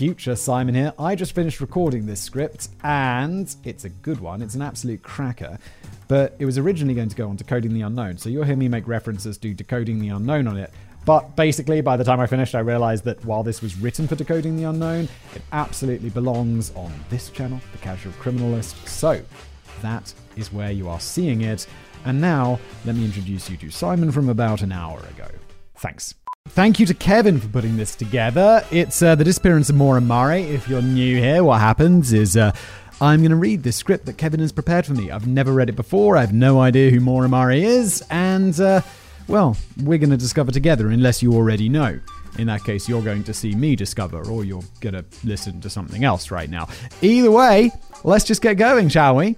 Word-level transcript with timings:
future 0.00 0.34
Simon 0.34 0.74
here. 0.74 0.94
I 0.98 1.14
just 1.14 1.34
finished 1.34 1.60
recording 1.60 2.06
this 2.06 2.22
script, 2.22 2.68
and 2.82 3.54
it's 3.64 3.84
a 3.84 3.90
good 3.90 4.18
one. 4.18 4.40
It's 4.40 4.54
an 4.54 4.62
absolute 4.62 5.02
cracker 5.02 5.58
but 6.10 6.34
it 6.40 6.44
was 6.44 6.58
originally 6.58 6.92
going 6.92 7.08
to 7.08 7.14
go 7.14 7.28
on 7.28 7.36
Decoding 7.36 7.72
the 7.72 7.82
Unknown. 7.82 8.18
So 8.18 8.28
you'll 8.28 8.42
hear 8.42 8.56
me 8.56 8.66
make 8.66 8.88
references 8.88 9.38
to 9.38 9.54
Decoding 9.54 10.00
the 10.00 10.08
Unknown 10.08 10.48
on 10.48 10.56
it. 10.56 10.72
But 11.04 11.36
basically, 11.36 11.82
by 11.82 11.96
the 11.96 12.02
time 12.02 12.18
I 12.18 12.26
finished, 12.26 12.56
I 12.56 12.58
realized 12.58 13.04
that 13.04 13.24
while 13.24 13.44
this 13.44 13.62
was 13.62 13.76
written 13.76 14.08
for 14.08 14.16
Decoding 14.16 14.56
the 14.56 14.64
Unknown, 14.64 15.04
it 15.36 15.42
absolutely 15.52 16.10
belongs 16.10 16.72
on 16.74 16.92
this 17.10 17.30
channel, 17.30 17.60
The 17.70 17.78
Casual 17.78 18.12
Criminalist. 18.14 18.88
So 18.88 19.22
that 19.82 20.12
is 20.34 20.52
where 20.52 20.72
you 20.72 20.88
are 20.88 20.98
seeing 20.98 21.42
it. 21.42 21.68
And 22.04 22.20
now, 22.20 22.58
let 22.84 22.96
me 22.96 23.04
introduce 23.04 23.48
you 23.48 23.56
to 23.58 23.70
Simon 23.70 24.10
from 24.10 24.28
about 24.28 24.62
an 24.62 24.72
hour 24.72 24.98
ago. 24.98 25.28
Thanks. 25.76 26.19
Thank 26.48 26.80
you 26.80 26.86
to 26.86 26.94
Kevin 26.94 27.38
for 27.38 27.48
putting 27.48 27.76
this 27.76 27.94
together. 27.94 28.64
It's 28.70 29.02
uh, 29.02 29.14
the 29.14 29.24
disappearance 29.24 29.70
of 29.70 29.76
Maura 29.76 30.00
Murray. 30.00 30.42
If 30.42 30.68
you're 30.68 30.82
new 30.82 31.16
here, 31.16 31.44
what 31.44 31.60
happens 31.60 32.12
is 32.12 32.36
uh, 32.36 32.52
I'm 33.00 33.20
going 33.20 33.30
to 33.30 33.36
read 33.36 33.62
this 33.62 33.76
script 33.76 34.06
that 34.06 34.18
Kevin 34.18 34.40
has 34.40 34.50
prepared 34.50 34.84
for 34.84 34.94
me. 34.94 35.10
I've 35.10 35.26
never 35.26 35.52
read 35.52 35.68
it 35.68 35.76
before. 35.76 36.16
I 36.16 36.22
have 36.22 36.32
no 36.32 36.60
idea 36.60 36.90
who 36.90 36.98
Maura 36.98 37.28
Murray 37.28 37.64
is, 37.64 38.02
and 38.10 38.58
uh, 38.60 38.80
well, 39.28 39.56
we're 39.82 39.98
going 39.98 40.10
to 40.10 40.16
discover 40.16 40.50
together, 40.50 40.88
unless 40.88 41.22
you 41.22 41.34
already 41.34 41.68
know. 41.68 42.00
In 42.38 42.48
that 42.48 42.64
case, 42.64 42.88
you're 42.88 43.02
going 43.02 43.24
to 43.24 43.34
see 43.34 43.54
me 43.54 43.76
discover, 43.76 44.26
or 44.28 44.44
you're 44.44 44.64
going 44.80 44.94
to 44.94 45.04
listen 45.24 45.60
to 45.60 45.70
something 45.70 46.04
else 46.04 46.30
right 46.30 46.50
now. 46.50 46.68
Either 47.00 47.30
way, 47.30 47.70
let's 48.02 48.24
just 48.24 48.42
get 48.42 48.54
going, 48.54 48.88
shall 48.88 49.16
we? 49.16 49.36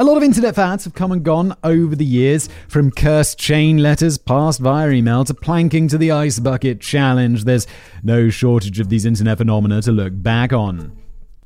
A 0.00 0.04
lot 0.04 0.16
of 0.16 0.22
internet 0.22 0.54
fads 0.54 0.84
have 0.84 0.94
come 0.94 1.10
and 1.10 1.24
gone 1.24 1.56
over 1.64 1.96
the 1.96 2.04
years, 2.04 2.48
from 2.68 2.92
cursed 2.92 3.36
chain 3.36 3.78
letters 3.78 4.16
passed 4.16 4.60
via 4.60 4.90
email 4.90 5.24
to 5.24 5.34
planking 5.34 5.88
to 5.88 5.98
the 5.98 6.12
ice 6.12 6.38
bucket 6.38 6.80
challenge. 6.80 7.42
There's 7.42 7.66
no 8.04 8.30
shortage 8.30 8.78
of 8.78 8.90
these 8.90 9.04
internet 9.04 9.38
phenomena 9.38 9.82
to 9.82 9.90
look 9.90 10.12
back 10.14 10.52
on. 10.52 10.96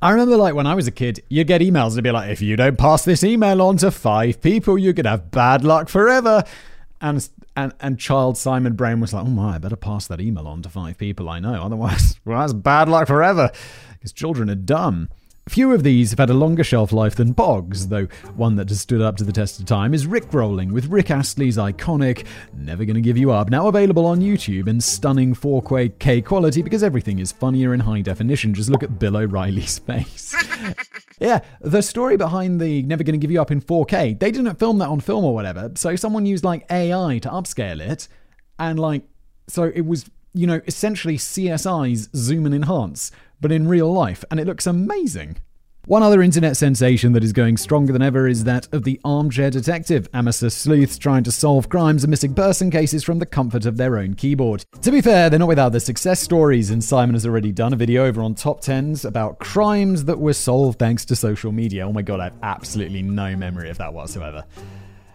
I 0.03 0.11
remember, 0.11 0.37
like, 0.37 0.55
when 0.55 0.67
I 0.67 0.75
was 0.75 0.87
a 0.87 0.91
kid, 0.91 1.23
you'd 1.31 1.47
get 1.47 1.63
emails 1.63 1.95
and 1.95 2.03
be 2.03 2.11
like, 2.11 2.29
if 2.29 2.43
you 2.43 2.55
don't 2.57 2.77
pass 2.77 3.07
this 3.07 3.25
email 3.25 3.63
on 3.63 3.79
to 3.79 3.91
five 3.91 4.43
people, 4.43 4.77
you 4.77 4.93
could 4.93 5.07
have 5.07 5.31
bad 5.31 5.65
luck 5.65 5.89
forever. 5.89 6.45
And 7.01 7.27
and 7.57 7.73
and 7.81 7.99
child 7.99 8.37
Simon 8.37 8.75
Brown 8.75 9.01
was 9.01 9.15
like, 9.15 9.25
oh 9.25 9.29
my, 9.29 9.55
I 9.55 9.59
better 9.59 9.77
pass 9.77 10.07
that 10.09 10.21
email 10.21 10.47
on 10.47 10.61
to 10.61 10.69
five 10.69 10.99
people 10.99 11.31
I 11.31 11.41
know. 11.41 11.55
Otherwise, 11.55 12.21
well, 12.27 12.41
that's 12.41 12.53
bad 12.53 12.91
luck 12.91 13.09
forever. 13.09 13.51
Because 13.95 14.13
children 14.13 14.51
are 14.51 14.57
dumb. 14.57 15.09
Few 15.49 15.73
of 15.73 15.83
these 15.83 16.11
have 16.11 16.21
had 16.21 16.31
a 16.31 16.35
longer 16.35 16.63
shelf 16.63 16.93
life 16.93 17.17
than 17.17 17.33
Boggs, 17.33 17.89
though 17.89 18.07
one 18.37 18.55
that 18.57 18.69
has 18.69 18.81
stood 18.81 19.01
up 19.01 19.17
to 19.17 19.25
the 19.25 19.33
test 19.33 19.59
of 19.59 19.67
time 19.67 19.93
is 19.93 20.07
Rick 20.07 20.33
Rolling 20.33 20.73
with 20.73 20.87
Rick 20.87 21.11
Astley's 21.11 21.57
iconic 21.57 22.25
Never 22.55 22.85
Gonna 22.85 23.01
Give 23.01 23.19
You 23.19 23.33
Up, 23.33 23.51
now 23.51 23.67
available 23.67 24.07
on 24.07 24.21
YouTube 24.21 24.69
in 24.69 24.81
stunning 24.81 25.35
4K 25.35 26.25
quality 26.25 26.63
because 26.63 26.85
everything 26.85 27.19
is 27.19 27.33
funnier 27.33 27.75
in 27.75 27.81
high 27.81 28.03
definition. 28.03 28.55
Just 28.55 28.71
look 28.71 28.85
at 28.85 29.01
Bill 29.01 29.17
O'Reilly's 29.17 29.79
face. 29.81 30.33
yeah, 31.19 31.41
the 31.61 31.83
story 31.83 32.17
behind 32.17 32.61
the 32.61 32.85
Never 32.85 33.03
Gonna 33.03 33.19
Give 33.19 33.33
You 33.33 33.43
Up 33.43 33.51
in 33.51 33.61
4K, 33.61 34.21
they 34.21 34.31
didn't 34.31 34.61
film 34.61 34.79
that 34.79 34.89
on 34.89 35.01
film 35.01 35.25
or 35.25 35.35
whatever, 35.35 35.73
so 35.75 35.97
someone 35.97 36.25
used 36.25 36.45
like 36.45 36.71
AI 36.71 37.19
to 37.19 37.29
upscale 37.29 37.81
it, 37.81 38.07
and 38.61 38.79
like, 38.79 39.03
so 39.49 39.65
it 39.75 39.85
was, 39.85 40.09
you 40.35 40.47
know, 40.47 40.61
essentially 40.69 41.19
CSI's 41.19 42.09
zoom 42.15 42.47
and 42.47 42.55
enhance 42.55 43.11
but 43.43 43.53
in 43.53 43.69
real 43.69 43.93
life, 43.93 44.25
and 44.31 44.41
it 44.41 44.47
looks 44.47 44.67
amazing. 44.67 45.37
One 45.87 46.05
other 46.05 46.23
internet 46.23 46.57
sensation 46.57 47.13
that 47.15 47.25
is 47.25 47.33
going 47.33 47.57
stronger 47.57 47.93
than 47.93 48.03
ever 48.03 48.29
is 48.29 48.45
that 48.45 48.73
of 48.73 48.85
the 48.85 49.01
armchair 49.05 49.51
detective, 49.51 50.09
amateur 50.15 50.49
sleuths 50.49 50.97
trying 50.97 51.25
to 51.25 51.33
solve 51.33 51.69
crimes 51.69 52.05
and 52.05 52.11
missing 52.11 52.35
person 52.35 52.71
cases 52.71 53.03
from 53.03 53.19
the 53.19 53.27
comfort 53.27 53.67
of 53.67 53.79
their 53.79 53.99
own 53.99 54.15
keyboard. 54.15 54.65
To 54.83 54.93
be 54.93 55.01
fair, 55.01 55.29
they're 55.29 55.41
not 55.41 55.49
without 55.49 55.73
the 55.73 55.81
success 55.81 56.21
stories, 56.21 56.71
and 56.71 56.85
Simon 56.85 57.17
has 57.17 57.27
already 57.27 57.51
done 57.51 57.73
a 57.73 57.77
video 57.77 58.07
over 58.07 58.23
on 58.23 58.37
top 58.37 58.61
10s 58.61 59.05
about 59.05 59.41
crimes 59.41 60.05
that 60.05 60.21
were 60.21 60.35
solved 60.35 60.79
thanks 60.79 61.05
to 61.07 61.17
social 61.17 61.51
media. 61.51 61.85
Oh 61.85 61.93
my 61.93 62.03
god, 62.03 62.21
I 62.21 62.25
have 62.25 62.39
absolutely 62.45 63.03
no 63.03 63.35
memory 63.35 63.69
of 63.69 63.79
that 63.79 63.93
whatsoever. 63.93 64.45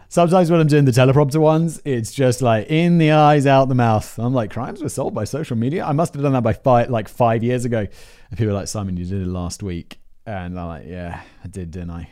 Sometimes 0.09 0.49
when 0.49 0.61
I'm 0.61 0.67
doing 0.67 0.85
the 0.85 0.91
teleprompter 0.91 1.39
ones, 1.39 1.81
it's 1.83 2.13
just 2.13 2.41
like 2.41 2.67
in 2.69 2.97
the 2.97 3.11
eyes, 3.11 3.45
out 3.45 3.67
the 3.67 3.75
mouth. 3.75 4.17
I'm 4.17 4.33
like, 4.33 4.51
crimes 4.51 4.81
were 4.81 4.89
solved 4.89 5.13
by 5.13 5.25
social 5.25 5.57
media. 5.57 5.83
I 5.85 5.91
must 5.91 6.13
have 6.13 6.23
done 6.23 6.31
that 6.31 6.43
by 6.43 6.53
five, 6.53 6.89
like 6.89 7.09
five 7.09 7.43
years 7.43 7.65
ago. 7.65 7.79
And 7.79 8.37
people 8.37 8.51
are 8.51 8.53
like, 8.53 8.69
Simon, 8.69 8.95
you 8.95 9.05
did 9.05 9.21
it 9.21 9.27
last 9.27 9.61
week. 9.61 9.99
And 10.25 10.57
I'm 10.57 10.67
like, 10.67 10.85
yeah, 10.87 11.21
I 11.43 11.47
did, 11.47 11.71
didn't 11.71 11.91
I? 11.91 12.09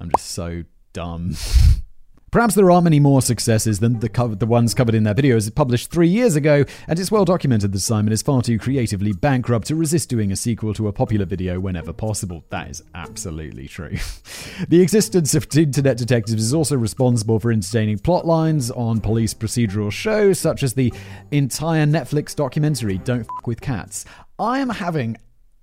I'm 0.00 0.10
just 0.16 0.30
so 0.30 0.64
dumb. 0.92 1.36
Perhaps 2.32 2.56
there 2.56 2.70
are 2.72 2.82
many 2.82 2.98
more 2.98 3.22
successes 3.22 3.78
than 3.78 4.00
the, 4.00 4.08
cover- 4.08 4.34
the 4.34 4.46
ones 4.46 4.74
covered 4.74 4.96
in 4.96 5.04
that 5.04 5.16
their 5.16 5.30
videos 5.30 5.52
published 5.54 5.92
three 5.92 6.08
years 6.08 6.34
ago, 6.34 6.64
and 6.88 6.98
it's 6.98 7.10
well 7.10 7.24
documented 7.24 7.72
that 7.72 7.78
Simon 7.78 8.12
is 8.12 8.20
far 8.20 8.42
too 8.42 8.58
creatively 8.58 9.12
bankrupt 9.12 9.68
to 9.68 9.76
resist 9.76 10.08
doing 10.08 10.32
a 10.32 10.36
sequel 10.36 10.74
to 10.74 10.88
a 10.88 10.92
popular 10.92 11.24
video 11.24 11.60
whenever 11.60 11.92
possible. 11.92 12.44
That 12.50 12.68
is 12.68 12.82
absolutely 12.96 13.68
true. 13.68 13.96
the 14.68 14.82
existence 14.82 15.36
of 15.36 15.46
internet 15.56 15.98
detectives 15.98 16.42
is 16.42 16.52
also 16.52 16.76
responsible 16.76 17.38
for 17.38 17.52
entertaining 17.52 18.00
plot 18.00 18.26
lines 18.26 18.72
on 18.72 19.00
police 19.00 19.32
procedural 19.32 19.92
shows, 19.92 20.38
such 20.40 20.64
as 20.64 20.74
the 20.74 20.92
entire 21.30 21.86
Netflix 21.86 22.34
documentary 22.34 22.98
Don't 22.98 23.20
F 23.20 23.46
with 23.46 23.60
Cats. 23.60 24.04
I 24.38 24.58
am 24.58 24.70
having 24.70 25.16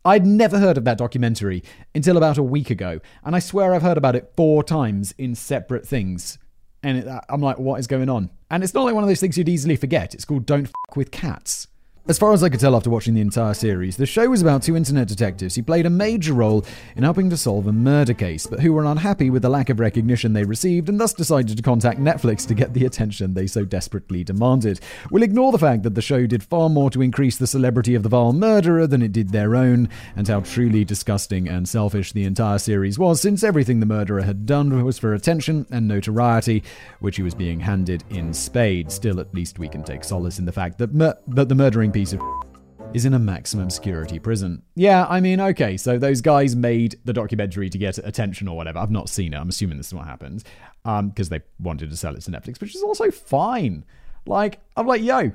I'd 0.06 0.26
never 0.26 0.60
heard 0.60 0.78
of 0.78 0.84
that 0.84 0.98
documentary 0.98 1.64
until 1.96 2.18
about 2.18 2.38
a 2.38 2.44
week 2.44 2.70
ago, 2.70 3.00
and 3.24 3.36
I 3.36 3.40
swear 3.40 3.74
I've 3.74 3.82
heard 3.82 3.98
about 3.98 4.16
it 4.16 4.34
four 4.36 4.64
times 4.64 5.14
in 5.18 5.36
separate 5.36 5.88
things. 5.88 6.40
And 6.84 6.98
it, 7.00 7.08
I'm 7.30 7.42
like, 7.42 7.58
what 7.58 7.80
is 7.80 7.88
going 7.88 8.10
on? 8.10 8.30
And 8.52 8.64
it's 8.64 8.74
not 8.74 8.84
like 8.84 8.94
one 8.94 9.04
of 9.04 9.08
those 9.10 9.20
things 9.20 9.38
you'd 9.38 9.50
easily 9.50 9.76
forget. 9.76 10.14
It's 10.14 10.26
called 10.26 10.46
Don't 10.46 10.66
F 10.66 10.72
with 10.96 11.12
Cats. 11.12 11.68
As 12.06 12.20
far 12.20 12.34
as 12.34 12.44
I 12.44 12.50
could 12.50 12.60
tell 12.60 12.76
after 12.76 12.90
watching 12.90 13.14
the 13.14 13.22
entire 13.22 13.54
series, 13.54 13.96
the 13.96 14.06
show 14.06 14.28
was 14.28 14.42
about 14.42 14.62
two 14.62 14.76
internet 14.76 15.08
detectives 15.08 15.56
who 15.56 15.64
played 15.64 15.86
a 15.86 15.90
major 15.90 16.34
role 16.34 16.66
in 16.98 17.04
helping 17.04 17.30
to 17.30 17.38
solve 17.38 17.66
a 17.66 17.72
murder 17.72 18.14
case, 18.14 18.46
but 18.46 18.60
who 18.60 18.74
were 18.74 18.84
unhappy 18.84 19.30
with 19.30 19.42
the 19.42 19.48
lack 19.48 19.70
of 19.70 19.80
recognition 19.80 20.34
they 20.34 20.44
received 20.44 20.90
and 20.90 21.00
thus 21.00 21.14
decided 21.14 21.56
to 21.56 21.64
contact 21.64 22.02
Netflix 22.02 22.46
to 22.46 22.54
get 22.54 22.74
the 22.74 22.86
attention 22.86 23.34
they 23.34 23.48
so 23.48 23.64
desperately 23.64 24.22
demanded. 24.22 24.82
We'll 25.12 25.24
ignore 25.24 25.54
the 25.54 25.58
fact 25.58 25.84
that 25.84 25.96
the 25.96 26.02
show 26.02 26.28
did 26.28 26.44
far 26.44 26.68
more 26.68 26.90
to 26.90 27.02
increase 27.02 27.38
the 27.38 27.48
celebrity 27.48 27.96
of 27.96 28.04
the 28.04 28.10
vile 28.10 28.34
murderer 28.34 28.86
than 28.86 29.02
it 29.02 29.14
did 29.14 29.30
their 29.30 29.56
own, 29.56 29.88
and 30.18 30.28
how 30.28 30.42
truly 30.42 30.84
disgusting 30.84 31.48
and 31.48 31.70
selfish 31.70 32.12
the 32.12 32.26
entire 32.26 32.60
series 32.60 33.00
was, 33.00 33.22
since 33.22 33.46
everything 33.46 33.80
the 33.80 33.86
murderer 33.86 34.24
had 34.24 34.46
done 34.46 34.84
was 34.84 35.00
for 35.00 35.14
attention 35.14 35.66
and 35.72 35.88
notoriety, 35.88 36.64
which 37.00 37.16
he 37.16 37.24
was 37.24 37.34
being 37.34 37.62
handed 37.62 38.04
in 38.10 38.34
spades. 38.34 38.94
Still, 38.94 39.22
at 39.22 39.34
least 39.34 39.58
we 39.58 39.70
can 39.70 39.84
take 39.84 40.04
solace 40.04 40.38
in 40.38 40.44
the 40.44 40.52
fact 40.52 40.78
that, 40.80 40.94
mur- 40.94 41.18
that 41.30 41.48
the 41.48 41.56
murdering 41.56 41.93
piece 41.94 42.14
of 42.14 42.22
is 42.94 43.06
in 43.06 43.14
a 43.14 43.20
maximum 43.20 43.70
security 43.70 44.20
prison. 44.20 44.62
Yeah, 44.76 45.06
I 45.10 45.20
mean, 45.20 45.40
okay, 45.40 45.78
so 45.78 45.98
those 45.98 46.22
guys 46.22 46.56
made 46.56 47.00
the 47.06 47.14
documentary 47.14 47.70
to 47.70 47.78
get 47.78 47.98
attention 47.98 48.48
or 48.48 48.56
whatever. 48.56 48.80
I've 48.80 48.92
not 48.92 49.10
seen 49.10 49.34
it. 49.34 49.38
I'm 49.38 49.50
assuming 49.50 49.78
this 49.78 49.88
is 49.88 49.94
what 49.94 50.06
happened 50.06 50.44
because 50.84 51.00
um, 51.00 51.30
they 51.30 51.42
wanted 51.60 51.90
to 51.90 51.96
sell 51.96 52.16
it 52.16 52.22
to 52.22 52.32
Netflix, 52.32 52.60
which 52.60 52.76
is 52.76 52.84
also 52.84 53.10
fine. 53.10 53.86
Like, 54.26 54.60
I'm 54.78 54.86
like, 54.86 55.02
yo, 55.02 55.32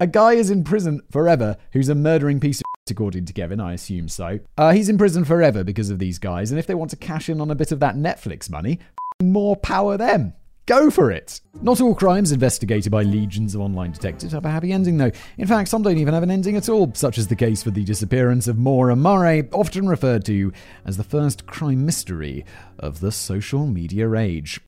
a 0.00 0.06
guy 0.06 0.32
is 0.32 0.50
in 0.50 0.64
prison 0.64 1.02
forever 1.10 1.56
who's 1.72 1.88
a 1.88 1.94
murdering 1.94 2.40
piece 2.40 2.60
of 2.60 2.64
according 2.90 3.24
to 3.26 3.32
Kevin, 3.32 3.60
I 3.60 3.74
assume 3.74 4.08
so. 4.08 4.40
Uh, 4.56 4.72
he's 4.72 4.88
in 4.88 4.98
prison 4.98 5.24
forever 5.24 5.64
because 5.64 5.90
of 5.90 5.98
these 5.98 6.18
guys, 6.18 6.50
and 6.50 6.58
if 6.58 6.66
they 6.66 6.74
want 6.74 6.90
to 6.90 6.96
cash 6.96 7.28
in 7.28 7.40
on 7.40 7.50
a 7.50 7.54
bit 7.54 7.72
of 7.72 7.80
that 7.80 7.96
Netflix 7.96 8.50
money, 8.50 8.78
more 9.22 9.56
power 9.56 9.96
them. 9.96 10.34
Go 10.68 10.90
for 10.90 11.10
it! 11.10 11.40
Not 11.62 11.80
all 11.80 11.94
crimes 11.94 12.30
investigated 12.30 12.92
by 12.92 13.02
legions 13.02 13.54
of 13.54 13.62
online 13.62 13.92
detectives 13.92 14.34
have 14.34 14.44
a 14.44 14.50
happy 14.50 14.70
ending, 14.70 14.98
though. 14.98 15.10
In 15.38 15.46
fact, 15.46 15.70
some 15.70 15.80
don't 15.80 15.96
even 15.96 16.12
have 16.12 16.22
an 16.22 16.30
ending 16.30 16.56
at 16.56 16.68
all, 16.68 16.92
such 16.92 17.16
as 17.16 17.28
the 17.28 17.36
case 17.36 17.62
for 17.62 17.70
the 17.70 17.84
disappearance 17.84 18.46
of 18.46 18.58
Maura 18.58 18.94
Murray, 18.94 19.48
often 19.50 19.88
referred 19.88 20.26
to 20.26 20.52
as 20.84 20.98
the 20.98 21.04
first 21.04 21.46
crime 21.46 21.86
mystery 21.86 22.44
of 22.78 23.00
the 23.00 23.10
social 23.10 23.66
media 23.66 24.12
age. 24.12 24.60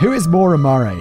Who 0.00 0.12
is 0.12 0.28
Maura 0.28 0.58
Murray? 0.58 1.00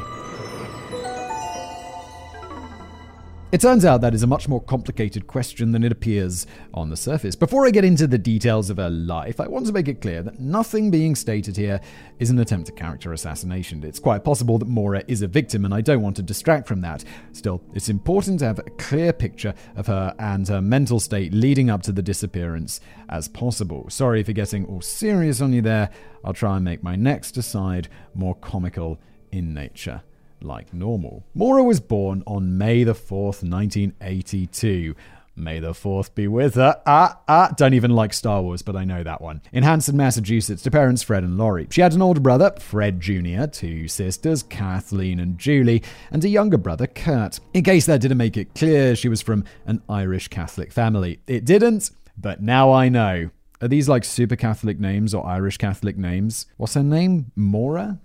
It 3.53 3.61
turns 3.61 3.85
out 3.85 4.01
that 4.01 4.15
is 4.15 4.23
a 4.23 4.27
much 4.27 4.50
more 4.50 4.63
complicated 4.63 5.27
question 5.27 5.73
than 5.73 5.83
it 5.83 5.91
appears 5.91 6.47
on 6.73 6.89
the 6.89 6.97
surface. 6.97 7.35
Before 7.35 7.67
I 7.67 7.69
get 7.69 7.85
into 7.85 8.07
the 8.07 8.17
details 8.17 8.71
of 8.71 8.77
her 8.77 8.89
life, 8.89 9.39
I 9.39 9.47
want 9.47 9.67
to 9.67 9.71
make 9.71 9.88
it 9.88 10.01
clear 10.01 10.23
that 10.23 10.39
nothing 10.39 10.89
being 10.89 11.13
stated 11.13 11.55
here 11.55 11.79
is 12.17 12.31
an 12.31 12.39
attempt 12.39 12.69
at 12.69 12.75
character 12.75 13.13
assassination. 13.13 13.83
It's 13.83 14.00
quite 14.00 14.23
possible 14.23 14.57
that 14.57 14.67
Maura 14.67 15.03
is 15.07 15.21
a 15.21 15.27
victim, 15.27 15.65
and 15.65 15.73
I 15.73 15.81
don't 15.81 16.01
want 16.01 16.15
to 16.15 16.23
distract 16.23 16.67
from 16.67 16.81
that. 16.81 17.03
Still, 17.31 17.61
it's 17.75 17.89
important 17.89 18.39
to 18.39 18.45
have 18.45 18.57
a 18.57 18.71
clear 18.79 19.13
picture 19.13 19.53
of 19.75 19.85
her 19.85 20.15
and 20.17 20.47
her 20.47 20.59
mental 20.59 20.99
state 20.99 21.31
leading 21.31 21.69
up 21.69 21.83
to 21.83 21.91
the 21.91 22.01
disappearance 22.01 22.79
as 23.09 23.27
possible. 23.27 23.88
Sorry 23.88 24.23
for 24.23 24.33
getting 24.33 24.65
all 24.65 24.81
serious 24.81 25.41
on 25.41 25.53
you 25.53 25.61
there. 25.61 25.91
I'll 26.25 26.33
try 26.33 26.56
and 26.56 26.65
make 26.65 26.81
my 26.81 26.95
next 26.95 27.38
aside 27.38 27.88
more 28.15 28.33
comical 28.33 28.99
in 29.31 29.53
nature 29.53 30.01
like 30.44 30.74
normal. 30.74 31.25
Maura 31.34 31.63
was 31.63 31.80
born 31.80 32.24
on 32.28 32.57
May 32.57 32.84
the 32.84 32.94
4th, 32.94 33.44
1982. 33.44 34.95
May 35.36 35.60
the 35.60 35.72
4th 35.72 36.13
be 36.13 36.28
with 36.28 36.56
her. 36.56 36.80
Ah, 36.86 37.19
ah, 37.28 37.50
don't 37.57 37.74
even 37.74 37.92
like 37.92 38.13
Star 38.13 38.42
Wars, 38.42 38.62
but 38.62 38.75
I 38.75 38.84
know 38.84 39.01
that 39.01 39.22
one. 39.22 39.42
In 39.51 39.63
Hanson, 39.63 39.98
Massachusetts, 39.98 40.62
to 40.62 40.69
parents 40.72 41.01
Fred 41.01 41.24
and 41.24 41.38
Laurie. 41.38 41.68
She 41.72 41.81
had 41.81 41.94
an 41.94 42.04
older 42.04 42.19
brother, 42.19 42.54
Fred 42.60 43.00
Jr., 43.00 43.48
two 43.48 43.88
sisters, 43.88 44.44
Kathleen 44.44 45.19
and 45.19 45.40
Julie, 45.40 45.81
and 46.12 46.24
a 46.24 46.30
younger 46.30 46.57
brother, 46.60 46.86
Kurt. 46.86 47.40
In 47.54 47.63
case 47.63 47.88
that 47.88 48.01
didn't 48.01 48.18
make 48.18 48.38
it 48.38 48.54
clear, 48.54 48.95
she 48.95 49.10
was 49.10 49.24
from 49.24 49.44
an 49.66 49.81
Irish 49.90 50.28
Catholic 50.28 50.72
family. 50.72 51.19
It 51.25 51.45
didn't, 51.45 51.90
but 52.16 52.42
now 52.42 52.72
I 52.72 52.90
know. 52.90 53.31
Are 53.60 53.68
these 53.68 53.90
like 53.90 54.04
super 54.04 54.36
Catholic 54.36 54.80
names 54.80 55.13
or 55.13 55.25
Irish 55.25 55.57
Catholic 55.57 55.98
names? 55.98 56.45
What's 56.57 56.75
her 56.75 56.84
name? 56.84 57.31
Maura? 57.36 58.00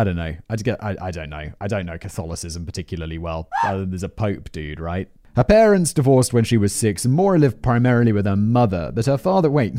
I 0.00 0.04
don't 0.04 0.16
know. 0.16 0.34
I, 0.48 0.56
get, 0.56 0.82
I, 0.82 0.96
I 0.98 1.10
don't 1.10 1.28
know. 1.28 1.52
I 1.60 1.68
don't 1.68 1.84
know 1.84 1.98
Catholicism 1.98 2.64
particularly 2.64 3.18
well. 3.18 3.50
Uh, 3.62 3.84
there's 3.86 4.02
a 4.02 4.08
Pope 4.08 4.50
dude, 4.50 4.80
right? 4.80 5.10
Her 5.36 5.44
parents 5.44 5.92
divorced 5.92 6.32
when 6.32 6.44
she 6.44 6.56
was 6.56 6.74
six, 6.74 7.04
and 7.04 7.12
Maura 7.12 7.38
lived 7.38 7.60
primarily 7.60 8.10
with 8.10 8.24
her 8.24 8.34
mother. 8.34 8.92
But 8.94 9.04
her 9.04 9.18
father, 9.18 9.50
wait, 9.50 9.78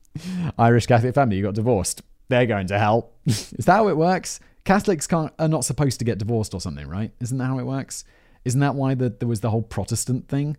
Irish 0.58 0.86
Catholic 0.86 1.14
family, 1.14 1.36
you 1.36 1.44
got 1.44 1.54
divorced. 1.54 2.02
They're 2.26 2.46
going 2.46 2.66
to 2.66 2.78
hell. 2.80 3.12
Is 3.26 3.50
that 3.66 3.74
how 3.74 3.86
it 3.86 3.96
works? 3.96 4.40
Catholics 4.64 5.06
can't, 5.06 5.32
are 5.38 5.46
not 5.46 5.64
supposed 5.64 6.00
to 6.00 6.04
get 6.04 6.18
divorced 6.18 6.54
or 6.54 6.60
something, 6.60 6.88
right? 6.88 7.12
Isn't 7.20 7.38
that 7.38 7.46
how 7.46 7.60
it 7.60 7.66
works? 7.66 8.02
Isn't 8.44 8.60
that 8.62 8.74
why 8.74 8.96
the, 8.96 9.10
there 9.10 9.28
was 9.28 9.42
the 9.42 9.50
whole 9.50 9.62
Protestant 9.62 10.26
thing? 10.26 10.56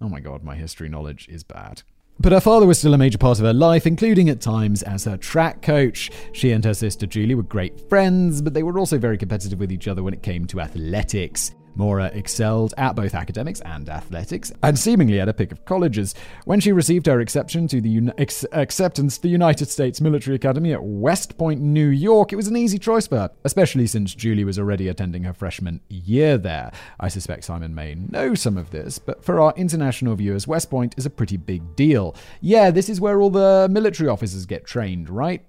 Oh 0.00 0.08
my 0.08 0.18
god, 0.18 0.42
my 0.42 0.56
history 0.56 0.88
knowledge 0.88 1.28
is 1.28 1.44
bad. 1.44 1.82
But 2.20 2.32
her 2.32 2.40
father 2.40 2.66
was 2.66 2.78
still 2.78 2.94
a 2.94 2.98
major 2.98 3.18
part 3.18 3.38
of 3.38 3.44
her 3.44 3.52
life, 3.52 3.86
including 3.86 4.28
at 4.28 4.40
times 4.40 4.82
as 4.82 5.04
her 5.04 5.16
track 5.16 5.62
coach. 5.62 6.10
She 6.32 6.52
and 6.52 6.64
her 6.64 6.74
sister 6.74 7.06
Julie 7.06 7.34
were 7.34 7.42
great 7.42 7.88
friends, 7.88 8.40
but 8.40 8.54
they 8.54 8.62
were 8.62 8.78
also 8.78 8.98
very 8.98 9.18
competitive 9.18 9.58
with 9.58 9.72
each 9.72 9.88
other 9.88 10.02
when 10.02 10.14
it 10.14 10.22
came 10.22 10.46
to 10.46 10.60
athletics. 10.60 11.54
Maura 11.74 12.10
excelled 12.14 12.74
at 12.76 12.94
both 12.94 13.14
academics 13.14 13.60
and 13.62 13.88
athletics, 13.88 14.52
and 14.62 14.78
seemingly 14.78 15.20
at 15.20 15.28
a 15.28 15.34
pick 15.34 15.52
of 15.52 15.64
colleges. 15.64 16.14
When 16.44 16.60
she 16.60 16.72
received 16.72 17.06
her 17.06 17.20
exception 17.20 17.68
to 17.68 17.80
the 17.80 18.12
ex- 18.18 18.44
acceptance 18.52 19.16
to 19.16 19.22
the 19.22 19.28
United 19.28 19.68
States 19.68 20.00
Military 20.00 20.36
Academy 20.36 20.72
at 20.72 20.82
West 20.82 21.36
Point, 21.38 21.60
New 21.60 21.88
York, 21.88 22.32
it 22.32 22.36
was 22.36 22.48
an 22.48 22.56
easy 22.56 22.78
choice 22.78 23.06
for 23.06 23.16
her, 23.16 23.30
especially 23.44 23.86
since 23.86 24.14
Julie 24.14 24.44
was 24.44 24.58
already 24.58 24.88
attending 24.88 25.24
her 25.24 25.32
freshman 25.32 25.80
year 25.88 26.38
there. 26.38 26.72
I 27.00 27.08
suspect 27.08 27.44
Simon 27.44 27.74
may 27.74 27.94
know 27.94 28.34
some 28.34 28.56
of 28.56 28.70
this, 28.70 28.98
but 28.98 29.24
for 29.24 29.40
our 29.40 29.52
international 29.56 30.14
viewers, 30.16 30.46
West 30.46 30.70
Point 30.70 30.94
is 30.96 31.06
a 31.06 31.10
pretty 31.10 31.36
big 31.36 31.76
deal. 31.76 32.14
Yeah, 32.40 32.70
this 32.70 32.88
is 32.88 33.00
where 33.00 33.20
all 33.20 33.30
the 33.30 33.68
military 33.70 34.08
officers 34.08 34.46
get 34.46 34.64
trained, 34.64 35.10
right? 35.10 35.44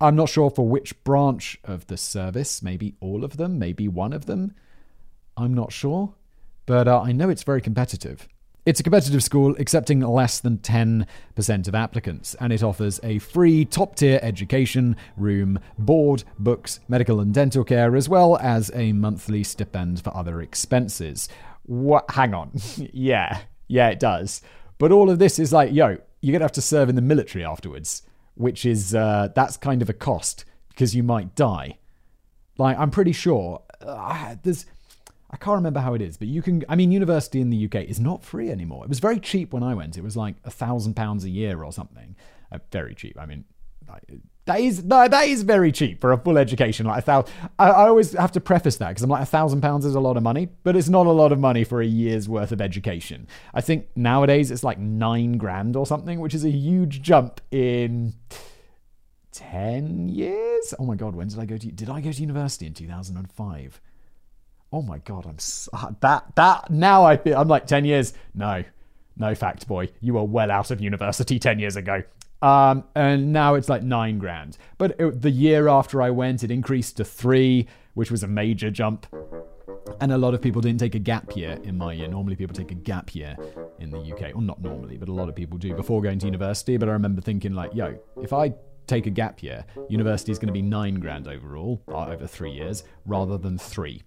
I'm 0.00 0.16
not 0.16 0.28
sure 0.28 0.50
for 0.50 0.68
which 0.68 1.02
branch 1.04 1.58
of 1.64 1.86
the 1.86 1.96
service, 1.96 2.62
maybe 2.62 2.94
all 3.00 3.24
of 3.24 3.36
them, 3.36 3.58
maybe 3.58 3.88
one 3.88 4.12
of 4.12 4.26
them. 4.26 4.54
I'm 5.36 5.54
not 5.54 5.72
sure, 5.72 6.14
but 6.66 6.88
uh, 6.88 7.00
I 7.00 7.12
know 7.12 7.28
it's 7.28 7.42
very 7.42 7.60
competitive. 7.60 8.28
It's 8.66 8.80
a 8.80 8.82
competitive 8.82 9.22
school 9.22 9.54
accepting 9.58 10.00
less 10.00 10.40
than 10.40 10.56
10% 10.58 11.06
of 11.68 11.74
applicants, 11.74 12.34
and 12.40 12.50
it 12.50 12.62
offers 12.62 12.98
a 13.02 13.18
free 13.18 13.66
top 13.66 13.96
tier 13.96 14.18
education, 14.22 14.96
room, 15.18 15.58
board, 15.78 16.24
books, 16.38 16.80
medical 16.88 17.20
and 17.20 17.34
dental 17.34 17.62
care, 17.62 17.94
as 17.94 18.08
well 18.08 18.38
as 18.38 18.70
a 18.74 18.92
monthly 18.92 19.44
stipend 19.44 20.02
for 20.02 20.16
other 20.16 20.40
expenses. 20.40 21.28
What? 21.64 22.10
Hang 22.12 22.32
on. 22.32 22.52
yeah, 22.78 23.40
yeah, 23.68 23.88
it 23.88 24.00
does. 24.00 24.40
But 24.78 24.92
all 24.92 25.10
of 25.10 25.18
this 25.18 25.38
is 25.38 25.52
like, 25.52 25.72
yo, 25.72 25.98
you're 26.22 26.32
going 26.32 26.40
to 26.40 26.44
have 26.44 26.52
to 26.52 26.62
serve 26.62 26.88
in 26.88 26.96
the 26.96 27.02
military 27.02 27.44
afterwards, 27.44 28.02
which 28.34 28.64
is, 28.64 28.94
uh, 28.94 29.28
that's 29.34 29.58
kind 29.58 29.82
of 29.82 29.90
a 29.90 29.94
cost 29.94 30.46
because 30.70 30.96
you 30.96 31.02
might 31.02 31.34
die. 31.34 31.78
Like, 32.56 32.78
I'm 32.78 32.90
pretty 32.90 33.12
sure 33.12 33.62
uh, 33.82 34.36
there's 34.42 34.64
I 35.34 35.36
can't 35.36 35.56
remember 35.56 35.80
how 35.80 35.94
it 35.94 36.00
is, 36.00 36.16
but 36.16 36.28
you 36.28 36.42
can. 36.42 36.64
I 36.68 36.76
mean, 36.76 36.92
university 36.92 37.40
in 37.40 37.50
the 37.50 37.64
UK 37.64 37.88
is 37.88 37.98
not 37.98 38.22
free 38.22 38.52
anymore. 38.52 38.84
It 38.84 38.88
was 38.88 39.00
very 39.00 39.18
cheap 39.18 39.52
when 39.52 39.64
I 39.64 39.74
went. 39.74 39.98
It 39.98 40.04
was 40.04 40.16
like 40.16 40.36
a 40.44 40.50
thousand 40.50 40.94
pounds 40.94 41.24
a 41.24 41.28
year 41.28 41.64
or 41.64 41.72
something. 41.72 42.14
Uh, 42.52 42.58
very 42.70 42.94
cheap. 42.94 43.18
I 43.18 43.26
mean, 43.26 43.44
that 44.44 44.60
is 44.60 44.84
that 44.84 45.12
is 45.26 45.42
very 45.42 45.72
cheap 45.72 46.00
for 46.00 46.12
a 46.12 46.18
full 46.18 46.38
education. 46.38 46.86
Like 46.86 46.98
a 46.98 47.02
thousand. 47.02 47.34
I, 47.58 47.68
I 47.68 47.88
always 47.88 48.12
have 48.12 48.30
to 48.30 48.40
preface 48.40 48.76
that 48.76 48.90
because 48.90 49.02
I'm 49.02 49.10
like 49.10 49.24
a 49.24 49.26
thousand 49.26 49.60
pounds 49.60 49.84
is 49.84 49.96
a 49.96 50.00
lot 50.00 50.16
of 50.16 50.22
money, 50.22 50.50
but 50.62 50.76
it's 50.76 50.88
not 50.88 51.06
a 51.06 51.10
lot 51.10 51.32
of 51.32 51.40
money 51.40 51.64
for 51.64 51.80
a 51.80 51.86
year's 51.86 52.28
worth 52.28 52.52
of 52.52 52.60
education. 52.60 53.26
I 53.52 53.60
think 53.60 53.88
nowadays 53.96 54.52
it's 54.52 54.62
like 54.62 54.78
nine 54.78 55.32
grand 55.36 55.74
or 55.74 55.84
something, 55.84 56.20
which 56.20 56.34
is 56.34 56.44
a 56.44 56.50
huge 56.50 57.02
jump 57.02 57.40
in. 57.50 58.14
10 59.32 60.10
years? 60.10 60.74
Oh 60.78 60.84
my 60.84 60.94
god, 60.94 61.16
when 61.16 61.26
did 61.26 61.40
I 61.40 61.44
go 61.44 61.58
to 61.58 61.66
did 61.72 61.90
I 61.90 62.00
go 62.00 62.12
to 62.12 62.20
university 62.20 62.66
in 62.66 62.72
2005? 62.72 63.80
Oh 64.74 64.82
my 64.82 64.98
god, 64.98 65.24
I'm 65.24 65.36
uh, 65.72 65.92
that 66.00 66.34
that 66.34 66.70
now 66.70 67.04
I 67.04 67.16
feel 67.16 67.38
I'm 67.38 67.48
like 67.48 67.66
ten 67.66 67.84
years. 67.84 68.12
No, 68.34 68.64
no 69.16 69.34
fact, 69.34 69.68
boy, 69.68 69.88
you 70.00 70.14
were 70.14 70.24
well 70.24 70.50
out 70.50 70.72
of 70.72 70.80
university 70.80 71.38
ten 71.38 71.60
years 71.60 71.76
ago. 71.76 72.02
Um, 72.42 72.84
and 72.94 73.32
now 73.32 73.54
it's 73.54 73.68
like 73.68 73.82
nine 73.82 74.18
grand. 74.18 74.58
But 74.76 74.96
it, 74.98 75.22
the 75.22 75.30
year 75.30 75.68
after 75.68 76.02
I 76.02 76.10
went, 76.10 76.42
it 76.42 76.50
increased 76.50 76.96
to 76.98 77.04
three, 77.04 77.68
which 77.94 78.10
was 78.10 78.22
a 78.22 78.26
major 78.26 78.70
jump. 78.70 79.06
And 80.00 80.12
a 80.12 80.18
lot 80.18 80.34
of 80.34 80.42
people 80.42 80.60
didn't 80.60 80.80
take 80.80 80.94
a 80.94 80.98
gap 80.98 81.36
year 81.36 81.58
in 81.62 81.78
my 81.78 81.92
year. 81.92 82.08
Normally, 82.08 82.36
people 82.36 82.54
take 82.54 82.72
a 82.72 82.74
gap 82.74 83.14
year 83.14 83.36
in 83.78 83.90
the 83.90 83.98
UK. 83.98 84.34
Well, 84.34 84.42
not 84.42 84.60
normally, 84.60 84.96
but 84.96 85.08
a 85.08 85.12
lot 85.12 85.28
of 85.28 85.36
people 85.36 85.56
do 85.56 85.74
before 85.74 86.02
going 86.02 86.18
to 86.18 86.26
university. 86.26 86.76
But 86.76 86.88
I 86.88 86.92
remember 86.92 87.20
thinking, 87.20 87.54
like, 87.54 87.72
yo, 87.74 87.98
if 88.20 88.32
I 88.32 88.52
take 88.86 89.06
a 89.06 89.10
gap 89.10 89.42
year, 89.42 89.64
university 89.88 90.32
is 90.32 90.38
going 90.38 90.48
to 90.48 90.52
be 90.52 90.62
nine 90.62 90.96
grand 90.96 91.28
overall 91.28 91.82
uh, 91.88 92.06
over 92.08 92.26
three 92.26 92.50
years 92.50 92.84
rather 93.06 93.38
than 93.38 93.56
three 93.56 94.02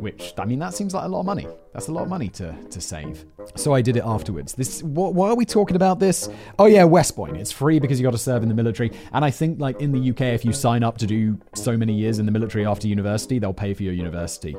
which 0.00 0.34
I 0.38 0.44
mean 0.44 0.58
that 0.58 0.74
seems 0.74 0.94
like 0.94 1.04
a 1.04 1.08
lot 1.08 1.20
of 1.20 1.26
money. 1.26 1.46
That's 1.72 1.88
a 1.88 1.92
lot 1.92 2.02
of 2.02 2.08
money 2.08 2.28
to, 2.30 2.54
to 2.70 2.80
save. 2.80 3.24
So 3.54 3.74
I 3.74 3.82
did 3.82 3.96
it 3.96 4.02
afterwards. 4.04 4.54
This 4.54 4.82
why 4.82 5.28
are 5.28 5.34
we 5.34 5.44
talking 5.44 5.76
about 5.76 6.00
this? 6.00 6.28
Oh 6.58 6.66
yeah, 6.66 6.84
West 6.84 7.16
Point. 7.16 7.36
It's 7.36 7.52
free 7.52 7.78
because 7.78 7.98
you 7.98 8.04
got 8.04 8.12
to 8.12 8.18
serve 8.18 8.42
in 8.42 8.48
the 8.48 8.54
military. 8.54 8.92
And 9.12 9.24
I 9.24 9.30
think 9.30 9.60
like 9.60 9.80
in 9.80 9.92
the 9.92 10.10
UK, 10.10 10.20
if 10.34 10.44
you 10.44 10.52
sign 10.52 10.82
up 10.82 10.98
to 10.98 11.06
do 11.06 11.38
so 11.54 11.76
many 11.76 11.94
years 11.94 12.18
in 12.18 12.26
the 12.26 12.32
military 12.32 12.66
after 12.66 12.88
university, 12.88 13.38
they'll 13.38 13.52
pay 13.52 13.74
for 13.74 13.82
your 13.82 13.94
university 13.94 14.56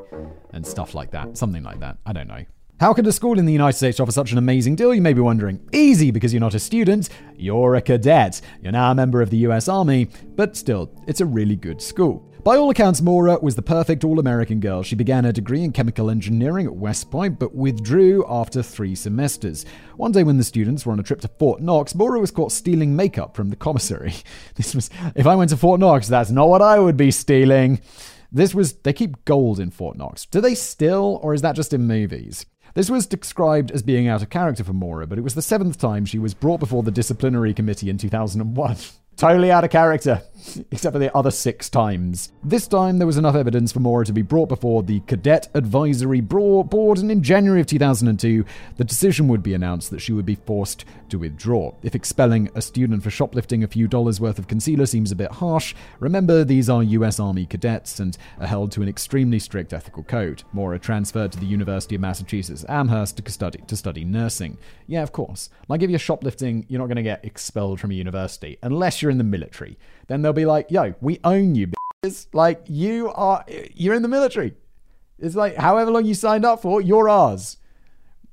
and 0.52 0.66
stuff 0.66 0.96
like 0.96 1.12
that. 1.12 1.38
Something 1.38 1.64
like 1.64 1.80
that. 1.80 1.98
I 2.06 2.14
don't 2.14 2.28
know. 2.28 2.46
How 2.80 2.94
could 2.94 3.08
a 3.08 3.12
school 3.12 3.40
in 3.40 3.48
the 3.48 3.54
United 3.54 3.76
States 3.76 4.00
offer 4.00 4.12
such 4.12 4.32
an 4.32 4.38
amazing 4.38 4.76
deal, 4.76 4.94
you 4.94 5.02
may 5.02 5.14
be 5.14 5.22
wondering? 5.22 5.60
Easy, 5.74 6.12
because 6.12 6.32
you're 6.32 6.40
not 6.40 6.54
a 6.54 6.60
student, 6.60 7.10
you're 7.36 7.74
a 7.74 7.82
cadet. 7.82 8.40
You're 8.62 8.72
now 8.72 8.92
a 8.92 8.96
member 8.96 9.20
of 9.20 9.32
the 9.32 9.38
US 9.48 9.68
Army, 9.68 10.10
but 10.36 10.56
still, 10.56 10.92
it's 11.08 11.20
a 11.20 11.26
really 11.26 11.56
good 11.56 11.82
school. 11.82 12.27
By 12.48 12.56
all 12.56 12.70
accounts, 12.70 13.02
Maura 13.02 13.38
was 13.42 13.58
the 13.58 13.62
perfect 13.62 14.06
all 14.06 14.20
American 14.20 14.62
girl. 14.62 14.82
She 14.82 14.96
began 14.96 15.26
her 15.26 15.34
degree 15.34 15.66
in 15.66 15.74
chemical 15.74 16.10
engineering 16.10 16.66
at 16.66 16.78
West 16.78 17.12
Point, 17.12 17.40
but 17.40 17.54
withdrew 17.54 18.24
after 18.26 18.64
three 18.64 18.96
semesters. 18.96 19.66
One 19.98 20.14
day, 20.14 20.24
when 20.24 20.38
the 20.38 20.46
students 20.46 20.86
were 20.86 20.94
on 20.94 21.00
a 21.02 21.04
trip 21.04 21.20
to 21.20 21.28
Fort 21.28 21.62
Knox, 21.62 21.94
Maura 21.94 22.22
was 22.22 22.32
caught 22.32 22.54
stealing 22.54 22.96
makeup 22.96 23.36
from 23.36 23.50
the 23.50 23.58
commissary. 23.58 24.14
This 24.56 24.74
was, 24.74 24.90
if 25.14 25.28
I 25.28 25.36
went 25.36 25.50
to 25.50 25.58
Fort 25.58 25.82
Knox, 25.82 26.08
that's 26.08 26.32
not 26.32 26.48
what 26.48 26.62
I 26.62 26.80
would 26.80 26.96
be 26.96 27.12
stealing. 27.12 27.82
This 28.32 28.56
was, 28.56 28.76
they 28.76 28.94
keep 28.94 29.26
gold 29.26 29.60
in 29.60 29.70
Fort 29.70 29.98
Knox. 29.98 30.26
Do 30.26 30.40
they 30.40 30.56
still, 30.56 31.20
or 31.22 31.34
is 31.34 31.42
that 31.42 31.58
just 31.58 31.74
in 31.74 31.86
movies? 31.86 32.46
This 32.76 32.90
was 32.90 33.08
described 33.08 33.72
as 33.72 33.84
being 33.84 34.08
out 34.08 34.22
of 34.22 34.30
character 34.30 34.64
for 34.64 34.72
Maura, 34.72 35.06
but 35.06 35.18
it 35.18 35.24
was 35.26 35.36
the 35.36 35.42
seventh 35.42 35.80
time 35.80 36.06
she 36.06 36.18
was 36.18 36.34
brought 36.34 36.62
before 36.62 36.84
the 36.84 36.92
disciplinary 36.92 37.54
committee 37.54 37.90
in 37.90 37.98
2001. 37.98 38.78
Totally 39.18 39.52
out 39.52 39.64
of 39.64 39.72
character, 39.72 40.22
except 40.72 40.94
for 40.94 41.00
the 41.00 41.16
other 41.18 41.32
six 41.32 41.72
times. 41.72 42.32
This 42.44 42.68
time, 42.68 43.00
there 43.00 43.08
was 43.08 43.18
enough 43.18 43.34
evidence 43.34 43.72
for 43.72 43.80
Maura 43.80 44.06
to 44.06 44.14
be 44.14 44.22
brought 44.22 44.48
before 44.48 44.84
the 44.84 45.00
Cadet 45.02 45.50
Advisory 45.56 46.22
Board, 46.22 47.00
and 47.00 47.12
in 47.12 47.24
January 47.24 47.62
of 47.62 47.66
2002, 47.66 48.46
the 48.76 48.84
decision 48.84 49.28
would 49.28 49.42
be 49.42 49.56
announced 49.56 49.90
that 49.90 50.02
she 50.02 50.14
would 50.14 50.28
be 50.28 50.36
forced 50.36 50.86
to 51.10 51.18
withdraw. 51.18 51.74
If 51.82 51.96
expelling 51.96 52.52
a 52.54 52.62
student 52.62 53.02
for 53.02 53.10
shoplifting 53.10 53.64
a 53.64 53.68
few 53.68 53.88
dollars 53.88 54.22
worth 54.22 54.38
of 54.38 54.48
concealer 54.48 54.86
seems 54.86 55.12
a 55.12 55.16
bit 55.16 55.32
harsh, 55.32 55.74
remember 56.00 56.44
these 56.44 56.70
are 56.70 56.84
US 56.84 57.20
Army 57.20 57.48
cadets 57.48 58.00
and 58.00 58.16
are 58.40 58.46
held 58.46 58.72
to 58.74 58.84
an 58.84 58.90
extremely 58.90 59.40
strict 59.40 59.74
ethical 59.74 60.04
code. 60.04 60.44
Maura 60.54 60.78
transferred 60.78 61.32
to 61.32 61.40
the 61.40 61.46
University 61.48 61.96
of 61.96 62.02
Massachusetts 62.02 62.66
Amherst 62.70 63.18
to 63.18 63.32
study, 63.32 63.64
to 63.66 63.76
study 63.76 64.06
nursing. 64.06 64.60
Yeah, 64.86 65.02
of 65.02 65.12
course. 65.12 65.50
Like 65.68 65.82
if 65.82 65.90
you're 65.90 65.98
shoplifting, 65.98 66.68
you're 66.70 66.80
not 66.80 66.88
going 66.88 66.98
to 66.98 67.02
get 67.02 67.26
expelled 67.26 67.80
from 67.80 67.90
a 67.90 67.96
university 67.96 68.60
unless 68.62 69.02
you're 69.02 69.07
you're 69.08 69.12
in 69.12 69.18
the 69.18 69.24
military, 69.24 69.78
then 70.08 70.22
they'll 70.22 70.34
be 70.34 70.46
like, 70.46 70.70
yo, 70.70 70.94
we 71.00 71.20
own 71.24 71.56
you, 71.56 71.68
bitches. 72.04 72.28
Like, 72.34 72.64
you 72.68 73.10
are, 73.12 73.46
you're 73.74 73.96
in 73.96 74.02
the 74.02 74.10
military. 74.10 74.54
It's 75.18 75.36
like 75.36 75.56
however 75.56 75.92
long 75.92 76.06
you 76.06 76.14
signed 76.14 76.46
up 76.46 76.62
for, 76.62 76.82
you're 76.82 77.10
ours. 77.10 77.58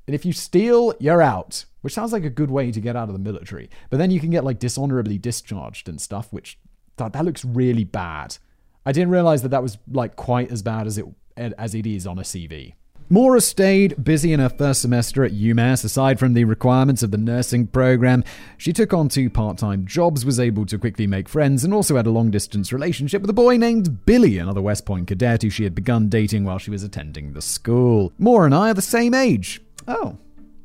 And 0.07 0.15
if 0.15 0.25
you 0.25 0.33
steal, 0.33 0.95
you're 0.99 1.23
out. 1.23 1.65
Which 1.81 1.95
sounds 1.95 2.13
like 2.13 2.25
a 2.25 2.31
good 2.31 2.51
way 2.51 2.73
to 2.73 2.81
get 2.81 2.97
out 2.97 3.09
of 3.09 3.13
the 3.13 3.19
military. 3.19 3.71
But 3.91 3.99
then 3.99 4.11
you 4.11 4.19
can 4.19 4.31
get 4.31 4.43
like 4.43 4.59
dishonorably 4.59 5.19
discharged 5.19 5.89
and 5.89 6.01
stuff, 6.01 6.33
which 6.33 6.59
that, 6.97 7.13
that 7.13 7.25
looks 7.25 7.45
really 7.45 7.85
bad. 7.85 8.39
I 8.87 8.93
didn't 8.93 9.11
realize 9.11 9.43
that 9.43 9.51
that 9.51 9.63
was 9.63 9.79
like 9.91 10.17
quite 10.17 10.51
as 10.51 10.63
bad 10.63 10.87
as 10.87 10.99
it 10.99 11.07
as 11.37 11.75
it 11.75 11.87
is 11.87 12.07
on 12.07 12.19
a 12.19 12.23
CV. 12.23 12.75
Maura 13.11 13.41
stayed 13.41 14.03
busy 14.03 14.33
in 14.33 14.41
her 14.41 14.49
first 14.49 14.81
semester 14.81 15.25
at 15.25 15.33
UMass. 15.33 15.85
Aside 15.85 16.19
from 16.19 16.33
the 16.33 16.45
requirements 16.45 17.03
of 17.03 17.11
the 17.11 17.19
nursing 17.19 17.67
program, 17.67 18.25
she 18.57 18.73
took 18.73 18.95
on 18.95 19.09
two 19.09 19.29
part 19.29 19.59
time 19.59 19.87
jobs, 19.87 20.25
was 20.25 20.41
able 20.41 20.65
to 20.67 20.79
quickly 20.79 21.07
make 21.07 21.29
friends, 21.29 21.65
and 21.65 21.75
also 21.75 21.97
had 21.97 22.07
a 22.07 22.11
long 22.11 22.31
distance 22.31 22.73
relationship 22.73 23.21
with 23.21 23.31
a 23.31 23.35
boy 23.35 23.57
named 23.57 24.07
Billy, 24.07 24.39
another 24.39 24.63
West 24.63 24.87
Point 24.87 25.07
cadet 25.07 25.43
who 25.43 25.51
she 25.51 25.65
had 25.65 25.75
begun 25.75 26.09
dating 26.09 26.45
while 26.45 26.59
she 26.59 26.71
was 26.71 26.83
attending 26.83 27.33
the 27.33 27.43
school. 27.43 28.13
Maura 28.19 28.47
and 28.47 28.55
I 28.55 28.71
are 28.71 28.75
the 28.75 28.83
same 28.83 29.13
age. 29.13 29.61
Oh, 29.87 30.17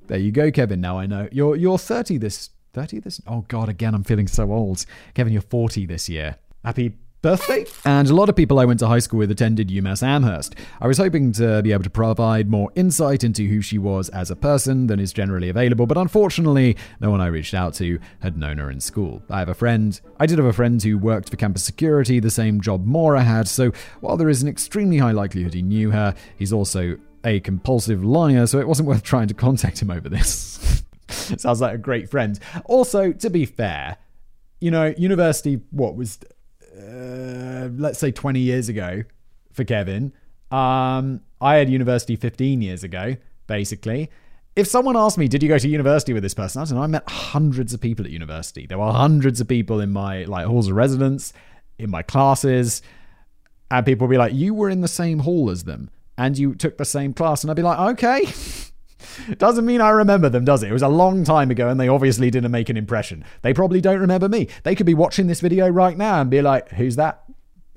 there 0.08 0.18
you 0.18 0.32
go, 0.32 0.50
Kevin. 0.50 0.82
Now 0.82 0.98
I 0.98 1.06
know. 1.06 1.28
You're, 1.32 1.56
you're 1.56 1.78
30 1.78 2.18
this. 2.18 2.50
30 2.74 3.00
this? 3.00 3.22
Oh, 3.28 3.46
God, 3.48 3.68
again, 3.68 3.94
I'm 3.94 4.04
feeling 4.04 4.28
so 4.28 4.52
old. 4.52 4.86
Kevin, 5.14 5.34
you're 5.34 5.42
40 5.42 5.86
this 5.86 6.08
year. 6.08 6.38
Happy 6.64 6.94
birthday. 7.22 7.66
And 7.86 8.10
a 8.10 8.16
lot 8.16 8.30
of 8.30 8.36
people 8.36 8.60
I 8.60 8.66
went 8.66 8.80
to 8.80 8.88
high 8.88 9.00
school 9.00 9.20
with 9.20 9.32
attended 9.32 9.70
UMass 9.70 10.04
Amherst. 10.04 10.56
I 10.80 10.88
was 10.88 10.98
hoping 10.98 11.32
to 11.34 11.62
be 11.62 11.72
able 11.72 11.84
to 11.84 11.90
provide 11.90 12.50
more 12.50 12.72
insight 12.76 13.24
into 13.24 13.44
who 13.48 13.62
she 13.62 13.78
was 13.78 14.10
as 14.10 14.32
a 14.32 14.36
person 14.36 14.88
than 14.88 15.00
is 15.00 15.12
generally 15.12 15.50
available, 15.50 15.86
but 15.86 15.98
unfortunately, 15.98 16.78
no 17.00 17.10
one 17.10 17.22
I 17.22 17.28
reached 17.28 17.54
out 17.54 17.74
to 17.76 18.00
had 18.20 18.38
known 18.38 18.58
her 18.58 18.72
in 18.72 18.80
school. 18.80 19.22
I 19.30 19.40
have 19.40 19.50
a 19.50 19.54
friend, 19.54 20.00
I 20.20 20.26
did 20.26 20.38
have 20.38 20.48
a 20.48 20.54
friend 20.54 20.82
who 20.82 20.98
worked 20.98 21.30
for 21.30 21.36
campus 21.36 21.64
security, 21.64 22.20
the 22.20 22.32
same 22.32 22.62
job 22.62 22.86
Maura 22.86 23.24
had, 23.24 23.48
so 23.48 23.72
while 24.00 24.18
there 24.18 24.30
is 24.30 24.42
an 24.42 24.48
extremely 24.48 24.98
high 24.98 25.12
likelihood 25.12 25.54
he 25.54 25.62
knew 25.62 25.92
her, 25.92 26.16
he's 26.38 26.54
also 26.54 26.98
a 27.24 27.40
compulsive 27.42 28.04
liar, 28.04 28.48
so 28.48 28.60
it 28.60 28.68
wasn't 28.68 28.88
worth 28.88 29.04
trying 29.04 29.28
to 29.28 29.34
contact 29.34 29.82
him 29.82 29.92
over 29.92 30.08
this. 30.08 30.84
Sounds 31.10 31.60
like 31.62 31.76
a 31.76 31.78
great 31.78 32.10
friend. 32.10 32.40
Also, 32.66 33.12
to 33.12 33.30
be 33.30 33.46
fair, 33.46 33.98
you 34.62 34.72
know, 34.72 34.94
university, 34.98 35.62
what 35.72 35.96
was 35.96 36.20
uh, 36.80 37.70
let's 37.78 38.00
say 38.00 38.12
20 38.12 38.40
years 38.40 38.70
ago 38.70 39.04
for 39.52 39.64
Kevin. 39.64 40.14
Um, 40.52 41.22
I 41.42 41.56
had 41.56 41.70
university 41.70 42.16
15 42.16 42.62
years 42.62 42.84
ago, 42.84 43.16
basically. 43.48 44.10
If 44.56 44.68
someone 44.68 44.98
asked 44.98 45.18
me, 45.18 45.28
did 45.28 45.44
you 45.44 45.50
go 45.50 45.58
to 45.58 45.68
university 45.68 46.14
with 46.14 46.24
this 46.24 46.34
person? 46.34 46.62
I 46.62 46.66
don't 46.66 46.76
know. 46.76 46.82
I 46.82 46.88
met 46.88 47.10
hundreds 47.10 47.74
of 47.74 47.82
people 47.82 48.06
at 48.06 48.12
university. 48.12 48.66
There 48.66 48.80
were 48.80 48.92
hundreds 48.92 49.40
of 49.40 49.48
people 49.48 49.80
in 49.80 49.92
my 49.92 50.24
like 50.24 50.46
halls 50.48 50.68
of 50.68 50.76
residence, 50.76 51.34
in 51.78 51.90
my 51.90 52.02
classes, 52.02 52.82
and 53.72 53.86
people 53.86 54.08
would 54.08 54.14
be 54.14 54.18
like, 54.18 54.34
"You 54.34 54.54
were 54.54 54.70
in 54.70 54.82
the 54.82 54.88
same 54.88 55.20
hall 55.20 55.50
as 55.50 55.64
them, 55.64 55.90
and 56.18 56.38
you 56.38 56.56
took 56.56 56.78
the 56.78 56.86
same 56.86 57.14
class," 57.14 57.44
and 57.44 57.52
I'd 57.52 57.56
be 57.56 57.62
like, 57.62 57.80
"Okay." 57.94 58.26
Doesn't 59.38 59.66
mean 59.66 59.82
I 59.82 59.90
remember 59.90 60.30
them, 60.30 60.46
does 60.46 60.64
it? 60.64 60.70
It 60.70 60.74
was 60.74 60.82
a 60.82 60.90
long 60.90 61.24
time 61.24 61.52
ago 61.52 61.70
and 61.70 61.80
they 61.80 61.88
obviously 61.88 62.30
didn't 62.32 62.52
make 62.52 62.70
an 62.70 62.78
impression. 62.78 63.24
They 63.42 63.54
probably 63.54 63.82
don't 63.82 64.00
remember 64.00 64.30
me. 64.30 64.48
They 64.64 64.76
could 64.76 64.86
be 64.86 64.94
watching 64.94 65.28
this 65.28 65.42
video 65.42 65.68
right 65.70 65.98
now 65.98 66.22
and 66.22 66.30
be 66.30 66.42
like, 66.42 66.70
who's 66.70 66.96
that? 66.98 67.24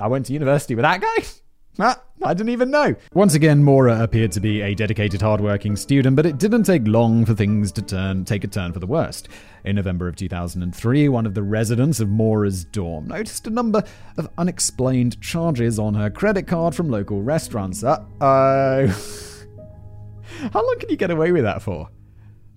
I 0.00 0.08
went 0.08 0.26
to 0.26 0.32
university 0.32 0.74
with 0.74 0.82
that 0.82 1.00
guy? 1.00 1.24
Ah, 1.78 2.02
I 2.22 2.34
didn't 2.34 2.50
even 2.52 2.70
know. 2.70 2.94
Once 3.14 3.34
again, 3.34 3.64
Maura 3.64 4.02
appeared 4.02 4.32
to 4.32 4.40
be 4.40 4.60
a 4.60 4.74
dedicated, 4.74 5.22
hardworking 5.22 5.74
student, 5.76 6.16
but 6.16 6.26
it 6.26 6.36
didn't 6.36 6.64
take 6.64 6.86
long 6.86 7.24
for 7.24 7.32
things 7.34 7.72
to 7.72 7.80
turn 7.80 8.26
take 8.26 8.44
a 8.44 8.46
turn 8.46 8.74
for 8.74 8.78
the 8.78 8.86
worst. 8.86 9.30
In 9.64 9.76
November 9.76 10.06
of 10.06 10.16
2003, 10.16 11.08
one 11.08 11.24
of 11.24 11.32
the 11.32 11.42
residents 11.42 11.98
of 11.98 12.10
Maura's 12.10 12.64
dorm 12.64 13.08
noticed 13.08 13.46
a 13.46 13.50
number 13.50 13.82
of 14.18 14.28
unexplained 14.36 15.18
charges 15.22 15.78
on 15.78 15.94
her 15.94 16.10
credit 16.10 16.46
card 16.46 16.74
from 16.74 16.90
local 16.90 17.22
restaurants. 17.22 17.82
Uh 17.82 18.04
oh. 18.20 19.28
How 20.52 20.64
long 20.64 20.76
can 20.78 20.88
you 20.88 20.96
get 20.96 21.10
away 21.10 21.32
with 21.32 21.44
that 21.44 21.62
for? 21.62 21.88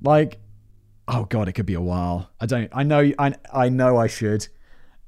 Like, 0.01 0.39
oh 1.07 1.25
god, 1.25 1.47
it 1.47 1.53
could 1.53 1.65
be 1.65 1.73
a 1.73 1.81
while. 1.81 2.29
I 2.39 2.45
don't. 2.45 2.69
I 2.73 2.83
know. 2.83 3.11
I 3.19 3.33
I 3.53 3.69
know 3.69 3.97
I 3.97 4.07
should, 4.07 4.47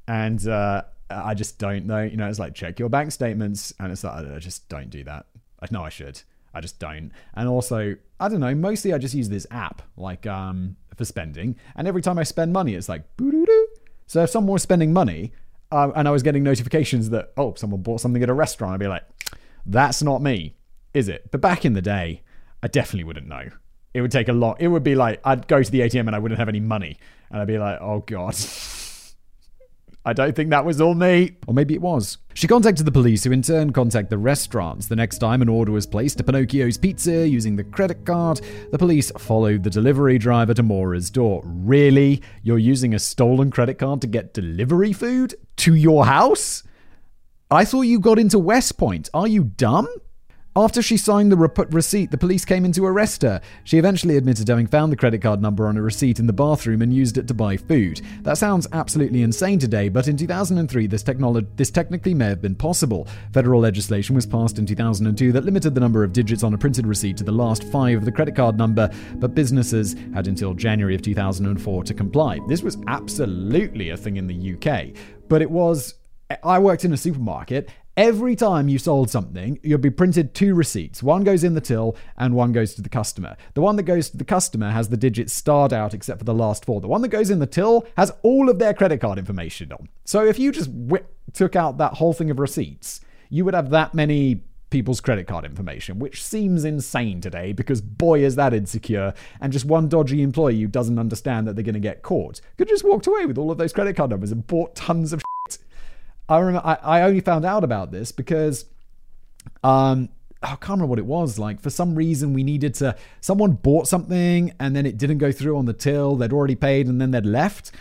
and 0.08 0.46
uh, 0.48 0.84
I 1.10 1.34
just 1.34 1.60
don't 1.60 1.86
know. 1.86 2.02
You 2.02 2.18
know, 2.18 2.28
it's 2.28 2.40
like 2.40 2.54
check 2.54 2.80
your 2.80 2.90
bank 2.90 3.12
statements, 3.12 3.74
and 3.80 3.92
it's 3.92 4.04
like 4.04 4.26
I 4.26 4.40
just 4.40 4.70
don't 4.70 4.90
do 4.90 5.04
that. 5.06 5.26
I 5.60 5.68
know 5.72 5.84
I 5.84 5.90
should. 5.90 6.22
I 6.54 6.62
just 6.62 6.80
don't. 6.80 7.12
And 7.36 7.48
also, 7.48 7.96
I 8.20 8.30
don't 8.30 8.40
know. 8.40 8.56
Mostly, 8.56 8.94
I 8.94 8.98
just 8.98 9.14
use 9.14 9.30
this 9.30 9.46
app 9.52 9.82
like 9.96 10.26
um 10.26 10.76
for 10.96 11.06
spending, 11.06 11.56
and 11.76 11.88
every 11.88 12.02
time 12.02 12.18
I 12.18 12.24
spend 12.24 12.54
money, 12.54 12.74
it's 12.74 12.90
like 12.90 13.16
boo 13.18 13.32
doo 13.32 13.46
doo. 13.46 13.68
So 14.08 14.24
if 14.24 14.30
someone 14.30 14.54
was 14.54 14.64
spending 14.64 14.94
money, 14.94 15.34
uh, 15.72 15.92
and 15.96 16.08
I 16.08 16.12
was 16.12 16.24
getting 16.24 16.44
notifications 16.44 17.10
that 17.12 17.34
oh 17.38 17.54
someone 17.56 17.82
bought 17.82 18.02
something 18.02 18.24
at 18.24 18.30
a 18.30 18.34
restaurant, 18.34 18.74
I'd 18.74 18.80
be 18.80 18.88
like, 18.88 19.04
that's 19.66 20.02
not 20.02 20.22
me, 20.22 20.56
is 20.94 21.10
it? 21.10 21.30
But 21.32 21.42
back 21.42 21.66
in 21.66 21.74
the 21.74 21.82
day, 21.82 22.22
I 22.64 22.68
definitely 22.68 23.04
wouldn't 23.04 23.28
know. 23.28 23.50
It 23.94 24.02
would 24.02 24.12
take 24.12 24.28
a 24.28 24.34
lot. 24.34 24.58
It 24.60 24.68
would 24.68 24.84
be 24.84 24.96
like 24.96 25.22
I'd 25.24 25.48
go 25.48 25.64
to 25.64 25.72
the 25.72 25.82
ATM 25.82 26.08
and 26.08 26.16
I 26.16 26.20
wouldn't 26.20 26.40
have 26.40 26.50
any 26.50 26.60
money, 26.60 26.98
and 27.32 27.42
I'd 27.42 27.48
be 27.48 27.58
like, 27.58 27.80
"Oh 27.82 28.00
God." 28.00 28.36
I 30.08 30.14
don't 30.14 30.34
think 30.34 30.52
that 30.52 30.64
was 30.64 30.80
all 30.80 30.96
me. 30.96 31.36
Or 31.48 31.54
maybe 31.54 31.74
it 31.74 31.82
was. 31.82 32.18
She 32.34 32.48
contacted 32.48 32.86
the 32.86 32.94
police, 32.94 33.26
who 33.26 33.34
in 33.34 33.42
turn 33.42 33.74
contacted 33.74 34.10
the 34.10 34.18
restaurants. 34.18 34.88
The 34.88 34.96
next 34.96 35.18
time 35.18 35.42
an 35.42 35.50
order 35.50 35.74
was 35.74 35.86
placed 35.86 36.18
to 36.18 36.24
Pinocchio's 36.24 36.78
Pizza 36.78 37.28
using 37.28 37.58
the 37.58 37.66
credit 37.66 38.06
card, 38.06 38.40
the 38.72 38.78
police 38.78 39.12
followed 39.18 39.64
the 39.64 39.70
delivery 39.70 40.18
driver 40.18 40.54
to 40.54 40.64
Maura's 40.64 41.10
door. 41.10 41.42
Really? 41.44 42.22
You're 42.42 42.58
using 42.58 42.94
a 42.94 43.00
stolen 43.00 43.52
credit 43.52 43.80
card 43.80 44.00
to 44.00 44.08
get 44.08 44.34
delivery 44.34 44.94
food 44.94 45.36
to 45.58 45.76
your 45.76 46.06
house? 46.06 46.64
I 47.52 47.66
thought 47.66 47.82
you 47.82 48.00
got 48.00 48.18
into 48.18 48.40
West 48.40 48.78
Point. 48.78 49.10
Are 49.14 49.28
you 49.28 49.44
dumb? 49.44 49.90
After 50.58 50.82
she 50.82 50.98
signed 50.98 51.32
the 51.32 51.38
re- 51.38 51.66
receipt, 51.70 52.10
the 52.10 52.18
police 52.18 52.44
came 52.44 52.66
in 52.66 52.72
to 52.72 52.86
arrest 52.88 53.22
her. 53.22 53.42
She 53.64 53.78
eventually 53.78 54.18
admitted 54.18 54.48
having 54.48 54.66
found 54.66 54.92
the 54.92 54.96
credit 54.96 55.22
card 55.22 55.40
number 55.40 55.68
on 55.68 55.78
a 55.78 55.84
receipt 55.84 56.18
in 56.18 56.26
the 56.26 56.34
bathroom 56.34 56.82
and 56.82 56.92
used 56.92 57.20
it 57.20 57.28
to 57.28 57.36
buy 57.36 57.58
food. 57.58 58.02
That 58.24 58.40
sounds 58.40 58.66
absolutely 58.74 59.22
insane 59.22 59.60
today, 59.60 59.88
but 59.88 60.08
in 60.08 60.18
2003, 60.18 60.88
this, 60.88 61.04
technolo- 61.04 61.46
this 61.58 61.70
technically 61.70 62.16
may 62.16 62.26
have 62.26 62.42
been 62.42 62.56
possible. 62.56 63.08
Federal 63.34 63.62
legislation 63.62 64.16
was 64.16 64.26
passed 64.26 64.58
in 64.58 64.66
2002 64.66 65.32
that 65.32 65.46
limited 65.46 65.76
the 65.76 65.80
number 65.80 66.04
of 66.04 66.12
digits 66.12 66.42
on 66.42 66.56
a 66.56 66.58
printed 66.58 66.88
receipt 66.88 67.18
to 67.18 67.24
the 67.24 67.32
last 67.32 67.64
five 67.66 68.00
of 68.00 68.06
the 68.06 68.12
credit 68.12 68.36
card 68.36 68.58
number, 68.58 68.90
but 69.18 69.36
businesses 69.36 69.96
had 70.16 70.26
until 70.26 70.56
January 70.56 70.96
of 70.96 71.04
2004 71.04 71.84
to 71.84 71.94
comply. 71.94 72.40
This 72.48 72.64
was 72.64 72.80
absolutely 72.88 73.92
a 73.92 73.98
thing 73.98 74.18
in 74.18 74.26
the 74.26 74.56
UK, 74.56 74.98
but 75.30 75.44
it 75.44 75.52
was 75.52 75.94
I 76.44 76.60
worked 76.60 76.84
in 76.84 76.92
a 76.92 76.98
supermarket 76.98 77.70
Every 77.98 78.36
time 78.36 78.70
you 78.70 78.77
sold 78.77 79.10
something, 79.10 79.60
you'll 79.63 79.80
be 79.80 79.89
printed 79.89 80.36
two 80.36 80.54
receipts. 80.54 81.01
One 81.01 81.24
goes 81.24 81.44
in 81.44 81.56
the 81.56 81.62
till 81.62 81.98
and 82.16 82.36
one 82.36 82.51
goes 82.51 82.75
to 82.75 82.84
the 82.84 82.89
customer. 82.89 83.36
The 83.56 83.62
one 83.62 83.75
that 83.77 83.84
goes 83.84 84.12
to 84.12 84.18
the 84.18 84.24
customer 84.24 84.70
has 84.70 84.89
the 84.89 84.98
digits 84.98 85.34
starred 85.34 85.74
out 85.74 85.96
except 85.96 86.20
for 86.20 86.24
the 86.24 86.34
last 86.36 86.63
four. 86.63 86.80
The 86.80 86.88
one 86.88 87.01
that 87.01 87.08
goes 87.08 87.32
in 87.32 87.39
the 87.39 87.48
till 87.48 87.88
has 87.98 88.12
all 88.22 88.51
of 88.51 88.60
their 88.60 88.75
credit 88.75 89.01
card 89.01 89.18
information 89.18 89.72
on. 89.72 89.89
So 90.06 90.24
if 90.24 90.38
you 90.38 90.51
just 90.51 90.70
took 91.34 91.56
out 91.56 91.80
that 91.80 91.96
whole 91.96 92.13
thing 92.13 92.30
of 92.30 92.38
receipts, 92.38 93.01
you 93.32 93.44
would 93.46 93.56
have 93.56 93.72
that 93.72 93.96
many 93.96 94.42
people's 94.70 95.01
credit 95.01 95.25
card 95.25 95.44
information, 95.44 95.98
which 95.98 96.24
seems 96.24 96.66
insane 96.66 97.20
today 97.20 97.51
because 97.51 97.82
boy 97.82 98.24
is 98.24 98.36
that 98.36 98.54
insecure. 98.54 99.16
And 99.42 99.51
just 99.51 99.66
one 99.66 99.89
dodgy 99.89 100.22
employee 100.22 100.62
who 100.62 100.68
doesn't 100.68 101.00
understand 101.00 101.48
that 101.48 101.56
they're 101.56 101.63
going 101.63 101.74
to 101.74 101.80
get 101.80 102.04
caught 102.04 102.42
could 102.60 102.68
just 102.68 102.84
walked 102.84 103.08
away 103.08 103.25
with 103.25 103.39
all 103.39 103.50
of 103.50 103.58
those 103.58 103.74
credit 103.74 103.96
card 103.96 104.12
numbers 104.12 104.32
and 104.32 104.46
bought 104.46 104.75
tons 104.75 105.13
of. 105.13 105.24
I 106.29 106.39
remember 106.39 106.62
I, 106.65 107.00
I 107.00 107.01
only 107.03 107.22
found 107.22 107.46
out 107.46 107.63
about 107.63 107.91
this 107.91 108.12
because 108.12 108.65
um 109.63 110.10
I 110.43 110.50
can't 110.50 110.69
remember 110.69 110.88
what 110.88 111.00
it 111.00 111.05
was. 111.05 111.39
Like 111.39 111.62
for 111.62 111.69
some 111.69 111.96
reason 111.96 112.34
we 112.34 112.43
needed 112.43 112.75
to 112.75 112.96
someone 113.22 113.53
bought 113.53 113.88
something 113.88 114.53
and 114.60 114.75
then 114.75 114.86
it 114.86 114.98
didn't 114.98 115.17
go 115.17 115.31
through 115.31 115.57
on 115.57 115.65
the 115.65 115.74
till. 115.74 116.15
They'd 116.15 116.34
already 116.34 116.55
paid 116.55 116.88
and 116.88 117.01
then 117.01 117.12
they'd 117.12 117.25
left. 117.25 117.72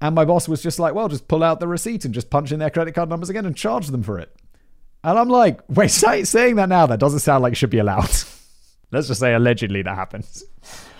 And 0.00 0.14
my 0.14 0.24
boss 0.24 0.48
was 0.48 0.62
just 0.62 0.78
like, 0.78 0.94
well, 0.94 1.08
just 1.08 1.26
pull 1.28 1.42
out 1.42 1.60
the 1.60 1.68
receipt 1.68 2.04
and 2.04 2.12
just 2.12 2.28
punch 2.30 2.52
in 2.52 2.58
their 2.58 2.70
credit 2.70 2.94
card 2.94 3.08
numbers 3.08 3.30
again 3.30 3.46
and 3.46 3.56
charge 3.56 3.88
them 3.88 4.02
for 4.02 4.18
it. 4.18 4.34
And 5.02 5.18
I'm 5.18 5.28
like, 5.28 5.60
wait, 5.68 5.90
saying 5.90 6.56
that 6.56 6.68
now, 6.68 6.86
that 6.86 7.00
doesn't 7.00 7.20
sound 7.20 7.42
like 7.42 7.52
it 7.52 7.56
should 7.56 7.70
be 7.70 7.78
allowed. 7.78 8.10
Let's 8.92 9.08
just 9.08 9.20
say 9.20 9.34
allegedly 9.34 9.82
that 9.82 9.94
happens. 9.94 10.44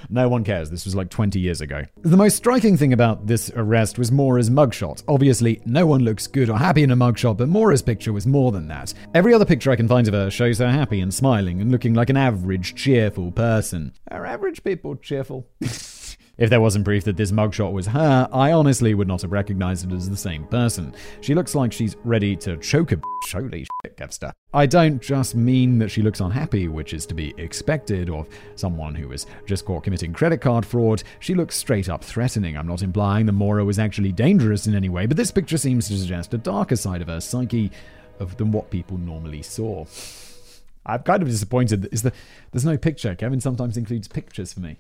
No 0.09 0.29
one 0.29 0.45
cares. 0.45 0.71
This 0.71 0.85
was 0.85 0.95
like 0.95 1.11
20 1.11 1.39
years 1.39 1.61
ago. 1.61 1.85
The 2.03 2.17
most 2.17 2.37
striking 2.37 2.77
thing 2.77 2.93
about 2.93 3.27
this 3.27 3.51
arrest 3.55 3.99
was 3.99 4.13
Maura's 4.13 4.51
mugshot. 4.51 5.03
Obviously, 5.09 5.61
no 5.65 5.87
one 5.87 6.03
looks 6.03 6.27
good 6.27 6.49
or 6.51 6.59
happy 6.59 6.83
in 6.83 6.91
a 6.91 6.97
mugshot, 6.97 7.37
but 7.37 7.49
Maura's 7.49 7.83
picture 7.83 8.13
was 8.13 8.27
more 8.27 8.53
than 8.53 8.69
that. 8.69 8.95
Every 9.15 9.35
other 9.35 9.45
picture 9.45 9.71
I 9.71 9.77
can 9.77 9.89
find 9.89 10.07
of 10.09 10.15
her 10.15 10.31
shows 10.31 10.59
her 10.59 10.71
happy 10.71 11.01
and 11.01 11.13
smiling 11.13 11.61
and 11.61 11.71
looking 11.71 11.95
like 11.95 12.11
an 12.11 12.17
average, 12.17 12.75
cheerful 12.75 13.33
person. 13.33 13.93
Are 14.11 14.27
average 14.27 14.63
people 14.63 14.97
cheerful? 14.97 15.49
If 16.39 16.51
there 16.51 16.61
wasn't 16.61 16.85
proof 16.85 17.05
that 17.05 17.17
this 17.17 17.33
mugshot 17.33 17.73
was 17.73 17.87
her, 17.87 18.29
I 18.31 18.53
honestly 18.53 18.93
would 18.93 19.09
not 19.09 19.23
have 19.23 19.33
recognized 19.33 19.91
it 19.91 19.95
as 19.95 20.11
the 20.11 20.17
same 20.19 20.45
person. 20.45 20.95
She 21.23 21.35
looks 21.35 21.55
like 21.55 21.73
she's 21.73 21.97
ready 22.05 22.37
to 22.37 22.59
choke 22.59 22.93
a 22.93 22.97
bitch. 22.97 23.33
Holy 23.33 23.67
shit, 23.83 23.97
Kevster. 23.97 24.33
I 24.53 24.67
don't 24.67 25.01
just 25.01 25.35
mean 25.35 25.79
that 25.79 25.89
she 25.89 26.03
looks 26.03 26.21
unhappy, 26.21 26.69
which 26.69 26.93
is 26.93 27.07
to 27.07 27.15
be 27.15 27.33
expected 27.39 28.11
of 28.11 28.29
someone 28.55 28.95
who 28.95 29.09
was 29.09 29.27
just 29.47 29.65
caught 29.65 29.85
committing 29.85 30.13
credit 30.13 30.43
card 30.43 30.67
fraud. 30.67 31.03
She 31.21 31.35
looks 31.35 31.57
straight 31.57 31.89
up 31.89 32.05
threatening. 32.05 32.59
I'm 32.59 32.69
not 32.69 32.83
implying 32.83 33.25
that 33.27 33.33
Maura 33.33 33.65
was 33.65 33.79
actually 33.79 34.13
dangerous 34.13 34.67
in 34.67 34.75
any 34.75 34.91
way, 34.91 35.07
but 35.07 35.17
this 35.17 35.31
picture 35.31 35.57
seems 35.57 35.89
to 35.89 35.97
suggest 35.97 36.35
a 36.35 36.39
darker 36.39 36.77
side 36.77 37.01
of 37.01 37.09
her 37.09 37.21
psyche 37.21 37.71
than 38.37 38.53
what 38.53 38.71
people 38.71 38.99
normally 38.99 39.41
saw. 39.41 39.87
I'm 40.85 41.03
kind 41.03 41.23
of 41.23 41.29
disappointed. 41.29 41.89
Is 41.93 42.03
the 42.03 42.13
there's 42.53 42.65
no 42.65 42.77
picture. 42.77 43.15
Kevin 43.15 43.41
sometimes 43.41 43.77
includes 43.77 44.07
pictures 44.07 44.53
for 44.53 44.61
me, 44.61 44.77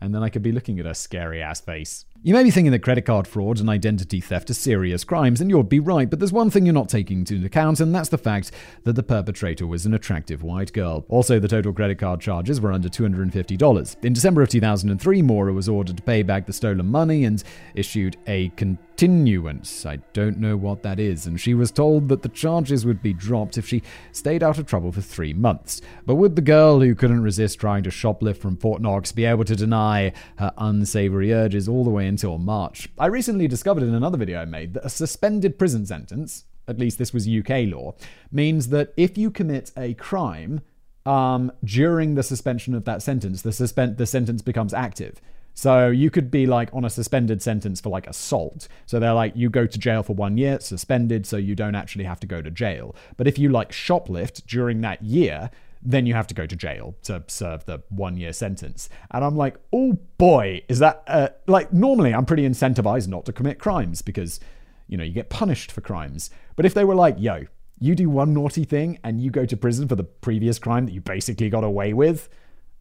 and 0.00 0.14
then 0.14 0.22
I 0.22 0.28
could 0.28 0.42
be 0.42 0.52
looking 0.52 0.78
at 0.78 0.86
her 0.86 0.94
scary 0.94 1.42
ass 1.42 1.60
face. 1.60 2.04
You 2.22 2.34
may 2.34 2.42
be 2.42 2.50
thinking 2.50 2.72
that 2.72 2.82
credit 2.82 3.06
card 3.06 3.26
fraud 3.26 3.60
and 3.60 3.70
identity 3.70 4.20
theft 4.20 4.50
are 4.50 4.54
serious 4.54 5.04
crimes, 5.04 5.40
and 5.40 5.48
you'd 5.48 5.70
be 5.70 5.80
right, 5.80 6.10
but 6.10 6.18
there's 6.18 6.34
one 6.34 6.50
thing 6.50 6.66
you're 6.66 6.74
not 6.74 6.90
taking 6.90 7.20
into 7.20 7.42
account, 7.46 7.80
and 7.80 7.94
that's 7.94 8.10
the 8.10 8.18
fact 8.18 8.52
that 8.84 8.92
the 8.92 9.02
perpetrator 9.02 9.66
was 9.66 9.86
an 9.86 9.94
attractive 9.94 10.42
white 10.42 10.70
girl. 10.74 11.06
Also, 11.08 11.38
the 11.38 11.48
total 11.48 11.72
credit 11.72 11.98
card 11.98 12.20
charges 12.20 12.60
were 12.60 12.72
under 12.72 12.90
$250. 12.90 14.04
In 14.04 14.12
December 14.12 14.42
of 14.42 14.50
2003, 14.50 15.22
Maura 15.22 15.54
was 15.54 15.66
ordered 15.66 15.96
to 15.96 16.02
pay 16.02 16.22
back 16.22 16.44
the 16.44 16.52
stolen 16.52 16.84
money 16.84 17.24
and 17.24 17.42
issued 17.74 18.18
a 18.26 18.50
continuance. 18.50 19.86
I 19.86 19.96
don't 20.12 20.36
know 20.36 20.58
what 20.58 20.82
that 20.82 21.00
is, 21.00 21.26
and 21.26 21.40
she 21.40 21.54
was 21.54 21.70
told 21.70 22.10
that 22.10 22.20
the 22.20 22.28
charges 22.28 22.84
would 22.84 23.00
be 23.00 23.14
dropped 23.14 23.56
if 23.56 23.66
she 23.66 23.82
stayed 24.12 24.42
out 24.42 24.58
of 24.58 24.66
trouble 24.66 24.92
for 24.92 25.00
three 25.00 25.32
months. 25.32 25.80
But 26.04 26.16
would 26.16 26.36
the 26.36 26.42
girl 26.42 26.80
who 26.80 26.94
couldn't 26.94 27.22
resist 27.22 27.58
trying 27.58 27.82
to 27.84 27.90
shoplift 27.90 28.36
from 28.36 28.58
Fort 28.58 28.82
Knox 28.82 29.10
be 29.10 29.24
able 29.24 29.44
to 29.44 29.56
deny 29.56 30.12
her 30.36 30.52
unsavory 30.58 31.32
urges 31.32 31.66
all 31.66 31.82
the 31.82 31.88
way 31.88 32.09
until 32.10 32.36
March. 32.36 32.90
I 32.98 33.06
recently 33.06 33.48
discovered 33.48 33.82
in 33.82 33.94
another 33.94 34.18
video 34.18 34.40
I 34.40 34.44
made 34.44 34.74
that 34.74 34.84
a 34.84 34.90
suspended 34.90 35.58
prison 35.58 35.86
sentence, 35.86 36.44
at 36.68 36.78
least 36.78 36.98
this 36.98 37.14
was 37.14 37.26
UK 37.26 37.68
law, 37.68 37.94
means 38.30 38.68
that 38.68 38.92
if 38.98 39.16
you 39.16 39.30
commit 39.30 39.72
a 39.78 39.94
crime 39.94 40.60
um, 41.06 41.50
during 41.64 42.16
the 42.16 42.22
suspension 42.22 42.74
of 42.74 42.84
that 42.84 43.00
sentence, 43.00 43.40
the, 43.40 43.52
suspend- 43.52 43.96
the 43.96 44.06
sentence 44.06 44.42
becomes 44.42 44.74
active. 44.74 45.22
So 45.54 45.88
you 45.88 46.10
could 46.10 46.30
be 46.30 46.46
like 46.46 46.68
on 46.72 46.84
a 46.84 46.90
suspended 46.90 47.42
sentence 47.42 47.80
for 47.80 47.90
like 47.90 48.06
assault. 48.06 48.68
So 48.86 48.98
they're 48.98 49.14
like, 49.14 49.32
you 49.34 49.48
go 49.48 49.66
to 49.66 49.78
jail 49.78 50.02
for 50.02 50.14
one 50.14 50.36
year, 50.36 50.60
suspended, 50.60 51.26
so 51.26 51.36
you 51.36 51.54
don't 51.54 51.74
actually 51.74 52.04
have 52.04 52.20
to 52.20 52.26
go 52.26 52.42
to 52.42 52.50
jail. 52.50 52.94
But 53.16 53.26
if 53.26 53.38
you 53.38 53.48
like 53.48 53.70
shoplift 53.70 54.46
during 54.46 54.80
that 54.82 55.02
year, 55.02 55.50
then 55.82 56.06
you 56.06 56.14
have 56.14 56.26
to 56.26 56.34
go 56.34 56.46
to 56.46 56.56
jail 56.56 56.94
to 57.02 57.22
serve 57.26 57.64
the 57.64 57.82
one 57.88 58.16
year 58.16 58.32
sentence. 58.32 58.88
And 59.10 59.24
I'm 59.24 59.36
like, 59.36 59.56
oh 59.72 59.98
boy, 60.18 60.62
is 60.68 60.78
that 60.80 61.02
uh, 61.06 61.28
like 61.46 61.72
normally 61.72 62.12
I'm 62.12 62.26
pretty 62.26 62.46
incentivized 62.48 63.08
not 63.08 63.24
to 63.26 63.32
commit 63.32 63.58
crimes 63.58 64.02
because, 64.02 64.40
you 64.88 64.96
know, 64.96 65.04
you 65.04 65.12
get 65.12 65.30
punished 65.30 65.72
for 65.72 65.80
crimes. 65.80 66.30
But 66.56 66.66
if 66.66 66.74
they 66.74 66.84
were 66.84 66.94
like, 66.94 67.16
yo, 67.18 67.44
you 67.78 67.94
do 67.94 68.10
one 68.10 68.34
naughty 68.34 68.64
thing 68.64 68.98
and 69.02 69.20
you 69.20 69.30
go 69.30 69.46
to 69.46 69.56
prison 69.56 69.88
for 69.88 69.96
the 69.96 70.04
previous 70.04 70.58
crime 70.58 70.84
that 70.84 70.92
you 70.92 71.00
basically 71.00 71.48
got 71.48 71.64
away 71.64 71.94
with, 71.94 72.28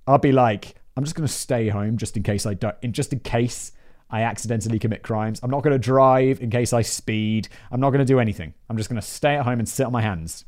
I'll 0.06 0.18
be 0.18 0.34
like, 0.34 0.76
I'm 0.98 1.04
just 1.06 1.16
going 1.16 1.28
to 1.28 1.34
stay 1.34 1.70
home 1.70 1.98
just 1.98 2.18
in 2.18 2.24
case 2.24 2.46
I 2.46 2.54
don't, 2.54 2.76
in, 2.82 2.92
just 2.92 3.14
in 3.14 3.22
case 3.22 3.72
I 4.10 4.24
accidentally 4.24 4.80
commit 4.80 5.04
crimes. 5.04 5.40
I'm 5.42 5.52
not 5.52 5.64
going 5.64 5.74
to 5.74 5.80
drive 5.80 6.42
in 6.42 6.50
case 6.50 6.74
I 6.74 6.82
speed. 6.82 7.48
I'm 7.72 7.80
not 7.80 7.92
going 7.92 8.00
to 8.00 8.06
do 8.06 8.20
anything. 8.20 8.54
I'm 8.70 8.76
just 8.76 8.90
going 8.90 9.00
to 9.00 9.08
stay 9.08 9.36
at 9.36 9.46
home 9.46 9.60
and 9.60 9.70
sit 9.70 9.86
on 9.86 9.94
my 9.94 10.02
hands. 10.02 10.46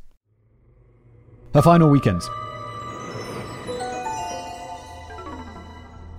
Her 1.54 1.62
final 1.62 1.90
weekend. 1.90 2.22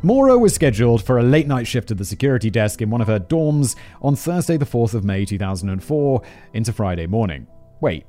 Maura 0.04 0.38
was 0.38 0.54
scheduled 0.54 1.02
for 1.02 1.18
a 1.18 1.24
late 1.24 1.48
night 1.48 1.66
shift 1.66 1.90
at 1.90 1.98
the 1.98 2.06
security 2.06 2.50
desk 2.50 2.82
in 2.82 2.90
one 2.90 3.00
of 3.00 3.08
her 3.08 3.20
dorms 3.20 3.76
on 4.02 4.16
Thursday, 4.16 4.58
the 4.58 4.66
4th 4.66 4.94
of 4.94 5.04
May 5.06 5.24
2004, 5.24 6.22
into 6.54 6.74
Friday 6.74 7.08
morning. 7.08 7.48
Wait, 7.80 8.06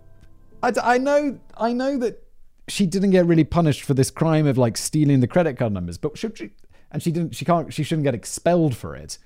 I, 0.63 0.73
I 0.83 0.99
know, 0.99 1.39
I 1.57 1.73
know 1.73 1.97
that 1.99 2.21
she 2.69 2.87
didn't 2.87 3.11
get 3.11 3.27
really 3.27 3.45
punished 3.45 3.83
for 3.83 3.95
this 3.95 4.11
crime 4.11 4.47
of 4.47 4.59
like 4.59 4.77
stealing 4.77 5.21
the 5.21 5.29
credit 5.29 5.57
card 5.57 5.73
numbers, 5.73 5.99
but 5.99 6.19
should 6.19 6.37
she? 6.37 6.51
And 6.91 7.03
she 7.03 7.11
didn't. 7.11 7.35
She 7.35 7.45
can't. 7.45 7.73
She 7.73 7.83
shouldn't 7.83 8.05
get 8.05 8.15
expelled 8.15 8.77
for 8.77 8.95
it. 8.95 9.19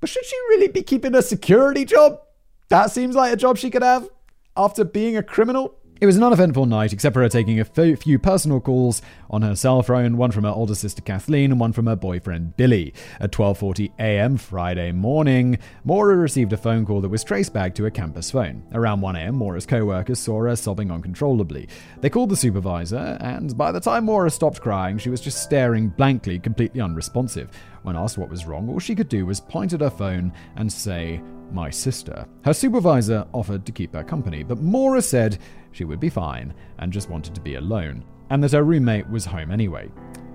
But 0.00 0.08
should 0.08 0.24
she 0.24 0.36
really 0.50 0.68
be 0.68 0.82
keeping 0.82 1.14
a 1.14 1.22
security 1.22 1.84
job? 1.84 2.20
That 2.68 2.90
seems 2.90 3.16
like 3.16 3.32
a 3.32 3.36
job 3.36 3.58
she 3.58 3.70
could 3.70 3.82
have 3.82 4.08
after 4.56 4.84
being 4.84 5.16
a 5.16 5.22
criminal. 5.22 5.77
It 6.00 6.06
was 6.06 6.16
an 6.16 6.22
uneventful 6.22 6.66
night, 6.66 6.92
except 6.92 7.12
for 7.12 7.22
her 7.22 7.28
taking 7.28 7.58
a 7.58 7.64
few 7.64 8.20
personal 8.20 8.60
calls 8.60 9.02
on 9.30 9.42
her 9.42 9.56
cell 9.56 9.82
phone, 9.82 10.16
one 10.16 10.30
from 10.30 10.44
her 10.44 10.50
older 10.50 10.76
sister 10.76 11.02
Kathleen 11.02 11.50
and 11.50 11.58
one 11.58 11.72
from 11.72 11.86
her 11.86 11.96
boyfriend 11.96 12.56
Billy. 12.56 12.94
At 13.18 13.32
12:40 13.32 13.90
a.m. 13.98 14.36
Friday 14.36 14.92
morning, 14.92 15.58
Maura 15.82 16.14
received 16.14 16.52
a 16.52 16.56
phone 16.56 16.86
call 16.86 17.00
that 17.00 17.08
was 17.08 17.24
traced 17.24 17.52
back 17.52 17.74
to 17.74 17.86
a 17.86 17.90
campus 17.90 18.30
phone. 18.30 18.62
Around 18.72 19.00
1 19.00 19.16
a.m., 19.16 19.34
Maura's 19.34 19.66
co-workers 19.66 20.20
saw 20.20 20.40
her 20.42 20.54
sobbing 20.54 20.92
uncontrollably. 20.92 21.68
They 22.00 22.10
called 22.10 22.30
the 22.30 22.36
supervisor, 22.36 23.18
and 23.20 23.58
by 23.58 23.72
the 23.72 23.80
time 23.80 24.04
Maura 24.04 24.30
stopped 24.30 24.60
crying, 24.60 24.98
she 24.98 25.10
was 25.10 25.20
just 25.20 25.42
staring 25.42 25.88
blankly, 25.88 26.38
completely 26.38 26.80
unresponsive. 26.80 27.50
When 27.82 27.96
asked 27.96 28.18
what 28.18 28.30
was 28.30 28.46
wrong, 28.46 28.68
all 28.68 28.78
she 28.78 28.94
could 28.94 29.08
do 29.08 29.26
was 29.26 29.40
point 29.40 29.72
at 29.72 29.80
her 29.80 29.90
phone 29.90 30.32
and 30.54 30.72
say, 30.72 31.20
my 31.52 31.70
sister. 31.70 32.26
Her 32.44 32.52
supervisor 32.52 33.26
offered 33.32 33.64
to 33.66 33.72
keep 33.72 33.94
her 33.94 34.04
company, 34.04 34.42
but 34.42 34.60
Maura 34.60 35.02
said 35.02 35.38
she 35.72 35.84
would 35.84 36.00
be 36.00 36.10
fine 36.10 36.54
and 36.78 36.92
just 36.92 37.10
wanted 37.10 37.34
to 37.34 37.40
be 37.40 37.56
alone, 37.56 38.04
and 38.30 38.42
that 38.42 38.52
her 38.52 38.64
roommate 38.64 39.08
was 39.08 39.24
home 39.24 39.50
anyway. 39.50 39.90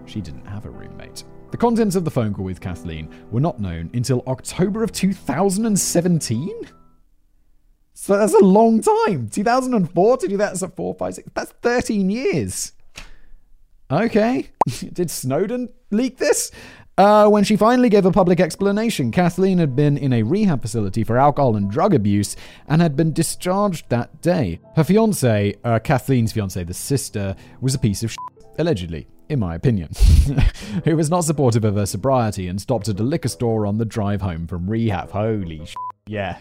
She 0.05 0.21
didn't 0.21 0.45
have 0.45 0.65
a 0.65 0.69
roommate. 0.69 1.23
The 1.51 1.57
contents 1.57 1.95
of 1.95 2.03
the 2.03 2.11
phone 2.11 2.33
call 2.33 2.45
with 2.45 2.59
Kathleen 2.59 3.09
were 3.31 3.39
not 3.39 3.59
known 3.59 3.91
until 3.93 4.23
October 4.25 4.83
of 4.83 4.91
2017? 4.91 6.67
So 7.93 8.17
that's 8.17 8.33
a 8.33 8.39
long 8.39 8.81
time. 8.81 9.29
2004 9.29 10.17
to 10.17 10.27
do 10.27 10.37
that 10.37 10.53
as 10.53 10.63
a 10.63 10.67
4, 10.67 10.95
5, 10.95 11.15
6. 11.15 11.29
That's 11.35 11.51
13 11.61 12.09
years. 12.09 12.73
Okay. 13.91 14.49
Did 14.93 15.11
Snowden 15.11 15.69
leak 15.91 16.17
this? 16.17 16.51
Uh, 16.95 17.27
when 17.27 17.43
she 17.43 17.55
finally 17.55 17.89
gave 17.89 18.05
a 18.05 18.11
public 18.11 18.39
explanation, 18.39 19.09
Kathleen 19.09 19.57
had 19.57 19.75
been 19.75 19.97
in 19.97 20.13
a 20.13 20.21
rehab 20.21 20.61
facility 20.61 21.03
for 21.03 21.17
alcohol 21.17 21.55
and 21.55 21.69
drug 21.71 21.93
abuse 21.95 22.35
and 22.67 22.83
had 22.83 22.95
been 22.95 23.11
discharged 23.11 23.89
that 23.89 24.21
day. 24.21 24.59
Her 24.75 24.83
fiance, 24.83 25.55
uh, 25.63 25.79
Kathleen's 25.79 26.31
fiance, 26.33 26.63
the 26.63 26.73
sister, 26.73 27.35
was 27.61 27.73
a 27.73 27.79
piece 27.79 28.03
of 28.03 28.11
shit, 28.11 28.45
allegedly, 28.59 29.07
in 29.27 29.39
my 29.39 29.55
opinion, 29.55 29.89
who 30.85 30.95
was 30.95 31.09
not 31.09 31.23
supportive 31.23 31.65
of 31.65 31.75
her 31.75 31.87
sobriety 31.87 32.47
and 32.47 32.61
stopped 32.61 32.87
at 32.87 32.99
a 32.99 33.03
liquor 33.03 33.29
store 33.29 33.65
on 33.65 33.79
the 33.79 33.85
drive 33.85 34.21
home 34.21 34.45
from 34.45 34.69
rehab. 34.69 35.09
Holy 35.09 35.65
shit. 35.65 35.75
Yeah, 36.05 36.37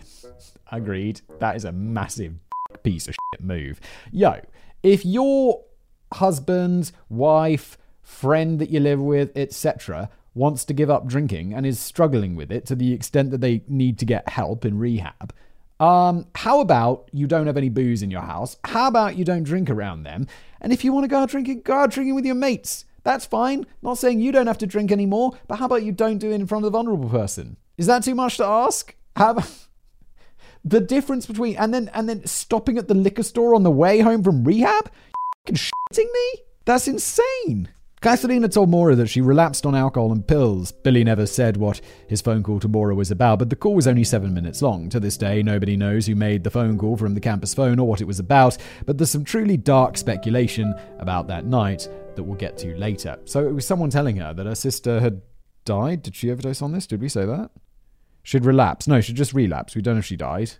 agreed. 0.70 1.22
That 1.38 1.56
is 1.56 1.64
a 1.64 1.72
massive 1.72 2.34
piece 2.82 3.08
of 3.08 3.14
shit 3.14 3.42
move. 3.42 3.80
Yo, 4.10 4.40
if 4.82 5.06
your 5.06 5.64
husband, 6.12 6.92
wife, 7.08 7.78
friend 8.02 8.58
that 8.58 8.68
you 8.68 8.80
live 8.80 9.00
with, 9.00 9.34
etc., 9.34 10.10
wants 10.34 10.64
to 10.64 10.74
give 10.74 10.90
up 10.90 11.06
drinking 11.06 11.52
and 11.52 11.66
is 11.66 11.78
struggling 11.78 12.36
with 12.36 12.50
it 12.50 12.66
to 12.66 12.74
the 12.74 12.92
extent 12.92 13.30
that 13.30 13.40
they 13.40 13.62
need 13.68 13.98
to 13.98 14.04
get 14.04 14.28
help 14.28 14.64
in 14.64 14.78
rehab. 14.78 15.34
Um, 15.78 16.26
how 16.34 16.60
about 16.60 17.08
you 17.12 17.26
don't 17.26 17.46
have 17.46 17.56
any 17.56 17.68
booze 17.68 18.02
in 18.02 18.10
your 18.10 18.22
house? 18.22 18.56
How 18.64 18.86
about 18.86 19.16
you 19.16 19.24
don't 19.24 19.42
drink 19.42 19.68
around 19.68 20.04
them? 20.04 20.26
And 20.60 20.72
if 20.72 20.84
you 20.84 20.92
want 20.92 21.04
to 21.04 21.08
go 21.08 21.18
out 21.18 21.30
drinking, 21.30 21.62
go 21.62 21.74
out 21.74 21.90
drinking 21.90 22.14
with 22.14 22.24
your 22.24 22.36
mates. 22.36 22.84
That's 23.02 23.26
fine. 23.26 23.66
Not 23.82 23.98
saying 23.98 24.20
you 24.20 24.30
don't 24.30 24.46
have 24.46 24.58
to 24.58 24.66
drink 24.66 24.92
anymore, 24.92 25.32
but 25.48 25.56
how 25.56 25.66
about 25.66 25.82
you 25.82 25.90
don't 25.90 26.18
do 26.18 26.30
it 26.30 26.36
in 26.36 26.46
front 26.46 26.64
of 26.64 26.70
the 26.70 26.78
vulnerable 26.78 27.08
person? 27.08 27.56
Is 27.76 27.86
that 27.86 28.04
too 28.04 28.14
much 28.14 28.36
to 28.36 28.44
ask? 28.44 28.94
About 29.16 29.44
the 30.64 30.80
difference 30.80 31.26
between 31.26 31.56
and 31.56 31.74
then 31.74 31.90
and 31.92 32.08
then 32.08 32.24
stopping 32.26 32.78
at 32.78 32.86
the 32.86 32.94
liquor 32.94 33.24
store 33.24 33.54
on 33.54 33.64
the 33.64 33.70
way 33.70 33.98
home 33.98 34.22
from 34.22 34.44
rehab? 34.44 34.90
You 35.48 35.54
shitting 35.54 36.12
me? 36.12 36.42
That's 36.64 36.86
insane. 36.86 37.70
Kathleen 38.02 38.42
told 38.48 38.68
Maura 38.68 38.96
that 38.96 39.06
she 39.06 39.20
relapsed 39.20 39.64
on 39.64 39.76
alcohol 39.76 40.10
and 40.10 40.26
pills. 40.26 40.72
Billy 40.72 41.04
never 41.04 41.24
said 41.24 41.56
what 41.56 41.80
his 42.08 42.20
phone 42.20 42.42
call 42.42 42.58
to 42.58 42.66
Maura 42.66 42.96
was 42.96 43.12
about, 43.12 43.38
but 43.38 43.48
the 43.48 43.54
call 43.54 43.76
was 43.76 43.86
only 43.86 44.02
seven 44.02 44.34
minutes 44.34 44.60
long. 44.60 44.88
To 44.88 44.98
this 44.98 45.16
day, 45.16 45.40
nobody 45.40 45.76
knows 45.76 46.06
who 46.06 46.16
made 46.16 46.42
the 46.42 46.50
phone 46.50 46.76
call 46.76 46.96
from 46.96 47.14
the 47.14 47.20
campus 47.20 47.54
phone 47.54 47.78
or 47.78 47.86
what 47.86 48.00
it 48.00 48.06
was 48.08 48.18
about, 48.18 48.58
but 48.86 48.98
there's 48.98 49.10
some 49.10 49.24
truly 49.24 49.56
dark 49.56 49.96
speculation 49.96 50.74
about 50.98 51.28
that 51.28 51.46
night 51.46 51.88
that 52.16 52.24
we'll 52.24 52.36
get 52.36 52.58
to 52.58 52.76
later. 52.76 53.20
So 53.24 53.46
it 53.46 53.54
was 53.54 53.68
someone 53.68 53.90
telling 53.90 54.16
her 54.16 54.34
that 54.34 54.46
her 54.46 54.56
sister 54.56 54.98
had 54.98 55.22
died. 55.64 56.02
Did 56.02 56.16
she 56.16 56.32
overdose 56.32 56.60
on 56.60 56.72
this? 56.72 56.88
Did 56.88 57.00
we 57.00 57.08
say 57.08 57.24
that? 57.24 57.52
She'd 58.24 58.44
relapse. 58.44 58.88
No, 58.88 59.00
she'd 59.00 59.14
just 59.14 59.32
relapse. 59.32 59.76
We 59.76 59.82
don't 59.82 59.94
know 59.94 60.00
if 60.00 60.06
she 60.06 60.16
died. 60.16 60.54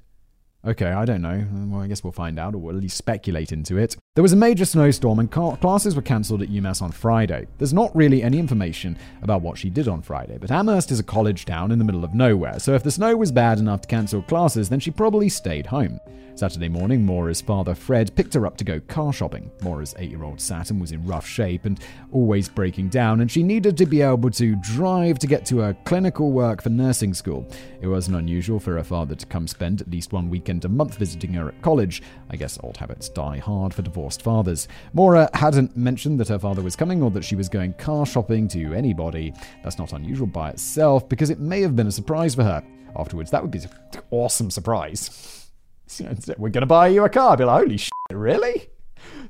Okay, 0.64 0.86
I 0.86 1.04
don't 1.04 1.22
know. 1.22 1.44
Well, 1.50 1.82
I 1.82 1.88
guess 1.88 2.04
we'll 2.04 2.12
find 2.12 2.38
out, 2.38 2.54
or 2.54 2.58
we'll 2.58 2.76
at 2.76 2.82
least 2.82 2.96
speculate 2.96 3.50
into 3.50 3.78
it. 3.78 3.96
There 4.14 4.22
was 4.22 4.34
a 4.34 4.36
major 4.36 4.66
snowstorm, 4.66 5.20
and 5.20 5.30
classes 5.30 5.96
were 5.96 6.02
cancelled 6.02 6.42
at 6.42 6.50
UMass 6.50 6.82
on 6.82 6.92
Friday. 6.92 7.46
There's 7.56 7.72
not 7.72 7.96
really 7.96 8.22
any 8.22 8.38
information 8.38 8.98
about 9.22 9.40
what 9.40 9.56
she 9.56 9.70
did 9.70 9.88
on 9.88 10.02
Friday, 10.02 10.36
but 10.38 10.50
Amherst 10.50 10.90
is 10.90 11.00
a 11.00 11.02
college 11.02 11.46
town 11.46 11.72
in 11.72 11.78
the 11.78 11.84
middle 11.86 12.04
of 12.04 12.12
nowhere, 12.12 12.58
so 12.58 12.74
if 12.74 12.82
the 12.82 12.90
snow 12.90 13.16
was 13.16 13.32
bad 13.32 13.58
enough 13.58 13.80
to 13.80 13.88
cancel 13.88 14.20
classes, 14.20 14.68
then 14.68 14.80
she 14.80 14.90
probably 14.90 15.30
stayed 15.30 15.64
home. 15.64 15.98
Saturday 16.34 16.68
morning, 16.68 17.04
Maura's 17.04 17.42
father, 17.42 17.74
Fred, 17.74 18.14
picked 18.16 18.34
her 18.34 18.46
up 18.46 18.56
to 18.56 18.64
go 18.64 18.80
car 18.80 19.12
shopping. 19.12 19.50
Maura's 19.62 19.94
eight 19.98 20.10
year 20.10 20.24
old 20.24 20.40
Saturn 20.40 20.78
was 20.78 20.92
in 20.92 21.06
rough 21.06 21.26
shape 21.26 21.66
and 21.66 21.78
always 22.10 22.48
breaking 22.48 22.88
down, 22.88 23.20
and 23.20 23.30
she 23.30 23.42
needed 23.42 23.76
to 23.76 23.86
be 23.86 24.00
able 24.00 24.30
to 24.30 24.56
drive 24.56 25.18
to 25.18 25.26
get 25.26 25.44
to 25.46 25.58
her 25.58 25.76
clinical 25.84 26.32
work 26.32 26.62
for 26.62 26.70
nursing 26.70 27.12
school. 27.12 27.46
It 27.80 27.86
wasn't 27.86 28.16
unusual 28.16 28.58
for 28.58 28.76
her 28.76 28.84
father 28.84 29.14
to 29.14 29.26
come 29.26 29.46
spend 29.46 29.82
at 29.82 29.90
least 29.90 30.12
one 30.12 30.30
weekend 30.30 30.64
a 30.64 30.68
month 30.68 30.96
visiting 30.96 31.34
her 31.34 31.48
at 31.48 31.60
college. 31.62 32.02
I 32.30 32.36
guess 32.36 32.58
old 32.62 32.78
habits 32.78 33.08
die 33.08 33.38
hard 33.38 33.74
for 33.74 33.82
divorced 34.02 34.22
fathers. 34.22 34.66
Maura 34.94 35.30
hadn't 35.32 35.76
mentioned 35.76 36.18
that 36.18 36.26
her 36.26 36.38
father 36.38 36.60
was 36.60 36.74
coming 36.74 37.02
or 37.02 37.10
that 37.12 37.22
she 37.22 37.36
was 37.36 37.48
going 37.48 37.72
car 37.74 38.04
shopping 38.04 38.48
to 38.48 38.74
anybody. 38.74 39.32
That's 39.62 39.78
not 39.78 39.92
unusual 39.92 40.26
by 40.26 40.50
itself 40.50 41.08
because 41.08 41.30
it 41.30 41.38
may 41.38 41.60
have 41.60 41.76
been 41.76 41.86
a 41.86 41.92
surprise 41.92 42.34
for 42.34 42.42
her. 42.42 42.64
Afterwards, 42.96 43.30
that 43.30 43.40
would 43.40 43.52
be 43.52 43.60
an 43.60 43.70
awesome 44.10 44.50
surprise. 44.50 45.48
We're 46.36 46.48
going 46.48 46.62
to 46.62 46.66
buy 46.66 46.88
you 46.88 47.04
a 47.04 47.08
car. 47.08 47.34
I'd 47.34 47.38
be 47.38 47.44
like, 47.44 47.62
holy 47.62 47.76
shit, 47.76 47.92
really? 48.10 48.70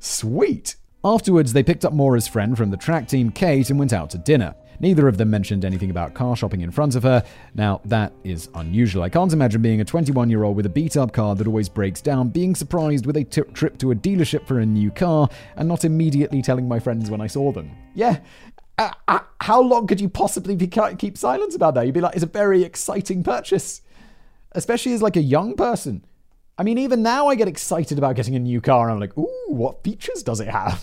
Sweet. 0.00 0.76
Afterwards, 1.04 1.52
they 1.52 1.62
picked 1.62 1.84
up 1.84 1.92
Maura's 1.92 2.26
friend 2.26 2.56
from 2.56 2.70
the 2.70 2.78
track 2.78 3.08
team, 3.08 3.30
Kate, 3.30 3.68
and 3.68 3.78
went 3.78 3.92
out 3.92 4.08
to 4.10 4.18
dinner. 4.18 4.54
Neither 4.82 5.06
of 5.06 5.16
them 5.16 5.30
mentioned 5.30 5.64
anything 5.64 5.90
about 5.90 6.12
car 6.12 6.34
shopping 6.34 6.60
in 6.60 6.72
front 6.72 6.96
of 6.96 7.04
her. 7.04 7.24
Now, 7.54 7.80
that 7.84 8.12
is 8.24 8.48
unusual. 8.56 9.04
I 9.04 9.08
can't 9.08 9.32
imagine 9.32 9.62
being 9.62 9.80
a 9.80 9.84
21 9.84 10.28
year 10.28 10.42
old 10.42 10.56
with 10.56 10.66
a 10.66 10.70
beat 10.70 10.96
up 10.96 11.12
car 11.12 11.36
that 11.36 11.46
always 11.46 11.68
breaks 11.68 12.00
down, 12.00 12.28
being 12.28 12.56
surprised 12.56 13.06
with 13.06 13.16
a 13.16 13.24
t- 13.24 13.42
trip 13.54 13.78
to 13.78 13.92
a 13.92 13.94
dealership 13.94 14.46
for 14.46 14.58
a 14.58 14.66
new 14.66 14.90
car, 14.90 15.28
and 15.56 15.68
not 15.68 15.84
immediately 15.84 16.42
telling 16.42 16.66
my 16.66 16.80
friends 16.80 17.10
when 17.10 17.20
I 17.20 17.28
saw 17.28 17.52
them. 17.52 17.70
Yeah. 17.94 18.18
Uh, 18.76 18.90
uh, 19.06 19.20
how 19.40 19.62
long 19.62 19.86
could 19.86 20.00
you 20.00 20.08
possibly 20.08 20.56
be, 20.56 20.66
keep 20.66 21.16
silence 21.16 21.54
about 21.54 21.74
that? 21.74 21.86
You'd 21.86 21.94
be 21.94 22.00
like, 22.00 22.14
it's 22.14 22.24
a 22.24 22.26
very 22.26 22.64
exciting 22.64 23.22
purchase, 23.22 23.82
especially 24.52 24.94
as 24.94 25.02
like 25.02 25.16
a 25.16 25.22
young 25.22 25.54
person. 25.54 26.04
I 26.58 26.64
mean, 26.64 26.78
even 26.78 27.02
now 27.02 27.28
I 27.28 27.36
get 27.36 27.48
excited 27.48 27.98
about 27.98 28.16
getting 28.16 28.34
a 28.34 28.40
new 28.40 28.60
car. 28.60 28.88
And 28.88 28.94
I'm 28.94 29.00
like, 29.00 29.16
ooh, 29.16 29.46
what 29.48 29.84
features 29.84 30.22
does 30.22 30.40
it 30.40 30.48
have? 30.48 30.82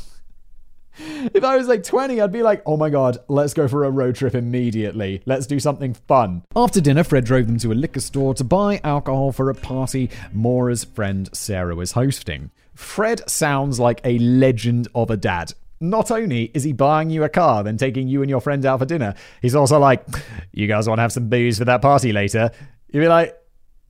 If 0.97 1.43
I 1.43 1.57
was 1.57 1.67
like 1.67 1.83
20, 1.83 2.19
I'd 2.21 2.31
be 2.31 2.43
like, 2.43 2.61
oh 2.65 2.77
my 2.77 2.89
god, 2.89 3.17
let's 3.27 3.53
go 3.53 3.67
for 3.67 3.83
a 3.83 3.91
road 3.91 4.15
trip 4.15 4.35
immediately. 4.35 5.21
Let's 5.25 5.47
do 5.47 5.59
something 5.59 5.93
fun. 5.93 6.43
After 6.55 6.81
dinner, 6.81 7.03
Fred 7.03 7.25
drove 7.25 7.47
them 7.47 7.59
to 7.59 7.71
a 7.71 7.73
liquor 7.73 7.99
store 7.99 8.33
to 8.35 8.43
buy 8.43 8.81
alcohol 8.83 9.31
for 9.31 9.49
a 9.49 9.55
party 9.55 10.09
Maura's 10.33 10.83
friend 10.83 11.29
Sarah 11.33 11.75
was 11.75 11.93
hosting. 11.93 12.51
Fred 12.75 13.29
sounds 13.29 13.79
like 13.79 14.01
a 14.03 14.17
legend 14.19 14.87
of 14.95 15.09
a 15.09 15.17
dad. 15.17 15.53
Not 15.81 16.11
only 16.11 16.51
is 16.53 16.63
he 16.63 16.73
buying 16.73 17.09
you 17.09 17.23
a 17.23 17.29
car, 17.29 17.63
then 17.63 17.77
taking 17.77 18.07
you 18.07 18.21
and 18.21 18.29
your 18.29 18.41
friend 18.41 18.65
out 18.65 18.79
for 18.79 18.85
dinner, 18.85 19.15
he's 19.41 19.55
also 19.55 19.79
like, 19.79 20.05
you 20.51 20.67
guys 20.67 20.87
want 20.87 20.97
to 20.97 21.03
have 21.03 21.13
some 21.13 21.29
booze 21.29 21.57
for 21.57 21.65
that 21.65 21.81
party 21.81 22.11
later? 22.11 22.51
You'd 22.91 23.01
be 23.01 23.07
like, 23.07 23.37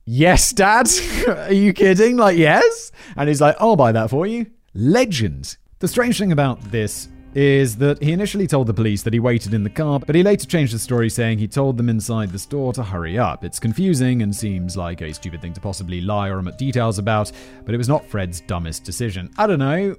yes, 0.04 0.52
dad? 0.52 0.88
Are 1.28 1.52
you 1.52 1.72
kidding? 1.72 2.16
Like, 2.16 2.36
yes? 2.36 2.92
And 3.16 3.28
he's 3.28 3.40
like, 3.40 3.56
I'll 3.58 3.76
buy 3.76 3.92
that 3.92 4.10
for 4.10 4.26
you. 4.26 4.46
Legend. 4.74 5.56
The 5.80 5.88
strange 5.88 6.18
thing 6.18 6.30
about 6.30 6.60
this 6.70 7.08
is 7.34 7.74
that 7.76 8.02
he 8.02 8.12
initially 8.12 8.46
told 8.46 8.66
the 8.66 8.74
police 8.74 9.02
that 9.02 9.14
he 9.14 9.18
waited 9.18 9.54
in 9.54 9.62
the 9.62 9.70
car, 9.70 9.98
but 9.98 10.14
he 10.14 10.22
later 10.22 10.46
changed 10.46 10.74
the 10.74 10.78
story 10.78 11.08
saying 11.08 11.38
he 11.38 11.48
told 11.48 11.78
them 11.78 11.88
inside 11.88 12.30
the 12.30 12.38
store 12.38 12.74
to 12.74 12.82
hurry 12.82 13.18
up. 13.18 13.44
It's 13.44 13.58
confusing 13.58 14.20
and 14.20 14.36
seems 14.36 14.76
like 14.76 15.00
a 15.00 15.14
stupid 15.14 15.40
thing 15.40 15.54
to 15.54 15.60
possibly 15.60 16.02
lie 16.02 16.28
or 16.28 16.38
omit 16.38 16.58
details 16.58 16.98
about, 16.98 17.32
but 17.64 17.74
it 17.74 17.78
was 17.78 17.88
not 17.88 18.04
Fred's 18.04 18.42
dumbest 18.42 18.84
decision. 18.84 19.30
I 19.38 19.46
don't 19.46 19.58
know. 19.58 19.96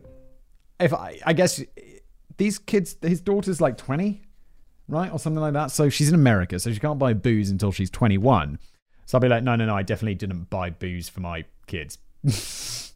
If 0.79 0.93
I, 0.93 1.19
I 1.25 1.33
guess 1.33 1.59
these 2.37 2.59
kids, 2.59 2.95
his 3.01 3.19
daughter's 3.19 3.59
like 3.59 3.75
20, 3.75 4.21
right? 4.87 5.11
Or 5.11 5.17
something 5.17 5.41
like 5.41 5.53
that. 5.53 5.71
So 5.71 5.89
she's 5.89 6.09
in 6.09 6.15
America, 6.15 6.59
so 6.59 6.71
she 6.71 6.79
can't 6.79 6.99
buy 6.99 7.13
booze 7.13 7.49
until 7.49 7.71
she's 7.71 7.89
21. 7.89 8.59
So 9.07 9.17
I'll 9.17 9.19
be 9.19 9.29
like, 9.29 9.41
no, 9.41 9.55
no, 9.55 9.65
no, 9.65 9.75
I 9.75 9.81
definitely 9.81 10.13
didn't 10.13 10.51
buy 10.51 10.69
booze 10.69 11.09
for 11.09 11.21
my 11.21 11.45
kids. 11.65 11.97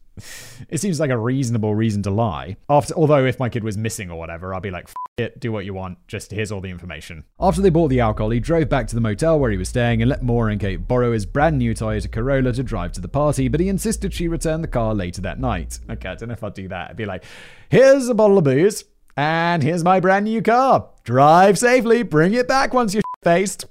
it 0.68 0.80
seems 0.80 0.98
like 0.98 1.10
a 1.10 1.18
reasonable 1.18 1.74
reason 1.74 2.02
to 2.04 2.10
lie. 2.10 2.56
After, 2.68 2.94
although 2.94 3.24
if 3.24 3.38
my 3.38 3.48
kid 3.48 3.64
was 3.64 3.76
missing 3.76 4.10
or 4.10 4.18
whatever, 4.18 4.54
I'd 4.54 4.62
be 4.62 4.70
like, 4.70 4.88
it, 5.16 5.40
do 5.40 5.52
what 5.52 5.64
you 5.64 5.74
want. 5.74 5.98
Just 6.08 6.30
here's 6.30 6.52
all 6.52 6.60
the 6.60 6.70
information. 6.70 7.24
After 7.40 7.60
they 7.60 7.70
bought 7.70 7.88
the 7.88 8.00
alcohol, 8.00 8.30
he 8.30 8.40
drove 8.40 8.68
back 8.68 8.86
to 8.88 8.94
the 8.94 9.00
motel 9.00 9.38
where 9.38 9.50
he 9.50 9.56
was 9.56 9.68
staying 9.68 10.02
and 10.02 10.08
let 10.08 10.22
Maura 10.22 10.52
and 10.52 10.60
Kate 10.60 10.88
borrow 10.88 11.12
his 11.12 11.26
brand 11.26 11.58
new 11.58 11.74
Toyota 11.74 12.10
Corolla 12.10 12.52
to 12.52 12.62
drive 12.62 12.92
to 12.92 13.00
the 13.00 13.08
party, 13.08 13.48
but 13.48 13.60
he 13.60 13.68
insisted 13.68 14.12
she 14.12 14.28
return 14.28 14.62
the 14.62 14.68
car 14.68 14.94
later 14.94 15.20
that 15.22 15.40
night. 15.40 15.78
Okay, 15.90 16.08
I 16.08 16.14
don't 16.14 16.28
know 16.28 16.34
if 16.34 16.44
I'd 16.44 16.54
do 16.54 16.68
that. 16.68 16.90
I'd 16.90 16.96
be 16.96 17.06
like, 17.06 17.24
here's 17.68 18.08
a 18.08 18.14
bottle 18.14 18.38
of 18.38 18.44
booze, 18.44 18.84
and 19.16 19.62
here's 19.62 19.84
my 19.84 20.00
brand 20.00 20.24
new 20.26 20.42
car. 20.42 20.88
Drive 21.04 21.58
safely, 21.58 22.02
bring 22.02 22.34
it 22.34 22.48
back 22.48 22.74
once 22.74 22.92
you're 22.94 23.02
faced. 23.24 23.64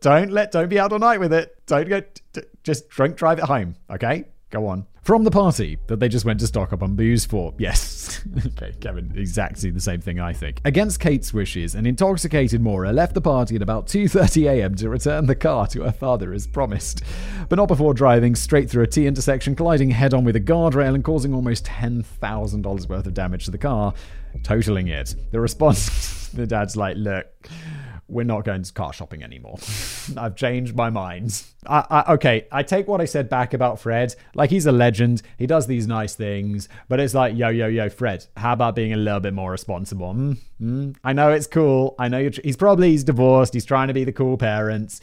don't 0.00 0.30
let, 0.30 0.50
don't 0.50 0.68
be 0.68 0.78
out 0.78 0.92
all 0.92 0.98
night 0.98 1.20
with 1.20 1.32
it. 1.32 1.56
Don't 1.66 1.88
get, 1.88 2.20
just 2.64 2.88
drink 2.88 3.16
drive 3.16 3.38
it 3.38 3.44
home. 3.44 3.76
Okay, 3.90 4.24
go 4.50 4.66
on 4.66 4.86
from 5.08 5.24
the 5.24 5.30
party 5.30 5.78
that 5.86 6.00
they 6.00 6.08
just 6.08 6.26
went 6.26 6.38
to 6.38 6.46
stock 6.46 6.70
up 6.70 6.82
on 6.82 6.94
booze 6.94 7.24
for. 7.24 7.54
Yes. 7.56 8.22
okay, 8.46 8.74
Kevin, 8.78 9.10
exactly 9.16 9.70
the 9.70 9.80
same 9.80 10.02
thing 10.02 10.20
I 10.20 10.34
think. 10.34 10.60
Against 10.66 11.00
Kate's 11.00 11.32
wishes, 11.32 11.74
an 11.74 11.86
intoxicated 11.86 12.60
Maura 12.60 12.92
left 12.92 13.14
the 13.14 13.22
party 13.22 13.56
at 13.56 13.62
about 13.62 13.86
2:30 13.86 14.50
a.m. 14.50 14.74
to 14.74 14.90
return 14.90 15.24
the 15.24 15.34
car 15.34 15.66
to 15.68 15.82
her 15.84 15.92
father 15.92 16.34
as 16.34 16.46
promised, 16.46 17.02
but 17.48 17.56
not 17.56 17.68
before 17.68 17.94
driving 17.94 18.34
straight 18.34 18.68
through 18.68 18.82
a 18.82 18.86
T 18.86 19.06
intersection, 19.06 19.56
colliding 19.56 19.90
head-on 19.90 20.24
with 20.24 20.36
a 20.36 20.40
guardrail 20.40 20.94
and 20.94 21.02
causing 21.02 21.32
almost 21.32 21.64
$10,000 21.64 22.88
worth 22.88 23.06
of 23.06 23.14
damage 23.14 23.46
to 23.46 23.50
the 23.50 23.56
car, 23.56 23.94
totaling 24.42 24.88
it. 24.88 25.14
The 25.30 25.40
response, 25.40 26.28
the 26.34 26.46
dad's 26.46 26.76
like, 26.76 26.98
"Look, 26.98 27.26
we're 28.08 28.24
not 28.24 28.44
going 28.44 28.62
to 28.62 28.72
car 28.72 28.92
shopping 28.92 29.22
anymore. 29.22 29.58
I've 30.16 30.34
changed 30.34 30.74
my 30.74 30.90
mind. 30.90 31.42
I, 31.66 31.84
I, 31.90 32.12
okay, 32.14 32.46
I 32.50 32.62
take 32.62 32.88
what 32.88 33.00
I 33.00 33.04
said 33.04 33.28
back 33.28 33.52
about 33.52 33.80
Fred. 33.80 34.14
Like, 34.34 34.50
he's 34.50 34.66
a 34.66 34.72
legend. 34.72 35.22
He 35.36 35.46
does 35.46 35.66
these 35.66 35.86
nice 35.86 36.14
things. 36.14 36.68
But 36.88 37.00
it's 37.00 37.14
like, 37.14 37.36
yo, 37.36 37.48
yo, 37.48 37.66
yo, 37.66 37.88
Fred, 37.90 38.26
how 38.36 38.54
about 38.54 38.74
being 38.74 38.92
a 38.92 38.96
little 38.96 39.20
bit 39.20 39.34
more 39.34 39.50
responsible? 39.50 40.14
Mm, 40.14 40.38
mm. 40.60 40.96
I 41.04 41.12
know 41.12 41.30
it's 41.30 41.46
cool. 41.46 41.94
I 41.98 42.08
know 42.08 42.30
tr- 42.30 42.40
he's 42.42 42.56
probably 42.56 42.90
he's 42.90 43.04
divorced. 43.04 43.52
He's 43.52 43.66
trying 43.66 43.88
to 43.88 43.94
be 43.94 44.04
the 44.04 44.12
cool 44.12 44.38
parents. 44.38 45.00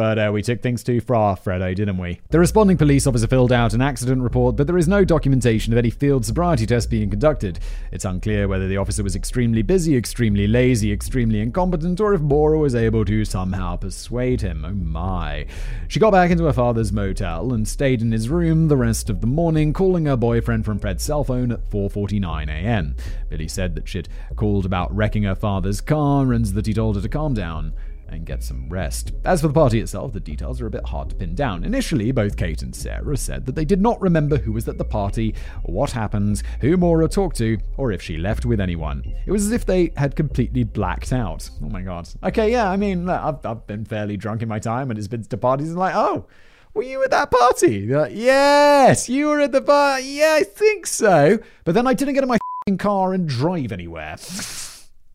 But 0.00 0.18
uh, 0.18 0.30
we 0.32 0.40
took 0.40 0.62
things 0.62 0.82
too 0.82 1.02
far, 1.02 1.36
Fredo, 1.36 1.76
didn't 1.76 1.98
we? 1.98 2.20
The 2.30 2.38
responding 2.38 2.78
police 2.78 3.06
officer 3.06 3.26
filled 3.26 3.52
out 3.52 3.74
an 3.74 3.82
accident 3.82 4.22
report, 4.22 4.56
but 4.56 4.66
there 4.66 4.78
is 4.78 4.88
no 4.88 5.04
documentation 5.04 5.74
of 5.74 5.78
any 5.78 5.90
field 5.90 6.24
sobriety 6.24 6.64
tests 6.64 6.88
being 6.88 7.10
conducted. 7.10 7.58
It's 7.92 8.06
unclear 8.06 8.48
whether 8.48 8.66
the 8.66 8.78
officer 8.78 9.02
was 9.02 9.14
extremely 9.14 9.60
busy, 9.60 9.94
extremely 9.94 10.46
lazy, 10.46 10.90
extremely 10.90 11.40
incompetent, 11.40 12.00
or 12.00 12.14
if 12.14 12.22
Maura 12.22 12.58
was 12.58 12.74
able 12.74 13.04
to 13.04 13.26
somehow 13.26 13.76
persuade 13.76 14.40
him. 14.40 14.64
Oh 14.64 14.72
my. 14.72 15.44
She 15.86 16.00
got 16.00 16.12
back 16.12 16.30
into 16.30 16.44
her 16.44 16.54
father's 16.54 16.92
motel 16.92 17.52
and 17.52 17.68
stayed 17.68 18.00
in 18.00 18.10
his 18.10 18.30
room 18.30 18.68
the 18.68 18.78
rest 18.78 19.10
of 19.10 19.20
the 19.20 19.26
morning, 19.26 19.74
calling 19.74 20.06
her 20.06 20.16
boyfriend 20.16 20.64
from 20.64 20.78
Fred's 20.78 21.04
cell 21.04 21.24
phone 21.24 21.52
at 21.52 21.68
4:49 21.68 22.48
a.m. 22.48 22.96
Billy 23.28 23.48
said 23.48 23.74
that 23.74 23.86
she'd 23.86 24.08
called 24.34 24.64
about 24.64 24.96
wrecking 24.96 25.24
her 25.24 25.34
father's 25.34 25.82
car 25.82 26.32
and 26.32 26.46
that 26.46 26.66
he 26.66 26.72
told 26.72 26.96
her 26.96 27.02
to 27.02 27.08
calm 27.10 27.34
down 27.34 27.74
and 28.12 28.26
get 28.26 28.42
some 28.42 28.68
rest. 28.68 29.12
As 29.24 29.40
for 29.40 29.48
the 29.48 29.54
party 29.54 29.80
itself, 29.80 30.12
the 30.12 30.20
details 30.20 30.60
are 30.60 30.66
a 30.66 30.70
bit 30.70 30.86
hard 30.86 31.10
to 31.10 31.16
pin 31.16 31.34
down. 31.34 31.64
Initially, 31.64 32.12
both 32.12 32.36
Kate 32.36 32.62
and 32.62 32.74
Sarah 32.74 33.16
said 33.16 33.46
that 33.46 33.54
they 33.54 33.64
did 33.64 33.80
not 33.80 34.00
remember 34.00 34.36
who 34.36 34.52
was 34.52 34.68
at 34.68 34.78
the 34.78 34.84
party, 34.84 35.34
what 35.64 35.90
happened, 35.90 36.42
who 36.60 36.76
Maura 36.76 37.08
talked 37.08 37.36
to, 37.36 37.58
or 37.76 37.92
if 37.92 38.02
she 38.02 38.16
left 38.16 38.44
with 38.44 38.60
anyone. 38.60 39.02
It 39.26 39.32
was 39.32 39.46
as 39.46 39.52
if 39.52 39.66
they 39.66 39.92
had 39.96 40.16
completely 40.16 40.64
blacked 40.64 41.12
out. 41.12 41.48
Oh 41.62 41.68
my 41.68 41.82
god. 41.82 42.08
Okay, 42.22 42.50
yeah, 42.50 42.70
I 42.70 42.76
mean, 42.76 43.08
I've, 43.08 43.44
I've 43.44 43.66
been 43.66 43.84
fairly 43.84 44.16
drunk 44.16 44.42
in 44.42 44.48
my 44.48 44.58
time 44.58 44.90
and 44.90 44.98
it's 44.98 45.08
been 45.08 45.22
to 45.24 45.36
parties 45.36 45.70
and 45.70 45.78
like, 45.78 45.94
oh, 45.94 46.26
were 46.74 46.82
you 46.82 47.02
at 47.02 47.10
that 47.10 47.30
party? 47.30 47.86
They're 47.86 48.02
like, 48.02 48.12
yes, 48.14 49.08
you 49.08 49.26
were 49.26 49.40
at 49.40 49.52
the 49.52 49.60
bar. 49.60 50.00
Yeah, 50.00 50.38
I 50.40 50.44
think 50.44 50.86
so. 50.86 51.38
But 51.64 51.74
then 51.74 51.86
I 51.86 51.94
didn't 51.94 52.14
get 52.14 52.22
in 52.22 52.28
my 52.28 52.38
car 52.78 53.12
and 53.12 53.28
drive 53.28 53.72
anywhere. 53.72 54.16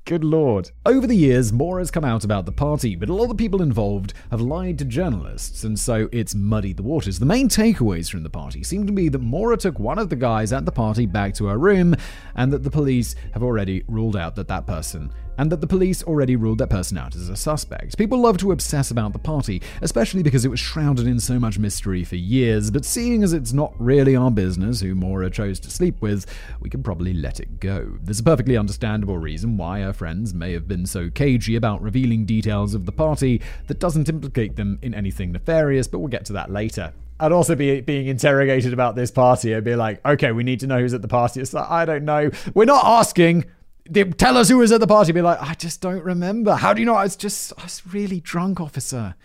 Good 0.06 0.24
lord. 0.24 0.70
Over 0.86 1.08
the 1.08 1.16
years, 1.16 1.52
more 1.52 1.80
has 1.80 1.90
come 1.90 2.06
out 2.06 2.24
about 2.24 2.46
the 2.46 2.52
party, 2.52 2.96
but 2.96 3.10
a 3.10 3.14
lot 3.14 3.24
of 3.24 3.30
the 3.30 3.36
people 3.44 3.64
involved 3.64 4.14
have 4.30 4.40
lied 4.40 4.78
to 4.78 4.86
journalists, 4.86 5.64
and 5.64 5.80
so 5.80 6.08
it's 6.12 6.36
muddied 6.36 6.78
the 6.78 6.84
waters. 6.84 7.18
The 7.18 7.26
main 7.26 7.50
takeaways 7.50 8.12
from 8.12 8.22
the 8.22 8.30
party 8.30 8.64
seem 8.64 8.86
to 8.86 8.94
be 8.94 9.10
that 9.10 9.18
Maura 9.18 9.58
took 9.58 9.80
one 9.80 9.98
of 9.98 10.10
the 10.12 10.16
guys 10.16 10.54
at 10.54 10.64
the 10.64 10.72
party 10.72 11.08
back 11.08 11.34
to 11.34 11.48
her 11.48 11.58
room, 11.58 11.96
and 12.36 12.54
that 12.54 12.62
the 12.62 12.70
police 12.70 13.16
have 13.34 13.42
already 13.42 13.84
ruled 13.88 14.16
out 14.16 14.36
that 14.36 14.48
that 14.48 14.68
person 14.68 15.12
and 15.38 15.52
that 15.52 15.62
the 15.62 15.68
police 15.68 16.04
already 16.04 16.36
ruled 16.36 16.58
that 16.60 16.70
person 16.70 16.98
out 16.98 17.16
as 17.16 17.30
a 17.30 17.36
suspect. 17.36 17.98
People 17.98 18.20
love 18.20 18.38
to 18.38 18.52
obsess 18.52 18.92
about 18.92 19.14
the 19.14 19.20
party, 19.20 19.62
especially 19.82 20.24
because 20.24 20.46
it 20.46 20.50
was 20.50 20.60
shrouded 20.60 21.08
in 21.08 21.20
so 21.20 21.40
much 21.40 21.60
mystery 21.60 22.04
for 22.04 22.16
years, 22.16 22.72
but 22.72 22.86
seeing 22.86 23.24
as 23.24 23.34
it's 23.34 23.54
not 23.54 23.74
really 23.80 24.16
our 24.16 24.32
business 24.32 24.82
who 24.82 24.96
Maura 24.96 25.30
chose 25.30 25.60
to 25.62 25.72
sleep 25.72 26.02
with, 26.02 26.26
we 26.60 26.70
can 26.70 26.84
probably 26.84 27.14
let 27.14 27.40
it 27.40 27.60
go. 27.60 27.98
There's 28.02 28.20
a 28.20 28.24
perfectly 28.24 28.58
understandable 28.58 29.18
reason 29.18 29.58
why 29.58 29.82
her 29.82 29.94
friends 29.94 30.34
may 30.34 30.54
have 30.54 30.68
been 30.68 30.86
so 30.86 31.10
cagey 31.10 31.56
about 31.56 31.82
revealing 31.82 32.26
details 32.26 32.74
of 32.74 32.86
the 32.86 32.92
party 32.92 33.42
that 33.68 33.80
doesn't 33.80 34.10
implicate 34.10 34.56
them 34.56 34.80
in 34.82 34.94
anything 34.94 35.32
nefarious, 35.32 35.88
but 35.88 36.00
we'll 36.00 36.08
get 36.08 36.26
to 36.26 36.34
that 36.34 36.52
later. 36.52 36.94
I'd 37.20 37.32
also 37.32 37.56
be 37.56 37.80
being 37.80 38.08
interrogated 38.08 38.74
about 38.74 38.96
this 38.96 39.10
party. 39.10 39.56
I'd 39.56 39.64
be 39.64 39.76
like, 39.76 40.06
okay, 40.06 40.34
we 40.34 40.44
need 40.44 40.60
to 40.62 40.68
know 40.68 40.80
who's 40.80 40.94
at 40.94 41.02
the 41.02 41.08
party. 41.08 41.40
It's 41.40 41.54
like, 41.54 41.70
I 41.70 41.86
don't 41.86 42.04
know. 42.04 42.30
We're 42.54 42.66
not 42.66 42.84
asking 42.84 43.46
they 43.90 44.04
tell 44.04 44.38
us 44.38 44.50
who 44.50 44.58
was 44.58 44.72
at 44.72 44.80
the 44.80 44.88
party. 44.88 45.12
Be 45.12 45.22
like, 45.22 45.42
I 45.42 45.54
just 45.54 45.82
don't 45.82 46.04
remember. 46.04 46.56
How 46.56 46.74
do 46.74 46.82
you 46.82 46.86
know? 46.86 46.96
I 46.96 47.04
was 47.04 47.16
just, 47.16 47.54
I 47.58 47.64
was 47.64 47.82
really 47.86 48.20
drunk, 48.20 48.60
officer. 48.60 49.16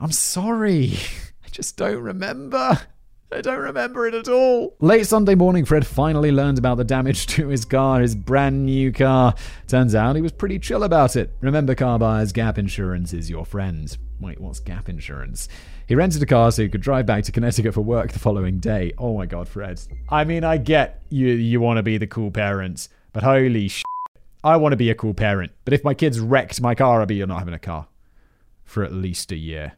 I'm 0.00 0.12
sorry. 0.12 0.94
I 1.44 1.48
just 1.50 1.76
don't 1.76 2.02
remember. 2.02 2.80
I 3.32 3.40
don't 3.40 3.58
remember 3.58 4.06
it 4.06 4.14
at 4.14 4.28
all. 4.28 4.76
Late 4.78 5.06
Sunday 5.06 5.34
morning, 5.34 5.64
Fred 5.64 5.84
finally 5.84 6.30
learned 6.30 6.58
about 6.58 6.76
the 6.76 6.84
damage 6.84 7.26
to 7.28 7.48
his 7.48 7.64
car, 7.64 8.00
his 8.00 8.14
brand 8.14 8.64
new 8.64 8.92
car. 8.92 9.34
Turns 9.66 9.94
out 9.94 10.14
he 10.16 10.22
was 10.22 10.32
pretty 10.32 10.58
chill 10.58 10.84
about 10.84 11.16
it. 11.16 11.32
Remember, 11.40 11.74
car 11.74 11.98
buyers, 11.98 12.32
gap 12.32 12.58
insurance 12.58 13.12
is 13.12 13.28
your 13.28 13.44
friend. 13.44 13.96
Wait, 14.20 14.40
what's 14.40 14.60
gap 14.60 14.88
insurance? 14.88 15.48
He 15.86 15.94
rented 15.94 16.22
a 16.22 16.26
car 16.26 16.50
so 16.52 16.62
he 16.62 16.68
could 16.68 16.80
drive 16.80 17.06
back 17.06 17.24
to 17.24 17.32
Connecticut 17.32 17.74
for 17.74 17.80
work 17.82 18.12
the 18.12 18.18
following 18.18 18.58
day. 18.58 18.92
Oh 18.98 19.16
my 19.16 19.26
god, 19.26 19.48
Fred. 19.48 19.80
I 20.08 20.24
mean, 20.24 20.44
I 20.44 20.56
get 20.56 21.02
you 21.10 21.28
you 21.28 21.60
want 21.60 21.78
to 21.78 21.82
be 21.82 21.98
the 21.98 22.06
cool 22.06 22.30
parents, 22.30 22.88
but 23.14 23.22
holy 23.22 23.68
sh! 23.68 23.82
I 24.42 24.56
want 24.56 24.72
to 24.72 24.76
be 24.76 24.90
a 24.90 24.94
cool 24.94 25.14
parent. 25.14 25.52
But 25.64 25.72
if 25.72 25.82
my 25.82 25.94
kids 25.94 26.20
wrecked 26.20 26.60
my 26.60 26.74
car, 26.74 27.00
I'd 27.00 27.08
be 27.08 27.14
you're 27.14 27.26
not 27.26 27.38
having 27.38 27.54
a 27.54 27.58
car 27.58 27.88
for 28.64 28.84
at 28.84 28.92
least 28.92 29.32
a 29.32 29.36
year. 29.36 29.72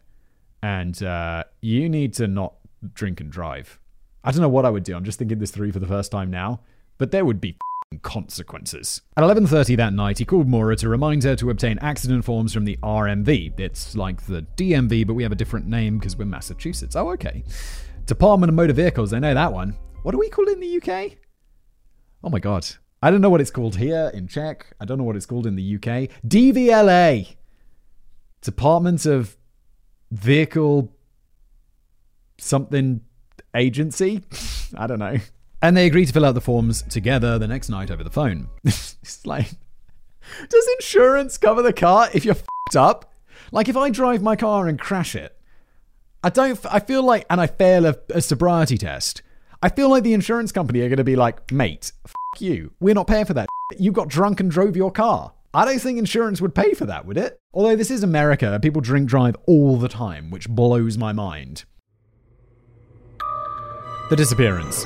And 0.62 1.01
uh, 1.03 1.44
you 1.61 1.88
need 1.88 2.14
to 2.14 2.27
not 2.27 2.55
drink 2.94 3.20
and 3.20 3.31
drive. 3.31 3.79
I 4.25 4.33
don't 4.33 4.40
know 4.40 4.49
what 4.49 4.64
I 4.64 4.70
would 4.70 4.83
do. 4.83 4.96
I'm 4.96 5.05
just 5.05 5.20
thinking 5.20 5.38
this 5.38 5.53
through 5.53 5.70
for 5.70 5.79
the 5.79 5.87
first 5.87 6.11
time 6.11 6.31
now. 6.31 6.61
But 6.99 7.12
there 7.12 7.25
would 7.25 7.40
be 7.40 7.57
consequences. 8.03 9.03
At 9.16 9.22
11:30 9.22 9.77
that 9.77 9.92
night, 9.92 10.18
he 10.18 10.25
called 10.25 10.49
Maura 10.49 10.75
to 10.77 10.88
remind 10.88 11.22
her 11.25 11.37
to 11.37 11.51
obtain 11.51 11.79
accident 11.79 12.25
forms 12.25 12.53
from 12.53 12.64
the 12.64 12.79
RMV. 12.83 13.61
It's 13.61 13.94
like 13.94 14.22
the 14.27 14.46
DMV, 14.57 15.07
but 15.07 15.14
we 15.14 15.22
have 15.22 15.33
a 15.33 15.37
different 15.37 15.66
name 15.66 15.99
because 15.99 16.16
we're 16.16 16.25
Massachusetts. 16.25 16.96
Oh, 16.96 17.11
okay. 17.11 17.44
Department 18.07 18.49
of 18.49 18.55
Motor 18.55 18.72
Vehicles. 18.72 19.12
I 19.12 19.18
know 19.18 19.35
that 19.35 19.53
one. 19.53 19.77
What 20.03 20.12
do 20.12 20.18
we 20.18 20.31
call 20.31 20.49
it 20.49 20.55
in 20.55 20.61
the 20.61 20.81
UK? 20.81 21.18
Oh 22.25 22.31
my 22.31 22.38
god. 22.38 22.66
I 23.02 23.11
don't 23.11 23.20
know 23.20 23.30
what 23.30 23.40
it's 23.40 23.50
called 23.50 23.76
here 23.76 24.11
in 24.14 24.26
Czech. 24.26 24.74
I 24.80 24.85
don't 24.85 24.98
know 24.98 25.04
what 25.04 25.16
it's 25.16 25.26
called 25.26 25.46
in 25.46 25.56
the 25.56 25.76
UK. 25.76 26.11
DVLA. 26.26 27.37
Department 28.40 29.06
of 29.06 29.37
Vehicle 30.11 30.92
something 32.38 33.00
agency. 33.54 34.22
I 34.76 34.87
don't 34.87 34.98
know. 34.98 35.16
And 35.62 35.76
they 35.76 35.87
agree 35.87 36.06
to 36.06 36.12
fill 36.12 36.24
out 36.24 36.35
the 36.35 36.40
forms 36.40 36.82
together 36.82 37.38
the 37.38 37.48
next 37.48 37.68
night 37.68 37.90
over 37.90 38.04
the 38.04 38.11
phone. 38.11 38.48
it's 38.64 39.24
like, 39.24 39.50
does 40.48 40.68
insurance 40.78 41.38
cover 41.38 41.62
the 41.62 41.72
car 41.72 42.09
if 42.14 42.24
you're 42.24 42.35
fucked 42.35 42.76
up? 42.76 43.12
Like 43.52 43.68
if 43.68 43.76
I 43.76 43.90
drive 43.90 44.22
my 44.22 44.37
car 44.37 44.68
and 44.68 44.78
crash 44.78 45.14
it, 45.14 45.37
I 46.22 46.30
don't. 46.30 46.59
I 46.66 46.80
feel 46.80 47.02
like, 47.02 47.24
and 47.30 47.40
I 47.40 47.46
fail 47.46 47.87
a, 47.87 47.96
a 48.11 48.20
sobriety 48.20 48.76
test. 48.76 49.22
I 49.62 49.68
feel 49.68 49.88
like 49.88 50.02
the 50.02 50.12
insurance 50.12 50.52
company 50.52 50.80
are 50.80 50.88
going 50.88 50.96
to 50.98 51.04
be 51.04 51.16
like, 51.16 51.52
mate, 51.52 51.92
you. 52.40 52.72
We're 52.81 52.94
not 52.94 53.07
paying 53.07 53.25
for 53.25 53.35
that. 53.35 53.49
You 53.79 53.92
got 53.92 54.09
drunk 54.09 54.40
and 54.40 54.51
drove 54.51 54.77
your 54.77 54.90
car. 54.90 55.33
I 55.53 55.64
don't 55.64 55.79
think 55.79 55.99
insurance 55.99 56.40
would 56.40 56.55
pay 56.55 56.75
for 56.75 56.85
that, 56.87 57.07
would 57.07 57.16
it? 57.16 57.40
Although 57.55 57.77
this 57.77 57.90
is 57.90 58.03
America, 58.03 58.59
people 58.62 58.83
drink 58.83 59.09
drive 59.09 59.37
all 59.46 59.79
the 59.79 59.88
time, 59.88 60.31
which 60.31 60.49
blows 60.49 60.99
my 60.99 61.12
mind. 61.12 61.64
The 64.11 64.16
disappearance. 64.16 64.85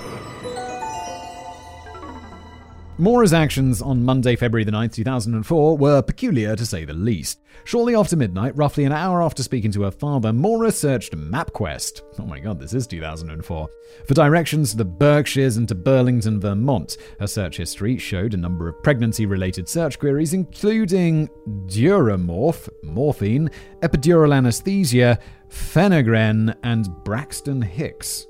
Maura's 3.01 3.33
actions 3.33 3.81
on 3.81 4.05
Monday, 4.05 4.37
February 4.37 4.63
the 4.63 4.71
9th, 4.71 4.93
2004 4.93 5.79
were 5.79 6.03
peculiar 6.03 6.55
to 6.55 6.67
say 6.67 6.85
the 6.85 6.93
least. 6.93 7.41
Shortly 7.65 7.95
after 7.95 8.15
midnight, 8.15 8.55
roughly 8.55 8.85
an 8.85 8.93
hour 8.93 9.23
after 9.23 9.43
speaking 9.43 9.73
to 9.73 9.85
her 9.85 9.91
father, 9.91 10.35
Maura 10.35 10.71
searched 10.71 11.17
MapQuest. 11.17 12.03
Oh 12.19 12.27
my 12.27 12.39
god, 12.39 12.61
this 12.61 12.75
is 12.75 12.87
2004. 12.87 13.71
For 14.07 14.15
directions 14.15 14.73
to 14.73 14.77
the 14.77 14.85
Berkshires 14.85 15.57
and 15.57 15.67
to 15.69 15.75
Burlington, 15.75 16.43
Vermont. 16.43 16.99
Her 17.19 17.27
search 17.27 17.57
history 17.57 17.97
showed 17.97 18.35
a 18.35 18.37
number 18.37 18.69
of 18.69 18.83
pregnancy 18.83 19.25
related 19.25 19.67
search 19.67 19.99
queries, 19.99 20.35
including 20.35 21.29
Duramorph, 21.69 22.69
morphine, 22.83 23.49
epidural 23.81 24.37
anesthesia, 24.37 25.19
Phenergan, 25.49 26.55
and 26.65 26.87
Braxton 27.03 27.63
Hicks. 27.63 28.27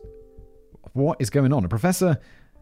What 0.92 1.20
is 1.20 1.28
going 1.28 1.52
on? 1.52 1.64
A 1.64 1.68
professor 1.68 2.20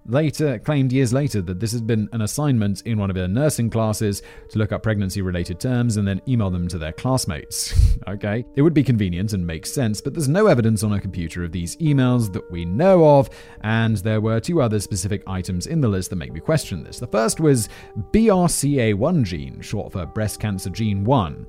later 0.09 0.59
claimed 0.59 0.93
years 0.93 1.13
later 1.13 1.43
that 1.43 1.61
this 1.61 1.73
had 1.73 1.87
been 1.87 2.09
an 2.13 2.23
assignment 2.23 2.83
in 2.83 2.99
one 2.99 3.11
of 3.11 3.17
her 3.17 3.29
nursing 3.29 3.71
classes 3.71 4.23
to 4.49 4.59
look 4.59 4.73
up 4.73 4.83
pregnancy 4.83 5.23
related 5.23 5.61
terms 5.61 5.97
and 5.97 6.09
then 6.09 6.21
email 6.27 6.51
them 6.51 6.67
to 6.69 6.79
their 6.79 6.93
classmates. 6.93 7.75
okay, 8.09 8.45
it 8.57 8.63
would 8.63 8.75
be 8.75 8.83
convenient 8.83 9.33
and 9.33 9.47
make 9.47 9.67
sense, 9.67 10.01
but 10.01 10.15
there's 10.15 10.29
no 10.29 10.47
evidence 10.47 10.83
on 10.83 10.91
her 10.91 11.01
computer 11.01 11.45
of 11.45 11.53
these 11.53 11.77
emails 11.77 12.33
that 12.33 12.51
we 12.51 12.65
know 12.65 13.19
of, 13.19 13.29
and 13.63 13.99
there 13.99 14.21
were 14.21 14.41
two 14.41 14.63
other 14.63 14.81
specific 14.81 15.23
items 15.27 15.67
in 15.67 15.81
the 15.81 15.89
list 15.89 16.11
that 16.11 16.17
make 16.17 16.33
me 16.33 16.41
question 16.41 16.83
this. 16.83 16.99
The 16.99 17.07
first 17.07 17.41
was 17.41 17.69
BRCA1 18.13 19.23
gene, 19.25 19.61
short 19.61 19.93
for 19.93 20.07
breast 20.07 20.41
cancer 20.41 20.71
gene 20.71 21.05
1. 21.05 21.47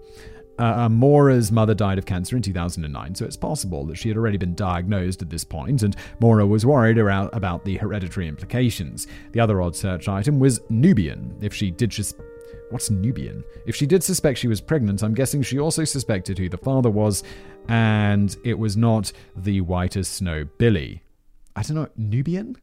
Uh, 0.60 0.84
uh, 0.86 0.90
Maura's 0.90 1.52
mother 1.52 1.74
died 1.74 1.98
of 1.98 2.06
cancer 2.06 2.36
in 2.36 2.42
2009, 2.42 3.16
so 3.16 3.26
it's 3.26 3.38
possible 3.38 3.86
that 3.86 3.96
she 3.96 4.10
had 4.10 4.18
already 4.18 4.38
been 4.38 4.54
diagnosed 4.56 5.22
at 5.22 5.30
this 5.30 5.46
point, 5.46 5.84
and 5.84 5.96
Maura 6.20 6.46
was 6.46 6.66
worried 6.66 6.98
about 6.98 7.64
the 7.64 7.78
hereditary 7.78 8.28
implications. 8.28 9.08
The 9.32 9.40
other 9.40 9.62
odd 9.62 9.76
search 9.76 10.10
item 10.10 10.40
was 10.40 10.60
Nubian. 10.70 11.36
If 11.42 11.54
she 11.54 11.72
did 11.72 11.92
just 11.92 12.16
What's 12.70 12.92
Nubian? 12.92 13.44
If 13.66 13.76
she 13.76 13.88
did 13.88 14.04
suspect 14.04 14.38
she 14.38 14.48
was 14.48 14.62
pregnant, 14.62 15.02
I'm 15.02 15.16
guessing 15.16 15.42
she 15.42 15.60
also 15.60 15.86
suspected 15.86 16.38
who 16.38 16.50
the 16.50 16.58
father 16.58 16.90
was, 16.90 17.24
and 17.68 18.36
it 18.44 18.60
was 18.60 18.78
not 18.78 19.12
the 19.36 19.62
white 19.62 19.96
as 19.96 20.08
snow 20.08 20.46
Billy. 20.60 21.02
I 21.56 21.64
don't 21.64 21.76
know, 21.76 21.88
Nubian? 21.98 22.58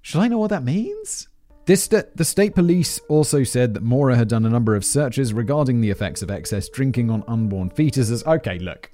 Should 0.00 0.20
I 0.20 0.28
know 0.28 0.38
what 0.38 0.48
that 0.50 0.64
means? 0.64 1.28
St- 1.74 2.16
the 2.16 2.24
state 2.24 2.54
police 2.54 3.00
also 3.08 3.42
said 3.42 3.74
that 3.74 3.82
Maura 3.82 4.14
had 4.14 4.28
done 4.28 4.46
a 4.46 4.48
number 4.48 4.76
of 4.76 4.84
searches 4.84 5.32
regarding 5.32 5.80
the 5.80 5.90
effects 5.90 6.22
of 6.22 6.30
excess 6.30 6.68
drinking 6.68 7.10
on 7.10 7.24
unborn 7.26 7.70
fetuses. 7.70 8.24
Okay, 8.24 8.60
look. 8.60 8.92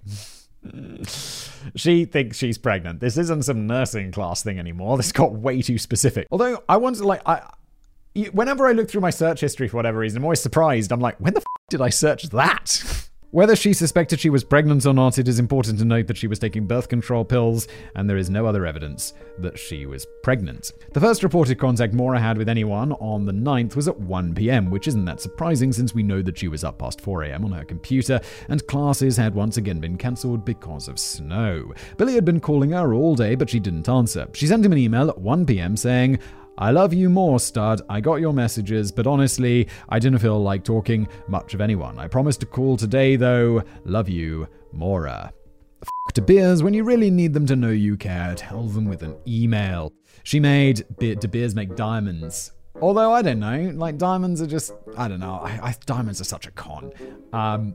she 1.74 2.04
thinks 2.06 2.38
she's 2.38 2.56
pregnant. 2.56 3.00
This 3.00 3.18
isn't 3.18 3.44
some 3.44 3.66
nursing 3.66 4.12
class 4.12 4.42
thing 4.42 4.58
anymore. 4.58 4.96
This 4.96 5.12
got 5.12 5.32
way 5.32 5.60
too 5.60 5.76
specific. 5.76 6.26
Although 6.30 6.62
I 6.68 6.76
to 6.76 7.04
like 7.04 7.20
I 7.26 7.42
whenever 8.32 8.66
I 8.66 8.72
look 8.72 8.88
through 8.88 9.00
my 9.00 9.10
search 9.10 9.40
history 9.40 9.68
for 9.68 9.76
whatever 9.76 9.98
reason, 9.98 10.18
I'm 10.18 10.24
always 10.24 10.40
surprised. 10.40 10.92
I'm 10.92 11.00
like, 11.00 11.18
when 11.18 11.34
the 11.34 11.40
f- 11.40 11.44
did 11.68 11.80
I 11.80 11.90
search 11.90 12.24
that? 12.30 13.08
Whether 13.32 13.56
she 13.56 13.72
suspected 13.72 14.20
she 14.20 14.28
was 14.28 14.44
pregnant 14.44 14.84
or 14.84 14.92
not, 14.92 15.16
it 15.16 15.26
is 15.26 15.38
important 15.38 15.78
to 15.78 15.86
note 15.86 16.06
that 16.08 16.18
she 16.18 16.26
was 16.26 16.38
taking 16.38 16.66
birth 16.66 16.90
control 16.90 17.24
pills, 17.24 17.66
and 17.94 18.08
there 18.08 18.18
is 18.18 18.28
no 18.28 18.44
other 18.44 18.66
evidence 18.66 19.14
that 19.38 19.58
she 19.58 19.86
was 19.86 20.06
pregnant. 20.22 20.70
The 20.92 21.00
first 21.00 21.22
reported 21.22 21.58
contact 21.58 21.94
Maura 21.94 22.20
had 22.20 22.36
with 22.36 22.50
anyone 22.50 22.92
on 22.92 23.24
the 23.24 23.32
9th 23.32 23.74
was 23.74 23.88
at 23.88 23.98
1 23.98 24.34
pm, 24.34 24.70
which 24.70 24.86
isn't 24.86 25.06
that 25.06 25.22
surprising 25.22 25.72
since 25.72 25.94
we 25.94 26.02
know 26.02 26.20
that 26.20 26.36
she 26.36 26.48
was 26.48 26.62
up 26.62 26.78
past 26.78 27.00
4 27.00 27.24
am 27.24 27.46
on 27.46 27.52
her 27.52 27.64
computer, 27.64 28.20
and 28.50 28.66
classes 28.66 29.16
had 29.16 29.34
once 29.34 29.56
again 29.56 29.80
been 29.80 29.96
cancelled 29.96 30.44
because 30.44 30.86
of 30.86 30.98
snow. 30.98 31.72
Billy 31.96 32.12
had 32.12 32.26
been 32.26 32.38
calling 32.38 32.72
her 32.72 32.92
all 32.92 33.16
day, 33.16 33.34
but 33.34 33.48
she 33.48 33.60
didn't 33.60 33.88
answer. 33.88 34.28
She 34.34 34.46
sent 34.46 34.62
him 34.62 34.72
an 34.72 34.78
email 34.78 35.08
at 35.08 35.16
1 35.16 35.46
pm 35.46 35.78
saying, 35.78 36.18
I 36.58 36.70
love 36.70 36.92
you 36.92 37.08
more, 37.08 37.40
stud. 37.40 37.80
I 37.88 38.00
got 38.00 38.16
your 38.16 38.32
messages, 38.32 38.92
but 38.92 39.06
honestly, 39.06 39.68
I 39.88 39.98
didn't 39.98 40.18
feel 40.18 40.40
like 40.40 40.64
talking 40.64 41.08
much 41.26 41.54
of 41.54 41.60
anyone. 41.60 41.98
I 41.98 42.08
promised 42.08 42.40
to 42.40 42.46
call 42.46 42.76
today, 42.76 43.16
though. 43.16 43.62
Love 43.84 44.08
you, 44.08 44.46
Maura. 44.70 45.32
F- 45.82 46.14
to 46.14 46.22
beers 46.22 46.62
when 46.62 46.74
you 46.74 46.84
really 46.84 47.10
need 47.10 47.32
them 47.32 47.46
to 47.46 47.56
know 47.56 47.70
you 47.70 47.96
care. 47.96 48.34
Tell 48.34 48.64
them 48.64 48.84
with 48.84 49.02
an 49.02 49.16
email. 49.26 49.92
She 50.24 50.40
made 50.40 50.84
De 50.98 51.16
Beers 51.28 51.54
make 51.54 51.74
diamonds. 51.74 52.52
Although 52.80 53.12
I 53.12 53.22
don't 53.22 53.40
know, 53.40 53.72
like 53.74 53.98
diamonds 53.98 54.40
are 54.42 54.46
just 54.46 54.72
I 54.96 55.08
don't 55.08 55.20
know. 55.20 55.40
I, 55.42 55.58
I, 55.62 55.74
diamonds 55.86 56.20
are 56.20 56.24
such 56.24 56.46
a 56.46 56.50
con. 56.50 56.92
Um, 57.32 57.74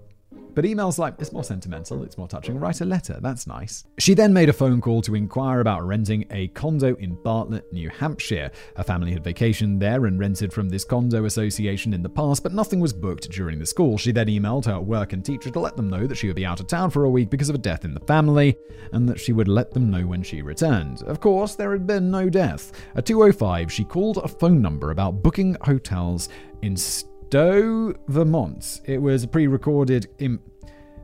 but 0.57 0.65
emails 0.65 0.97
like, 0.97 1.13
it's 1.19 1.31
more 1.31 1.43
sentimental, 1.43 2.01
it's 2.01 2.17
more 2.17 2.27
touching. 2.27 2.59
Write 2.59 2.81
a 2.81 2.85
letter, 2.85 3.19
that's 3.21 3.45
nice. 3.45 3.83
She 3.99 4.15
then 4.15 4.33
made 4.33 4.49
a 4.49 4.53
phone 4.53 4.81
call 4.81 5.03
to 5.03 5.13
inquire 5.13 5.59
about 5.59 5.85
renting 5.85 6.25
a 6.31 6.47
condo 6.47 6.95
in 6.95 7.13
Bartlett, 7.13 7.71
New 7.71 7.89
Hampshire. 7.89 8.49
Her 8.75 8.83
family 8.83 9.11
had 9.11 9.23
vacationed 9.23 9.79
there 9.79 10.07
and 10.07 10.19
rented 10.19 10.51
from 10.51 10.67
this 10.67 10.83
condo 10.83 11.25
association 11.25 11.93
in 11.93 12.01
the 12.01 12.09
past, 12.09 12.41
but 12.41 12.53
nothing 12.53 12.79
was 12.79 12.91
booked 12.91 13.29
during 13.29 13.59
the 13.59 13.67
school. 13.67 13.99
She 13.99 14.11
then 14.11 14.25
emailed 14.25 14.65
her 14.65 14.79
work 14.79 15.13
and 15.13 15.23
teacher 15.23 15.51
to 15.51 15.59
let 15.59 15.77
them 15.77 15.91
know 15.91 16.07
that 16.07 16.15
she 16.15 16.25
would 16.25 16.35
be 16.35 16.43
out 16.47 16.59
of 16.59 16.65
town 16.65 16.89
for 16.89 17.03
a 17.03 17.09
week 17.11 17.29
because 17.29 17.49
of 17.49 17.55
a 17.55 17.59
death 17.59 17.85
in 17.85 17.93
the 17.93 17.99
family, 17.99 18.57
and 18.93 19.07
that 19.07 19.19
she 19.19 19.33
would 19.33 19.47
let 19.47 19.69
them 19.69 19.91
know 19.91 20.07
when 20.07 20.23
she 20.23 20.41
returned. 20.41 21.03
Of 21.03 21.19
course, 21.19 21.53
there 21.53 21.71
had 21.71 21.85
been 21.85 22.09
no 22.09 22.29
death. 22.29 22.71
At 22.95 23.05
2.05, 23.05 23.69
she 23.69 23.83
called 23.83 24.17
a 24.17 24.27
phone 24.27 24.63
number 24.63 24.89
about 24.89 25.21
booking 25.21 25.55
hotels 25.61 26.29
in 26.63 26.75
Stowe, 26.75 27.93
Vermont. 28.07 28.81
It 28.85 29.01
was 29.01 29.23
a 29.23 29.27
pre-recorded. 29.27 30.07
Im- 30.19 30.39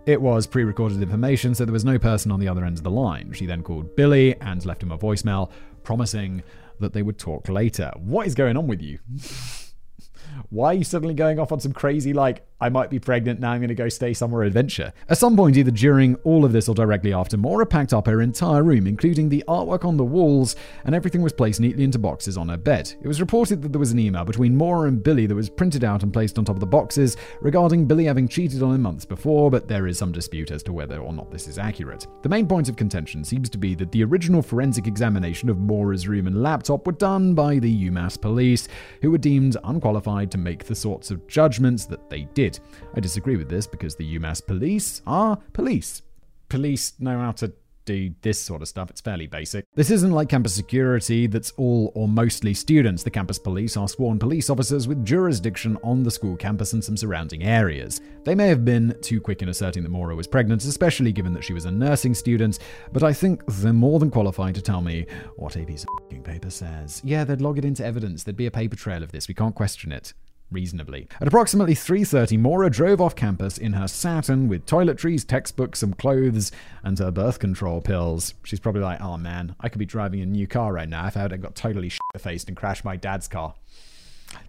it 0.06 0.22
was 0.22 0.48
pre-recorded 0.48 1.02
information, 1.02 1.56
so 1.56 1.66
there 1.66 1.74
was 1.74 1.86
no 1.86 1.98
person 1.98 2.32
on 2.32 2.40
the 2.40 2.48
other 2.48 2.66
end 2.66 2.78
of 2.78 2.84
the 2.84 2.92
line. 2.92 3.32
She 3.34 3.46
then 3.46 3.64
called 3.64 3.96
Billy 3.96 4.36
and 4.42 4.66
left 4.66 4.84
him 4.84 4.92
a 4.92 4.98
voicemail, 4.98 5.50
promising 5.84 6.44
that 6.80 6.94
they 6.94 7.02
would 7.02 7.18
talk 7.18 7.48
later. 7.48 7.92
What 7.98 8.28
is 8.28 8.36
going 8.36 8.58
on 8.58 8.68
with 8.68 8.82
you? 8.82 9.00
Why 10.50 10.68
are 10.68 10.74
you 10.74 10.84
suddenly 10.84 11.14
going 11.14 11.40
off 11.40 11.52
on 11.52 11.60
some 11.60 11.74
crazy, 11.74 12.14
like, 12.14 12.46
I 12.64 12.70
might 12.70 12.90
be 12.90 12.98
pregnant, 12.98 13.42
now 13.42 13.52
I'm 13.52 13.60
going 13.60 13.68
to 13.68 13.76
go 13.76 13.90
stay 13.90 14.14
somewhere 14.14 14.44
adventure? 14.44 14.94
At 15.10 15.18
some 15.18 15.36
point, 15.36 15.58
either 15.58 15.70
during 15.70 16.16
all 16.24 16.46
of 16.46 16.54
this 16.54 16.70
or 16.70 16.76
directly 16.76 17.12
after, 17.12 17.36
Maura 17.36 17.66
packed 17.66 17.92
up 17.94 18.08
her 18.08 18.22
entire 18.22 18.64
room, 18.64 18.88
including 18.88 19.28
the 19.28 19.44
artwork 19.50 19.84
on 19.84 19.98
the 19.98 20.06
walls, 20.06 20.56
and 20.86 20.96
everything 20.96 21.22
was 21.22 21.34
placed 21.34 21.60
neatly 21.60 21.84
into 21.84 22.00
boxes 22.00 22.38
on 22.38 22.48
her 22.48 22.56
bed. 22.56 22.94
It 23.02 23.08
was 23.08 23.20
reported 23.20 23.62
that 23.62 23.74
there 23.74 23.82
was 23.82 23.92
an 23.92 24.00
email 24.00 24.24
between 24.24 24.56
Maura 24.56 24.88
and 24.88 25.04
Billy 25.04 25.26
that 25.26 25.36
was 25.36 25.50
printed 25.50 25.84
out 25.84 26.04
and 26.04 26.14
placed 26.14 26.40
on 26.40 26.46
top 26.46 26.56
of 26.56 26.62
the 26.62 26.66
boxes 26.66 27.18
regarding 27.42 27.86
Billy 27.86 28.06
having 28.06 28.30
cheated 28.30 28.64
on 28.64 28.76
him 28.76 28.82
months 28.82 29.04
before, 29.04 29.52
but 29.52 29.68
there 29.68 29.86
is 29.86 29.98
some 29.98 30.14
dispute 30.14 30.50
as 30.50 30.64
to 30.64 30.72
whether 30.72 31.00
or 31.00 31.12
not 31.12 31.32
this 31.32 31.50
is 31.50 31.58
accurate. 31.58 32.08
The 32.22 32.30
main 32.30 32.48
point 32.48 32.70
of 32.70 32.78
contention 32.78 33.26
seems 33.26 33.50
to 33.50 33.58
be 33.58 33.76
that 33.76 33.92
the 33.92 34.06
original 34.06 34.42
forensic 34.42 34.88
examination 34.88 35.50
of 35.50 35.60
Maura's 35.60 36.08
room 36.08 36.28
and 36.28 36.42
laptop 36.42 36.88
were 36.88 36.94
done 36.94 37.34
by 37.34 37.60
the 37.60 37.90
UMass 37.90 38.22
police, 38.22 38.70
who 39.02 39.12
were 39.12 39.18
deemed 39.18 39.58
unqualified 39.66 40.32
to 40.32 40.38
make 40.38 40.64
the 40.64 40.76
sorts 40.76 41.12
of 41.12 41.28
judgments 41.28 41.84
that 41.88 42.10
they 42.10 42.24
did. 42.34 42.53
I 42.96 43.00
disagree 43.00 43.38
with 43.38 43.50
this 43.50 43.68
because 43.68 43.96
the 43.96 44.18
UMass 44.18 44.46
police 44.46 45.02
are 45.06 45.38
police. 45.54 46.02
Police 46.50 46.94
know 47.00 47.20
how 47.20 47.32
to 47.34 47.54
do 47.86 48.14
this 48.22 48.40
sort 48.40 48.62
of 48.62 48.68
stuff. 48.68 48.90
It's 48.90 49.02
fairly 49.02 49.28
basic. 49.28 49.66
This 49.76 49.92
isn't 49.92 50.12
like 50.12 50.30
campus 50.30 50.56
security 50.56 51.28
that's 51.28 51.52
all 51.58 51.92
or 51.96 52.08
mostly 52.08 52.54
students. 52.54 53.04
The 53.04 53.12
campus 53.12 53.40
police 53.40 53.78
are 53.78 53.88
sworn 53.88 54.20
police 54.20 54.50
officers 54.50 54.88
with 54.88 55.06
jurisdiction 55.06 55.78
on 55.84 56.04
the 56.04 56.12
school 56.12 56.36
campus 56.36 56.74
and 56.74 56.84
some 56.84 56.98
surrounding 56.98 57.44
areas. 57.44 58.02
They 58.24 58.36
may 58.36 58.48
have 58.48 58.64
been 58.64 58.98
too 59.02 59.20
quick 59.20 59.42
in 59.42 59.50
asserting 59.50 59.84
that 59.84 59.90
Maura 59.90 60.16
was 60.16 60.28
pregnant, 60.28 60.64
especially 60.64 61.12
given 61.12 61.34
that 61.34 61.44
she 61.44 61.54
was 61.54 61.66
a 61.66 61.72
nursing 61.72 62.14
student, 62.14 62.60
but 62.92 63.04
I 63.04 63.14
think 63.14 63.44
they're 63.48 63.74
more 63.74 64.00
than 64.00 64.12
qualified 64.12 64.56
to 64.56 64.62
tell 64.62 64.82
me 64.82 65.06
what 65.36 65.58
AP's 65.58 65.86
paper 66.24 66.50
says. 66.50 67.02
Yeah, 67.04 67.24
they'd 67.24 67.42
log 67.42 67.58
it 67.58 67.66
into 67.66 67.86
evidence. 67.86 68.24
There'd 68.24 68.38
be 68.38 68.46
a 68.46 68.52
paper 68.52 68.76
trail 68.76 69.04
of 69.04 69.12
this. 69.12 69.28
We 69.28 69.34
can't 69.34 69.56
question 69.56 69.92
it 69.92 70.14
reasonably. 70.52 71.08
At 71.20 71.28
approximately 71.28 71.74
3:30, 71.74 72.38
Maura 72.38 72.70
drove 72.70 73.02
off 73.02 73.16
campus 73.16 73.58
in 73.58 73.74
her 73.74 73.88
Saturn 73.88 74.48
with 74.48 74.66
toiletries, 74.66 75.26
textbooks, 75.26 75.80
some 75.80 75.94
clothes, 75.94 76.52
and 76.84 76.98
her 77.00 77.12
birth 77.12 77.40
control 77.40 77.82
pills. 77.82 78.34
She's 78.44 78.60
probably 78.60 78.82
like, 78.82 79.02
"Oh 79.02 79.18
man, 79.18 79.56
I 79.60 79.70
could 79.70 79.80
be 79.80 79.86
driving 79.86 80.22
a 80.22 80.26
new 80.26 80.48
car 80.48 80.74
right 80.74 80.90
now 80.90 81.08
if 81.08 81.18
I 81.18 81.22
hadn't 81.22 81.42
got 81.42 81.56
totally 81.56 81.90
shit-faced 81.90 82.48
and 82.48 82.58
crashed 82.58 82.86
my 82.86 82.96
dad's 82.96 83.28
car." 83.28 83.56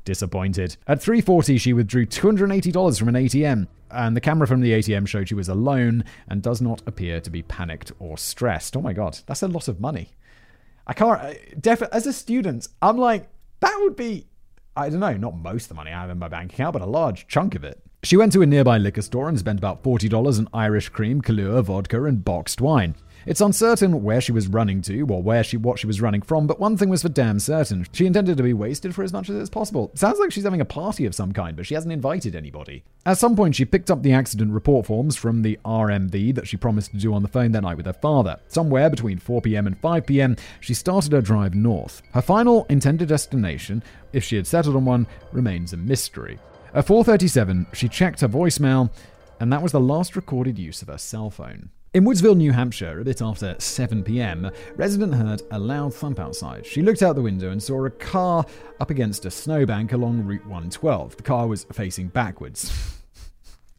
Disappointed. 0.04 0.76
At 0.86 1.00
3:40, 1.02 1.58
she 1.58 1.72
withdrew 1.72 2.06
$280 2.06 2.98
from 2.98 3.08
an 3.08 3.16
ATM, 3.16 3.68
and 3.90 4.16
the 4.16 4.20
camera 4.20 4.46
from 4.46 4.60
the 4.60 4.72
ATM 4.72 5.06
showed 5.06 5.28
she 5.28 5.34
was 5.34 5.48
alone 5.48 6.04
and 6.28 6.42
does 6.42 6.60
not 6.60 6.82
appear 6.86 7.20
to 7.20 7.30
be 7.30 7.42
panicked 7.42 7.92
or 7.98 8.16
stressed. 8.18 8.76
Oh 8.76 8.80
my 8.82 8.92
god, 8.92 9.18
that's 9.26 9.42
a 9.42 9.48
lot 9.48 9.68
of 9.68 9.80
money. 9.80 10.10
I 10.86 10.92
can't. 10.92 11.38
Def- 11.60 11.82
as 11.82 12.06
a 12.06 12.12
student, 12.12 12.68
I'm 12.82 12.98
like, 12.98 13.28
that 13.60 13.78
would 13.82 13.96
be 13.96 14.26
I 14.76 14.88
don't 14.88 15.00
know, 15.00 15.16
not 15.16 15.36
most 15.36 15.64
of 15.64 15.68
the 15.68 15.74
money 15.74 15.92
I 15.92 16.00
have 16.00 16.10
in 16.10 16.18
my 16.18 16.28
bank 16.28 16.52
account, 16.52 16.72
but 16.72 16.82
a 16.82 16.86
large 16.86 17.28
chunk 17.28 17.54
of 17.54 17.62
it. 17.62 17.80
She 18.02 18.16
went 18.16 18.32
to 18.32 18.42
a 18.42 18.46
nearby 18.46 18.76
liquor 18.76 19.02
store 19.02 19.28
and 19.28 19.38
spent 19.38 19.58
about 19.58 19.82
$40 19.84 20.38
on 20.38 20.48
Irish 20.52 20.88
cream, 20.88 21.22
Kahlua, 21.22 21.62
vodka, 21.62 22.04
and 22.04 22.24
boxed 22.24 22.60
wine. 22.60 22.96
It's 23.26 23.40
uncertain 23.40 24.02
where 24.02 24.20
she 24.20 24.32
was 24.32 24.48
running 24.48 24.82
to 24.82 25.02
or 25.02 25.22
where 25.22 25.42
she 25.42 25.56
what 25.56 25.78
she 25.78 25.86
was 25.86 26.00
running 26.00 26.22
from, 26.22 26.46
but 26.46 26.60
one 26.60 26.76
thing 26.76 26.88
was 26.88 27.02
for 27.02 27.08
damn 27.08 27.38
certain. 27.38 27.86
She 27.92 28.06
intended 28.06 28.36
to 28.36 28.42
be 28.42 28.52
wasted 28.52 28.94
for 28.94 29.02
as 29.02 29.12
much 29.12 29.30
as 29.30 29.36
it's 29.36 29.50
possible. 29.50 29.90
sounds 29.94 30.18
like 30.18 30.30
she's 30.30 30.44
having 30.44 30.60
a 30.60 30.66
party 30.66 31.06
of 31.06 31.14
some 31.14 31.32
kind, 31.32 31.56
but 31.56 31.66
she 31.66 31.74
hasn't 31.74 31.92
invited 31.92 32.36
anybody. 32.36 32.84
At 33.06 33.18
some 33.18 33.34
point, 33.34 33.54
she 33.54 33.64
picked 33.64 33.90
up 33.90 34.02
the 34.02 34.12
accident 34.12 34.52
report 34.52 34.86
forms 34.86 35.16
from 35.16 35.42
the 35.42 35.58
RMV 35.64 36.34
that 36.34 36.46
she 36.46 36.56
promised 36.56 36.90
to 36.90 36.98
do 36.98 37.14
on 37.14 37.22
the 37.22 37.28
phone 37.28 37.52
that 37.52 37.62
night 37.62 37.76
with 37.76 37.86
her 37.86 37.92
father. 37.92 38.38
Somewhere 38.48 38.90
between 38.90 39.18
4 39.18 39.40
pm 39.40 39.66
and 39.66 39.78
5 39.78 40.06
pm, 40.06 40.36
she 40.60 40.74
started 40.74 41.12
her 41.12 41.20
drive 41.20 41.54
north. 41.54 42.02
Her 42.12 42.22
final 42.22 42.66
intended 42.68 43.08
destination, 43.08 43.82
if 44.12 44.22
she 44.22 44.36
had 44.36 44.46
settled 44.46 44.76
on 44.76 44.84
one, 44.84 45.06
remains 45.32 45.72
a 45.72 45.76
mystery. 45.76 46.38
At 46.74 46.86
4:37, 46.86 47.66
she 47.72 47.88
checked 47.88 48.20
her 48.20 48.28
voicemail, 48.28 48.90
and 49.38 49.52
that 49.52 49.62
was 49.62 49.72
the 49.72 49.80
last 49.80 50.16
recorded 50.16 50.58
use 50.58 50.82
of 50.82 50.88
her 50.88 50.98
cell 50.98 51.30
phone. 51.30 51.70
In 51.94 52.02
Woodsville, 52.02 52.36
New 52.36 52.50
Hampshire, 52.50 52.98
a 52.98 53.04
bit 53.04 53.22
after 53.22 53.54
7 53.56 54.02
pm, 54.02 54.50
resident 54.74 55.14
heard 55.14 55.42
a 55.52 55.60
loud 55.60 55.94
thump 55.94 56.18
outside. 56.18 56.66
She 56.66 56.82
looked 56.82 57.04
out 57.04 57.14
the 57.14 57.22
window 57.22 57.52
and 57.52 57.62
saw 57.62 57.84
a 57.84 57.90
car 57.90 58.44
up 58.80 58.90
against 58.90 59.26
a 59.26 59.30
snowbank 59.30 59.92
along 59.92 60.24
Route 60.24 60.44
112. 60.44 61.16
The 61.16 61.22
car 61.22 61.46
was 61.46 61.62
facing 61.72 62.08
backwards. 62.08 62.93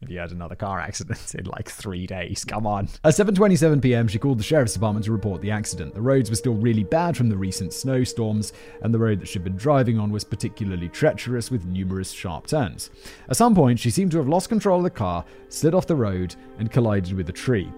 If 0.02 0.10
you 0.10 0.18
had 0.18 0.30
another 0.30 0.56
car 0.56 0.78
accident 0.78 1.34
in 1.34 1.46
like 1.46 1.70
three 1.70 2.06
days, 2.06 2.44
come 2.44 2.66
on. 2.66 2.88
At 3.02 3.14
7:27 3.14 3.80
p.m., 3.80 4.08
she 4.08 4.18
called 4.18 4.38
the 4.38 4.44
sheriff's 4.44 4.74
department 4.74 5.06
to 5.06 5.12
report 5.12 5.40
the 5.40 5.50
accident. 5.50 5.94
The 5.94 6.02
roads 6.02 6.28
were 6.28 6.36
still 6.36 6.54
really 6.54 6.84
bad 6.84 7.16
from 7.16 7.30
the 7.30 7.36
recent 7.36 7.72
snowstorms, 7.72 8.52
and 8.82 8.92
the 8.92 8.98
road 8.98 9.20
that 9.20 9.28
she'd 9.28 9.44
been 9.44 9.56
driving 9.56 9.98
on 9.98 10.10
was 10.10 10.22
particularly 10.22 10.90
treacherous 10.90 11.50
with 11.50 11.64
numerous 11.64 12.10
sharp 12.10 12.46
turns. 12.46 12.90
At 13.30 13.36
some 13.36 13.54
point, 13.54 13.78
she 13.78 13.90
seemed 13.90 14.10
to 14.10 14.18
have 14.18 14.28
lost 14.28 14.50
control 14.50 14.78
of 14.78 14.84
the 14.84 14.90
car, 14.90 15.24
slid 15.48 15.74
off 15.74 15.86
the 15.86 15.96
road, 15.96 16.34
and 16.58 16.70
collided 16.70 17.14
with 17.14 17.30
a 17.30 17.32
tree. 17.32 17.72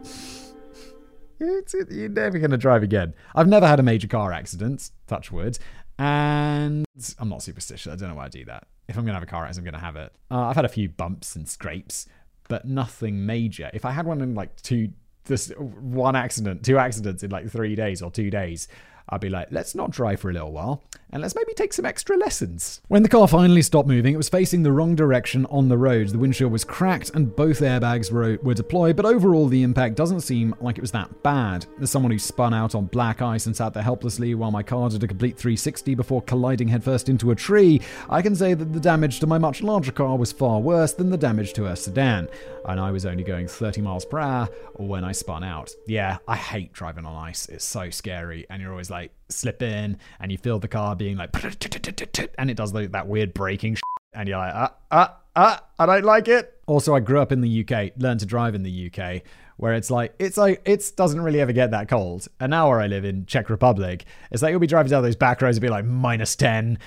You're 1.40 2.08
never 2.08 2.38
going 2.40 2.50
to 2.50 2.56
drive 2.56 2.82
again. 2.82 3.14
I've 3.32 3.46
never 3.46 3.66
had 3.66 3.78
a 3.78 3.84
major 3.84 4.08
car 4.08 4.32
accident, 4.32 4.90
touch 5.06 5.30
wood, 5.30 5.58
and 5.98 6.84
I'm 7.18 7.28
not 7.28 7.42
superstitious. 7.42 7.92
I 7.92 7.96
don't 7.96 8.08
know 8.08 8.14
why 8.14 8.26
I 8.26 8.28
do 8.28 8.44
that 8.46 8.66
if 8.88 8.96
I'm 8.96 9.04
going 9.04 9.12
to 9.12 9.14
have 9.14 9.22
a 9.22 9.26
car 9.26 9.44
accident, 9.44 9.68
I'm 9.68 9.72
going 9.72 9.80
to 9.80 9.86
have 9.86 9.96
it. 9.96 10.12
Uh, 10.30 10.46
I've 10.46 10.56
had 10.56 10.64
a 10.64 10.70
few 10.70 10.88
bumps 10.88 11.36
and 11.36 11.48
scrapes, 11.48 12.06
but 12.48 12.64
nothing 12.64 13.24
major. 13.26 13.70
If 13.74 13.84
I 13.84 13.90
had 13.90 14.06
one 14.06 14.20
in 14.22 14.34
like 14.34 14.56
two, 14.62 14.90
this 15.24 15.52
one 15.58 16.16
accident, 16.16 16.64
two 16.64 16.78
accidents 16.78 17.22
in 17.22 17.30
like 17.30 17.50
three 17.50 17.74
days 17.76 18.00
or 18.00 18.10
two 18.10 18.30
days, 18.30 18.66
I'd 19.10 19.20
be 19.20 19.28
like, 19.28 19.48
let's 19.50 19.74
not 19.74 19.90
drive 19.90 20.20
for 20.20 20.30
a 20.30 20.32
little 20.32 20.52
while 20.52 20.82
and 21.10 21.22
let's 21.22 21.34
maybe 21.34 21.54
take 21.54 21.72
some 21.72 21.84
extra 21.84 22.16
lessons. 22.16 22.80
When 22.88 23.02
the 23.02 23.08
car 23.08 23.26
finally 23.26 23.62
stopped 23.62 23.88
moving, 23.88 24.14
it 24.14 24.18
was 24.18 24.28
facing 24.28 24.62
the 24.62 24.72
wrong 24.72 24.94
direction 24.94 25.46
on 25.46 25.68
the 25.68 25.78
road. 25.78 26.08
The 26.08 26.18
windshield 26.18 26.52
was 26.52 26.64
cracked 26.64 27.10
and 27.14 27.34
both 27.34 27.60
airbags 27.60 28.12
were, 28.12 28.38
were 28.42 28.54
deployed, 28.54 28.96
but 28.96 29.06
overall 29.06 29.46
the 29.46 29.62
impact 29.62 29.96
doesn't 29.96 30.20
seem 30.20 30.54
like 30.60 30.78
it 30.78 30.82
was 30.82 30.92
that 30.92 31.22
bad. 31.22 31.66
As 31.80 31.90
someone 31.90 32.12
who 32.12 32.18
spun 32.18 32.52
out 32.52 32.74
on 32.74 32.86
black 32.86 33.22
ice 33.22 33.46
and 33.46 33.56
sat 33.56 33.74
there 33.74 33.82
helplessly 33.82 34.34
while 34.34 34.50
my 34.50 34.62
car 34.62 34.88
did 34.90 35.02
a 35.02 35.08
complete 35.08 35.36
360 35.36 35.94
before 35.94 36.22
colliding 36.22 36.68
headfirst 36.68 37.08
into 37.08 37.30
a 37.30 37.34
tree, 37.34 37.80
I 38.10 38.22
can 38.22 38.36
say 38.36 38.54
that 38.54 38.72
the 38.72 38.80
damage 38.80 39.20
to 39.20 39.26
my 39.26 39.38
much 39.38 39.62
larger 39.62 39.92
car 39.92 40.16
was 40.16 40.32
far 40.32 40.60
worse 40.60 40.92
than 40.92 41.10
the 41.10 41.16
damage 41.16 41.52
to 41.54 41.64
her 41.64 41.76
sedan. 41.76 42.28
And 42.66 42.78
I 42.78 42.90
was 42.90 43.06
only 43.06 43.24
going 43.24 43.48
30 43.48 43.80
miles 43.80 44.04
per 44.04 44.18
hour 44.18 44.48
when 44.74 45.04
I 45.04 45.12
spun 45.12 45.42
out. 45.42 45.70
Yeah, 45.86 46.18
I 46.28 46.36
hate 46.36 46.72
driving 46.72 47.06
on 47.06 47.16
ice. 47.16 47.46
It's 47.48 47.64
so 47.64 47.88
scary, 47.90 48.46
and 48.50 48.60
you're 48.60 48.72
always 48.72 48.90
like, 48.90 49.12
slip 49.28 49.62
in 49.62 49.98
and 50.20 50.32
you 50.32 50.38
feel 50.38 50.58
the 50.58 50.68
car 50.68 50.96
being 50.96 51.16
like 51.16 51.30
and 52.38 52.50
it 52.50 52.56
does 52.56 52.72
like 52.72 52.92
that 52.92 53.06
weird 53.06 53.34
braking 53.34 53.76
and 54.14 54.28
you're 54.28 54.38
like 54.38 54.54
ah 54.54 54.74
ah 54.90 55.16
ah 55.36 55.64
I 55.78 55.86
don't 55.86 56.04
like 56.04 56.28
it. 56.28 56.54
Also, 56.66 56.94
I 56.94 57.00
grew 57.00 57.20
up 57.20 57.32
in 57.32 57.40
the 57.40 57.64
UK, 57.64 57.92
learned 57.96 58.20
to 58.20 58.26
drive 58.26 58.54
in 58.54 58.62
the 58.62 58.90
UK, 58.92 59.22
where 59.56 59.74
it's 59.74 59.90
like 59.90 60.14
it's 60.18 60.36
like 60.36 60.60
it 60.64 60.92
doesn't 60.96 61.20
really 61.20 61.40
ever 61.40 61.52
get 61.52 61.70
that 61.70 61.88
cold. 61.88 62.26
And 62.40 62.50
now 62.50 62.68
where 62.68 62.80
I 62.80 62.88
live 62.88 63.04
in 63.04 63.24
Czech 63.26 63.48
Republic, 63.48 64.04
it's 64.30 64.42
like 64.42 64.50
you'll 64.50 64.60
be 64.60 64.66
driving 64.66 64.90
down 64.90 65.02
those 65.02 65.16
back 65.16 65.40
roads, 65.40 65.56
it'll 65.56 65.66
be 65.66 65.70
like 65.70 65.84
minus 65.84 66.36
ten, 66.36 66.78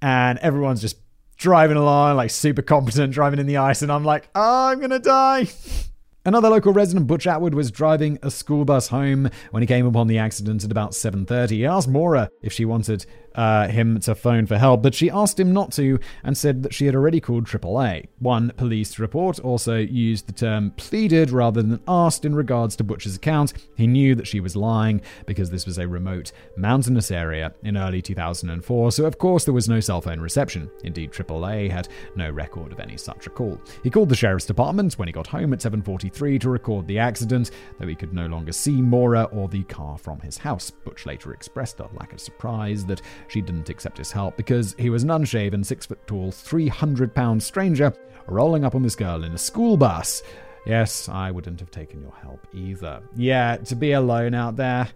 and 0.00 0.38
everyone's 0.38 0.80
just 0.80 0.96
driving 1.36 1.76
along 1.76 2.16
like 2.16 2.30
super 2.30 2.62
competent, 2.62 3.12
driving 3.12 3.38
in 3.38 3.46
the 3.46 3.58
ice, 3.58 3.82
and 3.82 3.92
I'm 3.92 4.04
like, 4.04 4.28
oh, 4.34 4.68
I'm 4.68 4.80
gonna 4.80 4.98
die. 4.98 5.48
Another 6.22 6.50
local 6.50 6.74
resident, 6.74 7.06
Butch 7.06 7.26
Atwood, 7.26 7.54
was 7.54 7.70
driving 7.70 8.18
a 8.22 8.30
school 8.30 8.66
bus 8.66 8.88
home 8.88 9.30
when 9.52 9.62
he 9.62 9.66
came 9.66 9.86
upon 9.86 10.06
the 10.06 10.18
accident 10.18 10.62
at 10.62 10.70
about 10.70 10.90
7.30. 10.90 11.50
He 11.50 11.64
asked 11.64 11.88
Maura 11.88 12.28
if 12.42 12.52
she 12.52 12.66
wanted 12.66 13.06
uh, 13.34 13.68
him 13.68 13.98
to 14.00 14.14
phone 14.14 14.46
for 14.46 14.58
help, 14.58 14.82
but 14.82 14.94
she 14.94 15.10
asked 15.10 15.38
him 15.38 15.52
not 15.52 15.72
to 15.72 15.98
and 16.24 16.36
said 16.36 16.62
that 16.62 16.74
she 16.74 16.86
had 16.86 16.94
already 16.94 17.20
called 17.20 17.44
AAA. 17.44 18.08
One 18.18 18.52
police 18.56 18.98
report 18.98 19.38
also 19.40 19.76
used 19.76 20.26
the 20.26 20.32
term 20.32 20.72
pleaded 20.72 21.30
rather 21.30 21.62
than 21.62 21.80
asked 21.86 22.24
in 22.24 22.34
regards 22.34 22.76
to 22.76 22.84
Butch's 22.84 23.16
account. 23.16 23.52
He 23.76 23.86
knew 23.86 24.14
that 24.14 24.26
she 24.26 24.40
was 24.40 24.56
lying 24.56 25.00
because 25.26 25.50
this 25.50 25.66
was 25.66 25.78
a 25.78 25.86
remote, 25.86 26.32
mountainous 26.56 27.10
area 27.10 27.54
in 27.62 27.76
early 27.76 28.02
2004, 28.02 28.92
so 28.92 29.04
of 29.04 29.18
course 29.18 29.44
there 29.44 29.54
was 29.54 29.68
no 29.68 29.80
cell 29.80 30.00
phone 30.00 30.20
reception. 30.20 30.70
Indeed, 30.84 31.12
AAA 31.12 31.70
had 31.70 31.88
no 32.16 32.30
record 32.30 32.72
of 32.72 32.80
any 32.80 32.96
such 32.96 33.26
a 33.26 33.30
call. 33.30 33.60
He 33.82 33.90
called 33.90 34.08
the 34.08 34.16
sheriff's 34.16 34.46
department 34.46 34.98
when 34.98 35.08
he 35.08 35.12
got 35.12 35.26
home 35.26 35.52
at 35.52 35.60
7:43 35.60 36.38
to 36.40 36.50
record 36.50 36.86
the 36.86 36.98
accident, 36.98 37.50
though 37.78 37.86
he 37.86 37.94
could 37.94 38.12
no 38.12 38.26
longer 38.26 38.52
see 38.52 38.82
Maura 38.82 39.24
or 39.24 39.48
the 39.48 39.62
car 39.64 39.98
from 39.98 40.20
his 40.20 40.38
house. 40.38 40.70
Butch 40.70 41.06
later 41.06 41.32
expressed 41.32 41.80
a 41.80 41.88
lack 41.94 42.12
of 42.12 42.20
surprise 42.20 42.84
that 42.86 43.02
she 43.28 43.40
didn't 43.40 43.68
accept 43.68 43.98
his 43.98 44.12
help 44.12 44.36
because 44.36 44.74
he 44.78 44.90
was 44.90 45.02
an 45.02 45.10
unshaven, 45.10 45.64
six 45.64 45.86
foot 45.86 46.06
tall, 46.06 46.30
300 46.30 47.14
pound 47.14 47.42
stranger 47.42 47.92
rolling 48.26 48.64
up 48.64 48.74
on 48.74 48.82
this 48.82 48.96
girl 48.96 49.24
in 49.24 49.32
a 49.32 49.38
school 49.38 49.76
bus. 49.76 50.22
Yes, 50.66 51.08
I 51.08 51.30
wouldn't 51.30 51.60
have 51.60 51.70
taken 51.70 52.02
your 52.02 52.14
help 52.22 52.46
either. 52.52 53.02
Yeah, 53.16 53.56
to 53.56 53.74
be 53.74 53.92
alone 53.92 54.34
out 54.34 54.56
there, 54.56 54.88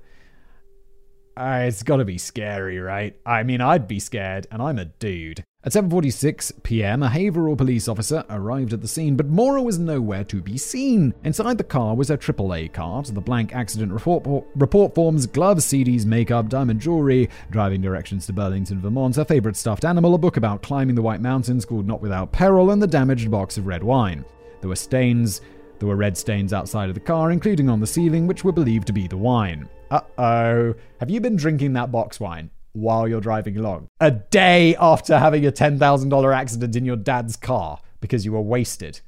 uh, 1.36 1.64
it's 1.66 1.82
gotta 1.82 2.04
be 2.04 2.18
scary, 2.18 2.78
right? 2.78 3.16
I 3.26 3.42
mean, 3.42 3.60
I'd 3.60 3.88
be 3.88 3.98
scared, 3.98 4.46
and 4.50 4.62
I'm 4.62 4.78
a 4.78 4.84
dude. 4.84 5.42
At 5.66 5.72
7:46 5.72 6.62
p.m., 6.62 7.02
a 7.02 7.08
Haverhill 7.08 7.56
police 7.56 7.88
officer 7.88 8.22
arrived 8.28 8.74
at 8.74 8.82
the 8.82 8.88
scene, 8.88 9.16
but 9.16 9.28
Maura 9.28 9.62
was 9.62 9.78
nowhere 9.78 10.22
to 10.24 10.42
be 10.42 10.58
seen. 10.58 11.14
Inside 11.24 11.56
the 11.56 11.64
car 11.64 11.94
was 11.94 12.10
a 12.10 12.18
AAA 12.18 12.70
card, 12.74 13.06
the 13.06 13.22
blank 13.22 13.54
accident 13.54 13.90
report, 13.90 14.44
report 14.56 14.94
forms, 14.94 15.24
gloves, 15.24 15.64
CDs, 15.64 16.04
makeup, 16.04 16.50
diamond 16.50 16.80
jewelry, 16.80 17.30
driving 17.50 17.80
directions 17.80 18.26
to 18.26 18.34
Burlington, 18.34 18.78
Vermont, 18.78 19.16
her 19.16 19.24
favorite 19.24 19.56
stuffed 19.56 19.86
animal, 19.86 20.14
a 20.14 20.18
book 20.18 20.36
about 20.36 20.62
climbing 20.62 20.96
the 20.96 21.00
White 21.00 21.22
Mountains 21.22 21.64
called 21.64 21.86
Not 21.86 22.02
Without 22.02 22.30
Peril, 22.30 22.70
and 22.70 22.82
the 22.82 22.86
damaged 22.86 23.30
box 23.30 23.56
of 23.56 23.66
red 23.66 23.82
wine. 23.82 24.22
There 24.60 24.68
were 24.68 24.76
stains. 24.76 25.40
There 25.78 25.88
were 25.88 25.96
red 25.96 26.18
stains 26.18 26.52
outside 26.52 26.90
of 26.90 26.94
the 26.94 27.00
car, 27.00 27.30
including 27.30 27.70
on 27.70 27.80
the 27.80 27.86
ceiling, 27.86 28.26
which 28.26 28.44
were 28.44 28.52
believed 28.52 28.86
to 28.88 28.92
be 28.92 29.08
the 29.08 29.16
wine. 29.16 29.70
Uh 29.90 30.02
oh. 30.18 30.74
Have 31.00 31.08
you 31.08 31.22
been 31.22 31.36
drinking 31.36 31.72
that 31.72 31.90
box 31.90 32.20
wine? 32.20 32.50
While 32.74 33.08
you're 33.08 33.20
driving 33.20 33.56
along. 33.56 33.88
A 34.00 34.10
day 34.10 34.76
after 34.76 35.18
having 35.18 35.46
a 35.46 35.52
$10,000 35.52 36.34
accident 36.36 36.76
in 36.76 36.84
your 36.84 36.96
dad's 36.96 37.36
car 37.36 37.80
because 38.00 38.24
you 38.24 38.32
were 38.32 38.42
wasted. 38.42 39.00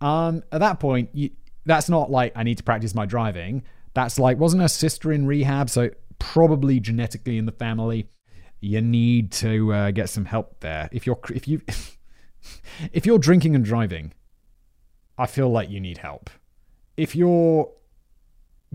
Um, 0.00 0.42
at 0.52 0.60
that 0.60 0.78
point, 0.78 1.08
you, 1.12 1.30
that's 1.64 1.88
not 1.88 2.10
like 2.10 2.32
I 2.36 2.42
need 2.42 2.58
to 2.58 2.64
practice 2.64 2.94
my 2.94 3.06
driving. 3.06 3.62
That's 3.94 4.18
like, 4.18 4.38
wasn't 4.38 4.62
her 4.62 4.68
sister 4.68 5.12
in 5.12 5.26
rehab? 5.26 5.70
So 5.70 5.90
probably 6.18 6.80
genetically 6.80 7.38
in 7.38 7.46
the 7.46 7.52
family. 7.52 8.08
You 8.60 8.80
need 8.80 9.32
to 9.32 9.72
uh, 9.72 9.90
get 9.90 10.08
some 10.08 10.24
help 10.24 10.60
there. 10.60 10.88
If 10.92 11.06
you're 11.06 11.18
if 11.34 11.48
you 11.48 11.62
if 12.92 13.06
you're 13.06 13.18
drinking 13.18 13.56
and 13.56 13.64
driving, 13.64 14.12
I 15.18 15.26
feel 15.26 15.50
like 15.50 15.68
you 15.68 15.80
need 15.80 15.98
help. 15.98 16.30
If 16.96 17.16
you're 17.16 17.70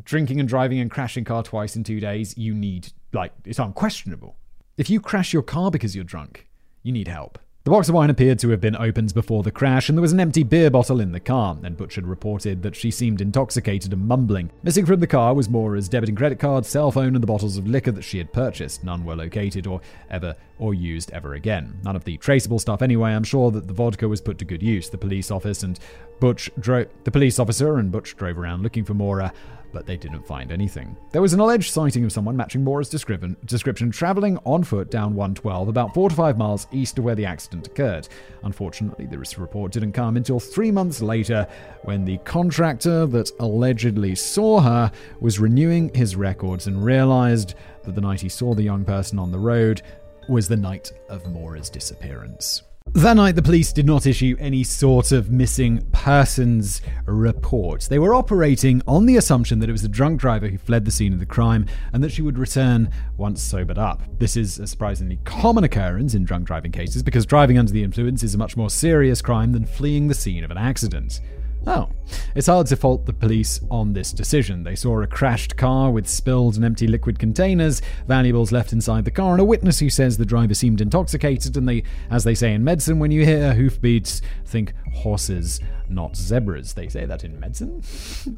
drinking 0.04 0.40
and 0.40 0.48
driving 0.48 0.80
and 0.80 0.92
crashing 0.92 1.24
car 1.24 1.44
twice 1.44 1.76
in 1.76 1.84
two 1.84 2.00
days, 2.00 2.38
you 2.38 2.54
need, 2.54 2.92
like, 3.14 3.34
it's 3.46 3.60
unquestionable. 3.60 4.37
If 4.78 4.92
you 4.92 5.00
crash 5.00 5.34
your 5.34 5.42
car 5.42 5.72
because 5.72 5.96
you're 5.96 6.06
drunk, 6.06 6.46
you 6.84 6.92
need 6.92 7.08
help. 7.08 7.40
The 7.64 7.72
box 7.72 7.90
of 7.90 7.96
wine 7.96 8.12
appeared 8.12 8.38
to 8.40 8.50
have 8.50 8.62
been 8.62 8.76
opened 8.76 9.12
before 9.12 9.42
the 9.42 9.50
crash, 9.50 9.90
and 9.90 9.98
there 9.98 10.04
was 10.04 10.14
an 10.14 10.20
empty 10.20 10.44
beer 10.44 10.70
bottle 10.70 11.02
in 11.02 11.12
the 11.12 11.20
car, 11.20 11.58
and 11.64 11.76
Butch 11.76 11.96
had 11.96 12.06
reported 12.06 12.62
that 12.62 12.76
she 12.76 12.92
seemed 12.92 13.20
intoxicated 13.20 13.92
and 13.92 14.08
mumbling. 14.08 14.52
Missing 14.62 14.86
from 14.86 15.00
the 15.00 15.08
car 15.08 15.34
was 15.34 15.50
Maura's 15.50 15.90
debit 15.90 16.10
and 16.10 16.18
credit 16.18 16.38
card, 16.38 16.64
cell 16.64 16.92
phone, 16.92 17.16
and 17.16 17.24
the 17.24 17.28
bottles 17.28 17.58
of 17.58 17.68
liquor 17.68 17.92
that 17.92 18.04
she 18.04 18.20
had 18.20 18.32
purchased. 18.32 18.84
None 18.84 19.04
were 19.04 19.16
located 19.16 19.66
or 19.66 19.82
ever 20.12 20.36
or 20.60 20.76
used 20.76 21.10
ever 21.12 21.34
again. 21.34 21.80
None 21.84 21.96
of 21.96 22.04
the 22.04 22.18
traceable 22.18 22.60
stuff 22.60 22.84
anyway. 22.84 23.14
I'm 23.14 23.24
sure 23.24 23.50
that 23.50 23.68
the 23.68 23.74
vodka 23.74 24.08
was 24.08 24.22
put 24.22 24.38
to 24.38 24.46
good 24.46 24.62
use. 24.62 24.90
The 24.90 24.98
police 25.00 25.32
office 25.32 25.64
and 25.64 25.80
Butch 26.20 26.52
drove 26.60 26.88
the 27.04 27.12
police 27.12 27.40
officer 27.40 27.80
and 27.80 27.92
Butch 27.92 28.16
drove 28.16 28.38
around 28.38 28.62
looking 28.62 28.86
for 28.86 28.94
Maura 28.94 29.34
but 29.72 29.86
they 29.86 29.98
didn't 29.98 30.26
find 30.26 30.52
anything. 30.52 30.96
There 31.12 31.22
was 31.22 31.34
an 31.34 31.40
alleged 31.40 31.72
sighting 31.72 32.04
of 32.04 32.12
someone 32.12 32.38
matching 32.38 32.64
Maura's 32.64 32.90
description, 32.90 33.36
description 33.46 33.92
traveling 33.92 34.38
on 34.46 34.64
foot 34.64 34.90
down 34.90 35.16
112 35.16 35.68
about 35.68 35.94
4 35.94 36.10
to 36.10 36.16
5 36.16 36.38
miles 36.38 36.68
east 36.72 36.98
of 36.98 37.04
where 37.04 37.16
the 37.16 37.26
accident 37.26 37.68
occurred. 37.68 38.08
Unfortunately, 38.44 39.06
this 39.06 39.38
report 39.38 39.72
didn't 39.72 39.94
come 39.94 40.18
until 40.18 40.40
three 40.40 40.72
months 40.72 41.02
later 41.02 41.48
when 41.84 42.06
the 42.06 42.18
contractor 42.20 43.06
that 43.08 43.32
allegedly 43.40 44.16
saw 44.16 44.60
her 44.60 44.92
was 45.20 45.40
renewing 45.40 45.94
his 45.94 46.16
records 46.16 46.68
and 46.68 46.84
realized 46.84 47.56
that 47.84 47.96
the 47.96 48.02
night 48.02 48.22
he 48.22 48.30
saw 48.30 48.54
the 48.54 48.64
young 48.64 48.86
person 48.86 49.20
on 49.20 49.32
the 49.32 49.40
road 49.40 49.82
was 50.28 50.48
the 50.48 50.58
night 50.58 50.92
of 51.10 51.26
Maura's 51.32 51.70
disappearance. 51.70 52.64
That 52.94 53.18
night, 53.18 53.36
the 53.36 53.44
police 53.44 53.72
did 53.72 53.86
not 53.86 54.08
issue 54.08 54.36
any 54.40 54.64
sort 54.64 55.12
of 55.12 55.30
missing 55.30 55.86
persons 55.92 56.82
report. 57.06 57.84
They 57.84 58.00
were 58.00 58.16
operating 58.16 58.82
on 58.88 59.06
the 59.06 59.18
assumption 59.18 59.60
that 59.60 59.70
it 59.70 59.74
was 59.74 59.84
a 59.84 59.90
drunk 59.90 60.20
driver 60.20 60.48
who 60.48 60.58
fled 60.58 60.86
the 60.86 60.92
scene 60.92 61.14
of 61.14 61.20
the 61.20 61.26
crime 61.26 61.68
and 61.94 62.04
that 62.04 62.12
she 62.12 62.24
would 62.24 62.40
return 62.40 62.90
once 63.16 63.44
sobered 63.44 63.78
up. 63.78 64.02
This 64.18 64.36
is 64.36 64.58
a 64.58 64.66
surprisingly 64.66 65.20
common 65.26 65.64
occurrence 65.64 66.16
in 66.16 66.24
drunk 66.24 66.48
driving 66.48 66.72
cases 66.72 67.04
because 67.04 67.26
driving 67.26 67.60
under 67.60 67.72
the 67.72 67.84
influence 67.84 68.24
is 68.24 68.34
a 68.34 68.38
much 68.38 68.58
more 68.58 68.70
serious 68.70 69.22
crime 69.22 69.52
than 69.52 69.66
fleeing 69.66 70.08
the 70.08 70.16
scene 70.16 70.44
of 70.44 70.50
an 70.50 70.58
accident. 70.58 71.22
Oh, 71.70 71.90
it's 72.34 72.48
hard 72.48 72.68
to 72.68 72.78
fault 72.78 73.06
the 73.06 73.12
police 73.12 73.60
on 73.70 73.92
this 73.92 74.14
decision. 74.14 74.64
They 74.64 74.74
saw 74.74 75.02
a 75.02 75.08
crashed 75.08 75.58
car 75.58 75.92
with 75.92 76.08
spilled 76.08 76.56
and 76.56 76.64
empty 76.64 76.88
liquid 76.88 77.20
containers, 77.20 77.82
valuables 78.08 78.54
left 78.54 78.72
inside 78.72 79.04
the 79.04 79.12
car, 79.12 79.34
and 79.34 79.42
a 79.42 79.44
witness 79.44 79.80
who 79.80 79.90
says 79.90 80.18
the 80.18 80.26
driver 80.26 80.54
seemed 80.54 80.80
intoxicated. 80.80 81.58
And 81.58 81.68
they, 81.68 81.84
as 82.10 82.24
they 82.24 82.36
say 82.36 82.54
in 82.54 82.64
medicine, 82.64 83.00
when 83.00 83.12
you 83.12 83.26
hear 83.26 83.54
hoofbeats, 83.54 84.22
think 84.46 84.74
horses, 84.94 85.60
not 85.90 86.16
zebras. 86.16 86.74
They 86.74 86.88
say 86.88 87.04
that 87.04 87.26
in 87.26 87.38
medicine? 87.38 87.84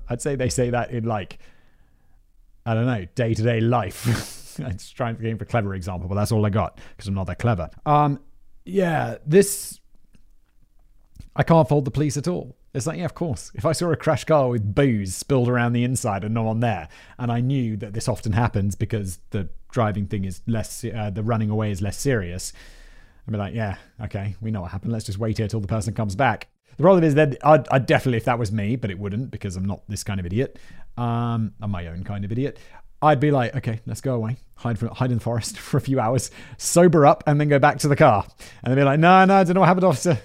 I'd 0.09 0.23
say 0.23 0.35
they 0.35 0.49
say 0.49 0.71
that 0.71 0.89
in 0.89 1.03
like, 1.03 1.37
I 2.65 2.73
don't 2.73 2.87
know, 2.87 3.05
day 3.13 3.35
to 3.35 3.43
day 3.43 3.61
life. 3.61 4.59
I'm 4.59 4.71
just 4.71 4.97
trying 4.97 5.15
to 5.15 5.21
game 5.21 5.37
for 5.37 5.43
a 5.43 5.47
clever 5.47 5.75
example, 5.75 6.09
but 6.09 6.15
that's 6.15 6.31
all 6.31 6.47
I 6.47 6.49
got 6.49 6.79
because 6.97 7.07
I'm 7.07 7.13
not 7.13 7.27
that 7.27 7.37
clever. 7.37 7.69
Um, 7.85 8.21
yeah, 8.65 9.17
this 9.23 9.79
I 11.35 11.43
can't 11.43 11.69
fault 11.69 11.85
the 11.85 11.91
police 11.91 12.17
at 12.17 12.27
all. 12.27 12.55
It's 12.73 12.85
like, 12.85 12.99
yeah, 12.99 13.05
of 13.05 13.15
course. 13.15 13.51
If 13.55 13.65
I 13.65 13.71
saw 13.71 13.91
a 13.91 13.95
crash 13.95 14.25
car 14.25 14.49
with 14.49 14.75
booze 14.75 15.15
spilled 15.15 15.49
around 15.49 15.73
the 15.73 15.83
inside 15.83 16.23
and 16.23 16.33
no 16.33 16.43
one 16.43 16.59
there, 16.59 16.87
and 17.17 17.31
I 17.31 17.41
knew 17.41 17.77
that 17.77 17.93
this 17.93 18.07
often 18.07 18.33
happens 18.33 18.75
because 18.75 19.19
the 19.31 19.49
driving 19.71 20.05
thing 20.05 20.25
is 20.25 20.41
less, 20.45 20.83
uh, 20.83 21.09
the 21.09 21.23
running 21.23 21.49
away 21.49 21.71
is 21.71 21.81
less 21.81 21.97
serious, 21.97 22.53
I'd 23.27 23.31
be 23.31 23.37
like, 23.37 23.53
yeah, 23.53 23.77
okay, 24.01 24.35
we 24.41 24.51
know 24.51 24.61
what 24.61 24.71
happened. 24.71 24.91
Let's 24.91 25.05
just 25.05 25.19
wait 25.19 25.37
here 25.37 25.47
till 25.47 25.59
the 25.59 25.67
person 25.67 25.93
comes 25.93 26.15
back. 26.15 26.47
The 26.77 26.83
problem 26.83 27.03
is 27.03 27.15
that 27.15 27.37
I'd, 27.43 27.67
I'd, 27.69 27.85
definitely, 27.85 28.17
if 28.17 28.25
that 28.25 28.39
was 28.39 28.51
me, 28.51 28.75
but 28.75 28.89
it 28.89 28.97
wouldn't 28.97 29.31
because 29.31 29.55
I'm 29.55 29.65
not 29.65 29.81
this 29.87 30.03
kind 30.03 30.19
of 30.19 30.25
idiot. 30.25 30.57
Um, 30.97 31.53
I'm 31.61 31.71
my 31.71 31.87
own 31.87 32.03
kind 32.03 32.23
of 32.23 32.31
idiot. 32.31 32.57
I'd 33.01 33.19
be 33.19 33.31
like, 33.31 33.55
okay, 33.55 33.79
let's 33.85 34.01
go 34.01 34.15
away, 34.15 34.37
hide 34.55 34.77
from, 34.77 34.89
hide 34.89 35.11
in 35.11 35.17
the 35.17 35.23
forest 35.23 35.57
for 35.59 35.77
a 35.77 35.81
few 35.81 35.99
hours, 35.99 36.31
sober 36.57 37.05
up, 37.05 37.23
and 37.27 37.39
then 37.39 37.49
go 37.49 37.59
back 37.59 37.79
to 37.79 37.87
the 37.87 37.95
car. 37.95 38.25
And 38.63 38.71
they'd 38.71 38.81
be 38.81 38.83
like, 38.83 38.99
no, 38.99 39.25
no, 39.25 39.35
I 39.35 39.43
don't 39.43 39.55
know 39.55 39.61
what 39.61 39.67
happened, 39.67 39.85
officer. 39.85 40.19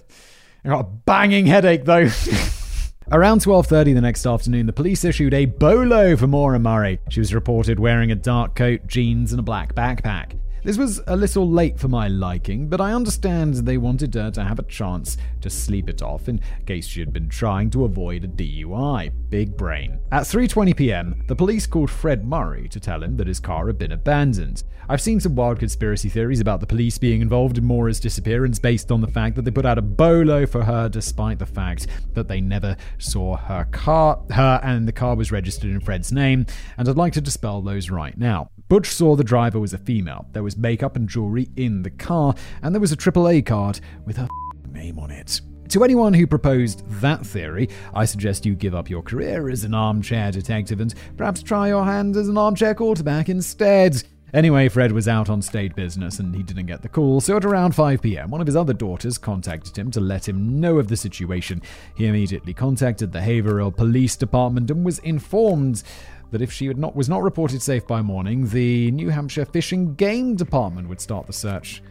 I 0.64 0.68
got 0.70 0.80
a 0.80 0.84
banging 0.84 1.46
headache 1.46 1.84
though. 1.84 2.08
Around 3.12 3.42
12:30 3.42 3.94
the 3.94 4.00
next 4.00 4.26
afternoon, 4.26 4.64
the 4.64 4.72
police 4.72 5.04
issued 5.04 5.34
a 5.34 5.44
bolo 5.44 6.16
for 6.16 6.26
Maura 6.26 6.58
Murray. 6.58 7.00
She 7.10 7.20
was 7.20 7.34
reported 7.34 7.78
wearing 7.78 8.10
a 8.10 8.14
dark 8.14 8.54
coat, 8.54 8.86
jeans, 8.86 9.32
and 9.32 9.40
a 9.40 9.42
black 9.42 9.74
backpack. 9.74 10.38
This 10.64 10.78
was 10.78 10.98
a 11.06 11.14
little 11.14 11.46
late 11.46 11.78
for 11.78 11.88
my 11.88 12.08
liking, 12.08 12.68
but 12.68 12.80
I 12.80 12.94
understand 12.94 13.52
they 13.52 13.76
wanted 13.76 14.14
her 14.14 14.30
to 14.30 14.42
have 14.42 14.58
a 14.58 14.62
chance 14.62 15.18
to 15.42 15.50
sleep 15.50 15.90
it 15.90 16.00
off 16.00 16.26
in 16.26 16.40
case 16.64 16.86
she 16.86 17.00
had 17.00 17.12
been 17.12 17.28
trying 17.28 17.68
to 17.72 17.84
avoid 17.84 18.24
a 18.24 18.28
DUI. 18.28 19.12
Big 19.28 19.58
brain. 19.58 19.98
At 20.10 20.22
3:20 20.22 20.74
p.m., 20.74 21.22
the 21.26 21.36
police 21.36 21.66
called 21.66 21.90
Fred 21.90 22.24
Murray 22.24 22.66
to 22.70 22.80
tell 22.80 23.02
him 23.02 23.18
that 23.18 23.26
his 23.26 23.40
car 23.40 23.66
had 23.66 23.76
been 23.76 23.92
abandoned. 23.92 24.62
I've 24.88 25.02
seen 25.02 25.20
some 25.20 25.34
wild 25.34 25.58
conspiracy 25.58 26.08
theories 26.08 26.40
about 26.40 26.60
the 26.60 26.66
police 26.66 26.96
being 26.96 27.20
involved 27.20 27.58
in 27.58 27.64
Maura's 27.64 28.00
disappearance 28.00 28.58
based 28.58 28.90
on 28.90 29.02
the 29.02 29.06
fact 29.06 29.36
that 29.36 29.44
they 29.44 29.50
put 29.50 29.66
out 29.66 29.76
a 29.76 29.82
bolo 29.82 30.46
for 30.46 30.64
her 30.64 30.88
despite 30.88 31.38
the 31.38 31.46
fact 31.46 31.88
that 32.14 32.28
they 32.28 32.40
never 32.40 32.74
saw 32.96 33.36
her 33.36 33.66
car 33.70 34.22
her 34.30 34.60
and 34.62 34.88
the 34.88 34.92
car 34.92 35.14
was 35.14 35.30
registered 35.30 35.70
in 35.70 35.80
Fred's 35.80 36.10
name, 36.10 36.46
and 36.78 36.88
I'd 36.88 36.96
like 36.96 37.12
to 37.12 37.20
dispel 37.20 37.60
those 37.60 37.90
right 37.90 38.16
now. 38.16 38.48
Butch 38.68 38.88
saw 38.88 39.14
the 39.14 39.24
driver 39.24 39.60
was 39.60 39.74
a 39.74 39.78
female. 39.78 40.26
There 40.32 40.42
was 40.42 40.56
makeup 40.56 40.96
and 40.96 41.08
jewelry 41.08 41.48
in 41.56 41.82
the 41.82 41.90
car, 41.90 42.34
and 42.62 42.74
there 42.74 42.80
was 42.80 42.92
a 42.92 42.96
AAA 42.96 43.44
card 43.44 43.80
with 44.06 44.16
her 44.16 44.28
name 44.72 44.98
on 44.98 45.10
it. 45.10 45.40
To 45.70 45.84
anyone 45.84 46.14
who 46.14 46.26
proposed 46.26 46.82
that 47.00 47.26
theory, 47.26 47.68
I 47.94 48.04
suggest 48.04 48.46
you 48.46 48.54
give 48.54 48.74
up 48.74 48.88
your 48.88 49.02
career 49.02 49.48
as 49.48 49.64
an 49.64 49.74
armchair 49.74 50.30
detective 50.30 50.80
and 50.80 50.94
perhaps 51.16 51.42
try 51.42 51.68
your 51.68 51.84
hand 51.84 52.16
as 52.16 52.28
an 52.28 52.38
armchair 52.38 52.74
quarterback 52.74 53.28
instead. 53.28 54.02
Anyway, 54.34 54.68
Fred 54.68 54.92
was 54.92 55.08
out 55.08 55.30
on 55.30 55.40
state 55.40 55.74
business 55.76 56.18
and 56.18 56.34
he 56.34 56.42
didn't 56.42 56.66
get 56.66 56.82
the 56.82 56.88
call, 56.88 57.20
so 57.20 57.36
at 57.36 57.44
around 57.44 57.74
5 57.74 58.02
pm, 58.02 58.30
one 58.30 58.40
of 58.40 58.46
his 58.46 58.56
other 58.56 58.72
daughters 58.72 59.16
contacted 59.16 59.78
him 59.78 59.90
to 59.92 60.00
let 60.00 60.28
him 60.28 60.60
know 60.60 60.78
of 60.78 60.88
the 60.88 60.96
situation. 60.96 61.62
He 61.96 62.06
immediately 62.06 62.52
contacted 62.52 63.12
the 63.12 63.20
Haverhill 63.20 63.70
Police 63.70 64.16
Department 64.16 64.70
and 64.70 64.84
was 64.84 64.98
informed 65.00 65.84
that 66.30 66.42
if 66.42 66.52
she 66.52 66.68
not, 66.68 66.96
was 66.96 67.08
not 67.08 67.22
reported 67.22 67.62
safe 67.62 67.86
by 67.86 68.02
morning, 68.02 68.48
the 68.48 68.90
New 68.90 69.10
Hampshire 69.10 69.44
Fish 69.44 69.72
and 69.72 69.96
Game 69.96 70.36
Department 70.36 70.88
would 70.88 71.00
start 71.00 71.26
the 71.26 71.32
search. 71.32 71.82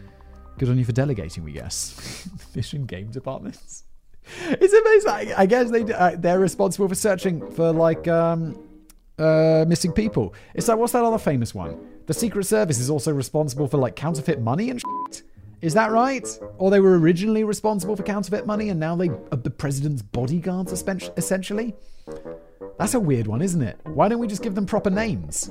Good 0.58 0.70
on 0.70 0.78
you 0.78 0.86
for 0.86 0.92
delegating, 0.92 1.44
we 1.44 1.52
guess. 1.52 2.28
Fish 2.54 2.74
and 2.74 2.88
Game 2.88 3.10
Departments. 3.10 3.84
It's 4.50 4.74
amazing. 4.74 5.34
I 5.36 5.46
guess 5.46 5.70
they 5.70 5.82
uh, 5.82 6.16
they're 6.18 6.40
responsible 6.40 6.88
for 6.88 6.96
searching 6.96 7.52
for 7.52 7.72
like 7.72 8.08
um, 8.08 8.58
uh, 9.20 9.66
missing 9.68 9.92
people. 9.92 10.34
It's 10.54 10.68
like 10.68 10.78
what's 10.78 10.94
that 10.94 11.04
other 11.04 11.18
famous 11.18 11.54
one? 11.54 11.78
The 12.06 12.14
Secret 12.14 12.46
Service 12.46 12.80
is 12.80 12.90
also 12.90 13.12
responsible 13.14 13.68
for 13.68 13.78
like 13.78 13.96
counterfeit 13.96 14.42
money 14.42 14.70
and 14.70 14.82
shit. 14.82 15.24
Is 15.62 15.74
that 15.76 15.92
right? 15.92 16.28
Or 16.58 16.70
they 16.70 16.82
were 16.82 17.00
originally 17.00 17.46
responsible 17.46 17.96
for 17.96 18.04
counterfeit 18.04 18.46
money 18.46 18.70
and 18.70 18.80
now 18.80 18.98
they 18.98 19.08
are 19.10 19.38
the 19.38 19.50
president's 19.50 20.02
bodyguards 20.02 20.74
essentially? 20.74 21.74
That's 22.78 22.93
a 22.93 22.99
weird 22.99 23.28
one, 23.28 23.41
isn't 23.41 23.61
it? 23.61 23.80
Why 23.84 24.07
don't 24.07 24.20
we 24.20 24.28
just 24.28 24.43
give 24.43 24.55
them 24.55 24.66
proper 24.66 24.89
names? 24.89 25.49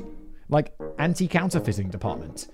Like 0.48 0.74
anti 0.98 1.28
counterfeiting 1.28 1.90
department. 1.90 2.48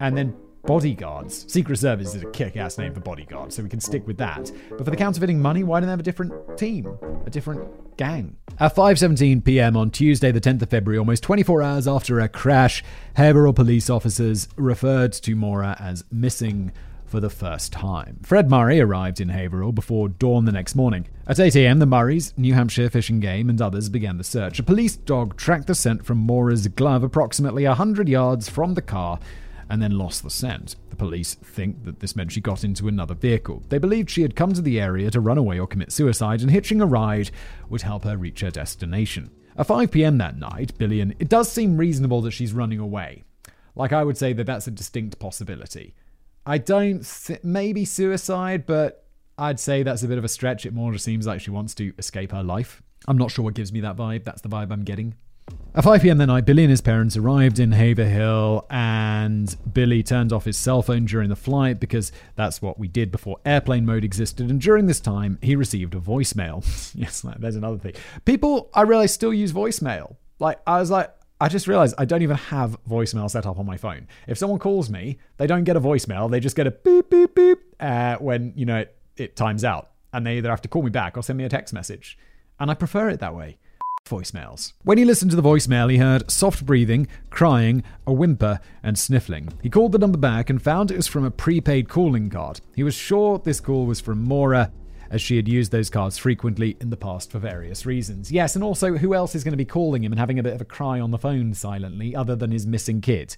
And 0.00 0.16
then 0.16 0.34
bodyguards. 0.64 1.50
Secret 1.52 1.76
Service 1.78 2.14
is 2.14 2.22
a 2.22 2.30
kick 2.30 2.56
ass 2.56 2.78
name 2.78 2.94
for 2.94 3.00
bodyguards, 3.00 3.56
so 3.56 3.62
we 3.62 3.68
can 3.68 3.80
stick 3.80 4.06
with 4.06 4.16
that. 4.18 4.50
But 4.70 4.84
for 4.84 4.90
the 4.90 4.96
counterfeiting 4.96 5.40
money, 5.40 5.64
why 5.64 5.80
don't 5.80 5.86
they 5.86 5.92
have 5.92 6.00
a 6.00 6.04
different 6.04 6.56
team? 6.56 6.98
A 7.26 7.30
different 7.30 7.96
gang? 7.96 8.36
At 8.58 8.74
5:17 8.74 9.44
p.m. 9.44 9.76
on 9.76 9.90
Tuesday, 9.90 10.30
the 10.30 10.40
10th 10.40 10.62
of 10.62 10.70
February, 10.70 10.98
almost 10.98 11.22
24 11.22 11.62
hours 11.62 11.88
after 11.88 12.20
a 12.20 12.28
crash, 12.28 12.84
Haverhill 13.14 13.52
police 13.52 13.90
officers 13.90 14.48
referred 14.56 15.12
to 15.14 15.34
Maura 15.34 15.76
as 15.78 16.04
missing 16.10 16.72
for 17.12 17.20
the 17.20 17.28
first 17.28 17.74
time. 17.74 18.18
Fred 18.22 18.48
Murray 18.48 18.80
arrived 18.80 19.20
in 19.20 19.28
Haverhill 19.28 19.72
before 19.72 20.08
dawn 20.08 20.46
the 20.46 20.50
next 20.50 20.74
morning. 20.74 21.06
At 21.26 21.38
8 21.38 21.54
a.m., 21.56 21.78
the 21.78 21.84
Murrays, 21.84 22.32
New 22.38 22.54
Hampshire 22.54 22.88
Fish 22.88 23.10
and 23.10 23.20
Game, 23.20 23.50
and 23.50 23.60
others 23.60 23.90
began 23.90 24.16
the 24.16 24.24
search. 24.24 24.58
A 24.58 24.62
police 24.62 24.96
dog 24.96 25.36
tracked 25.36 25.66
the 25.66 25.74
scent 25.74 26.06
from 26.06 26.16
Maura's 26.16 26.66
glove 26.68 27.02
approximately 27.02 27.66
100 27.66 28.08
yards 28.08 28.48
from 28.48 28.72
the 28.72 28.80
car 28.80 29.20
and 29.68 29.82
then 29.82 29.98
lost 29.98 30.22
the 30.22 30.30
scent. 30.30 30.76
The 30.88 30.96
police 30.96 31.34
think 31.34 31.84
that 31.84 32.00
this 32.00 32.16
meant 32.16 32.32
she 32.32 32.40
got 32.40 32.64
into 32.64 32.88
another 32.88 33.14
vehicle. 33.14 33.62
They 33.68 33.76
believed 33.76 34.08
she 34.08 34.22
had 34.22 34.34
come 34.34 34.54
to 34.54 34.62
the 34.62 34.80
area 34.80 35.10
to 35.10 35.20
run 35.20 35.36
away 35.36 35.58
or 35.58 35.66
commit 35.66 35.92
suicide, 35.92 36.40
and 36.40 36.50
hitching 36.50 36.80
a 36.80 36.86
ride 36.86 37.30
would 37.68 37.82
help 37.82 38.04
her 38.04 38.16
reach 38.16 38.40
her 38.40 38.50
destination. 38.50 39.30
At 39.58 39.66
5 39.66 39.90
pm 39.90 40.16
that 40.16 40.38
night, 40.38 40.78
Billion, 40.78 41.14
it 41.18 41.28
does 41.28 41.52
seem 41.52 41.76
reasonable 41.76 42.22
that 42.22 42.30
she's 42.30 42.54
running 42.54 42.78
away. 42.78 43.24
Like, 43.74 43.92
I 43.92 44.02
would 44.02 44.16
say 44.16 44.32
that 44.32 44.44
that's 44.44 44.66
a 44.66 44.70
distinct 44.70 45.18
possibility. 45.18 45.94
I 46.44 46.58
don't 46.58 47.06
maybe 47.42 47.84
suicide, 47.84 48.66
but 48.66 49.04
I'd 49.38 49.60
say 49.60 49.82
that's 49.82 50.02
a 50.02 50.08
bit 50.08 50.18
of 50.18 50.24
a 50.24 50.28
stretch. 50.28 50.66
It 50.66 50.74
more 50.74 50.92
just 50.92 51.04
seems 51.04 51.26
like 51.26 51.40
she 51.40 51.50
wants 51.50 51.74
to 51.76 51.92
escape 51.98 52.32
her 52.32 52.42
life. 52.42 52.82
I'm 53.08 53.18
not 53.18 53.30
sure 53.30 53.44
what 53.44 53.54
gives 53.54 53.72
me 53.72 53.80
that 53.80 53.96
vibe. 53.96 54.24
That's 54.24 54.42
the 54.42 54.48
vibe 54.48 54.72
I'm 54.72 54.84
getting. 54.84 55.14
At 55.74 55.84
5 55.84 56.02
pm 56.02 56.18
that 56.18 56.26
night, 56.26 56.44
Billy 56.44 56.64
and 56.64 56.70
his 56.70 56.80
parents 56.80 57.16
arrived 57.16 57.58
in 57.58 57.72
Haverhill, 57.72 58.66
and 58.70 59.54
Billy 59.72 60.02
turned 60.02 60.32
off 60.32 60.44
his 60.44 60.56
cell 60.56 60.82
phone 60.82 61.06
during 61.06 61.30
the 61.30 61.36
flight 61.36 61.80
because 61.80 62.12
that's 62.36 62.60
what 62.60 62.78
we 62.78 62.88
did 62.88 63.10
before 63.10 63.38
airplane 63.44 63.86
mode 63.86 64.04
existed. 64.04 64.50
And 64.50 64.60
during 64.60 64.86
this 64.86 65.00
time, 65.00 65.38
he 65.42 65.56
received 65.56 65.94
a 65.94 65.98
voicemail. 65.98 66.62
yes, 66.94 67.24
there's 67.38 67.56
another 67.56 67.78
thing. 67.78 67.94
People, 68.24 68.70
I 68.74 68.82
realize, 68.82 69.12
still 69.12 69.32
use 69.32 69.52
voicemail. 69.52 70.16
Like, 70.38 70.60
I 70.66 70.78
was 70.78 70.90
like, 70.90 71.12
I 71.42 71.48
just 71.48 71.66
realized 71.66 71.96
I 71.98 72.04
don't 72.04 72.22
even 72.22 72.36
have 72.36 72.78
voicemail 72.88 73.28
set 73.28 73.46
up 73.46 73.58
on 73.58 73.66
my 73.66 73.76
phone. 73.76 74.06
If 74.28 74.38
someone 74.38 74.60
calls 74.60 74.88
me, 74.88 75.18
they 75.38 75.48
don't 75.48 75.64
get 75.64 75.76
a 75.76 75.80
voicemail, 75.80 76.30
they 76.30 76.38
just 76.38 76.54
get 76.54 76.68
a 76.68 76.70
beep, 76.70 77.10
beep, 77.10 77.34
beep 77.34 77.58
uh, 77.80 78.14
when, 78.18 78.52
you 78.54 78.64
know, 78.64 78.78
it, 78.78 78.96
it 79.16 79.34
times 79.34 79.64
out. 79.64 79.90
And 80.12 80.24
they 80.24 80.36
either 80.36 80.50
have 80.50 80.62
to 80.62 80.68
call 80.68 80.84
me 80.84 80.90
back 80.90 81.16
or 81.16 81.22
send 81.24 81.38
me 81.38 81.44
a 81.44 81.48
text 81.48 81.74
message. 81.74 82.16
And 82.60 82.70
I 82.70 82.74
prefer 82.74 83.08
it 83.08 83.18
that 83.18 83.34
way 83.34 83.58
voicemails. 84.08 84.74
When 84.84 84.98
he 84.98 85.04
listened 85.04 85.32
to 85.32 85.36
the 85.36 85.42
voicemail, 85.42 85.90
he 85.90 85.96
heard 85.96 86.30
soft 86.30 86.64
breathing, 86.64 87.08
crying, 87.30 87.82
a 88.06 88.12
whimper, 88.12 88.60
and 88.84 88.96
sniffling. 88.96 89.48
He 89.64 89.68
called 89.68 89.90
the 89.90 89.98
number 89.98 90.18
back 90.18 90.48
and 90.48 90.62
found 90.62 90.92
it 90.92 90.96
was 90.96 91.08
from 91.08 91.24
a 91.24 91.30
prepaid 91.32 91.88
calling 91.88 92.30
card. 92.30 92.60
He 92.76 92.84
was 92.84 92.94
sure 92.94 93.40
this 93.40 93.58
call 93.58 93.86
was 93.86 94.00
from 94.00 94.22
Maura, 94.22 94.70
as 95.12 95.20
she 95.20 95.36
had 95.36 95.46
used 95.46 95.70
those 95.70 95.90
cards 95.90 96.16
frequently 96.16 96.76
in 96.80 96.88
the 96.90 96.96
past 96.96 97.30
for 97.30 97.38
various 97.38 97.84
reasons. 97.84 98.32
Yes, 98.32 98.56
and 98.56 98.64
also, 98.64 98.96
who 98.96 99.14
else 99.14 99.34
is 99.34 99.44
going 99.44 99.52
to 99.52 99.58
be 99.58 99.64
calling 99.64 100.02
him 100.02 100.10
and 100.10 100.18
having 100.18 100.38
a 100.38 100.42
bit 100.42 100.54
of 100.54 100.60
a 100.60 100.64
cry 100.64 100.98
on 100.98 101.10
the 101.10 101.18
phone 101.18 101.52
silently 101.52 102.16
other 102.16 102.34
than 102.34 102.50
his 102.50 102.66
missing 102.66 103.02
kid? 103.02 103.36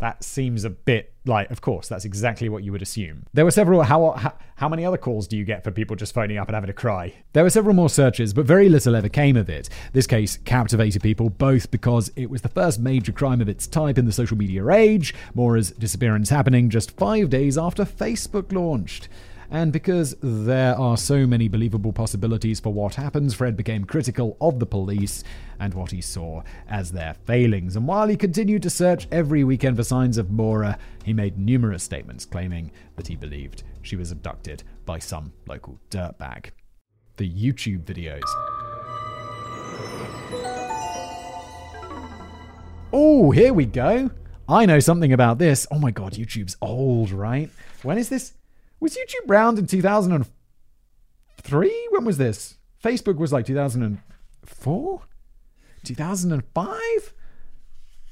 That 0.00 0.24
seems 0.24 0.64
a 0.64 0.70
bit 0.70 1.14
like, 1.24 1.52
of 1.52 1.60
course, 1.60 1.86
that's 1.86 2.04
exactly 2.04 2.48
what 2.48 2.64
you 2.64 2.72
would 2.72 2.82
assume. 2.82 3.26
There 3.32 3.44
were 3.44 3.52
several. 3.52 3.82
How, 3.84 4.10
how, 4.10 4.34
how 4.56 4.68
many 4.68 4.84
other 4.84 4.96
calls 4.96 5.28
do 5.28 5.36
you 5.36 5.44
get 5.44 5.62
for 5.62 5.70
people 5.70 5.94
just 5.94 6.12
phoning 6.12 6.36
up 6.36 6.48
and 6.48 6.56
having 6.56 6.70
a 6.70 6.72
cry? 6.74 7.14
There 7.32 7.44
were 7.44 7.50
several 7.50 7.76
more 7.76 7.88
searches, 7.88 8.34
but 8.34 8.44
very 8.44 8.68
little 8.68 8.96
ever 8.96 9.08
came 9.08 9.36
of 9.36 9.48
it. 9.48 9.68
This 9.92 10.08
case 10.08 10.38
captivated 10.38 11.02
people 11.02 11.30
both 11.30 11.70
because 11.70 12.10
it 12.16 12.28
was 12.28 12.42
the 12.42 12.48
first 12.48 12.80
major 12.80 13.12
crime 13.12 13.40
of 13.40 13.48
its 13.48 13.68
type 13.68 13.98
in 13.98 14.06
the 14.06 14.12
social 14.12 14.36
media 14.36 14.68
age, 14.68 15.14
Maura's 15.34 15.70
disappearance 15.70 16.30
happening 16.30 16.70
just 16.70 16.96
five 16.96 17.30
days 17.30 17.56
after 17.56 17.84
Facebook 17.84 18.52
launched. 18.52 19.08
And 19.50 19.72
because 19.72 20.14
there 20.22 20.76
are 20.76 20.98
so 20.98 21.26
many 21.26 21.48
believable 21.48 21.92
possibilities 21.92 22.60
for 22.60 22.70
what 22.70 22.96
happens, 22.96 23.32
Fred 23.34 23.56
became 23.56 23.84
critical 23.84 24.36
of 24.42 24.58
the 24.58 24.66
police 24.66 25.24
and 25.58 25.72
what 25.72 25.90
he 25.90 26.02
saw 26.02 26.42
as 26.68 26.92
their 26.92 27.14
failings. 27.24 27.74
And 27.74 27.88
while 27.88 28.08
he 28.08 28.16
continued 28.16 28.62
to 28.64 28.70
search 28.70 29.08
every 29.10 29.44
weekend 29.44 29.76
for 29.76 29.84
signs 29.84 30.18
of 30.18 30.30
Maura, 30.30 30.78
he 31.02 31.14
made 31.14 31.38
numerous 31.38 31.82
statements 31.82 32.26
claiming 32.26 32.70
that 32.96 33.06
he 33.06 33.16
believed 33.16 33.62
she 33.80 33.96
was 33.96 34.10
abducted 34.10 34.64
by 34.84 34.98
some 34.98 35.32
local 35.46 35.78
dirtbag. 35.90 36.50
The 37.16 37.30
YouTube 37.30 37.84
videos. 37.84 38.20
Oh, 42.92 43.30
here 43.30 43.54
we 43.54 43.64
go. 43.64 44.10
I 44.46 44.66
know 44.66 44.80
something 44.80 45.12
about 45.12 45.38
this. 45.38 45.66
Oh 45.70 45.78
my 45.78 45.90
god, 45.90 46.12
YouTube's 46.12 46.56
old, 46.60 47.10
right? 47.10 47.50
When 47.82 47.96
is 47.96 48.10
this? 48.10 48.34
Was 48.80 48.96
YouTube 48.96 49.28
around 49.28 49.58
in 49.58 49.66
2003? 49.66 51.88
When 51.90 52.04
was 52.04 52.18
this? 52.18 52.56
Facebook 52.82 53.16
was 53.16 53.32
like 53.32 53.46
2004? 53.46 55.00
2005? 55.84 57.14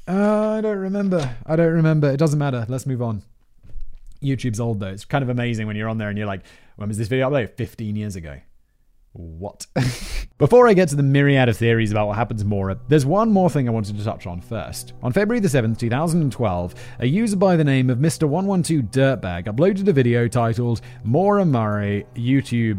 Uh, 0.09 0.49
I 0.51 0.61
don't 0.61 0.79
remember. 0.79 1.37
I 1.45 1.57
don't 1.57 1.73
remember. 1.73 2.11
It 2.11 2.17
doesn't 2.17 2.39
matter. 2.39 2.64
Let's 2.69 2.87
move 2.87 3.03
on. 3.03 3.23
YouTube's 4.23 4.61
old 4.61 4.81
though. 4.81 4.89
It's 4.89 5.05
kind 5.05 5.23
of 5.23 5.29
amazing 5.29 5.67
when 5.67 5.77
you're 5.77 5.89
on 5.89 5.99
there 5.99 6.09
and 6.09 6.19
you're 6.19 6.27
like, 6.27 6.43
when 6.77 6.89
was 6.89 6.99
this 6.99 7.09
video 7.09 7.31
uploaded? 7.31 7.57
15 7.57 7.97
years 7.97 8.17
ago. 8.17 8.41
What? 9.17 9.67
Before 10.39 10.69
I 10.69 10.75
get 10.75 10.91
to 10.91 10.97
the 10.97 11.03
myriad 11.03 11.49
of 11.49 11.57
theories 11.57 11.91
about 11.91 12.09
what 12.09 12.17
happened 12.17 12.41
to 12.41 12.45
Maura, 12.45 12.79
there's 12.89 13.07
one 13.07 13.33
more 13.33 13.49
thing 13.49 13.67
I 13.67 13.73
wanted 13.73 13.97
to 13.97 14.05
touch 14.05 14.27
on 14.27 14.43
first. 14.43 14.93
On 15.03 15.11
February 15.11 15.41
the 15.41 15.49
7th, 15.49 15.79
2012, 15.79 16.75
a 16.99 17.07
user 17.07 17.37
by 17.37 17.57
the 17.57 17.64
name 17.64 17.89
of 17.89 17.97
Mr112 17.99 18.91
Dirtbag 18.91 19.47
uploaded 19.47 19.89
a 19.89 19.93
video 19.93 20.29
titled 20.29 20.83
Maura 21.03 21.47
Murray 21.47 22.05
YouTube.mov. 22.14 22.77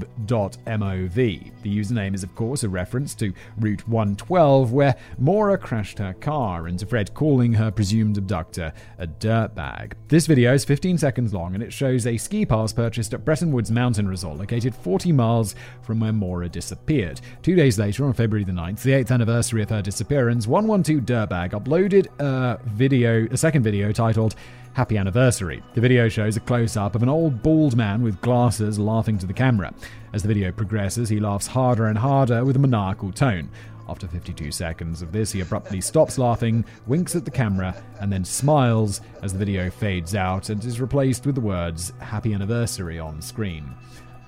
The 1.67 1.77
username 1.77 2.15
is, 2.15 2.23
of 2.23 2.33
course, 2.33 2.63
a 2.63 2.69
reference 2.69 3.13
to 3.15 3.33
Route 3.57 3.85
112, 3.89 4.71
where 4.71 4.95
Maura 5.17 5.57
crashed 5.57 5.99
her 5.99 6.13
car, 6.13 6.65
and 6.65 6.79
to 6.79 6.85
Fred 6.85 7.13
calling 7.13 7.51
her 7.51 7.71
presumed 7.71 8.17
abductor 8.17 8.71
a 8.97 9.05
dirtbag. 9.05 9.91
This 10.07 10.27
video 10.27 10.53
is 10.53 10.63
15 10.63 10.97
seconds 10.97 11.33
long, 11.33 11.55
and 11.55 11.61
it 11.61 11.73
shows 11.73 12.07
a 12.07 12.15
ski 12.15 12.45
pass 12.45 12.71
purchased 12.71 13.13
at 13.13 13.25
Bretton 13.25 13.51
Woods 13.51 13.69
Mountain 13.69 14.07
Resort, 14.07 14.37
located 14.37 14.73
40 14.73 15.11
miles 15.11 15.55
from 15.81 15.99
where 15.99 16.13
Maura 16.13 16.47
disappeared. 16.47 17.19
Two 17.41 17.57
days 17.57 17.77
later, 17.77 18.05
on 18.05 18.13
February 18.13 18.45
the 18.45 18.53
9th, 18.53 18.83
the 18.83 18.91
8th 18.91 19.11
anniversary 19.11 19.61
of 19.61 19.69
her 19.69 19.81
disappearance, 19.81 20.47
112 20.47 21.01
Dirtbag 21.01 21.51
uploaded 21.51 22.07
a 22.21 22.63
video, 22.65 23.27
a 23.29 23.35
second 23.35 23.63
video 23.63 23.91
titled 23.91 24.35
Happy 24.77 24.95
Anniversary. 24.95 25.63
The 25.73 25.81
video 25.81 26.07
shows 26.07 26.37
a 26.37 26.39
close 26.39 26.77
up 26.77 26.93
of 26.93 27.01
an 27.01 27.09
old 27.09 27.41
bald 27.41 27.75
man 27.75 28.03
with 28.03 28.21
glasses 28.21 28.77
laughing 28.77 29.17
to 29.17 29.25
the 29.25 29.33
camera. 29.33 29.73
As 30.13 30.21
the 30.21 30.27
video 30.27 30.51
progresses, 30.51 31.09
he 31.09 31.19
laughs 31.19 31.47
harder 31.47 31.87
and 31.87 31.97
harder 31.97 32.45
with 32.45 32.57
a 32.57 32.59
maniacal 32.59 33.11
tone. 33.11 33.49
After 33.89 34.07
52 34.07 34.51
seconds 34.51 35.01
of 35.01 35.11
this, 35.11 35.31
he 35.31 35.41
abruptly 35.41 35.81
stops 35.81 36.19
laughing, 36.19 36.63
winks 36.85 37.15
at 37.15 37.25
the 37.25 37.31
camera, 37.31 37.75
and 38.01 38.13
then 38.13 38.23
smiles 38.23 39.01
as 39.23 39.33
the 39.33 39.39
video 39.39 39.71
fades 39.71 40.13
out 40.13 40.49
and 40.49 40.63
is 40.63 40.79
replaced 40.79 41.25
with 41.25 41.33
the 41.33 41.41
words 41.41 41.91
Happy 41.99 42.35
Anniversary 42.35 42.99
on 42.99 43.19
screen. 43.19 43.73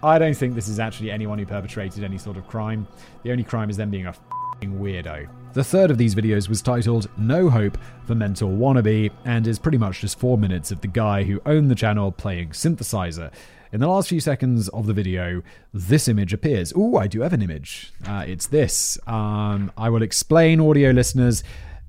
I 0.02 0.18
don't 0.18 0.36
think 0.36 0.56
this 0.56 0.68
is 0.68 0.80
actually 0.80 1.12
anyone 1.12 1.38
who 1.38 1.46
perpetrated 1.46 2.04
any 2.04 2.18
sort 2.18 2.38
of 2.38 2.48
crime. 2.48 2.88
The 3.22 3.30
only 3.32 3.44
crime 3.44 3.70
is 3.70 3.78
them 3.78 3.92
being 3.92 4.08
a 4.08 4.16
weirdo. 4.64 5.30
The 5.54 5.64
third 5.64 5.90
of 5.90 5.98
these 5.98 6.14
videos 6.14 6.48
was 6.48 6.62
titled 6.62 7.10
No 7.18 7.50
Hope 7.50 7.76
for 8.06 8.14
Mental 8.14 8.50
Wannabe 8.50 9.10
and 9.26 9.48
is 9.48 9.58
pretty 9.58 9.80
much 9.80 10.02
just 10.02 10.20
four 10.20 10.38
minutes 10.38 10.70
of 10.70 10.80
the 10.82 10.88
guy 10.88 11.24
who 11.24 11.42
owned 11.48 11.72
the 11.72 11.76
channel 11.76 12.12
playing 12.12 12.50
synthesizer. 12.50 13.32
In 13.72 13.80
the 13.80 13.88
last 13.88 14.10
few 14.10 14.20
seconds 14.20 14.70
of 14.70 14.86
the 14.86 14.94
video, 14.94 15.42
this 15.74 16.08
image 16.08 16.34
appears. 16.34 16.72
Ooh, 16.78 16.98
I 16.98 17.08
do 17.08 17.22
have 17.22 17.34
an 17.34 17.42
image. 17.42 17.92
Uh, 18.08 18.26
it's 18.28 18.46
this. 18.46 19.00
Um, 19.08 19.72
I 19.76 19.90
will 19.90 20.04
explain, 20.04 20.60
audio 20.60 20.92
listeners. 20.92 21.44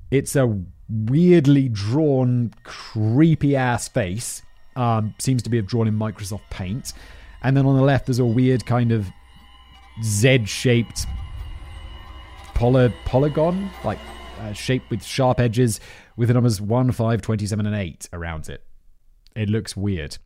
It's 0.09 0.35
a 0.35 0.59
weirdly 0.89 1.69
drawn, 1.69 2.53
creepy 2.63 3.55
ass 3.55 3.87
face. 3.87 4.41
Um, 4.75 5.13
seems 5.19 5.43
to 5.43 5.51
be 5.51 5.61
drawn 5.61 5.87
in 5.87 5.95
Microsoft 5.95 6.49
Paint. 6.49 6.93
And 7.43 7.55
then 7.55 7.67
on 7.67 7.75
the 7.75 7.83
left, 7.83 8.07
there's 8.07 8.19
a 8.19 8.25
weird 8.25 8.65
kind 8.65 8.91
of 8.91 9.07
Z 10.03 10.45
shaped 10.45 11.05
poly- 12.61 12.93
polygon, 13.05 13.71
like 13.83 13.97
uh, 14.39 14.53
shape 14.53 14.83
with 14.91 15.03
sharp 15.03 15.39
edges, 15.39 15.79
with 16.15 16.27
the 16.27 16.35
numbers 16.35 16.61
1, 16.61 16.91
5, 16.91 17.21
27, 17.21 17.65
and 17.65 17.75
8 17.75 18.09
around 18.13 18.49
it. 18.49 18.63
It 19.35 19.49
looks 19.49 19.75
weird. 19.75 20.19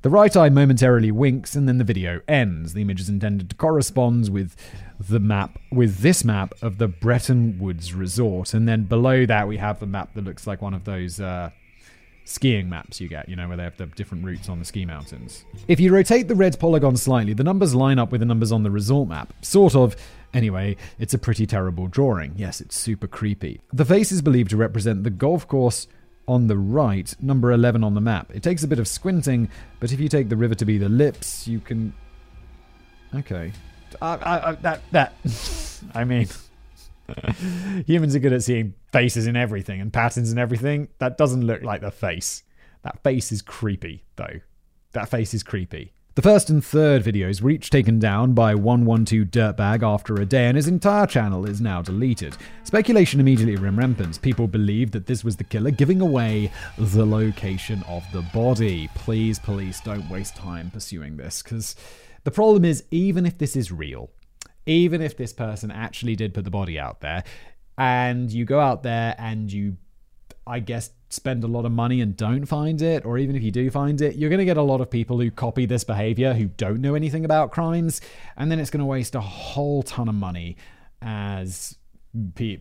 The 0.00 0.08
right 0.08 0.34
eye 0.34 0.48
momentarily 0.48 1.12
winks 1.12 1.54
and 1.54 1.68
then 1.68 1.76
the 1.76 1.84
video 1.84 2.22
ends. 2.26 2.72
The 2.72 2.80
image 2.80 3.00
is 3.00 3.10
intended 3.10 3.50
to 3.50 3.56
correspond 3.56 4.30
with 4.30 4.56
the 4.98 5.20
map, 5.20 5.58
with 5.70 5.98
this 5.98 6.24
map 6.24 6.54
of 6.62 6.78
the 6.78 6.88
Bretton 6.88 7.58
Woods 7.58 7.92
Resort. 7.92 8.54
And 8.54 8.66
then 8.66 8.84
below 8.84 9.26
that, 9.26 9.46
we 9.46 9.58
have 9.58 9.78
the 9.78 9.86
map 9.86 10.14
that 10.14 10.24
looks 10.24 10.46
like 10.46 10.62
one 10.62 10.72
of 10.74 10.84
those 10.84 11.20
uh, 11.20 11.50
skiing 12.24 12.70
maps 12.70 13.00
you 13.00 13.08
get, 13.08 13.28
you 13.28 13.36
know, 13.36 13.48
where 13.48 13.56
they 13.56 13.64
have 13.64 13.76
the 13.76 13.86
different 13.86 14.24
routes 14.24 14.48
on 14.48 14.58
the 14.58 14.64
ski 14.64 14.86
mountains. 14.86 15.44
If 15.68 15.78
you 15.78 15.92
rotate 15.92 16.26
the 16.26 16.34
red 16.34 16.58
polygon 16.58 16.96
slightly, 16.96 17.34
the 17.34 17.44
numbers 17.44 17.74
line 17.74 17.98
up 17.98 18.10
with 18.10 18.20
the 18.20 18.26
numbers 18.26 18.50
on 18.50 18.62
the 18.62 18.70
resort 18.70 19.08
map. 19.08 19.34
Sort 19.42 19.76
of. 19.76 19.94
Anyway, 20.34 20.76
it's 20.98 21.14
a 21.14 21.18
pretty 21.18 21.46
terrible 21.46 21.86
drawing. 21.88 22.32
Yes, 22.36 22.60
it's 22.60 22.76
super 22.76 23.06
creepy. 23.06 23.60
The 23.72 23.84
face 23.84 24.12
is 24.12 24.22
believed 24.22 24.50
to 24.50 24.56
represent 24.56 25.04
the 25.04 25.10
golf 25.10 25.46
course 25.46 25.86
on 26.26 26.46
the 26.46 26.56
right, 26.56 27.14
number 27.20 27.52
11 27.52 27.84
on 27.84 27.94
the 27.94 28.00
map. 28.00 28.30
It 28.34 28.42
takes 28.42 28.62
a 28.62 28.68
bit 28.68 28.78
of 28.78 28.88
squinting, 28.88 29.50
but 29.80 29.92
if 29.92 30.00
you 30.00 30.08
take 30.08 30.28
the 30.28 30.36
river 30.36 30.54
to 30.54 30.64
be 30.64 30.78
the 30.78 30.88
lips, 30.88 31.46
you 31.46 31.60
can. 31.60 31.92
Okay. 33.14 33.52
Uh, 34.00 34.18
uh, 34.22 34.52
that. 34.62 34.82
that. 34.92 35.14
I 35.94 36.04
mean. 36.04 36.28
Humans 37.86 38.14
are 38.14 38.20
good 38.20 38.32
at 38.32 38.42
seeing 38.42 38.74
faces 38.92 39.26
in 39.26 39.36
everything 39.36 39.80
and 39.80 39.92
patterns 39.92 40.32
in 40.32 40.38
everything. 40.38 40.88
That 40.98 41.18
doesn't 41.18 41.44
look 41.44 41.62
like 41.62 41.80
the 41.80 41.90
face. 41.90 42.42
That 42.82 43.02
face 43.02 43.32
is 43.32 43.42
creepy, 43.42 44.04
though. 44.16 44.40
That 44.92 45.08
face 45.08 45.34
is 45.34 45.42
creepy. 45.42 45.92
The 46.14 46.20
first 46.20 46.50
and 46.50 46.62
third 46.62 47.02
videos 47.02 47.40
were 47.40 47.48
each 47.48 47.70
taken 47.70 47.98
down 47.98 48.34
by 48.34 48.54
112 48.54 49.28
Dirtbag 49.28 49.82
after 49.82 50.14
a 50.16 50.26
day, 50.26 50.46
and 50.46 50.56
his 50.56 50.68
entire 50.68 51.06
channel 51.06 51.48
is 51.48 51.58
now 51.58 51.80
deleted. 51.80 52.36
Speculation 52.64 53.18
immediately 53.18 53.56
ran 53.56 53.76
rampant. 53.76 54.20
People 54.20 54.46
believed 54.46 54.92
that 54.92 55.06
this 55.06 55.24
was 55.24 55.36
the 55.36 55.44
killer 55.44 55.70
giving 55.70 56.02
away 56.02 56.52
the 56.76 57.06
location 57.06 57.82
of 57.88 58.04
the 58.12 58.20
body. 58.34 58.90
Please, 58.94 59.38
police, 59.38 59.80
don't 59.80 60.06
waste 60.10 60.36
time 60.36 60.70
pursuing 60.70 61.16
this, 61.16 61.42
because 61.42 61.76
the 62.24 62.30
problem 62.30 62.66
is, 62.66 62.84
even 62.90 63.24
if 63.24 63.38
this 63.38 63.56
is 63.56 63.72
real, 63.72 64.10
even 64.66 65.00
if 65.00 65.16
this 65.16 65.32
person 65.32 65.70
actually 65.70 66.14
did 66.14 66.34
put 66.34 66.44
the 66.44 66.50
body 66.50 66.78
out 66.78 67.00
there, 67.00 67.24
and 67.78 68.30
you 68.30 68.44
go 68.44 68.60
out 68.60 68.82
there 68.82 69.14
and 69.16 69.50
you, 69.50 69.78
I 70.46 70.60
guess, 70.60 70.90
spend 71.12 71.44
a 71.44 71.46
lot 71.46 71.64
of 71.64 71.72
money 71.72 72.00
and 72.00 72.16
don't 72.16 72.46
find 72.46 72.80
it, 72.82 73.04
or 73.04 73.18
even 73.18 73.36
if 73.36 73.42
you 73.42 73.50
do 73.50 73.70
find 73.70 74.00
it, 74.00 74.16
you're 74.16 74.30
going 74.30 74.38
to 74.38 74.44
get 74.44 74.56
a 74.56 74.62
lot 74.62 74.80
of 74.80 74.90
people 74.90 75.18
who 75.18 75.30
copy 75.30 75.66
this 75.66 75.84
behavior 75.84 76.34
who 76.34 76.46
don't 76.46 76.80
know 76.80 76.94
anything 76.94 77.24
about 77.24 77.50
crimes, 77.50 78.00
and 78.36 78.50
then 78.50 78.58
it's 78.58 78.70
going 78.70 78.80
to 78.80 78.86
waste 78.86 79.14
a 79.14 79.20
whole 79.20 79.82
ton 79.82 80.08
of 80.08 80.14
money 80.14 80.56
as 81.00 81.76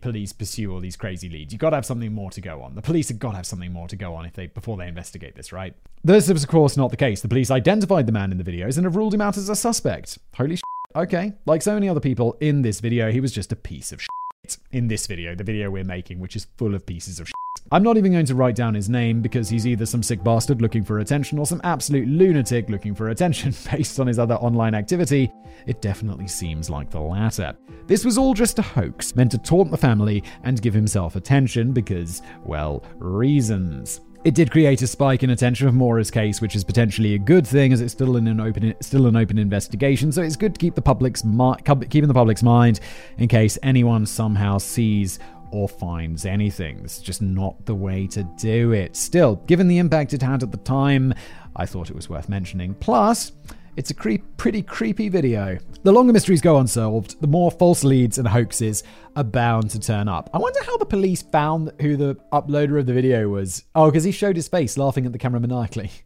police 0.01 0.31
pursue 0.31 0.71
all 0.71 0.79
these 0.79 0.95
crazy 0.95 1.27
leads. 1.27 1.51
You've 1.51 1.59
got 1.59 1.71
to 1.71 1.75
have 1.75 1.85
something 1.85 2.13
more 2.13 2.31
to 2.31 2.41
go 2.41 2.61
on. 2.61 2.75
The 2.75 2.81
police 2.81 3.09
have 3.09 3.19
got 3.19 3.31
to 3.31 3.37
have 3.37 3.45
something 3.45 3.73
more 3.73 3.87
to 3.89 3.95
go 3.95 4.13
on 4.15 4.25
if 4.25 4.33
they 4.33 4.47
before 4.47 4.77
they 4.77 4.87
investigate 4.87 5.35
this, 5.35 5.51
right? 5.51 5.75
This 6.03 6.29
is 6.29 6.43
of 6.43 6.49
course 6.49 6.77
not 6.77 6.89
the 6.89 6.97
case. 6.97 7.21
The 7.21 7.27
police 7.27 7.51
identified 7.51 8.05
the 8.05 8.13
man 8.13 8.31
in 8.31 8.37
the 8.37 8.43
videos 8.45 8.77
and 8.77 8.85
have 8.85 8.95
ruled 8.95 9.13
him 9.13 9.21
out 9.21 9.37
as 9.37 9.49
a 9.49 9.55
suspect. 9.55 10.17
Holy 10.35 10.55
shit. 10.55 10.63
Okay, 10.95 11.33
like 11.45 11.61
so 11.61 11.73
many 11.73 11.89
other 11.89 11.99
people 11.99 12.37
in 12.39 12.61
this 12.61 12.79
video, 12.79 13.11
he 13.11 13.19
was 13.19 13.31
just 13.31 13.51
a 13.51 13.55
piece 13.55 13.91
of 13.91 14.01
shit. 14.01 14.57
in 14.71 14.87
this 14.87 15.07
video, 15.07 15.35
the 15.35 15.43
video 15.43 15.69
we're 15.69 15.83
making, 15.83 16.19
which 16.19 16.35
is 16.35 16.47
full 16.57 16.75
of 16.75 16.85
pieces 16.85 17.19
of 17.19 17.27
shit. 17.27 17.40
I'm 17.73 17.83
not 17.83 17.95
even 17.95 18.11
going 18.11 18.25
to 18.25 18.35
write 18.35 18.55
down 18.55 18.73
his 18.73 18.89
name 18.89 19.21
because 19.21 19.47
he's 19.47 19.65
either 19.65 19.85
some 19.85 20.03
sick 20.03 20.21
bastard 20.25 20.61
looking 20.61 20.83
for 20.83 20.99
attention 20.99 21.39
or 21.39 21.45
some 21.45 21.61
absolute 21.63 22.05
lunatic 22.05 22.69
looking 22.69 22.93
for 22.93 23.09
attention 23.09 23.53
based 23.71 23.97
on 23.97 24.07
his 24.07 24.19
other 24.19 24.35
online 24.35 24.75
activity. 24.75 25.31
It 25.67 25.81
definitely 25.81 26.27
seems 26.27 26.69
like 26.69 26.89
the 26.89 26.99
latter. 26.99 27.55
This 27.87 28.03
was 28.03 28.17
all 28.17 28.33
just 28.33 28.59
a 28.59 28.61
hoax 28.61 29.15
meant 29.15 29.31
to 29.31 29.37
taunt 29.37 29.71
the 29.71 29.77
family 29.77 30.21
and 30.43 30.61
give 30.61 30.73
himself 30.73 31.15
attention 31.15 31.71
because, 31.71 32.21
well, 32.43 32.83
reasons. 32.97 34.01
It 34.25 34.35
did 34.35 34.51
create 34.51 34.81
a 34.81 34.87
spike 34.87 35.23
in 35.23 35.29
attention 35.29 35.67
of 35.69 35.73
Maura's 35.73 36.11
case, 36.11 36.41
which 36.41 36.57
is 36.57 36.65
potentially 36.65 37.15
a 37.15 37.19
good 37.19 37.47
thing, 37.47 37.71
as 37.71 37.79
it's 37.79 37.93
still 37.93 38.17
in 38.17 38.27
an 38.27 38.41
open, 38.41 38.75
still 38.81 39.07
an 39.07 39.15
open 39.15 39.39
investigation. 39.39 40.11
So 40.11 40.21
it's 40.21 40.35
good 40.35 40.53
to 40.53 40.59
keep 40.59 40.75
the 40.75 40.81
public's 40.81 41.21
keeping 41.21 42.07
the 42.07 42.13
public's 42.13 42.43
mind 42.43 42.81
in 43.17 43.29
case 43.29 43.57
anyone 43.63 44.05
somehow 44.05 44.57
sees 44.57 45.19
or 45.51 45.67
finds 45.67 46.25
anything. 46.25 46.79
It's 46.83 46.99
just 46.99 47.21
not 47.21 47.65
the 47.65 47.75
way 47.75 48.07
to 48.07 48.23
do 48.37 48.71
it. 48.71 48.95
Still, 48.95 49.35
given 49.47 49.67
the 49.67 49.77
impact 49.77 50.13
it 50.13 50.21
had 50.21 50.43
at 50.43 50.51
the 50.51 50.57
time, 50.57 51.13
I 51.55 51.65
thought 51.65 51.89
it 51.89 51.95
was 51.95 52.09
worth 52.09 52.29
mentioning. 52.29 52.73
Plus, 52.75 53.33
it's 53.77 53.89
a 53.89 53.93
creep, 53.93 54.37
pretty 54.37 54.61
creepy 54.61 55.09
video. 55.09 55.57
The 55.83 55.91
longer 55.91 56.13
mysteries 56.13 56.41
go 56.41 56.57
unsolved, 56.57 57.21
the 57.21 57.27
more 57.27 57.51
false 57.51 57.83
leads 57.83 58.17
and 58.17 58.27
hoaxes 58.27 58.83
are 59.15 59.23
bound 59.23 59.69
to 59.71 59.79
turn 59.79 60.07
up. 60.07 60.29
I 60.33 60.39
wonder 60.39 60.61
how 60.63 60.77
the 60.77 60.85
police 60.85 61.21
found 61.21 61.71
who 61.79 61.95
the 61.95 62.15
uploader 62.33 62.79
of 62.79 62.85
the 62.85 62.93
video 62.93 63.29
was. 63.29 63.63
Oh, 63.73 63.85
because 63.85 64.03
he 64.03 64.11
showed 64.11 64.35
his 64.35 64.47
face 64.47 64.77
laughing 64.77 65.05
at 65.05 65.13
the 65.13 65.19
camera 65.19 65.39
maniacally. 65.39 65.91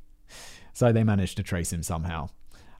So 0.73 0.91
they 0.91 1.05
managed 1.05 1.37
to 1.37 1.43
trace 1.43 1.71
him 1.71 1.83
somehow. 1.83 2.27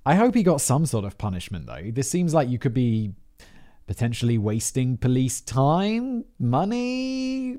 I 0.05 0.15
hope 0.15 0.35
he 0.35 0.43
got 0.43 0.59
some 0.59 0.85
sort 0.85 1.05
of 1.05 1.17
punishment, 1.17 1.65
though. 1.65 1.91
This 1.93 2.09
seems 2.09 2.33
like 2.33 2.49
you 2.49 2.59
could 2.59 2.73
be 2.73 3.13
potentially 3.87 4.37
wasting 4.37 4.97
police 4.97 5.41
time, 5.41 6.25
money, 6.39 7.57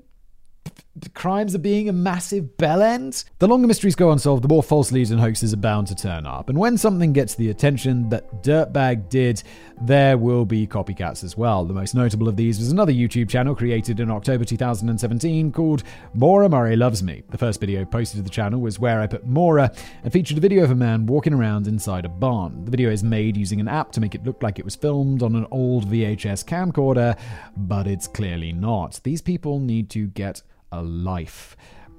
crimes 1.14 1.54
are 1.54 1.60
being 1.60 1.88
a 1.88 1.92
massive 1.92 2.56
bell 2.56 2.82
end. 2.82 3.24
The 3.38 3.48
longer 3.48 3.66
mysteries 3.66 3.94
go 3.94 4.10
unsolved, 4.10 4.42
the 4.42 4.48
more 4.48 4.62
false 4.62 4.92
leads 4.92 5.10
and 5.10 5.20
hoaxes 5.20 5.52
are 5.52 5.58
bound 5.58 5.86
to 5.88 5.94
turn 5.94 6.26
up. 6.26 6.48
And 6.48 6.58
when 6.58 6.78
something 6.78 7.12
gets 7.12 7.34
the 7.34 7.50
attention 7.50 8.08
that 8.10 8.42
Dirtbag 8.42 9.08
did, 9.08 9.42
there 9.80 10.16
will 10.16 10.44
be 10.44 10.66
copycats 10.66 11.22
as 11.22 11.36
well. 11.36 11.64
The 11.64 11.74
most 11.74 11.94
notable 11.94 12.28
of 12.28 12.36
these 12.36 12.58
was 12.58 12.70
another 12.70 12.92
YouTube 12.92 13.28
channel 13.28 13.54
created 13.54 14.00
in 14.00 14.10
October 14.10 14.44
2017 14.44 15.52
called 15.52 15.82
Maura 16.14 16.48
Murray 16.48 16.76
Loves 16.76 17.02
Me. 17.02 17.22
The 17.30 17.38
first 17.38 17.60
video 17.60 17.84
posted 17.84 18.18
to 18.18 18.22
the 18.22 18.30
channel 18.30 18.60
was 18.60 18.78
where 18.78 19.00
I 19.00 19.06
put 19.06 19.26
Maura 19.26 19.70
and 20.02 20.12
featured 20.12 20.38
a 20.38 20.40
video 20.40 20.64
of 20.64 20.70
a 20.70 20.74
man 20.74 21.06
walking 21.06 21.34
around 21.34 21.66
inside 21.66 22.04
a 22.04 22.08
barn. 22.08 22.64
The 22.64 22.70
video 22.70 22.90
is 22.90 23.04
made 23.04 23.36
using 23.36 23.60
an 23.60 23.68
app 23.68 23.92
to 23.92 24.00
make 24.00 24.14
it 24.14 24.24
look 24.24 24.42
like 24.42 24.58
it 24.58 24.64
was 24.64 24.76
filmed 24.76 25.22
on 25.22 25.36
an 25.36 25.46
old 25.50 25.88
VHS 25.90 26.44
camcorder, 26.44 27.18
but 27.56 27.86
it's 27.86 28.06
clearly 28.06 28.52
not. 28.52 29.00
These 29.04 29.22
people 29.22 29.60
need 29.60 29.90
to 29.90 30.06
get 30.08 30.42
a 30.72 30.82
life. 30.82 31.56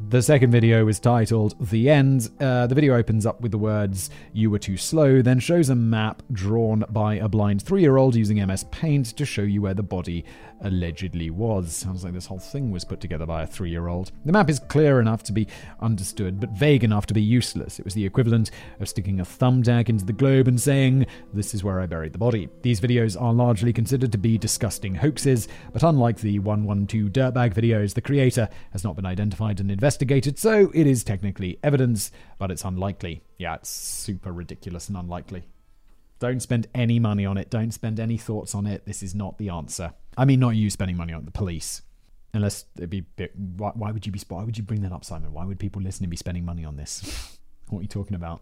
The 0.10 0.22
second 0.22 0.52
video 0.52 0.88
is 0.88 1.00
titled 1.00 1.56
The 1.72 1.90
End. 1.90 2.30
Uh, 2.40 2.68
the 2.68 2.76
video 2.76 2.96
opens 2.96 3.26
up 3.26 3.42
with 3.42 3.52
the 3.52 3.58
words, 3.58 4.12
You 4.32 4.52
were 4.52 4.60
too 4.60 4.78
slow, 4.78 5.24
then 5.24 5.40
shows 5.40 5.70
a 5.70 5.76
map 5.76 6.22
drawn 6.32 6.86
by 6.90 7.16
a 7.16 7.28
blind 7.28 7.64
three 7.64 7.82
year 7.82 7.98
old 7.98 8.16
using 8.16 8.38
MS 8.46 8.66
Paint 8.66 9.08
to 9.18 9.26
show 9.26 9.42
you 9.42 9.64
where 9.64 9.74
the 9.74 9.82
body 9.82 10.24
allegedly 10.62 11.30
was. 11.30 11.76
Sounds 11.76 12.04
like 12.04 12.14
this 12.14 12.26
whole 12.26 12.40
thing 12.40 12.72
was 12.72 12.86
put 12.86 13.00
together 13.00 13.26
by 13.26 13.44
a 13.44 13.48
three 13.48 13.70
year 13.70 13.88
old. 13.88 14.12
The 14.26 14.32
map 14.32 14.50
is 14.50 14.60
clear 14.60 15.00
enough 15.00 15.24
to 15.24 15.34
be 15.34 15.48
understood, 15.80 16.40
but 16.40 16.52
vague 16.52 16.84
enough 16.84 17.06
to 17.08 17.14
be 17.14 17.22
useless. 17.22 17.80
It 17.80 17.86
was 17.86 17.94
the 17.94 18.06
equivalent 18.06 18.52
of 18.80 18.90
sticking 18.90 19.20
a 19.20 19.24
thumbtack 19.24 19.90
into 19.90 20.06
the 20.06 20.14
globe 20.14 20.48
and 20.48 20.60
saying, 20.60 21.06
This 21.34 21.54
is 21.54 21.64
where 21.64 21.80
I 21.80 21.86
buried 21.86 22.14
the 22.14 22.18
body. 22.18 22.50
These 22.62 22.82
videos 22.82 23.20
are 23.20 23.34
largely 23.34 23.74
considered 23.74 24.12
to 24.12 24.18
be 24.18 24.38
disgusting 24.38 24.96
hoaxes, 24.96 25.48
but 25.74 25.84
unlike 25.84 26.20
the 26.20 26.40
112 26.40 27.12
Dirtbag 27.12 27.54
videos, 27.54 27.94
the 27.94 28.02
creator 28.02 28.50
has 28.72 28.84
not 28.84 28.96
been 28.96 29.06
identified 29.06 29.60
and 29.60 29.72
investigated, 29.72 30.40
so 30.40 30.72
it 30.74 30.88
is 30.88 31.04
technically 31.04 31.60
evidence, 31.64 32.12
but 32.38 32.52
it's 32.52 32.64
unlikely. 32.64 33.22
Yeah, 33.38 33.56
it's 33.56 33.70
super 33.70 34.32
ridiculous 34.32 34.88
and 34.88 34.98
unlikely. 34.98 35.48
Don't 36.20 36.42
spend 36.42 36.68
any 36.74 37.00
money 37.00 37.26
on 37.26 37.38
it. 37.38 37.50
Don't 37.50 37.72
spend 37.72 38.00
any 38.00 38.18
thoughts 38.18 38.56
on 38.56 38.66
it. 38.66 38.86
This 38.86 39.04
is 39.04 39.14
not 39.14 39.38
the 39.38 39.50
answer. 39.50 39.94
I 40.18 40.26
mean, 40.26 40.40
not 40.40 40.56
you 40.56 40.70
spending 40.70 40.98
money 40.98 41.14
on 41.14 41.26
the 41.26 41.32
police. 41.32 41.84
Unless 42.34 42.66
it'd 42.76 42.90
be, 42.90 43.02
bit, 43.02 43.34
why, 43.36 43.72
why 43.76 43.92
would 43.92 44.06
you 44.06 44.12
be? 44.12 44.20
Why 44.28 44.44
would 44.44 44.58
you 44.58 44.64
bring 44.64 44.82
that 44.82 44.92
up, 44.92 45.06
Simon? 45.06 45.32
Why 45.32 45.46
would 45.46 45.60
people 45.60 45.82
listening 45.82 46.10
be 46.10 46.18
spending 46.18 46.44
money 46.44 46.66
on 46.66 46.76
this? 46.76 47.38
what 47.70 47.80
are 47.80 47.82
you 47.84 47.88
talking 47.88 48.16
about? 48.16 48.42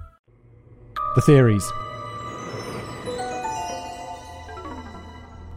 The 1.13 1.21
theories. 1.21 1.69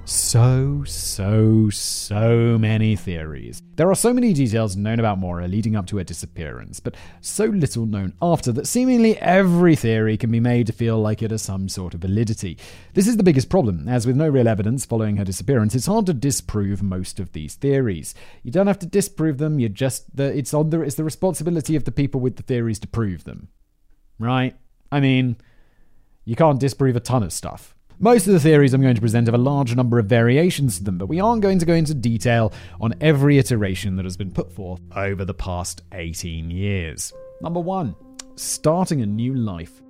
So, 0.04 0.82
so, 0.84 1.70
so 1.70 2.58
many 2.58 2.96
theories. 2.96 3.62
There 3.76 3.88
are 3.88 3.94
so 3.94 4.12
many 4.12 4.32
details 4.32 4.74
known 4.74 4.98
about 4.98 5.20
Maura 5.20 5.46
leading 5.46 5.76
up 5.76 5.86
to 5.86 5.98
her 5.98 6.04
disappearance, 6.04 6.80
but 6.80 6.96
so 7.20 7.44
little 7.44 7.86
known 7.86 8.14
after 8.20 8.50
that 8.50 8.66
seemingly 8.66 9.16
every 9.18 9.76
theory 9.76 10.16
can 10.16 10.32
be 10.32 10.40
made 10.40 10.66
to 10.66 10.72
feel 10.72 10.98
like 10.98 11.22
it 11.22 11.30
has 11.30 11.42
some 11.42 11.68
sort 11.68 11.94
of 11.94 12.00
validity. 12.00 12.58
This 12.94 13.06
is 13.06 13.16
the 13.16 13.22
biggest 13.22 13.48
problem, 13.48 13.88
as 13.88 14.08
with 14.08 14.16
no 14.16 14.28
real 14.28 14.48
evidence 14.48 14.84
following 14.84 15.18
her 15.18 15.24
disappearance, 15.24 15.76
it's 15.76 15.86
hard 15.86 16.06
to 16.06 16.14
disprove 16.14 16.82
most 16.82 17.20
of 17.20 17.32
these 17.32 17.54
theories. 17.54 18.12
You 18.42 18.50
don't 18.50 18.66
have 18.66 18.80
to 18.80 18.86
disprove 18.86 19.38
them, 19.38 19.60
you 19.60 19.68
just 19.68 20.16
the, 20.16 20.36
it's 20.36 20.52
on 20.52 20.70
the 20.70 20.80
it's 20.80 20.96
the 20.96 21.04
responsibility 21.04 21.76
of 21.76 21.84
the 21.84 21.92
people 21.92 22.20
with 22.20 22.34
the 22.36 22.42
theories 22.42 22.80
to 22.80 22.88
prove 22.88 23.22
them. 23.22 23.48
Right? 24.18 24.56
I 24.94 25.00
mean, 25.00 25.36
you 26.24 26.36
can't 26.36 26.60
disprove 26.60 26.94
a 26.94 27.00
ton 27.00 27.24
of 27.24 27.32
stuff. 27.32 27.74
Most 27.98 28.28
of 28.28 28.32
the 28.32 28.38
theories 28.38 28.72
I'm 28.72 28.80
going 28.80 28.94
to 28.94 29.00
present 29.00 29.26
have 29.26 29.34
a 29.34 29.38
large 29.38 29.74
number 29.74 29.98
of 29.98 30.06
variations 30.06 30.78
to 30.78 30.84
them, 30.84 30.98
but 30.98 31.06
we 31.08 31.18
aren't 31.18 31.42
going 31.42 31.58
to 31.58 31.66
go 31.66 31.74
into 31.74 31.94
detail 31.94 32.52
on 32.80 32.94
every 33.00 33.38
iteration 33.38 33.96
that 33.96 34.04
has 34.04 34.16
been 34.16 34.30
put 34.30 34.52
forth 34.52 34.80
over 34.94 35.24
the 35.24 35.34
past 35.34 35.82
18 35.90 36.48
years. 36.48 37.12
Number 37.40 37.58
one, 37.58 37.96
starting 38.36 39.02
a 39.02 39.06
new 39.06 39.34
life. 39.34 39.82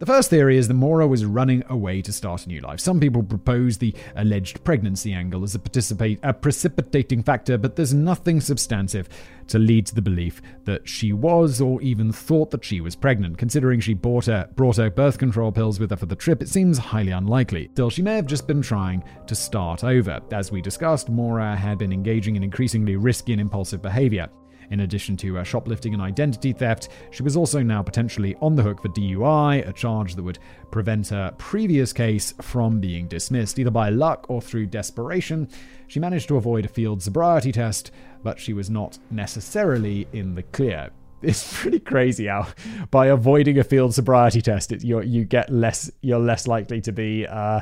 The 0.00 0.06
first 0.06 0.30
theory 0.30 0.56
is 0.56 0.66
that 0.66 0.72
Maura 0.72 1.06
was 1.06 1.26
running 1.26 1.62
away 1.68 2.00
to 2.00 2.10
start 2.10 2.46
a 2.46 2.48
new 2.48 2.62
life. 2.62 2.80
Some 2.80 3.00
people 3.00 3.22
propose 3.22 3.76
the 3.76 3.94
alleged 4.16 4.64
pregnancy 4.64 5.12
angle 5.12 5.44
as 5.44 5.54
a, 5.54 6.18
a, 6.22 6.32
precipitating 6.32 7.22
factor, 7.22 7.58
but 7.58 7.76
there's 7.76 7.92
nothing 7.92 8.40
substantive 8.40 9.10
to 9.48 9.58
lead 9.58 9.84
to 9.88 9.94
the 9.94 10.00
belief 10.00 10.40
that 10.64 10.88
she 10.88 11.12
was 11.12 11.60
or 11.60 11.82
even 11.82 12.12
thought 12.12 12.50
that 12.50 12.64
she 12.64 12.80
was 12.80 12.96
pregnant. 12.96 13.36
Considering 13.36 13.78
she 13.78 13.92
bought 13.92 14.24
her, 14.24 14.48
brought 14.56 14.78
her 14.78 14.88
birth 14.88 15.18
control 15.18 15.52
pills 15.52 15.78
with 15.78 15.90
her 15.90 15.96
for 15.96 16.06
the 16.06 16.16
trip, 16.16 16.40
it 16.40 16.48
seems 16.48 16.78
highly 16.78 17.12
unlikely. 17.12 17.68
Still, 17.74 17.90
she 17.90 18.00
may 18.00 18.16
have 18.16 18.24
just 18.24 18.46
been 18.46 18.62
trying 18.62 19.04
to 19.26 19.34
start 19.34 19.84
over. 19.84 20.18
As 20.32 20.50
we 20.50 20.62
discussed, 20.62 21.10
Maura 21.10 21.54
had 21.54 21.76
been 21.76 21.92
engaging 21.92 22.36
in 22.36 22.42
increasingly 22.42 22.96
risky 22.96 23.32
and 23.32 23.40
impulsive 23.42 23.82
behavior. 23.82 24.30
In 24.70 24.80
addition 24.80 25.16
to 25.18 25.38
uh, 25.38 25.42
shoplifting 25.42 25.92
and 25.94 26.02
identity 26.02 26.52
theft, 26.52 26.88
she 27.10 27.22
was 27.22 27.36
also 27.36 27.62
now 27.62 27.82
potentially 27.82 28.36
on 28.40 28.54
the 28.54 28.62
hook 28.62 28.80
for 28.80 28.88
DUI, 28.88 29.68
a 29.68 29.72
charge 29.72 30.14
that 30.14 30.22
would 30.22 30.38
prevent 30.70 31.08
her 31.08 31.34
previous 31.38 31.92
case 31.92 32.32
from 32.40 32.80
being 32.80 33.08
dismissed. 33.08 33.58
Either 33.58 33.70
by 33.70 33.88
luck 33.90 34.26
or 34.28 34.40
through 34.40 34.66
desperation, 34.66 35.48
she 35.88 35.98
managed 35.98 36.28
to 36.28 36.36
avoid 36.36 36.64
a 36.64 36.68
field 36.68 37.02
sobriety 37.02 37.50
test, 37.50 37.90
but 38.22 38.38
she 38.38 38.52
was 38.52 38.70
not 38.70 38.98
necessarily 39.10 40.06
in 40.12 40.34
the 40.34 40.42
clear 40.44 40.90
it's 41.22 41.60
pretty 41.60 41.80
crazy 41.80 42.26
how 42.28 42.46
by 42.90 43.08
avoiding 43.08 43.58
a 43.58 43.64
field 43.64 43.94
sobriety 43.94 44.40
test 44.40 44.72
it, 44.72 44.82
you 44.82 45.02
you 45.02 45.22
get 45.24 45.50
less 45.50 45.90
you're 46.00 46.18
less 46.18 46.46
likely 46.46 46.80
to 46.80 46.92
be 46.92 47.26
uh, 47.26 47.60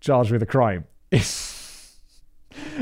charged 0.00 0.30
with 0.30 0.42
a 0.42 0.46
crime. 0.46 0.84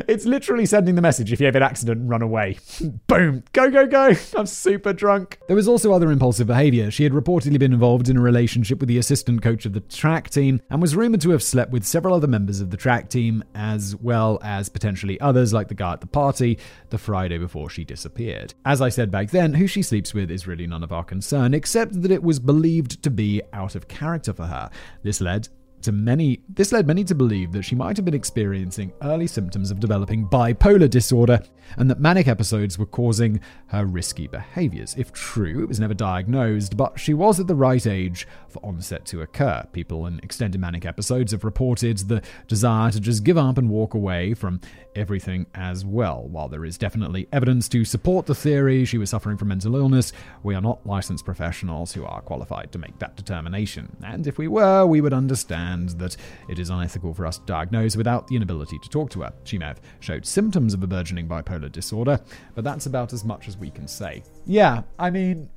It's 0.09 0.25
literally 0.25 0.67
sending 0.67 0.95
the 0.95 1.03
message 1.03 1.33
if 1.33 1.41
you 1.41 1.47
have 1.47 1.57
an 1.57 1.63
accident, 1.63 2.09
run 2.09 2.23
away. 2.23 2.59
Boom. 3.07 3.45
Go, 3.53 3.71
go, 3.71 3.87
go. 3.87 4.13
I'm 4.37 4.47
super 4.47 4.93
drunk. 4.93 5.39
There 5.47 5.57
was 5.57 5.69
also 5.69 5.93
other 5.93 6.11
impulsive 6.11 6.47
behavior. 6.47 6.91
She 6.91 7.05
had 7.05 7.13
reportedly 7.13 7.59
been 7.59 7.73
involved 7.73 8.09
in 8.09 8.17
a 8.17 8.21
relationship 8.21 8.79
with 8.79 8.89
the 8.89 8.99
assistant 8.99 9.43
coach 9.43 9.67
of 9.67 9.73
the 9.73 9.81
track 9.81 10.31
team 10.31 10.61
and 10.71 10.81
was 10.81 10.95
rumored 10.95 11.21
to 11.23 11.31
have 11.31 11.43
slept 11.43 11.73
with 11.73 11.85
several 11.85 12.15
other 12.15 12.27
members 12.27 12.61
of 12.61 12.71
the 12.71 12.77
track 12.77 13.09
team, 13.09 13.43
as 13.55 13.97
well 13.97 14.39
as 14.43 14.69
potentially 14.69 15.21
others 15.21 15.53
like 15.53 15.69
the 15.69 15.75
guy 15.75 15.93
at 15.93 16.01
the 16.01 16.07
party 16.07 16.59
the 16.91 16.99
Friday 16.99 17.39
before 17.39 17.71
she 17.71 17.85
disappeared. 17.85 18.55
As 18.65 18.81
I 18.81 18.89
said 18.89 19.11
back 19.11 19.31
then, 19.31 19.55
who 19.55 19.67
she 19.67 19.83
sleeps 19.83 20.15
with 20.15 20.31
is 20.31 20.47
really 20.47 20.67
none 20.67 20.85
of 20.85 20.93
our 20.93 21.05
concern, 21.05 21.55
except 21.55 22.01
that 22.03 22.11
it 22.11 22.23
was 22.23 22.39
believed 22.39 23.03
to 23.03 23.11
be 23.11 23.43
out 23.53 23.75
of 23.75 23.89
character 23.89 24.33
for 24.33 24.47
her. 24.47 24.71
This 25.03 25.21
led 25.21 25.49
to 25.83 25.93
many 25.93 26.41
this 26.49 26.73
led 26.73 26.87
many 26.87 27.05
to 27.05 27.15
believe 27.15 27.53
that 27.53 27.63
she 27.63 27.75
might 27.75 27.97
have 27.97 28.05
been 28.05 28.15
experiencing 28.15 28.93
early 29.03 29.27
symptoms 29.27 29.71
of 29.71 29.81
developing 29.81 30.27
bipolar 30.27 30.89
disorder 30.89 31.41
and 31.77 31.91
that 31.91 32.01
manic 32.01 32.29
episodes 32.29 32.79
were 32.79 32.87
causing 32.87 33.41
her 33.69 33.85
risky 33.85 34.27
behaviors. 34.27 34.95
If 34.97 35.13
true, 35.13 35.63
it 35.63 35.69
was 35.69 35.81
never 35.81 35.95
diagnosed, 35.95 36.77
but 36.77 36.99
she 36.99 37.15
was 37.15 37.41
at 37.41 37.47
the 37.47 37.55
right 37.55 37.87
age 37.87 38.27
for 38.49 38.65
onset 38.65 39.05
to 39.07 39.23
occur. 39.23 39.65
People 39.73 40.07
in 40.07 40.19
extended 40.21 40.61
manic 40.61 40.87
episodes 40.87 41.33
have 41.33 41.45
reported 41.45 41.99
the 41.99 42.23
desire 42.47 42.91
to 42.91 43.01
just 43.01 43.25
give 43.25 43.39
up 43.39 43.59
and 43.59 43.69
walk 43.69 43.95
away 43.95 44.35
from 44.35 44.61
everything 44.97 45.47
as 45.55 45.85
well. 45.85 46.23
While 46.27 46.49
there 46.49 46.65
is 46.65 46.79
definitely 46.79 47.29
evidence 47.33 47.69
to 47.69 47.85
support 47.85 48.27
the 48.27 48.35
theory 48.35 48.85
she 48.85 48.99
was 48.99 49.11
suffering 49.11 49.37
from 49.37 49.49
mental 49.49 49.77
illness, 49.77 50.13
we 50.43 50.55
are 50.55 50.61
not 50.61 50.87
licensed 50.87 51.25
professionals 51.25 51.93
who 51.93 52.05
are 52.05 52.21
qualified 52.23 52.73
to 52.73 52.79
make 52.79 52.99
that 52.99 53.17
determination. 53.17 53.97
And 54.03 54.27
if 54.27 54.39
we 54.39 54.49
were, 54.49 54.87
we 54.87 55.01
would 55.01 55.13
understand 55.13 55.91
that 55.91 56.17
it 56.49 56.59
is 56.59 56.71
unethical 56.71 57.15
for 57.15 57.27
us 57.27 57.39
to 57.39 57.45
diagnose 57.47 57.97
without 57.97 58.27
the 58.27 58.37
inability 58.37 58.79
to 58.79 58.89
talk 58.89 59.11
to 59.11 59.23
her. 59.23 59.33
She 59.45 59.59
may 59.59 59.67
have 59.67 59.81
showed 60.01 60.27
symptoms 60.27 60.75
of 60.75 60.83
a 60.83 60.87
burgeoning 60.87 61.29
bipolar 61.29 61.71
disorder, 61.71 62.21
but 62.55 62.65
that's 62.65 62.87
about 62.87 63.13
as 63.13 63.25
much 63.25 63.49
as 63.49 63.57
we 63.57 63.71
can 63.71 63.87
say. 63.87 64.23
Yeah, 64.47 64.83
I 64.99 65.11
mean, 65.11 65.51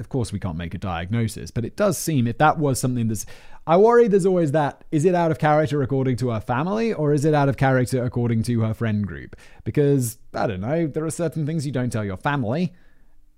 of 0.00 0.08
course, 0.08 0.32
we 0.32 0.40
can't 0.40 0.56
make 0.56 0.74
a 0.74 0.78
diagnosis, 0.78 1.50
but 1.50 1.64
it 1.64 1.76
does 1.76 1.98
seem 1.98 2.26
if 2.26 2.38
that 2.38 2.58
was 2.58 2.80
something 2.80 3.08
that's. 3.08 3.26
I 3.66 3.76
worry 3.76 4.08
there's 4.08 4.26
always 4.26 4.52
that. 4.52 4.82
Is 4.90 5.04
it 5.04 5.14
out 5.14 5.30
of 5.30 5.38
character 5.38 5.82
according 5.82 6.16
to 6.16 6.30
her 6.30 6.40
family, 6.40 6.92
or 6.92 7.12
is 7.12 7.24
it 7.24 7.34
out 7.34 7.48
of 7.48 7.56
character 7.56 8.02
according 8.02 8.42
to 8.44 8.62
her 8.62 8.74
friend 8.74 9.06
group? 9.06 9.36
Because, 9.64 10.18
I 10.34 10.46
don't 10.46 10.62
know, 10.62 10.86
there 10.86 11.04
are 11.04 11.10
certain 11.10 11.46
things 11.46 11.66
you 11.66 11.72
don't 11.72 11.90
tell 11.90 12.04
your 12.04 12.16
family, 12.16 12.72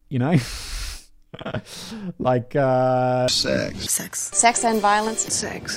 you 0.08 0.20
know? 0.20 0.36
like, 2.18 2.54
uh. 2.54 3.26
Sex. 3.28 3.92
Sex. 3.92 4.20
Sex 4.20 4.64
and 4.64 4.80
violence. 4.80 5.20
Sex. 5.34 5.76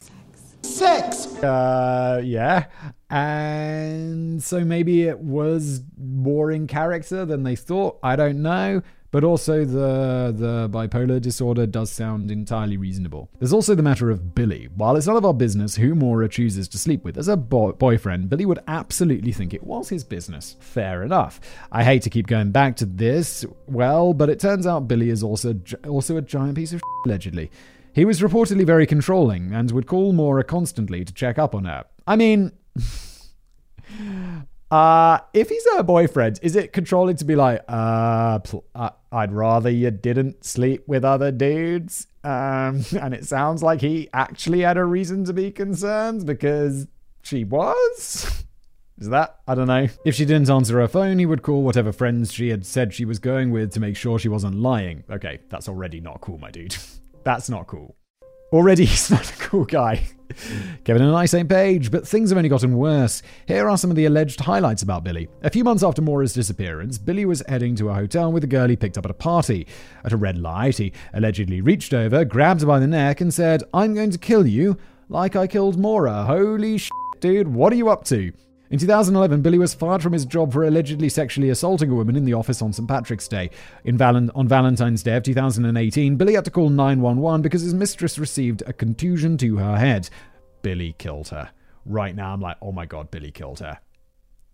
Sex! 0.62 1.28
Uh, 1.44 2.22
yeah. 2.24 2.66
And 3.10 4.44
so 4.44 4.66
maybe 4.66 5.04
it 5.04 5.20
was 5.20 5.82
more 5.98 6.52
in 6.52 6.68
character 6.68 7.26
than 7.26 7.44
they 7.44 7.56
thought. 7.56 8.00
I 8.04 8.16
don't 8.16 8.42
know. 8.42 8.82
But 9.16 9.24
also 9.24 9.63
the 9.63 10.36
the 10.36 10.68
bipolar 10.70 11.22
disorder 11.22 11.66
does 11.66 11.89
sound 11.89 12.30
entirely 12.30 12.76
reasonable. 12.76 13.30
There's 13.39 13.53
also 13.53 13.74
the 13.74 13.82
matter 13.82 14.11
of 14.11 14.36
Billy. 14.36 14.68
While 14.76 14.97
it's 14.97 15.07
none 15.07 15.16
of 15.16 15.24
our 15.24 15.34
business 15.34 15.78
who 15.78 15.95
Maura 15.95 16.28
chooses 16.28 16.68
to 16.68 16.78
sleep 16.78 17.05
with 17.05 17.18
as 17.18 17.30
a 17.30 17.38
bo- 17.38 17.72
boyfriend, 17.72 18.30
Billy 18.30 18.45
would 18.45 18.59
absolutely 18.68 19.32
think 19.32 19.53
it 19.53 19.63
was 19.63 19.88
his 19.88 20.03
business. 20.03 20.57
Fair 20.59 21.01
enough. 21.01 21.39
I 21.72 21.86
hate 21.86 22.01
to 22.01 22.09
keep 22.09 22.28
going 22.28 22.51
back 22.51 22.76
to 22.76 22.86
this, 22.86 23.45
well, 23.68 24.13
but 24.13 24.30
it 24.30 24.41
turns 24.41 24.68
out 24.68 24.89
Billy 24.89 25.09
is 25.09 25.24
also 25.24 25.61
also 25.88 26.18
a 26.18 26.22
giant 26.22 26.55
piece 26.55 26.74
of 26.74 26.80
shit, 26.80 27.05
allegedly. 27.05 27.51
He 27.93 28.03
was 28.03 28.20
reportedly 28.20 28.66
very 28.66 28.86
controlling 28.86 29.53
and 29.53 29.72
would 29.72 29.88
call 29.88 30.11
Maura 30.11 30.43
constantly 30.43 31.05
to 31.05 31.13
check 31.13 31.39
up 31.39 31.55
on 31.55 31.63
her. 31.63 31.86
I 32.05 32.18
mean, 32.18 32.51
uh, 34.72 35.20
if 35.34 35.47
he's 35.47 35.66
her 35.78 35.84
boyfriend, 35.84 36.38
is 36.41 36.57
it 36.57 36.74
controlling 36.74 37.16
to 37.16 37.24
be 37.24 37.38
like, 37.38 37.63
uh, 37.70 38.39
pl- 38.39 38.66
uh, 38.76 38.89
I'd 39.16 39.32
rather 39.32 39.70
you 39.70 39.91
didn't 39.91 40.43
sleep 40.43 40.84
with 40.88 41.05
other 41.05 41.32
dudes? 41.32 42.07
Um, 42.26 42.84
and 42.99 43.13
it 43.13 43.26
sounds 43.26 43.63
like 43.63 43.80
he 43.80 44.09
actually 44.13 44.59
had 44.59 44.76
a 44.76 44.84
reason 44.84 45.24
to 45.26 45.34
be 45.34 45.51
concerned 45.51 46.26
because 46.26 46.88
she 47.22 47.45
was? 47.45 48.43
Is 48.97 49.09
that? 49.09 49.39
I 49.47 49.55
don't 49.55 49.68
know. 49.68 49.88
If 50.03 50.16
she 50.16 50.26
didn't 50.26 50.49
answer 50.49 50.80
her 50.82 50.88
phone, 50.89 51.20
he 51.20 51.26
would 51.26 51.43
call 51.43 51.63
whatever 51.63 51.93
friends 51.93 52.34
she 52.34 52.49
had 52.49 52.66
said 52.66 52.93
she 52.93 53.05
was 53.05 53.20
going 53.20 53.51
with 53.51 53.72
to 53.74 53.80
make 53.80 53.95
sure 53.95 54.20
she 54.20 54.30
wasn't 54.30 54.55
lying. 54.55 55.03
Okay, 55.09 55.39
that's 55.49 55.70
already 55.70 56.01
not 56.01 56.20
cool, 56.20 56.38
my 56.38 56.51
dude. 56.51 56.76
That's 57.24 57.49
not 57.49 57.66
cool. 57.66 57.95
Already, 58.56 58.86
he's 58.86 59.12
not 59.12 59.30
a 59.30 59.38
cool 59.38 59.66
guy. 59.66 60.08
Kevin 60.86 61.01
and 61.01 61.14
I, 61.14 61.26
same 61.26 61.47
page, 61.47 61.91
but 61.91 62.08
things 62.08 62.30
have 62.30 62.38
only 62.38 62.47
gotten 62.47 62.78
worse. 62.78 63.22
Here 63.47 63.68
are 63.68 63.78
some 63.78 63.89
of 63.89 63.97
the 63.97 64.06
alleged 64.06 64.39
highlights 64.39 64.82
about 64.82 65.03
Billy. 65.03 65.28
A 65.43 65.49
few 65.49 65.66
months 65.66 65.84
after 65.84 66.01
Maura's 66.01 66.34
disappearance, 66.34 66.97
Billy 66.97 67.26
was 67.26 67.43
heading 67.49 67.76
to 67.76 67.89
a 67.89 67.93
hotel 67.93 68.32
with 68.32 68.45
a 68.45 68.47
girl 68.47 68.70
he 68.70 68.78
picked 68.78 68.97
up 68.97 69.03
at 69.03 69.12
a 69.12 69.16
party. 69.16 69.68
At 70.06 70.14
a 70.14 70.18
red 70.18 70.38
light, 70.38 70.78
he 70.78 70.93
allegedly 71.14 71.60
reached 71.60 71.93
over, 71.93 72.24
grabbed 72.24 72.62
her 72.62 72.68
by 72.68 72.80
the 72.80 72.88
neck, 72.88 73.20
and 73.20 73.34
said, 73.34 73.62
I'm 73.74 73.93
going 73.93 74.12
to 74.12 74.18
kill 74.18 74.47
you 74.47 74.78
like 75.10 75.36
I 75.36 75.47
killed 75.47 75.78
Maura. 75.78 76.24
Holy 76.24 76.78
shit, 76.78 76.91
dude, 77.20 77.49
what 77.49 77.74
are 77.74 77.78
you 77.78 77.89
up 77.89 78.06
to? 78.06 78.32
In 78.76 78.80
2011, 78.80 79.41
Billy 79.41 79.57
was 79.57 79.73
fired 79.73 80.03
from 80.03 80.11
his 80.11 80.26
job 80.26 80.51
for 80.51 80.65
allegedly 80.65 81.07
sexually 81.07 81.49
assaulting 81.49 81.89
a 81.89 81.95
woman 81.95 82.17
in 82.17 82.26
the 82.26 82.34
office 82.34 82.61
on 82.61 82.73
St. 82.73 82.86
Patrick's 82.86 83.30
Day. 83.30 83.49
In 83.86 83.97
Val- 83.97 84.30
on 84.36 84.49
Valentine's 84.49 85.01
Day 85.01 85.15
of 85.15 85.23
2018, 85.23 86.17
Billy 86.17 86.34
had 86.34 86.43
to 86.43 86.51
call 86.51 86.67
911 86.67 87.41
because 87.41 87.61
his 87.61 87.73
mistress 87.73 88.19
received 88.19 88.63
a 88.67 88.73
contusion 88.73 89.38
to 89.38 89.55
her 89.55 89.78
head. 89.78 90.09
Billy 90.61 90.93
killed 90.97 91.30
her. 91.30 91.51
Right 91.86 92.13
now, 92.13 92.34
I'm 92.34 92.41
like, 92.41 92.57
oh 92.61 92.73
my 92.73 92.86
god, 92.86 93.11
Billy 93.11 93.32
killed 93.32 93.59
her. 93.59 93.80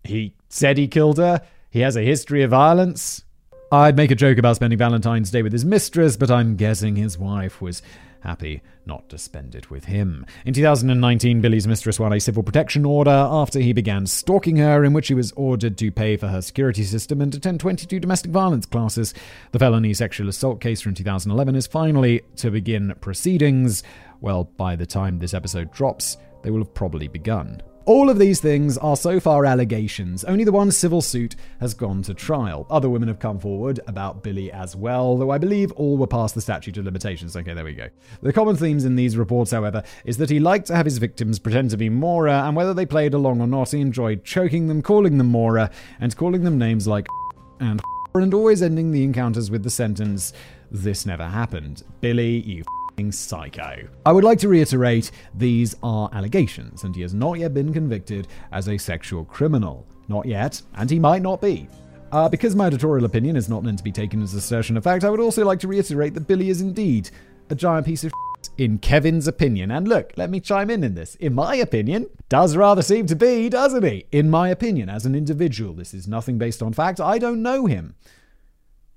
He 0.04 0.36
said 0.48 0.78
he 0.78 0.86
killed 0.86 1.18
her. 1.18 1.42
He 1.68 1.80
has 1.80 1.96
a 1.96 2.02
history 2.02 2.44
of 2.44 2.50
violence. 2.50 3.24
I'd 3.72 3.96
make 3.96 4.12
a 4.12 4.14
joke 4.14 4.38
about 4.38 4.54
spending 4.54 4.78
Valentine's 4.78 5.32
Day 5.32 5.42
with 5.42 5.52
his 5.52 5.64
mistress, 5.64 6.16
but 6.16 6.30
I'm 6.30 6.54
guessing 6.54 6.94
his 6.94 7.18
wife 7.18 7.60
was 7.60 7.82
happy 8.22 8.62
not 8.86 9.08
to 9.08 9.18
spend 9.18 9.54
it 9.54 9.70
with 9.70 9.84
him. 9.84 10.26
In 10.44 10.54
2019, 10.54 11.40
Billy's 11.40 11.66
mistress 11.66 12.00
won 12.00 12.12
a 12.12 12.20
civil 12.20 12.42
protection 12.42 12.84
order 12.84 13.10
after 13.10 13.60
he 13.60 13.72
began 13.72 14.06
stalking 14.06 14.56
her, 14.56 14.84
in 14.84 14.92
which 14.92 15.08
he 15.08 15.14
was 15.14 15.32
ordered 15.32 15.78
to 15.78 15.90
pay 15.90 16.16
for 16.16 16.28
her 16.28 16.42
security 16.42 16.84
system 16.84 17.20
and 17.20 17.34
attend 17.34 17.60
22 17.60 18.00
domestic 18.00 18.30
violence 18.30 18.66
classes. 18.66 19.14
The 19.52 19.58
felony 19.58 19.94
sexual 19.94 20.28
assault 20.28 20.60
case 20.60 20.80
from 20.80 20.94
2011 20.94 21.54
is 21.54 21.66
finally 21.66 22.22
to 22.36 22.50
begin 22.50 22.94
proceedings. 23.00 23.82
Well, 24.20 24.44
by 24.44 24.76
the 24.76 24.86
time 24.86 25.18
this 25.18 25.34
episode 25.34 25.72
drops, 25.72 26.16
they 26.42 26.50
will 26.50 26.60
have 26.60 26.74
probably 26.74 27.08
begun. 27.08 27.62
All 27.84 28.08
of 28.08 28.18
these 28.18 28.40
things 28.40 28.78
are 28.78 28.96
so 28.96 29.18
far 29.18 29.44
allegations. 29.44 30.22
Only 30.24 30.44
the 30.44 30.52
one 30.52 30.70
civil 30.70 31.02
suit 31.02 31.34
has 31.58 31.74
gone 31.74 32.02
to 32.02 32.14
trial. 32.14 32.64
Other 32.70 32.88
women 32.88 33.08
have 33.08 33.18
come 33.18 33.40
forward 33.40 33.80
about 33.88 34.22
Billy 34.22 34.52
as 34.52 34.76
well, 34.76 35.16
though 35.16 35.30
I 35.30 35.38
believe 35.38 35.72
all 35.72 35.96
were 35.96 36.06
past 36.06 36.36
the 36.36 36.40
statute 36.40 36.76
of 36.76 36.84
limitations. 36.84 37.36
Okay, 37.36 37.54
there 37.54 37.64
we 37.64 37.74
go. 37.74 37.88
The 38.22 38.32
common 38.32 38.56
themes 38.56 38.84
in 38.84 38.94
these 38.94 39.16
reports, 39.16 39.50
however, 39.50 39.82
is 40.04 40.16
that 40.18 40.30
he 40.30 40.38
liked 40.38 40.68
to 40.68 40.76
have 40.76 40.86
his 40.86 40.98
victims 40.98 41.40
pretend 41.40 41.70
to 41.70 41.76
be 41.76 41.88
Maura, 41.88 42.44
and 42.44 42.54
whether 42.54 42.72
they 42.72 42.86
played 42.86 43.14
along 43.14 43.40
or 43.40 43.48
not, 43.48 43.72
he 43.72 43.80
enjoyed 43.80 44.24
choking 44.24 44.68
them, 44.68 44.80
calling 44.80 45.18
them 45.18 45.28
Maura, 45.28 45.68
and 46.00 46.16
calling 46.16 46.44
them 46.44 46.58
names 46.58 46.86
like 46.86 47.08
and 47.60 47.80
and 48.14 48.34
always 48.34 48.62
ending 48.62 48.90
the 48.90 49.04
encounters 49.04 49.50
with 49.50 49.62
the 49.62 49.70
sentence, 49.70 50.32
This 50.70 51.06
never 51.06 51.26
happened. 51.26 51.82
Billy, 52.00 52.40
you 52.40 52.64
psycho. 53.10 53.88
I 54.06 54.12
would 54.12 54.22
like 54.22 54.38
to 54.40 54.48
reiterate 54.48 55.10
these 55.34 55.74
are 55.82 56.10
allegations, 56.12 56.84
and 56.84 56.94
he 56.94 57.02
has 57.02 57.14
not 57.14 57.38
yet 57.38 57.54
been 57.54 57.72
convicted 57.72 58.28
as 58.52 58.68
a 58.68 58.78
sexual 58.78 59.24
criminal. 59.24 59.86
Not 60.08 60.26
yet, 60.26 60.60
and 60.74 60.90
he 60.90 60.98
might 60.98 61.22
not 61.22 61.40
be. 61.40 61.68
Uh, 62.12 62.28
because 62.28 62.54
my 62.54 62.66
editorial 62.66 63.06
opinion 63.06 63.36
is 63.36 63.48
not 63.48 63.64
meant 63.64 63.78
to 63.78 63.84
be 63.84 63.90
taken 63.90 64.22
as 64.22 64.34
assertion 64.34 64.76
of 64.76 64.84
fact, 64.84 65.02
I 65.02 65.10
would 65.10 65.20
also 65.20 65.44
like 65.44 65.60
to 65.60 65.68
reiterate 65.68 66.12
that 66.14 66.26
Billy 66.28 66.50
is 66.50 66.60
indeed 66.60 67.08
a 67.48 67.54
giant 67.54 67.86
piece 67.86 68.04
of 68.04 68.12
in 68.58 68.78
Kevin's 68.78 69.26
opinion. 69.26 69.70
And 69.70 69.88
look, 69.88 70.12
let 70.16 70.30
me 70.30 70.40
chime 70.40 70.70
in 70.70 70.84
in 70.84 70.94
this. 70.94 71.14
In 71.16 71.34
my 71.34 71.54
opinion, 71.56 72.08
does 72.28 72.56
rather 72.56 72.82
seem 72.82 73.06
to 73.06 73.16
be, 73.16 73.48
doesn't 73.48 73.84
he? 73.84 74.06
In 74.12 74.30
my 74.30 74.48
opinion, 74.48 74.88
as 74.88 75.06
an 75.06 75.14
individual, 75.14 75.74
this 75.74 75.94
is 75.94 76.08
nothing 76.08 76.38
based 76.38 76.62
on 76.62 76.72
fact. 76.72 77.00
I 77.00 77.18
don't 77.18 77.42
know 77.42 77.66
him. 77.66 77.94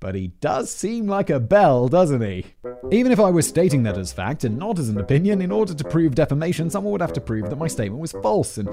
But 0.06 0.14
he 0.14 0.28
does 0.40 0.70
seem 0.70 1.08
like 1.08 1.32
a 1.32 1.40
bell, 1.40 1.88
doesn't 1.88 2.22
he? 2.22 2.46
Even 2.92 3.12
if 3.12 3.20
I 3.20 3.32
was 3.32 3.48
stating 3.48 3.82
that 3.84 3.98
as 3.98 4.14
fact 4.14 4.44
and 4.44 4.56
not 4.56 4.78
as 4.78 4.88
an 4.88 5.00
opinion, 5.00 5.42
in 5.42 5.52
order 5.52 5.74
to 5.74 5.84
prove 5.84 6.14
defamation, 6.14 6.70
someone 6.70 6.92
would 6.92 7.02
have 7.02 7.14
to 7.14 7.22
prove 7.22 7.50
that 7.50 7.56
my 7.56 7.66
statement 7.66 8.00
was 8.00 8.12
false, 8.12 8.60
and 8.60 8.70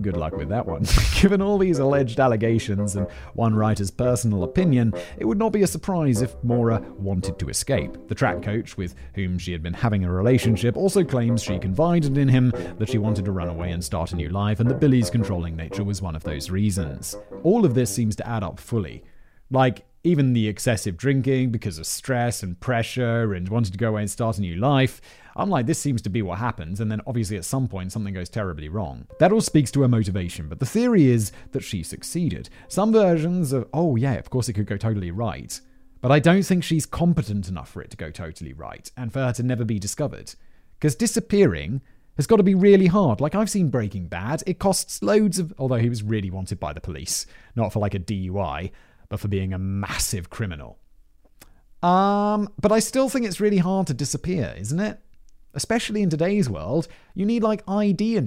good 0.00 0.16
luck 0.16 0.34
with 0.34 0.48
that 0.48 0.64
one. 0.64 0.86
Given 1.20 1.42
all 1.42 1.58
these 1.58 1.80
alleged 1.80 2.18
allegations 2.18 2.96
and 2.96 3.06
one 3.34 3.54
writer's 3.54 3.90
personal 3.90 4.42
opinion, 4.42 4.94
it 5.18 5.26
would 5.26 5.36
not 5.36 5.52
be 5.52 5.64
a 5.64 5.66
surprise 5.66 6.22
if 6.22 6.34
Maura 6.42 6.80
wanted 6.96 7.38
to 7.40 7.50
escape. 7.50 8.08
The 8.08 8.14
track 8.14 8.40
coach 8.40 8.78
with 8.78 8.94
whom 9.16 9.36
she 9.38 9.52
had 9.52 9.62
been 9.62 9.74
having 9.74 10.02
a 10.02 10.10
relationship 10.10 10.78
also 10.78 11.04
claims 11.04 11.42
she 11.42 11.58
confided 11.58 12.16
in 12.16 12.28
him 12.28 12.54
that 12.78 12.88
she 12.88 12.96
wanted 12.96 13.26
to 13.26 13.32
run 13.32 13.50
away 13.50 13.70
and 13.70 13.84
start 13.84 14.12
a 14.12 14.16
new 14.16 14.30
life, 14.30 14.60
and 14.60 14.70
that 14.70 14.80
Billy's 14.80 15.10
controlling 15.10 15.56
nature 15.56 15.84
was 15.84 16.00
one 16.00 16.16
of 16.16 16.22
those 16.22 16.48
reasons. 16.48 17.14
All 17.42 17.66
of 17.66 17.74
this 17.74 17.94
seems 17.94 18.16
to 18.16 18.26
add 18.26 18.42
up 18.42 18.58
fully. 18.58 19.04
Like, 19.50 19.84
even 20.04 20.34
the 20.34 20.46
excessive 20.46 20.96
drinking 20.98 21.50
because 21.50 21.78
of 21.78 21.86
stress 21.86 22.42
and 22.42 22.60
pressure 22.60 23.32
and 23.32 23.48
wanting 23.48 23.72
to 23.72 23.78
go 23.78 23.88
away 23.88 24.02
and 24.02 24.10
start 24.10 24.38
a 24.38 24.42
new 24.42 24.54
life. 24.54 25.00
I'm 25.34 25.50
like, 25.50 25.66
this 25.66 25.78
seems 25.78 26.02
to 26.02 26.10
be 26.10 26.22
what 26.22 26.38
happens, 26.38 26.78
and 26.78 26.92
then 26.92 27.00
obviously 27.06 27.36
at 27.36 27.44
some 27.44 27.66
point 27.66 27.90
something 27.90 28.14
goes 28.14 28.28
terribly 28.28 28.68
wrong. 28.68 29.06
That 29.18 29.32
all 29.32 29.40
speaks 29.40 29.72
to 29.72 29.82
her 29.82 29.88
motivation, 29.88 30.48
but 30.48 30.60
the 30.60 30.66
theory 30.66 31.06
is 31.06 31.32
that 31.52 31.64
she 31.64 31.82
succeeded. 31.82 32.50
Some 32.68 32.92
versions 32.92 33.52
of, 33.52 33.66
oh 33.72 33.96
yeah, 33.96 34.14
of 34.14 34.30
course 34.30 34.48
it 34.48 34.52
could 34.52 34.66
go 34.66 34.76
totally 34.76 35.10
right. 35.10 35.58
But 36.00 36.12
I 36.12 36.20
don't 36.20 36.42
think 36.42 36.62
she's 36.62 36.84
competent 36.84 37.48
enough 37.48 37.70
for 37.70 37.80
it 37.80 37.90
to 37.90 37.96
go 37.96 38.10
totally 38.10 38.52
right, 38.52 38.88
and 38.96 39.12
for 39.12 39.20
her 39.20 39.32
to 39.32 39.42
never 39.42 39.64
be 39.64 39.78
discovered. 39.78 40.34
Because 40.78 40.94
disappearing 40.94 41.80
has 42.16 42.26
got 42.26 42.36
to 42.36 42.42
be 42.42 42.54
really 42.54 42.86
hard. 42.86 43.20
Like 43.20 43.34
I've 43.34 43.50
seen 43.50 43.70
Breaking 43.70 44.06
Bad, 44.06 44.42
it 44.46 44.58
costs 44.58 45.02
loads 45.02 45.38
of. 45.38 45.54
Although 45.58 45.76
he 45.76 45.88
was 45.88 46.02
really 46.02 46.30
wanted 46.30 46.60
by 46.60 46.74
the 46.74 46.80
police, 46.80 47.26
not 47.56 47.72
for 47.72 47.78
like 47.78 47.94
a 47.94 47.98
DUI 47.98 48.70
but 49.14 49.20
for 49.20 49.28
being 49.28 49.52
a 49.52 49.58
massive 49.60 50.28
criminal. 50.28 50.76
Um, 51.84 52.48
but 52.60 52.72
I 52.72 52.80
still 52.80 53.08
think 53.08 53.26
it's 53.26 53.40
really 53.40 53.58
hard 53.58 53.86
to 53.86 53.94
disappear, 53.94 54.52
isn't 54.58 54.80
it? 54.80 54.98
Especially 55.54 56.02
in 56.02 56.10
today's 56.10 56.50
world, 56.50 56.88
you 57.14 57.24
need 57.24 57.44
like 57.44 57.62
ID 57.68 58.16
and 58.16 58.26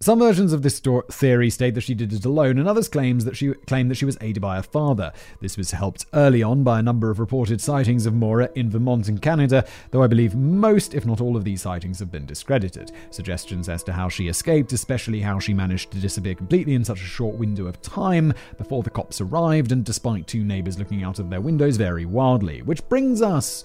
some 0.00 0.20
versions 0.20 0.52
of 0.52 0.62
this 0.62 0.80
theory 1.10 1.50
state 1.50 1.74
that 1.74 1.80
she 1.80 1.94
did 1.94 2.12
it 2.12 2.24
alone, 2.24 2.58
and 2.58 2.68
others 2.68 2.88
claims 2.88 3.24
that 3.24 3.36
she 3.36 3.52
claim 3.66 3.88
that 3.88 3.96
she 3.96 4.04
was 4.04 4.16
aided 4.20 4.40
by 4.40 4.56
her 4.56 4.62
father. 4.62 5.12
This 5.40 5.56
was 5.56 5.72
helped 5.72 6.06
early 6.14 6.42
on 6.42 6.62
by 6.62 6.78
a 6.78 6.82
number 6.82 7.10
of 7.10 7.18
reported 7.18 7.60
sightings 7.60 8.06
of 8.06 8.14
Maura 8.14 8.48
in 8.54 8.70
Vermont 8.70 9.08
and 9.08 9.20
Canada, 9.20 9.66
though 9.90 10.02
I 10.02 10.06
believe 10.06 10.36
most, 10.36 10.94
if 10.94 11.04
not 11.04 11.20
all, 11.20 11.36
of 11.36 11.44
these 11.44 11.62
sightings 11.62 11.98
have 11.98 12.12
been 12.12 12.26
discredited. 12.26 12.92
Suggestions 13.10 13.68
as 13.68 13.82
to 13.84 13.92
how 13.92 14.08
she 14.08 14.28
escaped, 14.28 14.72
especially 14.72 15.20
how 15.20 15.38
she 15.38 15.52
managed 15.52 15.90
to 15.90 15.98
disappear 15.98 16.34
completely 16.34 16.74
in 16.74 16.84
such 16.84 17.00
a 17.00 17.04
short 17.04 17.36
window 17.36 17.66
of 17.66 17.82
time 17.82 18.32
before 18.56 18.82
the 18.84 18.90
cops 18.90 19.20
arrived, 19.20 19.72
and 19.72 19.84
despite 19.84 20.26
two 20.26 20.44
neighbors 20.44 20.78
looking 20.78 21.02
out 21.02 21.18
of 21.18 21.28
their 21.28 21.40
windows, 21.40 21.76
vary 21.76 22.06
wildly. 22.06 22.62
Which 22.62 22.88
brings 22.88 23.20
us 23.20 23.64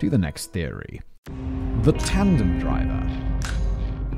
to 0.00 0.10
the 0.10 0.18
next 0.18 0.52
theory: 0.52 1.02
the 1.82 1.92
tandem 1.92 2.58
driver. 2.58 3.04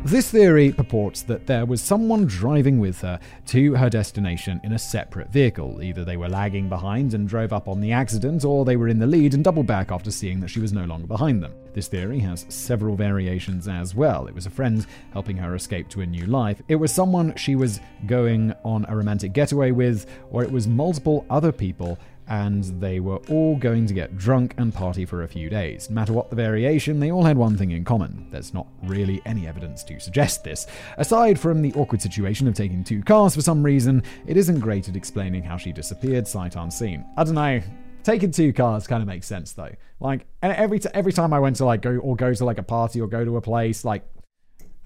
This 0.04 0.30
theory 0.30 0.72
purports 0.72 1.20
that 1.24 1.46
there 1.46 1.66
was 1.66 1.82
someone 1.82 2.24
driving 2.24 2.80
with 2.80 3.02
her 3.02 3.20
to 3.48 3.74
her 3.74 3.90
destination 3.90 4.58
in 4.64 4.72
a 4.72 4.78
separate 4.78 5.30
vehicle. 5.30 5.82
Either 5.82 6.06
they 6.06 6.16
were 6.16 6.28
lagging 6.28 6.70
behind 6.70 7.12
and 7.12 7.28
drove 7.28 7.52
up 7.52 7.68
on 7.68 7.80
the 7.80 7.92
accident, 7.92 8.44
or 8.44 8.64
they 8.64 8.76
were 8.76 8.88
in 8.88 8.98
the 8.98 9.06
lead 9.06 9.34
and 9.34 9.44
doubled 9.44 9.66
back 9.66 9.92
after 9.92 10.10
seeing 10.10 10.40
that 10.40 10.48
she 10.48 10.58
was 10.58 10.72
no 10.72 10.86
longer 10.86 11.06
behind 11.06 11.42
them. 11.42 11.52
This 11.74 11.86
theory 11.86 12.18
has 12.20 12.46
several 12.48 12.96
variations 12.96 13.68
as 13.68 13.94
well. 13.94 14.26
It 14.26 14.34
was 14.34 14.46
a 14.46 14.50
friend 14.50 14.86
helping 15.12 15.36
her 15.36 15.54
escape 15.54 15.88
to 15.90 16.00
a 16.00 16.06
new 16.06 16.24
life, 16.24 16.62
it 16.68 16.76
was 16.76 16.90
someone 16.92 17.36
she 17.36 17.54
was 17.54 17.78
going 18.06 18.54
on 18.64 18.86
a 18.88 18.96
romantic 18.96 19.34
getaway 19.34 19.70
with, 19.70 20.06
or 20.30 20.42
it 20.42 20.50
was 20.50 20.66
multiple 20.66 21.26
other 21.28 21.52
people 21.52 21.98
and 22.30 22.62
they 22.80 23.00
were 23.00 23.16
all 23.28 23.56
going 23.56 23.86
to 23.86 23.92
get 23.92 24.16
drunk 24.16 24.54
and 24.56 24.72
party 24.72 25.04
for 25.04 25.24
a 25.24 25.28
few 25.28 25.50
days. 25.50 25.90
No 25.90 25.94
matter 25.94 26.12
what 26.12 26.30
the 26.30 26.36
variation, 26.36 27.00
they 27.00 27.10
all 27.10 27.24
had 27.24 27.36
one 27.36 27.56
thing 27.56 27.72
in 27.72 27.84
common. 27.84 28.28
There's 28.30 28.54
not 28.54 28.68
really 28.84 29.20
any 29.26 29.48
evidence 29.48 29.82
to 29.84 29.98
suggest 29.98 30.44
this. 30.44 30.68
Aside 30.96 31.38
from 31.38 31.60
the 31.60 31.74
awkward 31.74 32.00
situation 32.00 32.46
of 32.46 32.54
taking 32.54 32.84
two 32.84 33.02
cars 33.02 33.34
for 33.34 33.42
some 33.42 33.64
reason, 33.64 34.04
it 34.28 34.36
isn't 34.36 34.60
great 34.60 34.88
at 34.88 34.94
explaining 34.94 35.42
how 35.42 35.56
she 35.56 35.72
disappeared 35.72 36.26
sight 36.26 36.54
unseen. 36.54 37.04
I 37.16 37.24
don't 37.24 37.34
know. 37.34 37.60
Taking 38.04 38.30
two 38.30 38.52
cars 38.52 38.86
kind 38.86 39.02
of 39.02 39.08
makes 39.08 39.26
sense 39.26 39.52
though. 39.52 39.74
Like, 39.98 40.24
every 40.40 40.78
t- 40.78 40.88
every 40.94 41.12
time 41.12 41.34
I 41.34 41.40
went 41.40 41.56
to 41.56 41.64
like 41.64 41.82
go 41.82 41.96
or 41.96 42.14
go 42.14 42.32
to 42.32 42.44
like 42.44 42.58
a 42.58 42.62
party 42.62 43.00
or 43.00 43.08
go 43.08 43.24
to 43.24 43.36
a 43.36 43.42
place, 43.42 43.84
like 43.84 44.04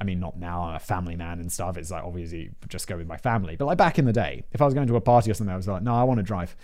I 0.01 0.05
mean, 0.05 0.19
not 0.19 0.39
now, 0.39 0.63
I'm 0.63 0.77
a 0.77 0.81
family 0.81 1.15
man 1.15 1.41
and 1.41 1.53
stuff. 1.53 1.77
It's 1.77 1.91
like 1.91 2.03
obviously 2.03 2.51
just 2.69 2.89
go 2.89 2.97
with 2.97 3.07
my 3.07 3.17
family. 3.19 3.55
But 3.57 3.67
like 3.67 3.79
back 3.79 3.99
in 3.99 4.07
the 4.07 4.13
day, 4.13 4.45
if 4.53 4.61
I 4.61 4.65
was 4.65 4.75
going 4.75 4.89
to 4.89 4.97
a 4.97 5.01
party 5.01 5.31
or 5.31 5.35
something, 5.35 5.53
I 5.53 5.57
was 5.57 5.69
like, 5.69 5.83
no, 5.83 5.95
I 5.95 6.03
want 6.05 6.19
to 6.19 6.25
drive 6.25 6.57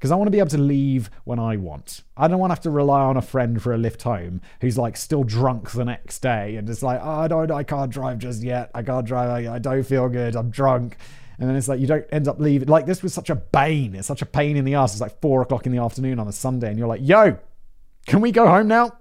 because 0.00 0.10
I 0.10 0.16
want 0.16 0.28
to 0.28 0.30
be 0.30 0.38
able 0.38 0.48
to 0.48 0.58
leave 0.58 1.10
when 1.24 1.38
I 1.38 1.58
want. 1.58 2.04
I 2.16 2.26
don't 2.26 2.38
want 2.38 2.52
to 2.52 2.54
have 2.54 2.62
to 2.62 2.70
rely 2.70 3.02
on 3.02 3.18
a 3.18 3.22
friend 3.22 3.62
for 3.62 3.74
a 3.74 3.76
lift 3.76 4.02
home 4.02 4.40
who's 4.62 4.78
like 4.78 4.96
still 4.96 5.24
drunk 5.24 5.72
the 5.72 5.84
next 5.84 6.20
day 6.20 6.56
and 6.56 6.66
it's 6.70 6.82
like, 6.82 7.00
oh, 7.02 7.20
I 7.20 7.28
don't, 7.28 7.50
I 7.50 7.64
can't 7.64 7.92
drive 7.92 8.18
just 8.18 8.42
yet. 8.42 8.70
I 8.74 8.82
can't 8.82 9.06
drive. 9.06 9.28
I, 9.28 9.56
I 9.56 9.58
don't 9.58 9.82
feel 9.82 10.08
good. 10.08 10.36
I'm 10.36 10.48
drunk. 10.48 10.96
And 11.38 11.46
then 11.46 11.54
it's 11.54 11.68
like 11.68 11.80
you 11.80 11.86
don't 11.86 12.06
end 12.10 12.28
up 12.28 12.40
leaving. 12.40 12.68
Like 12.68 12.86
this 12.86 13.02
was 13.02 13.12
such 13.12 13.28
a 13.28 13.34
bane. 13.34 13.94
It's 13.94 14.08
such 14.08 14.22
a 14.22 14.26
pain 14.26 14.56
in 14.56 14.64
the 14.64 14.74
ass. 14.74 14.92
It's 14.92 15.02
like 15.02 15.20
four 15.20 15.42
o'clock 15.42 15.66
in 15.66 15.72
the 15.72 15.82
afternoon 15.82 16.18
on 16.18 16.28
a 16.28 16.32
Sunday, 16.32 16.68
and 16.68 16.78
you're 16.78 16.86
like, 16.86 17.00
"Yo, 17.02 17.38
can 18.06 18.20
we 18.20 18.30
go 18.30 18.46
home 18.46 18.68
now?" 18.68 18.92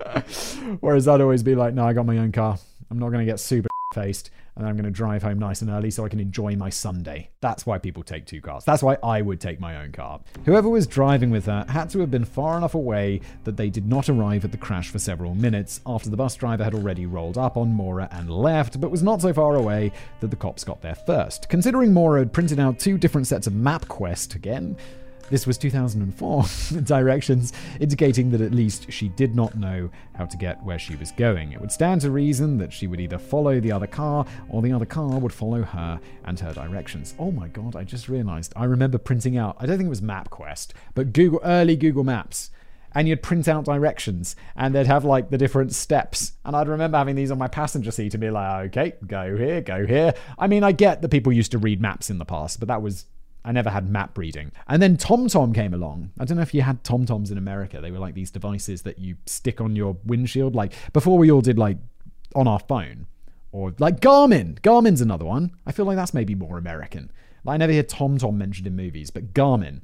Whereas 0.80 1.06
I'd 1.06 1.20
always 1.20 1.44
be 1.44 1.54
like, 1.54 1.74
"No, 1.74 1.86
I 1.86 1.92
got 1.92 2.06
my 2.06 2.18
own 2.18 2.32
car. 2.32 2.58
I'm 2.90 2.98
not 2.98 3.10
going 3.10 3.24
to 3.24 3.30
get 3.30 3.38
super 3.38 3.68
faced 3.94 4.32
and 4.58 4.66
I'm 4.66 4.76
going 4.76 4.84
to 4.84 4.90
drive 4.90 5.22
home 5.22 5.38
nice 5.38 5.62
and 5.62 5.70
early 5.70 5.90
so 5.90 6.04
I 6.04 6.10
can 6.10 6.20
enjoy 6.20 6.56
my 6.56 6.68
Sunday. 6.68 7.30
That's 7.40 7.64
why 7.64 7.78
people 7.78 8.02
take 8.02 8.26
two 8.26 8.42
cars. 8.42 8.64
That's 8.64 8.82
why 8.82 8.98
I 9.02 9.22
would 9.22 9.40
take 9.40 9.58
my 9.58 9.82
own 9.82 9.92
car. 9.92 10.20
Whoever 10.44 10.68
was 10.68 10.86
driving 10.86 11.30
with 11.30 11.46
her 11.46 11.64
had 11.68 11.88
to 11.90 12.00
have 12.00 12.10
been 12.10 12.26
far 12.26 12.58
enough 12.58 12.74
away 12.74 13.22
that 13.44 13.56
they 13.56 13.70
did 13.70 13.88
not 13.88 14.10
arrive 14.10 14.44
at 14.44 14.52
the 14.52 14.58
crash 14.58 14.90
for 14.90 14.98
several 14.98 15.34
minutes 15.34 15.80
after 15.86 16.10
the 16.10 16.16
bus 16.16 16.34
driver 16.34 16.64
had 16.64 16.74
already 16.74 17.06
rolled 17.06 17.38
up 17.38 17.56
on 17.56 17.72
Maura 17.72 18.08
and 18.12 18.30
left, 18.30 18.80
but 18.80 18.90
was 18.90 19.02
not 19.02 19.22
so 19.22 19.32
far 19.32 19.56
away 19.56 19.92
that 20.20 20.28
the 20.28 20.36
cops 20.36 20.62
got 20.62 20.82
there 20.82 20.94
first. 20.94 21.48
Considering 21.48 21.94
Maura 21.94 22.20
had 22.20 22.32
printed 22.32 22.60
out 22.60 22.78
two 22.78 22.98
different 22.98 23.26
sets 23.26 23.46
of 23.46 23.54
map 23.54 23.78
MapQuest 23.78 24.34
again, 24.34 24.76
this 25.30 25.46
was 25.46 25.58
2004. 25.58 26.44
Directions 26.82 27.52
indicating 27.80 28.30
that 28.30 28.40
at 28.40 28.52
least 28.52 28.90
she 28.92 29.08
did 29.08 29.34
not 29.34 29.56
know 29.56 29.90
how 30.14 30.26
to 30.26 30.36
get 30.36 30.62
where 30.64 30.78
she 30.78 30.96
was 30.96 31.12
going. 31.12 31.52
It 31.52 31.60
would 31.60 31.72
stand 31.72 32.00
to 32.02 32.10
reason 32.10 32.58
that 32.58 32.72
she 32.72 32.86
would 32.86 33.00
either 33.00 33.18
follow 33.18 33.60
the 33.60 33.72
other 33.72 33.86
car 33.86 34.26
or 34.48 34.62
the 34.62 34.72
other 34.72 34.86
car 34.86 35.18
would 35.18 35.32
follow 35.32 35.62
her 35.62 36.00
and 36.24 36.38
her 36.40 36.52
directions. 36.52 37.14
Oh 37.18 37.30
my 37.30 37.48
god, 37.48 37.76
I 37.76 37.84
just 37.84 38.08
realized. 38.08 38.52
I 38.56 38.64
remember 38.64 38.98
printing 38.98 39.36
out, 39.36 39.56
I 39.58 39.66
don't 39.66 39.76
think 39.76 39.86
it 39.86 39.90
was 39.90 40.00
MapQuest, 40.00 40.72
but 40.94 41.12
Google 41.12 41.40
early 41.44 41.76
Google 41.76 42.04
Maps 42.04 42.50
and 42.92 43.06
you'd 43.06 43.22
print 43.22 43.48
out 43.48 43.64
directions 43.64 44.34
and 44.56 44.74
they'd 44.74 44.86
have 44.86 45.04
like 45.04 45.30
the 45.30 45.38
different 45.38 45.72
steps. 45.72 46.32
And 46.44 46.56
I'd 46.56 46.68
remember 46.68 46.98
having 46.98 47.16
these 47.16 47.30
on 47.30 47.38
my 47.38 47.48
passenger 47.48 47.90
seat 47.90 48.14
and 48.14 48.20
be 48.20 48.30
like, 48.30 48.76
okay, 48.76 48.94
go 49.06 49.36
here, 49.36 49.60
go 49.60 49.86
here. 49.86 50.14
I 50.38 50.46
mean, 50.46 50.64
I 50.64 50.72
get 50.72 51.02
that 51.02 51.10
people 51.10 51.32
used 51.32 51.52
to 51.52 51.58
read 51.58 51.80
maps 51.80 52.10
in 52.10 52.18
the 52.18 52.24
past, 52.24 52.58
but 52.58 52.68
that 52.68 52.82
was 52.82 53.04
I 53.44 53.52
never 53.52 53.70
had 53.70 53.88
map 53.88 54.18
reading. 54.18 54.52
And 54.66 54.82
then 54.82 54.96
TomTom 54.96 55.54
came 55.54 55.72
along. 55.72 56.10
I 56.18 56.24
don't 56.24 56.36
know 56.36 56.42
if 56.42 56.54
you 56.54 56.62
had 56.62 56.84
TomToms 56.84 57.30
in 57.30 57.38
America. 57.38 57.80
They 57.80 57.90
were 57.90 57.98
like 57.98 58.14
these 58.14 58.30
devices 58.30 58.82
that 58.82 58.98
you 58.98 59.16
stick 59.26 59.60
on 59.60 59.76
your 59.76 59.96
windshield. 60.04 60.54
Like 60.54 60.72
before 60.92 61.18
we 61.18 61.30
all 61.30 61.40
did 61.40 61.58
like 61.58 61.78
on 62.34 62.46
our 62.46 62.58
phone. 62.58 63.06
Or 63.52 63.74
like 63.78 64.00
Garmin. 64.00 64.60
Garmin's 64.60 65.00
another 65.00 65.24
one. 65.24 65.52
I 65.66 65.72
feel 65.72 65.86
like 65.86 65.96
that's 65.96 66.12
maybe 66.12 66.34
more 66.34 66.58
American. 66.58 67.10
Like 67.44 67.54
I 67.54 67.56
never 67.58 67.72
hear 67.72 67.82
TomTom 67.82 68.34
mentioned 68.34 68.66
in 68.66 68.76
movies, 68.76 69.10
but 69.10 69.32
Garmin. 69.32 69.80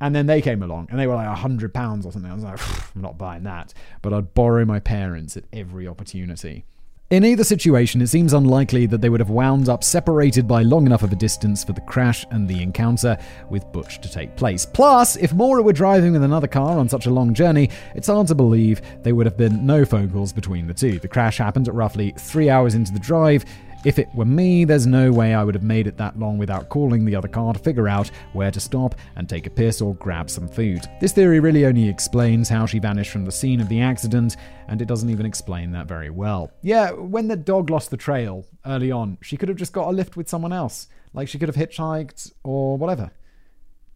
And 0.00 0.14
then 0.14 0.26
they 0.26 0.40
came 0.40 0.62
along 0.62 0.88
and 0.90 0.98
they 0.98 1.06
were 1.06 1.14
like 1.14 1.26
a 1.26 1.34
hundred 1.34 1.74
pounds 1.74 2.06
or 2.06 2.12
something. 2.12 2.30
I 2.30 2.34
was 2.34 2.44
like, 2.44 2.60
I'm 2.94 3.02
not 3.02 3.18
buying 3.18 3.42
that. 3.42 3.74
But 4.00 4.14
I'd 4.14 4.34
borrow 4.34 4.64
my 4.64 4.80
parents 4.80 5.36
at 5.36 5.44
every 5.52 5.86
opportunity. 5.88 6.64
In 7.10 7.24
either 7.24 7.42
situation, 7.42 8.00
it 8.00 8.06
seems 8.06 8.32
unlikely 8.32 8.86
that 8.86 9.00
they 9.00 9.08
would 9.08 9.18
have 9.18 9.30
wound 9.30 9.68
up 9.68 9.82
separated 9.82 10.46
by 10.46 10.62
long 10.62 10.86
enough 10.86 11.02
of 11.02 11.10
a 11.10 11.16
distance 11.16 11.64
for 11.64 11.72
the 11.72 11.80
crash 11.80 12.24
and 12.30 12.46
the 12.46 12.62
encounter 12.62 13.18
with 13.48 13.72
Butch 13.72 14.00
to 14.02 14.08
take 14.08 14.36
place. 14.36 14.64
Plus, 14.64 15.16
if 15.16 15.32
Maura 15.32 15.60
were 15.60 15.72
driving 15.72 16.12
with 16.12 16.22
another 16.22 16.46
car 16.46 16.78
on 16.78 16.88
such 16.88 17.06
a 17.06 17.10
long 17.10 17.34
journey, 17.34 17.68
it's 17.96 18.06
hard 18.06 18.28
to 18.28 18.36
believe 18.36 18.80
there 19.02 19.16
would 19.16 19.26
have 19.26 19.36
been 19.36 19.66
no 19.66 19.84
phone 19.84 20.08
calls 20.08 20.32
between 20.32 20.68
the 20.68 20.72
two. 20.72 21.00
The 21.00 21.08
crash 21.08 21.38
happened 21.38 21.66
at 21.66 21.74
roughly 21.74 22.14
three 22.16 22.48
hours 22.48 22.76
into 22.76 22.92
the 22.92 23.00
drive, 23.00 23.44
if 23.84 23.98
it 23.98 24.08
were 24.14 24.24
me, 24.24 24.64
there's 24.64 24.86
no 24.86 25.10
way 25.10 25.34
I 25.34 25.42
would 25.42 25.54
have 25.54 25.64
made 25.64 25.86
it 25.86 25.96
that 25.96 26.18
long 26.18 26.38
without 26.38 26.68
calling 26.68 27.04
the 27.04 27.16
other 27.16 27.28
car 27.28 27.52
to 27.52 27.58
figure 27.58 27.88
out 27.88 28.10
where 28.32 28.50
to 28.50 28.60
stop 28.60 28.94
and 29.16 29.28
take 29.28 29.46
a 29.46 29.50
piss 29.50 29.80
or 29.80 29.94
grab 29.94 30.28
some 30.28 30.48
food. 30.48 30.82
This 31.00 31.12
theory 31.12 31.40
really 31.40 31.64
only 31.64 31.88
explains 31.88 32.48
how 32.48 32.66
she 32.66 32.78
vanished 32.78 33.10
from 33.10 33.24
the 33.24 33.32
scene 33.32 33.60
of 33.60 33.68
the 33.68 33.80
accident, 33.80 34.36
and 34.68 34.82
it 34.82 34.88
doesn't 34.88 35.10
even 35.10 35.26
explain 35.26 35.70
that 35.72 35.88
very 35.88 36.10
well. 36.10 36.50
Yeah, 36.62 36.90
when 36.92 37.28
the 37.28 37.36
dog 37.36 37.70
lost 37.70 37.90
the 37.90 37.96
trail 37.96 38.46
early 38.66 38.90
on, 38.90 39.18
she 39.22 39.36
could 39.36 39.48
have 39.48 39.58
just 39.58 39.72
got 39.72 39.88
a 39.88 39.92
lift 39.92 40.16
with 40.16 40.28
someone 40.28 40.52
else. 40.52 40.88
Like 41.12 41.28
she 41.28 41.38
could 41.38 41.48
have 41.48 41.56
hitchhiked 41.56 42.32
or 42.44 42.76
whatever 42.76 43.10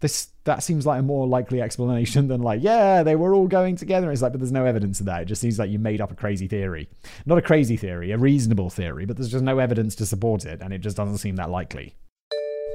this 0.05 0.29
that 0.45 0.63
seems 0.63 0.85
like 0.85 1.01
a 1.01 1.03
more 1.03 1.27
likely 1.27 1.63
explanation 1.63 2.29
than 2.29 2.43
like 2.43 2.63
yeah 2.63 3.03
they 3.03 3.17
were 3.17 3.35
all 3.35 3.49
going 3.49 3.75
together. 3.75 4.13
It's 4.13 4.21
like 4.21 4.33
but 4.33 4.39
there's 4.39 4.53
no 4.53 4.67
evidence 4.67 5.01
of 5.01 5.07
that. 5.07 5.23
It 5.23 5.25
just 5.25 5.41
seems 5.41 5.59
like 5.59 5.71
you 5.71 5.79
made 5.79 6.03
up 6.03 6.13
a 6.13 6.15
crazy 6.15 6.47
theory. 6.47 6.91
Not 7.25 7.39
a 7.39 7.43
crazy 7.43 7.79
theory 7.79 8.11
a 8.13 8.19
reasonable 8.19 8.69
theory 8.69 9.07
but 9.07 9.17
there's 9.17 9.31
just 9.31 9.43
no 9.43 9.59
evidence 9.59 9.95
to 9.97 10.05
support 10.05 10.45
it 10.45 10.61
and 10.61 10.75
it 10.75 10.83
just 10.83 10.99
doesn't 10.99 11.19
seem 11.19 11.37
that 11.37 11.49
likely. 11.49 11.95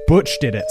Butch 0.08 0.38
did 0.40 0.56
it 0.56 0.66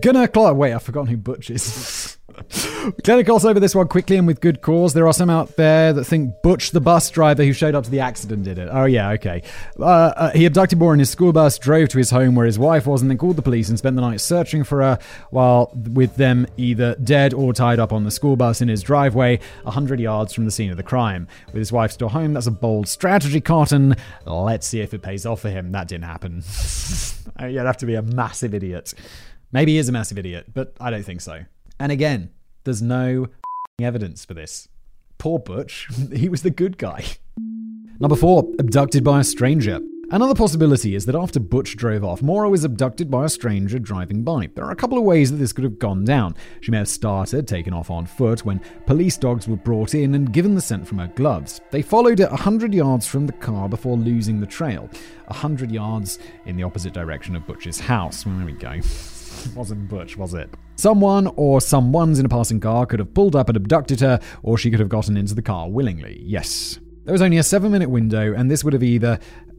gonna 0.00 0.28
clark 0.28 0.56
wait 0.56 0.72
i've 0.72 0.82
forgotten 0.82 1.08
who 1.08 1.16
butch 1.16 1.50
is 1.50 2.16
Gonna 3.02 3.22
gloss 3.22 3.44
over 3.44 3.60
this 3.60 3.74
one 3.74 3.88
quickly 3.88 4.16
and 4.16 4.26
with 4.26 4.40
good 4.40 4.60
cause. 4.60 4.94
There 4.94 5.06
are 5.06 5.12
some 5.12 5.30
out 5.30 5.56
there 5.56 5.92
that 5.92 6.04
think 6.04 6.34
Butch, 6.42 6.70
the 6.70 6.80
bus 6.80 7.10
driver 7.10 7.44
who 7.44 7.52
showed 7.52 7.74
up 7.74 7.84
to 7.84 7.90
the 7.90 8.00
accident, 8.00 8.44
did 8.44 8.58
it. 8.58 8.68
Oh, 8.70 8.84
yeah, 8.84 9.10
okay. 9.12 9.42
Uh, 9.78 9.84
uh, 9.84 10.30
he 10.32 10.44
abducted 10.44 10.78
Maura 10.78 10.94
in 10.94 10.98
his 10.98 11.10
school 11.10 11.32
bus, 11.32 11.58
drove 11.58 11.88
to 11.90 11.98
his 11.98 12.10
home 12.10 12.34
where 12.34 12.46
his 12.46 12.58
wife 12.58 12.86
was, 12.86 13.00
and 13.00 13.10
then 13.10 13.18
called 13.18 13.36
the 13.36 13.42
police 13.42 13.68
and 13.68 13.78
spent 13.78 13.96
the 13.96 14.02
night 14.02 14.20
searching 14.20 14.64
for 14.64 14.82
her 14.82 14.98
while 15.30 15.70
with 15.74 16.16
them 16.16 16.46
either 16.56 16.94
dead 16.96 17.32
or 17.32 17.52
tied 17.52 17.78
up 17.78 17.92
on 17.92 18.04
the 18.04 18.10
school 18.10 18.36
bus 18.36 18.60
in 18.60 18.68
his 18.68 18.82
driveway, 18.82 19.38
100 19.62 19.98
yards 19.98 20.32
from 20.32 20.44
the 20.44 20.50
scene 20.50 20.70
of 20.70 20.76
the 20.76 20.82
crime. 20.82 21.26
With 21.46 21.56
his 21.56 21.72
wife 21.72 21.92
still 21.92 22.08
home, 22.08 22.34
that's 22.34 22.46
a 22.46 22.52
bold 22.52 22.88
strategy, 22.88 23.40
Cotton. 23.40 23.96
Let's 24.24 24.66
see 24.66 24.80
if 24.80 24.92
it 24.94 25.02
pays 25.02 25.26
off 25.26 25.40
for 25.40 25.50
him. 25.50 25.72
That 25.72 25.88
didn't 25.88 26.04
happen. 26.04 26.42
You'd 27.40 27.66
have 27.66 27.78
to 27.78 27.86
be 27.86 27.94
a 27.94 28.02
massive 28.02 28.54
idiot. 28.54 28.94
Maybe 29.52 29.72
he 29.72 29.78
is 29.78 29.88
a 29.88 29.92
massive 29.92 30.18
idiot, 30.18 30.52
but 30.52 30.76
I 30.80 30.90
don't 30.90 31.04
think 31.04 31.20
so. 31.20 31.44
And 31.78 31.92
again, 31.92 32.30
there's 32.64 32.82
no 32.82 33.28
evidence 33.80 34.24
for 34.24 34.34
this. 34.34 34.68
Poor 35.18 35.38
Butch, 35.38 35.88
he 36.12 36.28
was 36.28 36.42
the 36.42 36.50
good 36.50 36.78
guy. 36.78 37.04
Number 37.98 38.16
four, 38.16 38.50
abducted 38.58 39.02
by 39.02 39.20
a 39.20 39.24
stranger. 39.24 39.80
Another 40.08 40.36
possibility 40.36 40.94
is 40.94 41.04
that 41.06 41.16
after 41.16 41.40
Butch 41.40 41.76
drove 41.76 42.04
off, 42.04 42.22
Maura 42.22 42.48
was 42.48 42.62
abducted 42.62 43.10
by 43.10 43.24
a 43.24 43.28
stranger 43.28 43.80
driving 43.80 44.22
by. 44.22 44.48
There 44.54 44.64
are 44.64 44.70
a 44.70 44.76
couple 44.76 44.98
of 44.98 45.04
ways 45.04 45.32
that 45.32 45.38
this 45.38 45.52
could 45.52 45.64
have 45.64 45.80
gone 45.80 46.04
down. 46.04 46.36
She 46.60 46.70
may 46.70 46.76
have 46.76 46.88
started, 46.88 47.48
taken 47.48 47.74
off 47.74 47.90
on 47.90 48.06
foot, 48.06 48.44
when 48.44 48.60
police 48.86 49.16
dogs 49.16 49.48
were 49.48 49.56
brought 49.56 49.96
in 49.96 50.14
and 50.14 50.32
given 50.32 50.54
the 50.54 50.60
scent 50.60 50.86
from 50.86 50.98
her 50.98 51.08
gloves. 51.08 51.60
They 51.72 51.82
followed 51.82 52.20
it 52.20 52.30
100 52.30 52.72
yards 52.72 53.04
from 53.04 53.26
the 53.26 53.32
car 53.32 53.68
before 53.68 53.96
losing 53.96 54.38
the 54.38 54.46
trail. 54.46 54.88
100 55.26 55.72
yards 55.72 56.20
in 56.44 56.54
the 56.54 56.62
opposite 56.62 56.92
direction 56.92 57.34
of 57.34 57.44
Butch's 57.44 57.80
house. 57.80 58.22
There 58.22 58.44
we 58.44 58.52
go. 58.52 58.80
Wasn't 59.54 59.88
Butch, 59.88 60.16
was 60.16 60.34
it? 60.34 60.50
Someone 60.76 61.28
or 61.36 61.60
someone's 61.60 62.18
in 62.18 62.26
a 62.26 62.28
passing 62.28 62.60
car 62.60 62.86
could 62.86 62.98
have 62.98 63.14
pulled 63.14 63.36
up 63.36 63.48
and 63.48 63.56
abducted 63.56 64.00
her, 64.00 64.20
or 64.42 64.58
she 64.58 64.70
could 64.70 64.80
have 64.80 64.88
gotten 64.88 65.16
into 65.16 65.34
the 65.34 65.42
car 65.42 65.68
willingly. 65.68 66.20
Yes. 66.24 66.78
There 67.04 67.12
was 67.12 67.22
only 67.22 67.38
a 67.38 67.42
seven 67.42 67.70
minute 67.70 67.88
window, 67.88 68.34
and 68.34 68.50
this 68.50 68.64
would 68.64 68.72
have 68.72 68.82
either 68.82 69.18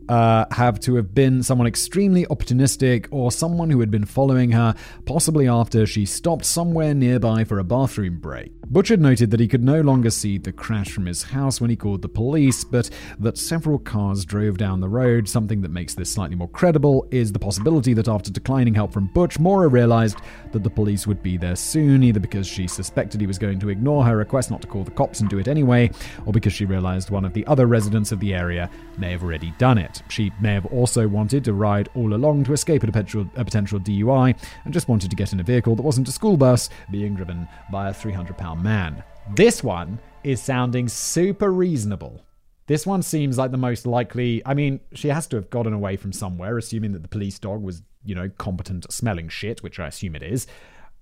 uh, 0.10 0.46
have 0.52 0.80
to 0.82 0.96
have 0.96 1.14
been 1.14 1.44
someone 1.44 1.68
extremely 1.68 2.26
opportunistic 2.26 3.08
or 3.12 3.32
someone 3.32 3.70
who 3.70 3.80
had 3.80 3.92
been 3.92 4.06
following 4.06 4.52
her, 4.52 4.76
possibly 5.06 5.48
after 5.48 5.86
she 5.86 6.06
stopped 6.06 6.46
somewhere 6.46 6.94
nearby 6.94 7.44
for 7.44 7.60
a 7.60 7.64
bathroom 7.64 8.20
break. 8.20 8.52
Butch 8.70 8.90
had 8.90 9.00
noted 9.00 9.32
that 9.32 9.40
he 9.40 9.48
could 9.48 9.64
no 9.64 9.80
longer 9.80 10.10
see 10.10 10.38
the 10.38 10.52
crash 10.52 10.92
from 10.92 11.06
his 11.06 11.24
house 11.24 11.62
when 11.62 11.70
he 11.70 11.76
called 11.76 12.02
the 12.02 12.10
police, 12.10 12.66
but 12.66 12.90
that 13.18 13.38
several 13.38 13.80
cars 13.80 14.26
drove 14.26 14.58
down 14.58 14.82
the 14.82 14.90
road. 14.90 15.30
Something 15.30 15.62
that 15.62 15.72
makes 15.72 15.96
this 15.96 16.12
slightly 16.12 16.36
more 16.36 16.50
credible 16.50 17.08
is 17.10 17.32
the 17.32 17.40
possibility 17.40 17.94
that 17.94 18.10
after 18.10 18.30
declining 18.30 18.74
help 18.74 18.92
from 18.92 19.08
Butch, 19.08 19.40
Maura 19.40 19.70
realized 19.70 20.18
that 20.52 20.64
the 20.64 20.70
police 20.70 21.08
would 21.08 21.24
be 21.24 21.38
there 21.38 21.56
soon, 21.56 22.04
either 22.04 22.20
because 22.20 22.46
she 22.46 22.68
suspected 22.68 23.22
he 23.22 23.28
was 23.28 23.40
going 23.40 23.60
to 23.60 23.70
ignore 23.70 24.04
her 24.04 24.18
request 24.18 24.52
not 24.52 24.62
to 24.62 24.68
call 24.68 24.84
the 24.84 24.92
cops 24.92 25.22
and 25.22 25.30
do 25.30 25.40
it 25.40 25.48
anyway, 25.48 25.90
or 26.26 26.34
because 26.34 26.52
she 26.52 26.66
realized 26.66 27.10
one 27.10 27.24
of 27.24 27.34
the 27.34 27.48
other 27.48 27.68
residents 27.68 28.12
of 28.12 28.20
the 28.20 28.34
area 28.34 28.70
may 28.98 29.12
have 29.12 29.24
already 29.24 29.54
done 29.58 29.78
it. 29.78 29.97
She 30.10 30.32
may 30.40 30.54
have 30.54 30.66
also 30.68 31.08
wanted 31.08 31.44
to 31.46 31.54
ride 31.54 31.90
all 31.96 32.14
along 32.14 32.44
to 32.46 32.54
escape 32.54 32.84
a 32.84 32.88
potential, 32.88 33.30
a 33.36 33.44
potential 33.44 33.80
DUI 33.80 34.38
and 34.66 34.74
just 34.74 34.88
wanted 34.88 35.10
to 35.10 35.16
get 35.16 35.34
in 35.34 35.40
a 35.40 35.44
vehicle 35.44 35.76
that 35.76 35.84
wasn't 35.84 36.08
a 36.08 36.12
school 36.12 36.38
bus 36.38 36.70
being 36.92 37.16
driven 37.16 37.48
by 37.72 37.90
a 37.90 37.94
300 37.94 38.38
pound 38.38 38.64
man. 38.64 39.04
This 39.36 39.64
one 39.64 40.00
is 40.24 40.42
sounding 40.42 40.88
super 40.88 41.52
reasonable. 41.52 42.22
This 42.68 42.86
one 42.86 43.02
seems 43.02 43.38
like 43.38 43.52
the 43.52 43.58
most 43.58 43.86
likely. 43.86 44.42
I 44.46 44.54
mean, 44.54 44.82
she 44.94 45.08
has 45.08 45.28
to 45.28 45.38
have 45.38 45.50
gotten 45.50 45.74
away 45.74 45.96
from 45.96 46.12
somewhere, 46.12 46.58
assuming 46.58 46.92
that 46.92 47.02
the 47.02 47.08
police 47.08 47.40
dog 47.40 47.62
was, 47.62 47.82
you 48.04 48.14
know, 48.14 48.30
competent 48.38 48.92
smelling 48.92 49.30
shit, 49.30 49.64
which 49.64 49.80
I 49.80 49.88
assume 49.88 50.16
it 50.16 50.24
is. 50.24 50.48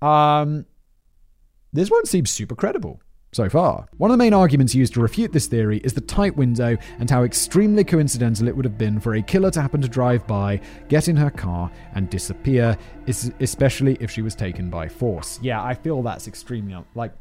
Um, 0.02 0.66
this 1.74 1.90
one 1.90 2.06
seems 2.06 2.30
super 2.30 2.56
credible 2.56 3.02
so 3.36 3.50
far. 3.50 3.86
One 3.98 4.10
of 4.10 4.18
the 4.18 4.24
main 4.24 4.34
arguments 4.34 4.74
used 4.74 4.94
to 4.94 5.02
refute 5.02 5.34
this 5.34 5.48
theory 5.48 5.80
is 5.84 5.94
the 5.94 6.02
tight 6.02 6.36
window 6.38 6.78
and 7.00 7.10
how 7.10 7.24
extremely 7.24 7.84
coincidental 7.84 8.48
it 8.48 8.56
would 8.56 8.66
have 8.66 8.78
been 8.78 9.00
for 9.00 9.16
a 9.16 9.22
killer 9.22 9.52
to 9.52 9.62
happen 9.62 9.82
to 9.82 9.90
drive 9.90 10.26
by, 10.26 10.62
get 10.88 11.10
in 11.10 11.18
her 11.18 11.30
car, 11.30 11.70
and 11.94 12.10
disappear, 12.10 12.78
especially 13.08 13.98
if 14.00 14.10
she 14.10 14.22
was 14.22 14.36
taken 14.36 14.70
by 14.70 14.88
force. 14.88 15.38
Yeah, 15.42 15.62
I 15.62 15.74
feel 15.74 16.02
that's 16.02 16.28
extremely 16.28 16.76
like. 16.96 17.12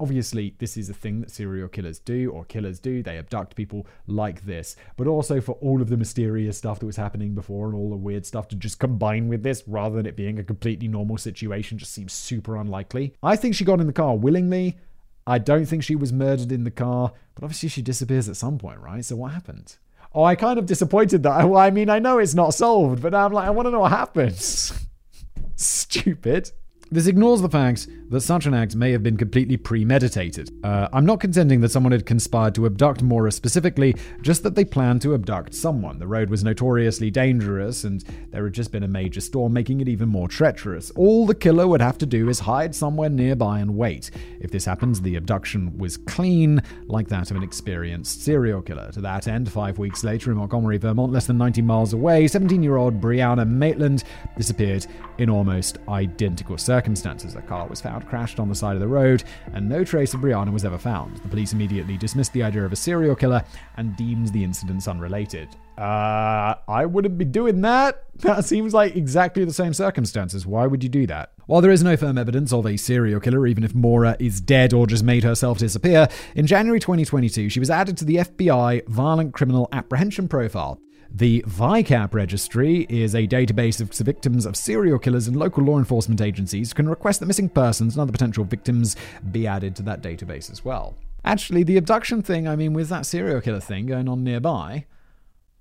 Obviously, 0.00 0.56
this 0.58 0.76
is 0.76 0.90
a 0.90 0.94
thing 0.94 1.20
that 1.20 1.30
serial 1.30 1.68
killers 1.68 2.00
do, 2.00 2.28
or 2.32 2.44
killers 2.44 2.80
do. 2.80 3.00
They 3.00 3.16
abduct 3.16 3.54
people 3.54 3.86
like 4.08 4.44
this. 4.44 4.74
But 4.96 5.06
also 5.06 5.40
for 5.40 5.52
all 5.60 5.80
of 5.80 5.88
the 5.88 5.96
mysterious 5.96 6.58
stuff 6.58 6.80
that 6.80 6.86
was 6.86 6.96
happening 6.96 7.36
before 7.36 7.66
and 7.66 7.76
all 7.76 7.90
the 7.90 7.96
weird 7.96 8.26
stuff 8.26 8.48
to 8.48 8.56
just 8.56 8.80
combine 8.80 9.28
with 9.28 9.44
this 9.44 9.62
rather 9.68 9.94
than 9.94 10.04
it 10.04 10.16
being 10.16 10.40
a 10.40 10.44
completely 10.44 10.88
normal 10.88 11.16
situation 11.16 11.78
just 11.78 11.92
seems 11.92 12.12
super 12.12 12.56
unlikely. 12.56 13.14
I 13.22 13.36
think 13.36 13.54
she 13.54 13.64
got 13.64 13.80
in 13.80 13.86
the 13.86 13.92
car 13.92 14.16
willingly. 14.16 14.78
I 15.26 15.38
don't 15.38 15.66
think 15.66 15.82
she 15.82 15.96
was 15.96 16.12
murdered 16.12 16.52
in 16.52 16.64
the 16.64 16.70
car, 16.70 17.12
but 17.34 17.44
obviously 17.44 17.68
she 17.68 17.82
disappears 17.82 18.28
at 18.28 18.36
some 18.36 18.58
point, 18.58 18.80
right? 18.80 19.04
So 19.04 19.16
what 19.16 19.32
happened? 19.32 19.76
Oh, 20.14 20.22
I 20.22 20.34
kind 20.36 20.58
of 20.58 20.66
disappointed 20.66 21.22
that. 21.22 21.44
Well, 21.48 21.60
I 21.60 21.70
mean, 21.70 21.90
I 21.90 21.98
know 21.98 22.18
it's 22.18 22.34
not 22.34 22.54
solved, 22.54 23.02
but 23.02 23.14
I'm 23.14 23.32
like, 23.32 23.46
I 23.46 23.50
want 23.50 23.66
to 23.66 23.70
know 23.70 23.80
what 23.80 23.92
happens. 23.92 24.72
Stupid. 25.56 26.52
This 26.90 27.06
ignores 27.06 27.40
the 27.40 27.48
fact 27.48 27.88
that 28.10 28.20
such 28.20 28.46
an 28.46 28.54
act 28.54 28.76
may 28.76 28.92
have 28.92 29.02
been 29.02 29.16
completely 29.16 29.56
premeditated. 29.56 30.50
Uh, 30.62 30.88
I'm 30.92 31.06
not 31.06 31.18
contending 31.18 31.60
that 31.62 31.70
someone 31.70 31.92
had 31.92 32.06
conspired 32.06 32.54
to 32.54 32.66
abduct 32.66 33.02
Maura 33.02 33.32
specifically, 33.32 33.96
just 34.20 34.42
that 34.42 34.54
they 34.54 34.64
planned 34.64 35.02
to 35.02 35.14
abduct 35.14 35.54
someone. 35.54 35.98
The 35.98 36.06
road 36.06 36.30
was 36.30 36.44
notoriously 36.44 37.10
dangerous, 37.10 37.84
and 37.84 38.04
there 38.30 38.44
had 38.44 38.52
just 38.52 38.70
been 38.70 38.82
a 38.82 38.88
major 38.88 39.20
storm, 39.20 39.52
making 39.52 39.80
it 39.80 39.88
even 39.88 40.08
more 40.08 40.28
treacherous. 40.28 40.90
All 40.92 41.26
the 41.26 41.34
killer 41.34 41.66
would 41.66 41.80
have 41.80 41.98
to 41.98 42.06
do 42.06 42.28
is 42.28 42.40
hide 42.40 42.74
somewhere 42.74 43.08
nearby 43.08 43.60
and 43.60 43.76
wait. 43.76 44.10
If 44.38 44.50
this 44.50 44.66
happens, 44.66 45.00
the 45.00 45.16
abduction 45.16 45.76
was 45.78 45.96
clean, 45.96 46.62
like 46.86 47.08
that 47.08 47.30
of 47.30 47.36
an 47.36 47.42
experienced 47.42 48.22
serial 48.22 48.62
killer. 48.62 48.92
To 48.92 49.00
that 49.00 49.26
end, 49.26 49.50
five 49.50 49.78
weeks 49.78 50.04
later 50.04 50.30
in 50.30 50.36
Montgomery, 50.36 50.76
Vermont, 50.76 51.12
less 51.12 51.26
than 51.26 51.38
90 51.38 51.62
miles 51.62 51.94
away, 51.94 52.28
17 52.28 52.62
year 52.62 52.76
old 52.76 53.00
Brianna 53.00 53.48
Maitland 53.48 54.04
disappeared 54.36 54.86
in 55.18 55.30
almost 55.30 55.78
identical 55.88 56.58
circumstances. 56.58 56.83
Circumstances, 56.84 57.34
a 57.34 57.40
car 57.40 57.66
was 57.66 57.80
found 57.80 58.06
crashed 58.06 58.38
on 58.38 58.50
the 58.50 58.54
side 58.54 58.74
of 58.74 58.80
the 58.80 58.86
road, 58.86 59.24
and 59.54 59.66
no 59.66 59.84
trace 59.84 60.12
of 60.12 60.20
Brianna 60.20 60.52
was 60.52 60.66
ever 60.66 60.76
found. 60.76 61.16
The 61.16 61.28
police 61.28 61.54
immediately 61.54 61.96
dismissed 61.96 62.34
the 62.34 62.42
idea 62.42 62.62
of 62.62 62.74
a 62.74 62.76
serial 62.76 63.16
killer 63.16 63.42
and 63.78 63.96
deemed 63.96 64.28
the 64.28 64.44
incidents 64.44 64.86
unrelated. 64.86 65.48
Uh, 65.78 66.56
I 66.68 66.84
wouldn't 66.84 67.16
be 67.16 67.24
doing 67.24 67.62
that. 67.62 68.02
That 68.16 68.44
seems 68.44 68.74
like 68.74 68.94
exactly 68.94 69.44
the 69.44 69.52
same 69.52 69.72
circumstances. 69.72 70.46
Why 70.46 70.66
would 70.66 70.82
you 70.84 70.88
do 70.90 71.06
that? 71.06 71.32
While 71.46 71.62
there 71.62 71.72
is 71.72 71.82
no 71.82 71.96
firm 71.96 72.18
evidence 72.18 72.52
of 72.52 72.66
a 72.66 72.76
serial 72.76 73.18
killer, 73.18 73.46
even 73.46 73.64
if 73.64 73.74
Maura 73.74 74.14
is 74.20 74.40
dead 74.42 74.72
or 74.72 74.86
just 74.86 75.02
made 75.02 75.24
herself 75.24 75.58
disappear, 75.58 76.06
in 76.36 76.46
January 76.46 76.80
2022, 76.80 77.48
she 77.48 77.60
was 77.60 77.70
added 77.70 77.96
to 77.96 78.04
the 78.04 78.16
FBI 78.16 78.86
Violent 78.88 79.32
Criminal 79.32 79.68
Apprehension 79.72 80.28
Profile. 80.28 80.78
The 81.16 81.44
VICAP 81.46 82.12
registry 82.12 82.86
is 82.88 83.14
a 83.14 83.24
database 83.24 83.80
of 83.80 83.92
victims 84.04 84.44
of 84.46 84.56
serial 84.56 84.98
killers, 84.98 85.28
and 85.28 85.36
local 85.36 85.62
law 85.62 85.78
enforcement 85.78 86.20
agencies 86.20 86.72
can 86.72 86.88
request 86.88 87.20
that 87.20 87.26
missing 87.26 87.48
persons 87.48 87.94
and 87.94 88.02
other 88.02 88.10
potential 88.10 88.42
victims 88.42 88.96
be 89.30 89.46
added 89.46 89.76
to 89.76 89.84
that 89.84 90.02
database 90.02 90.50
as 90.50 90.64
well. 90.64 90.96
Actually, 91.24 91.62
the 91.62 91.76
abduction 91.76 92.20
thing, 92.20 92.48
I 92.48 92.56
mean, 92.56 92.72
with 92.72 92.88
that 92.88 93.06
serial 93.06 93.40
killer 93.40 93.60
thing 93.60 93.86
going 93.86 94.08
on 94.08 94.24
nearby, 94.24 94.86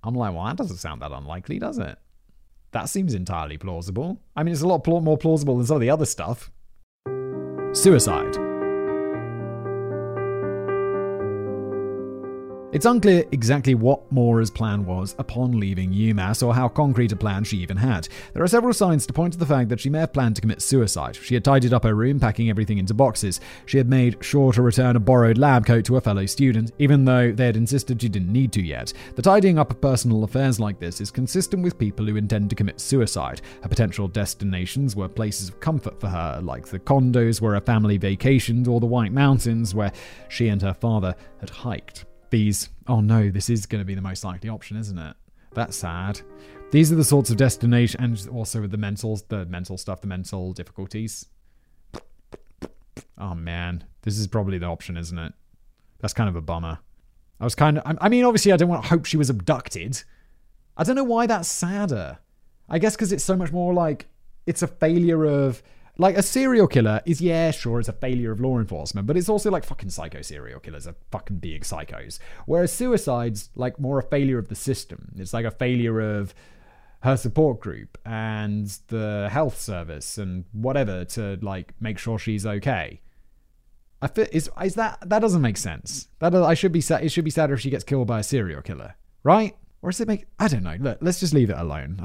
I'm 0.01 0.15
like, 0.15 0.33
well, 0.33 0.45
that 0.45 0.57
doesn't 0.57 0.77
sound 0.77 1.03
that 1.03 1.11
unlikely, 1.11 1.59
does 1.59 1.77
it? 1.77 1.99
That 2.71 2.89
seems 2.89 3.13
entirely 3.13 3.59
plausible. 3.59 4.19
I 4.35 4.41
mean, 4.41 4.53
it's 4.53 4.63
a 4.63 4.67
lot 4.67 4.87
more 4.87 5.19
plausible 5.19 5.57
than 5.57 5.67
some 5.67 5.75
of 5.75 5.81
the 5.81 5.89
other 5.91 6.07
stuff. 6.07 6.49
Suicide. 7.73 8.52
It's 12.73 12.87
unclear 12.87 13.23
exactly 13.31 13.75
what 13.75 14.11
Maura's 14.11 14.49
plan 14.49 14.83
was 14.83 15.13
upon 15.19 15.59
leaving 15.59 15.91
UMass 15.91 16.41
or 16.41 16.55
how 16.55 16.67
concrete 16.67 17.11
a 17.11 17.15
plan 17.15 17.43
she 17.43 17.57
even 17.57 17.77
had. 17.77 18.07
There 18.33 18.41
are 18.41 18.47
several 18.47 18.73
signs 18.73 19.05
to 19.05 19.13
point 19.13 19.33
to 19.33 19.39
the 19.39 19.45
fact 19.45 19.69
that 19.69 19.79
she 19.79 19.91
may 19.91 19.99
have 19.99 20.11
planned 20.11 20.37
to 20.37 20.41
commit 20.41 20.59
suicide. 20.59 21.15
She 21.15 21.35
had 21.35 21.45
tidied 21.45 21.71
up 21.71 21.83
her 21.83 21.93
room, 21.93 22.19
packing 22.19 22.49
everything 22.49 22.79
into 22.79 22.95
boxes. 22.95 23.39
She 23.67 23.77
had 23.77 23.87
made 23.87 24.25
sure 24.25 24.51
to 24.53 24.63
return 24.63 24.95
a 24.95 24.99
borrowed 24.99 25.37
lab 25.37 25.67
coat 25.67 25.85
to 25.85 25.97
a 25.97 26.01
fellow 26.01 26.25
student, 26.25 26.71
even 26.79 27.05
though 27.05 27.31
they 27.31 27.45
had 27.45 27.57
insisted 27.57 28.01
she 28.01 28.09
didn't 28.09 28.33
need 28.33 28.51
to 28.53 28.61
yet. 28.63 28.91
The 29.13 29.21
tidying 29.21 29.59
up 29.59 29.69
of 29.69 29.79
personal 29.79 30.23
affairs 30.23 30.59
like 30.59 30.79
this 30.79 30.99
is 30.99 31.11
consistent 31.11 31.61
with 31.61 31.77
people 31.77 32.07
who 32.07 32.15
intend 32.15 32.49
to 32.49 32.55
commit 32.55 32.81
suicide. 32.81 33.43
Her 33.61 33.69
potential 33.69 34.07
destinations 34.07 34.95
were 34.95 35.07
places 35.07 35.47
of 35.47 35.59
comfort 35.59 35.99
for 35.99 36.07
her, 36.07 36.39
like 36.41 36.65
the 36.65 36.79
condos 36.79 37.39
where 37.39 37.53
her 37.53 37.61
family 37.61 37.99
vacationed 37.99 38.67
or 38.67 38.79
the 38.79 38.87
White 38.87 39.13
Mountains 39.13 39.75
where 39.75 39.91
she 40.27 40.47
and 40.47 40.63
her 40.63 40.73
father 40.73 41.13
had 41.39 41.51
hiked 41.51 42.05
these, 42.33 42.69
oh 42.87 42.99
no, 42.99 43.29
this 43.29 43.47
is 43.47 43.67
going 43.67 43.79
to 43.79 43.85
be 43.85 43.93
the 43.93 44.01
most 44.01 44.23
likely 44.23 44.49
option, 44.49 44.75
isn't 44.75 44.97
it? 44.97 45.15
That's 45.53 45.77
sad. 45.77 46.19
These 46.71 46.91
are 46.91 46.95
the 46.95 47.03
sorts 47.03 47.29
of 47.29 47.37
destination, 47.37 48.03
and 48.03 48.27
also 48.33 48.61
with 48.61 48.71
the 48.71 48.77
mental, 48.77 49.21
the 49.29 49.45
mental 49.45 49.77
stuff, 49.77 50.01
the 50.01 50.07
mental 50.07 50.51
difficulties. 50.51 51.27
Oh 53.19 53.35
man, 53.35 53.83
this 54.01 54.17
is 54.17 54.25
probably 54.25 54.57
the 54.57 54.65
option, 54.65 54.97
isn't 54.97 55.17
it? 55.17 55.33
That's 55.99 56.15
kind 56.15 56.27
of 56.27 56.35
a 56.35 56.41
bummer. 56.41 56.79
I 57.39 57.43
was 57.43 57.53
kind 57.53 57.77
of, 57.77 57.97
I 58.01 58.09
mean, 58.09 58.25
obviously, 58.25 58.51
I 58.51 58.57
don't 58.57 58.67
want 58.67 58.81
to 58.81 58.89
hope 58.89 59.05
she 59.05 59.17
was 59.17 59.29
abducted. 59.29 60.03
I 60.75 60.83
don't 60.83 60.95
know 60.95 61.03
why 61.03 61.27
that's 61.27 61.47
sadder. 61.47 62.17
I 62.67 62.79
guess 62.79 62.95
because 62.95 63.11
it's 63.13 63.23
so 63.23 63.37
much 63.37 63.51
more 63.51 63.75
like 63.75 64.07
it's 64.47 64.63
a 64.63 64.67
failure 64.67 65.23
of 65.25 65.61
like 65.97 66.17
a 66.17 66.23
serial 66.23 66.67
killer 66.67 67.01
is, 67.05 67.21
yeah, 67.21 67.51
sure, 67.51 67.79
it's 67.79 67.89
a 67.89 67.93
failure 67.93 68.31
of 68.31 68.39
law 68.39 68.57
enforcement, 68.57 69.05
but 69.05 69.15
it's 69.15 69.29
also 69.29 69.51
like 69.51 69.63
fucking 69.63 69.89
psycho 69.89 70.21
serial 70.21 70.59
killers 70.59 70.87
are 70.87 70.95
fucking 71.11 71.37
being 71.37 71.61
psychos. 71.61 72.19
Whereas 72.45 72.73
suicide's 72.73 73.49
like 73.55 73.79
more 73.79 73.99
a 73.99 74.03
failure 74.03 74.39
of 74.39 74.47
the 74.47 74.55
system. 74.55 75.13
It's 75.17 75.33
like 75.33 75.45
a 75.45 75.51
failure 75.51 75.99
of 76.17 76.33
her 77.01 77.17
support 77.17 77.59
group 77.59 77.97
and 78.05 78.67
the 78.87 79.27
health 79.31 79.59
service 79.59 80.17
and 80.17 80.45
whatever 80.53 81.03
to 81.03 81.37
like 81.41 81.73
make 81.79 81.99
sure 81.99 82.17
she's 82.17 82.45
okay. 82.45 83.01
I 84.01 84.07
feel, 84.07 84.27
is 84.31 84.49
is 84.63 84.75
that 84.75 84.97
that 85.05 85.19
doesn't 85.19 85.41
make 85.41 85.57
sense. 85.57 86.07
That 86.19 86.33
I 86.33 86.55
should 86.55 86.71
be 86.71 86.81
sad. 86.81 87.03
It 87.03 87.09
should 87.09 87.23
be 87.23 87.31
sadder 87.31 87.53
if 87.53 87.61
she 87.61 87.69
gets 87.69 87.83
killed 87.83 88.07
by 88.07 88.19
a 88.19 88.23
serial 88.23 88.61
killer, 88.61 88.95
right? 89.23 89.55
Or 89.83 89.91
does 89.91 89.99
it 89.99 90.07
make. 90.07 90.25
I 90.39 90.47
don't 90.47 90.63
know. 90.63 90.77
Look, 90.79 90.97
let's 91.01 91.19
just 91.19 91.33
leave 91.33 91.49
it 91.49 91.57
alone. 91.57 91.97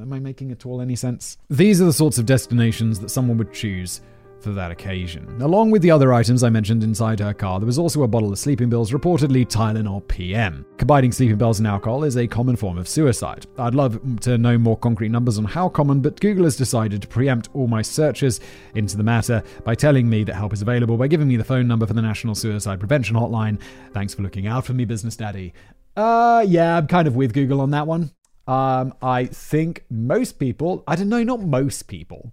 am 0.00 0.12
I 0.12 0.20
making 0.20 0.52
at 0.52 0.64
all 0.64 0.80
any 0.80 0.94
sense? 0.94 1.36
These 1.50 1.82
are 1.82 1.84
the 1.84 1.92
sorts 1.92 2.18
of 2.18 2.24
destinations 2.24 3.00
that 3.00 3.10
someone 3.10 3.36
would 3.38 3.52
choose 3.52 4.00
for 4.40 4.50
that 4.50 4.70
occasion. 4.70 5.42
Along 5.42 5.72
with 5.72 5.82
the 5.82 5.90
other 5.90 6.12
items 6.12 6.44
I 6.44 6.50
mentioned 6.50 6.84
inside 6.84 7.18
her 7.18 7.34
car, 7.34 7.58
there 7.58 7.66
was 7.66 7.80
also 7.80 8.04
a 8.04 8.08
bottle 8.08 8.30
of 8.30 8.38
sleeping 8.38 8.70
pills, 8.70 8.92
reportedly 8.92 9.44
Tylenol 9.44 10.06
PM. 10.06 10.64
Combining 10.78 11.10
sleeping 11.10 11.36
pills 11.36 11.58
and 11.58 11.66
alcohol 11.66 12.04
is 12.04 12.16
a 12.16 12.28
common 12.28 12.54
form 12.54 12.78
of 12.78 12.86
suicide. 12.86 13.46
I'd 13.58 13.74
love 13.74 13.98
to 14.20 14.38
know 14.38 14.56
more 14.56 14.76
concrete 14.76 15.08
numbers 15.08 15.38
on 15.38 15.46
how 15.46 15.68
common, 15.68 16.00
but 16.00 16.20
Google 16.20 16.44
has 16.44 16.54
decided 16.54 17.02
to 17.02 17.08
preempt 17.08 17.48
all 17.54 17.66
my 17.66 17.82
searches 17.82 18.38
into 18.76 18.96
the 18.96 19.02
matter 19.02 19.42
by 19.64 19.74
telling 19.74 20.08
me 20.08 20.22
that 20.22 20.34
help 20.34 20.52
is 20.52 20.62
available 20.62 20.96
by 20.96 21.08
giving 21.08 21.26
me 21.26 21.36
the 21.36 21.44
phone 21.44 21.66
number 21.66 21.86
for 21.86 21.94
the 21.94 22.02
National 22.02 22.36
Suicide 22.36 22.78
Prevention 22.78 23.16
Hotline. 23.16 23.60
Thanks 23.94 24.14
for 24.14 24.22
looking 24.22 24.46
out 24.46 24.64
for 24.64 24.74
me, 24.74 24.84
Business 24.84 25.16
Daddy. 25.16 25.54
Uh, 25.96 26.44
yeah, 26.46 26.76
I'm 26.76 26.86
kind 26.86 27.08
of 27.08 27.16
with 27.16 27.32
Google 27.32 27.60
on 27.60 27.70
that 27.70 27.86
one. 27.86 28.10
Um, 28.46 28.94
I 29.02 29.24
think 29.24 29.84
most 29.90 30.38
people, 30.38 30.84
I 30.86 30.94
don't 30.94 31.08
know, 31.08 31.24
not 31.24 31.40
most 31.40 31.88
people, 31.88 32.32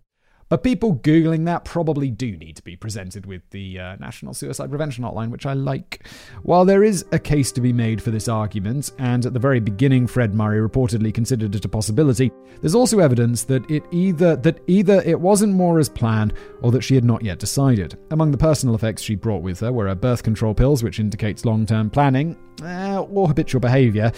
but 0.53 0.61
people 0.61 0.93
Googling 0.97 1.45
that 1.45 1.65
probably 1.65 2.11
do 2.11 2.37
need 2.37 2.57
to 2.57 2.61
be 2.61 2.75
presented 2.75 3.25
with 3.25 3.41
the 3.49 3.79
uh, 3.79 3.95
National 3.95 4.35
Suicide 4.35 4.69
Prevention 4.69 5.03
Hotline, 5.03 5.31
which 5.31 5.47
I 5.47 5.53
like. 5.53 6.07
While 6.43 6.63
there 6.63 6.83
is 6.83 7.03
a 7.11 7.17
case 7.17 7.51
to 7.53 7.59
be 7.59 7.73
made 7.73 7.99
for 7.99 8.11
this 8.11 8.27
argument, 8.27 8.91
and 8.99 9.25
at 9.25 9.33
the 9.33 9.39
very 9.39 9.59
beginning 9.59 10.05
Fred 10.05 10.35
Murray 10.35 10.59
reportedly 10.59 11.11
considered 11.11 11.55
it 11.55 11.65
a 11.65 11.67
possibility, 11.67 12.31
there's 12.61 12.75
also 12.75 12.99
evidence 12.99 13.45
that 13.45 13.67
it 13.67 13.83
either 13.89 14.35
that 14.35 14.59
either 14.67 15.01
it 15.03 15.19
wasn't 15.19 15.55
more 15.55 15.79
as 15.79 15.89
planned 15.89 16.35
or 16.61 16.71
that 16.71 16.83
she 16.83 16.93
had 16.93 17.03
not 17.03 17.23
yet 17.23 17.39
decided. 17.39 17.97
Among 18.11 18.29
the 18.29 18.37
personal 18.37 18.75
effects 18.75 19.01
she 19.01 19.15
brought 19.15 19.41
with 19.41 19.59
her 19.61 19.73
were 19.73 19.87
her 19.87 19.95
birth 19.95 20.21
control 20.21 20.53
pills, 20.53 20.83
which 20.83 20.99
indicates 20.99 21.45
long-term 21.45 21.89
planning, 21.89 22.37
uh, 22.61 23.01
or 23.01 23.27
habitual 23.27 23.59
behavior. 23.59 24.11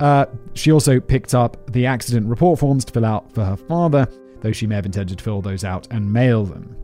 Uh, 0.00 0.24
she 0.54 0.72
also 0.72 0.98
picked 0.98 1.34
up 1.34 1.70
the 1.72 1.84
accident 1.84 2.26
report 2.26 2.58
forms 2.58 2.86
to 2.86 2.92
fill 2.94 3.04
out 3.04 3.30
for 3.34 3.44
her 3.44 3.56
father, 3.56 4.08
though 4.44 4.52
she 4.52 4.66
may 4.66 4.74
have 4.74 4.84
intended 4.84 5.16
to 5.16 5.24
fill 5.24 5.40
those 5.40 5.64
out 5.64 5.88
and 5.90 6.12
mail 6.12 6.44
them. 6.44 6.76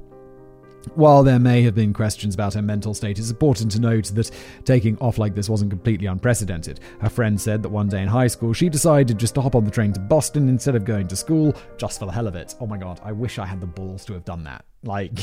While 0.94 1.22
there 1.22 1.38
may 1.38 1.60
have 1.62 1.74
been 1.74 1.92
questions 1.92 2.34
about 2.34 2.54
her 2.54 2.62
mental 2.62 2.94
state, 2.94 3.18
it's 3.18 3.28
important 3.28 3.70
to 3.72 3.80
note 3.80 4.06
that 4.14 4.30
taking 4.64 4.96
off 4.98 5.18
like 5.18 5.34
this 5.34 5.50
wasn't 5.50 5.70
completely 5.70 6.06
unprecedented. 6.06 6.80
Her 7.02 7.10
friend 7.10 7.38
said 7.38 7.62
that 7.62 7.68
one 7.68 7.88
day 7.88 8.00
in 8.00 8.08
high 8.08 8.28
school, 8.28 8.54
she 8.54 8.70
decided 8.70 9.18
just 9.18 9.34
to 9.34 9.42
hop 9.42 9.54
on 9.54 9.66
the 9.66 9.70
train 9.70 9.92
to 9.92 10.00
Boston 10.00 10.48
instead 10.48 10.74
of 10.74 10.86
going 10.86 11.06
to 11.08 11.16
school, 11.16 11.54
just 11.76 11.98
for 11.98 12.06
the 12.06 12.12
hell 12.12 12.26
of 12.26 12.34
it. 12.34 12.54
Oh 12.60 12.66
my 12.66 12.78
god, 12.78 12.98
I 13.04 13.12
wish 13.12 13.38
I 13.38 13.44
had 13.44 13.60
the 13.60 13.66
balls 13.66 14.06
to 14.06 14.14
have 14.14 14.24
done 14.24 14.44
that. 14.44 14.64
Like, 14.82 15.12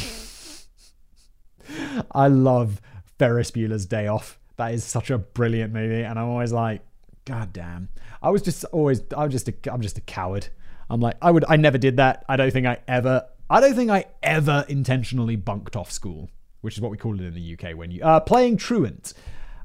I 2.12 2.28
love 2.28 2.80
Ferris 3.18 3.50
Bueller's 3.50 3.88
Day 3.88 4.06
Off. 4.06 4.38
That 4.58 4.76
is 4.76 4.84
such 4.84 5.10
a 5.10 5.18
brilliant 5.18 5.74
movie, 5.74 6.04
and 6.04 6.20
I'm 6.20 6.30
always 6.30 6.54
like, 6.54 6.82
God 7.26 7.52
damn. 7.52 7.90
I 8.22 8.30
was 8.30 8.44
just 8.44 8.64
always, 8.66 9.02
I'm 9.18 9.32
just 9.32 9.50
a, 9.50 9.56
I'm 9.72 9.82
just 9.82 9.98
a 9.98 10.02
coward. 10.02 10.50
I'm 10.90 11.02
like, 11.02 11.16
I 11.22 11.32
would, 11.32 11.46
I 11.48 11.58
never 11.58 11.78
did 11.78 11.98
that. 11.98 12.26
I 12.30 12.36
don't 12.38 12.52
think 12.52 12.66
I 12.66 12.80
ever, 12.88 13.26
I 13.50 13.60
don't 13.60 13.76
think 13.76 13.92
I 13.92 14.06
ever 14.24 14.66
intentionally 14.68 15.36
bunked 15.36 15.76
off 15.76 15.92
school, 15.92 16.30
which 16.62 16.76
is 16.76 16.82
what 16.82 16.92
we 16.92 16.98
call 16.98 17.20
it 17.20 17.26
in 17.26 17.34
the 17.34 17.54
UK 17.54 17.76
when 17.76 17.92
you, 17.92 18.04
uh, 18.04 18.20
playing 18.20 18.58
truant. 18.58 19.14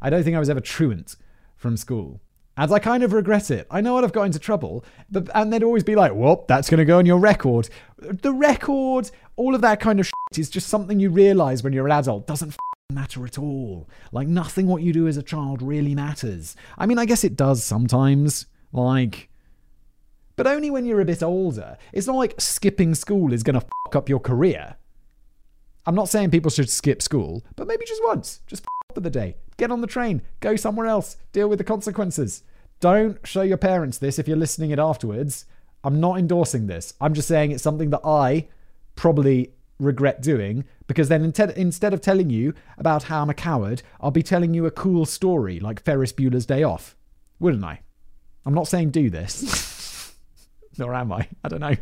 I 0.01 0.11
don't 0.11 0.25
think 0.25 0.37
I 0.37 0.41
was 0.41 0.51
ever 0.51 0.61
truant 0.61 1.17
from 1.57 1.77
school. 1.77 2.21
And 2.57 2.71
I 2.71 2.79
kind 2.81 3.03
of 3.03 3.15
regret 3.15 3.51
it. 3.51 3.67
I 3.71 3.81
know 3.81 3.97
I'd 3.97 4.03
have 4.03 4.13
got 4.13 4.25
into 4.25 4.39
trouble, 4.39 4.85
but 5.11 5.31
and 5.35 5.51
they'd 5.51 5.63
always 5.63 5.85
be 5.85 5.97
like, 5.97 6.13
"Well, 6.15 6.45
that's 6.49 6.69
going 6.69 6.81
to 6.81 6.85
go 6.85 6.99
on 6.99 7.07
your 7.07 7.19
record." 7.19 7.71
The 7.97 8.33
record, 8.33 9.11
all 9.37 9.55
of 9.55 9.63
that 9.63 9.81
kind 9.81 9.99
of 9.99 10.07
shit 10.07 10.39
is 10.39 10.51
just 10.51 10.69
something 10.69 11.01
you 11.01 11.09
realize 11.09 11.63
when 11.63 11.73
you're 11.73 11.87
an 11.87 11.93
adult 11.93 12.27
doesn't 12.27 12.55
matter 12.93 13.25
at 13.25 13.39
all. 13.39 13.89
Like 14.13 14.29
nothing 14.29 14.67
what 14.67 14.83
you 14.83 14.93
do 14.93 15.09
as 15.09 15.17
a 15.17 15.23
child 15.23 15.63
really 15.63 15.95
matters. 15.95 16.55
I 16.77 16.85
mean, 16.85 16.99
I 16.99 17.07
guess 17.07 17.25
it 17.25 17.37
does 17.37 17.65
sometimes. 17.65 18.47
Like 18.71 19.31
but 20.37 20.47
only 20.47 20.71
when 20.71 20.85
you're 20.85 21.01
a 21.01 21.05
bit 21.05 21.23
older. 21.23 21.77
It's 21.93 22.07
not 22.07 22.17
like 22.17 22.41
skipping 22.41 22.95
school 22.95 23.33
is 23.33 23.43
going 23.43 23.59
to 23.59 23.67
fuck 23.85 23.97
up 23.97 24.09
your 24.09 24.21
career. 24.21 24.77
I'm 25.85 25.95
not 25.95 26.09
saying 26.09 26.31
people 26.31 26.51
should 26.51 26.71
skip 26.71 27.03
school, 27.03 27.45
but 27.57 27.67
maybe 27.67 27.85
just 27.85 28.03
once. 28.05 28.41
Just 28.47 28.65
for 28.95 29.01
the 29.01 29.11
day. 29.11 29.37
Get 29.57 29.71
on 29.71 29.81
the 29.81 29.87
train. 29.87 30.23
Go 30.41 30.57
somewhere 30.57 30.87
else. 30.87 31.17
Deal 31.33 31.49
with 31.49 31.59
the 31.59 31.65
consequences. 31.65 32.43
Don't 32.81 33.19
show 33.27 33.43
your 33.43 33.57
parents 33.57 33.99
this 33.99 34.19
if 34.19 34.29
you're 34.29 34.37
listening 34.37 34.71
it 34.71 34.79
afterwards. 34.79 35.45
I'm 35.85 36.01
not 36.01 36.19
endorsing 36.19 36.67
this. 36.67 36.95
I'm 37.01 37.15
just 37.15 37.29
saying 37.29 37.51
it's 37.51 37.63
something 37.63 37.91
that 37.91 38.05
I 38.05 38.49
probably 38.95 39.53
regret 39.79 40.23
doing 40.23 40.65
because 40.87 41.09
then 41.09 41.25
instead 41.25 41.95
of 41.95 42.01
telling 42.01 42.31
you 42.31 42.55
about 42.79 43.05
how 43.05 43.23
I'm 43.23 43.31
a 43.31 43.35
coward, 43.35 43.83
I'll 44.01 44.11
be 44.11 44.23
telling 44.23 44.55
you 44.55 44.67
a 44.67 44.71
cool 44.71 45.07
story 45.07 45.59
like 45.59 45.83
Ferris 45.83 46.13
Bueller's 46.13 46.47
Day 46.47 46.63
Off. 46.63 46.97
Wouldn't 47.41 47.65
I? 47.65 47.81
I'm 48.45 48.55
not 48.55 48.69
saying 48.69 48.91
do 48.91 49.11
this. 49.11 49.69
Or 50.81 50.95
am 50.95 51.13
I? 51.13 51.29
I 51.45 51.49
don't 51.49 51.61
know. 51.61 51.77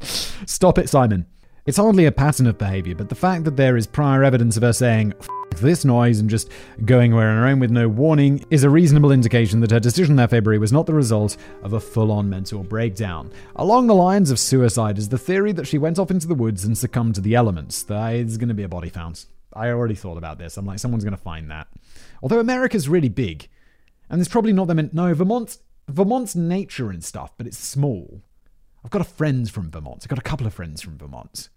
Stop 0.00 0.78
it, 0.78 0.88
Simon. 0.88 1.26
It's 1.66 1.76
hardly 1.76 2.06
a 2.06 2.12
pattern 2.12 2.46
of 2.46 2.56
behaviour, 2.56 2.94
but 2.94 3.08
the 3.08 3.14
fact 3.14 3.44
that 3.44 3.56
there 3.56 3.76
is 3.76 3.86
prior 3.86 4.24
evidence 4.24 4.56
of 4.56 4.62
her 4.62 4.72
saying, 4.72 5.12
this 5.60 5.84
noise 5.84 6.20
and 6.20 6.30
just 6.30 6.50
going 6.84 7.12
away 7.12 7.24
on 7.24 7.36
her 7.36 7.46
own 7.46 7.58
with 7.58 7.70
no 7.70 7.88
warning 7.88 8.44
is 8.50 8.64
a 8.64 8.70
reasonable 8.70 9.12
indication 9.12 9.60
that 9.60 9.70
her 9.70 9.80
decision 9.80 10.16
that 10.16 10.30
February 10.30 10.58
was 10.58 10.72
not 10.72 10.86
the 10.86 10.94
result 10.94 11.36
of 11.62 11.72
a 11.72 11.80
full 11.80 12.12
on 12.12 12.30
mental 12.30 12.62
breakdown. 12.62 13.30
Along 13.56 13.86
the 13.86 13.94
lines 13.94 14.30
of 14.30 14.38
suicide 14.38 14.98
is 14.98 15.08
the 15.08 15.18
theory 15.18 15.52
that 15.52 15.66
she 15.66 15.78
went 15.78 15.98
off 15.98 16.10
into 16.10 16.28
the 16.28 16.34
woods 16.34 16.64
and 16.64 16.76
succumbed 16.76 17.16
to 17.16 17.20
the 17.20 17.34
elements. 17.34 17.82
There's 17.82 18.36
going 18.36 18.48
to 18.48 18.54
be 18.54 18.62
a 18.62 18.68
body 18.68 18.88
found. 18.88 19.24
I 19.52 19.68
already 19.68 19.94
thought 19.94 20.18
about 20.18 20.38
this. 20.38 20.56
I'm 20.56 20.66
like, 20.66 20.78
someone's 20.78 21.04
going 21.04 21.16
to 21.16 21.22
find 21.22 21.50
that. 21.50 21.66
Although 22.22 22.40
America's 22.40 22.88
really 22.88 23.08
big, 23.08 23.48
and 24.08 24.18
there's 24.18 24.28
probably 24.28 24.52
not 24.52 24.68
them. 24.68 24.90
no, 24.92 25.14
Vermont. 25.14 25.58
Vermont's 25.88 26.36
nature 26.36 26.90
and 26.90 27.02
stuff, 27.02 27.32
but 27.38 27.46
it's 27.46 27.58
small. 27.58 28.20
I've 28.84 28.90
got 28.90 29.00
a 29.00 29.04
friend 29.04 29.50
from 29.50 29.70
Vermont. 29.70 30.00
I've 30.02 30.08
got 30.08 30.18
a 30.18 30.22
couple 30.22 30.46
of 30.46 30.54
friends 30.54 30.80
from 30.80 30.98
Vermont. 30.98 31.48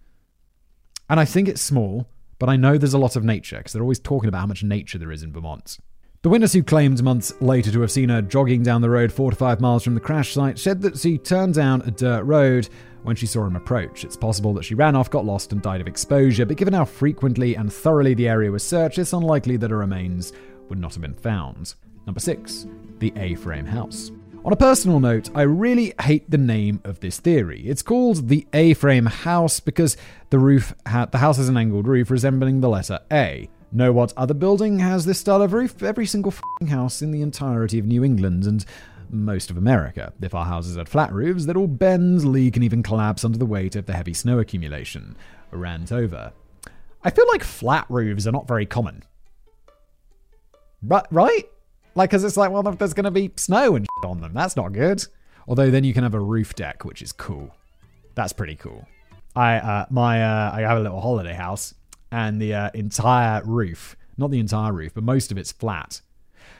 And 1.10 1.20
I 1.20 1.26
think 1.26 1.48
it's 1.48 1.62
small, 1.62 2.08
but 2.40 2.50
I 2.50 2.56
know 2.56 2.78
there's 2.78 2.94
a 2.94 2.98
lot 2.98 3.16
of 3.16 3.24
nature 3.24 3.58
because 3.58 3.74
they're 3.74 3.82
always 3.82 4.00
talking 4.00 4.28
about 4.28 4.40
how 4.40 4.48
much 4.48 4.64
nature 4.64 4.98
there 4.98 5.12
is 5.12 5.24
in 5.24 5.32
Vermont. 5.32 5.78
The 6.24 6.30
witness 6.30 6.54
who 6.54 6.62
claimed 6.62 7.02
months 7.04 7.34
later 7.42 7.72
to 7.72 7.82
have 7.82 7.92
seen 7.92 8.10
her 8.10 8.22
jogging 8.22 8.62
down 8.62 8.82
the 8.82 8.90
road 8.90 9.12
four 9.12 9.32
to 9.32 9.36
five 9.36 9.60
miles 9.60 9.84
from 9.84 9.96
the 9.96 10.00
crash 10.00 10.34
site 10.34 10.60
said 10.60 10.82
that 10.84 10.98
she 10.98 11.18
turned 11.18 11.56
down 11.56 11.82
a 11.82 11.92
dirt 11.92 12.24
road 12.24 12.70
when 13.02 13.16
she 13.16 13.26
saw 13.26 13.46
him 13.46 13.56
approach. 13.56 14.04
It's 14.04 14.16
possible 14.16 14.54
that 14.54 14.64
she 14.64 14.76
ran 14.76 14.96
off, 14.96 15.10
got 15.10 15.26
lost, 15.26 15.52
and 15.52 15.64
died 15.64 15.82
of 15.82 15.88
exposure, 15.88 16.46
but 16.46 16.58
given 16.58 16.76
how 16.76 16.86
frequently 16.86 17.56
and 17.56 17.74
thoroughly 17.74 18.14
the 18.14 18.28
area 18.28 18.52
was 18.52 18.64
searched, 18.64 19.00
it's 19.00 19.14
unlikely 19.14 19.58
that 19.58 19.72
her 19.72 19.78
remains 19.78 20.32
would 20.70 20.78
not 20.78 20.94
have 20.94 21.02
been 21.02 21.16
found. 21.16 21.74
Number 22.06 22.20
six, 22.20 22.68
the 23.00 23.12
A 23.16 23.34
frame 23.36 23.66
house. 23.66 24.12
On 24.44 24.52
a 24.52 24.56
personal 24.56 25.00
note, 25.00 25.30
I 25.36 25.44
really 25.44 25.94
hate 26.02 26.32
the 26.32 26.38
name 26.40 26.82
of 26.84 27.00
this 27.00 27.20
theory. 27.20 27.62
It's 27.68 27.84
called 27.84 28.28
the 28.28 28.48
A-frame 28.54 29.06
house 29.06 29.60
because 29.60 29.96
the 30.32 30.40
roof 30.40 30.74
ha- 30.88 31.06
the 31.06 31.20
house 31.20 31.38
has 31.38 31.48
an 31.48 31.58
angled 31.58 31.88
roof 31.88 32.10
resembling 32.10 32.60
the 32.60 32.68
letter 32.68 33.00
A. 33.12 33.48
Know 33.72 33.92
what 33.92 34.14
other 34.18 34.34
building 34.34 34.80
has 34.80 35.06
this 35.06 35.20
style 35.20 35.44
of 35.44 35.54
roof? 35.54 35.84
Every 35.84 36.08
single 36.08 36.34
house 36.68 37.04
in 37.04 37.12
the 37.12 37.22
entirety 37.22 37.78
of 37.78 37.86
New 37.86 38.04
England 38.04 38.46
and 38.46 38.66
most 39.12 39.52
of 39.52 39.58
America. 39.58 40.12
If 40.20 40.34
our 40.34 40.46
houses 40.46 40.76
had 40.76 40.90
flat 40.90 41.14
roofs, 41.14 41.46
they'd 41.46 41.56
all 41.56 41.68
bend, 41.68 42.26
leak, 42.26 42.56
and 42.56 42.66
even 42.66 42.82
collapse 42.82 43.24
under 43.24 43.38
the 43.38 43.46
weight 43.46 43.76
of 43.76 43.86
the 43.86 43.94
heavy 43.94 44.14
snow 44.14 44.40
accumulation. 44.40 45.16
Rant 45.52 45.92
over. 45.92 46.34
I 47.04 47.12
feel 47.12 47.28
like 47.28 47.44
flat 47.44 47.86
roofs 47.90 48.26
are 48.26 48.32
not 48.32 48.48
very 48.48 48.66
common. 48.66 49.04
But, 50.82 51.06
right? 51.12 51.48
Like, 51.96 52.10
because 52.10 52.24
it's 52.24 52.38
like, 52.38 52.52
well, 52.52 52.64
there's 52.64 52.94
going 52.94 53.06
to 53.06 53.12
be 53.12 53.32
snow 53.36 53.76
and 53.76 53.88
on 54.04 54.22
them. 54.22 54.34
That's 54.34 54.56
not 54.56 54.74
good. 54.74 55.06
Although 55.48 55.72
then 55.72 55.84
you 55.84 55.94
can 55.94 56.04
have 56.04 56.14
a 56.14 56.20
roof 56.20 56.56
deck, 56.56 56.86
which 56.86 57.02
is 57.02 57.12
cool. 57.12 57.56
That's 58.16 58.34
pretty 58.34 58.56
cool. 58.56 58.88
I 59.36 59.56
uh, 59.56 59.86
my 59.90 60.24
uh, 60.24 60.52
I 60.54 60.62
have 60.62 60.78
a 60.78 60.82
little 60.82 61.02
holiday 61.02 61.34
house, 61.34 61.74
and 62.12 62.42
the 62.42 62.54
uh, 62.54 62.70
entire 62.74 63.42
roof, 63.44 63.96
not 64.18 64.32
the 64.32 64.40
entire 64.40 64.74
roof, 64.74 64.94
but 64.94 65.04
most 65.04 65.32
of 65.32 65.38
it's 65.38 65.52
flat. 65.52 66.02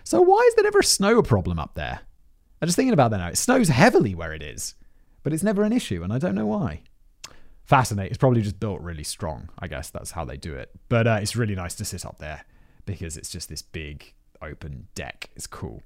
So 0.04 0.22
why 0.22 0.40
is 0.48 0.56
there 0.56 0.64
never 0.64 0.80
a 0.80 0.84
snow 0.84 1.22
problem 1.22 1.60
up 1.60 1.76
there? 1.76 2.00
I'm 2.62 2.68
just 2.68 2.76
thinking 2.76 2.94
about 2.94 3.12
that 3.12 3.18
now. 3.18 3.28
It 3.28 3.38
snows 3.38 3.70
heavily 3.70 4.16
where 4.16 4.34
it 4.34 4.42
is, 4.42 4.76
but 5.24 5.34
it's 5.34 5.44
never 5.44 5.64
an 5.64 5.74
issue, 5.74 6.04
and 6.04 6.14
I 6.14 6.18
don't 6.18 6.36
know 6.36 6.46
why. 6.46 6.82
Fascinating. 7.66 8.12
It's 8.12 8.18
probably 8.18 8.42
just 8.42 8.60
built 8.60 8.82
really 8.82 9.04
strong. 9.04 9.50
I 9.60 9.68
guess 9.68 9.90
that's 9.90 10.12
how 10.12 10.26
they 10.26 10.38
do 10.38 10.56
it. 10.56 10.72
But 10.90 11.08
uh, 11.08 11.20
it's 11.22 11.36
really 11.36 11.56
nice 11.56 11.76
to 11.76 11.86
sit 11.86 12.06
up 12.06 12.20
there 12.20 12.44
because 12.86 13.18
it's 13.18 13.30
just 13.30 13.50
this 13.50 13.62
big 13.62 14.14
open 14.42 14.88
deck. 14.96 15.30
It's 15.36 15.48
cool. 15.48 15.82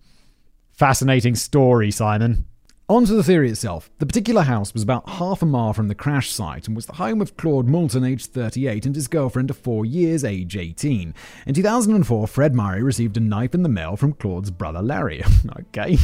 Fascinating 0.71 1.35
story, 1.35 1.91
Simon. 1.91 2.45
On 2.87 3.03
to 3.03 3.15
the 3.15 3.23
theory 3.23 3.49
itself. 3.49 3.89
The 3.97 4.05
particular 4.05 4.43
house 4.43 4.71
was 4.71 4.83
about 4.83 5.09
half 5.09 5.41
a 5.41 5.45
mile 5.47 5.73
from 5.73 5.87
the 5.87 5.95
crash 5.95 6.29
site 6.29 6.67
and 6.67 6.75
was 6.75 6.85
the 6.85 6.93
home 6.93 7.19
of 7.19 7.35
Claude 7.35 7.67
Moulton, 7.67 8.03
aged 8.03 8.27
38, 8.27 8.85
and 8.85 8.95
his 8.95 9.07
girlfriend 9.07 9.49
of 9.49 9.57
four 9.57 9.85
years, 9.85 10.23
age 10.23 10.55
18. 10.55 11.15
In 11.47 11.53
2004, 11.55 12.27
Fred 12.27 12.53
Murray 12.53 12.83
received 12.83 13.17
a 13.17 13.21
knife 13.21 13.55
in 13.55 13.63
the 13.63 13.69
mail 13.69 13.95
from 13.95 14.13
Claude's 14.13 14.51
brother 14.51 14.83
Larry. 14.83 15.23
okay. 15.59 15.97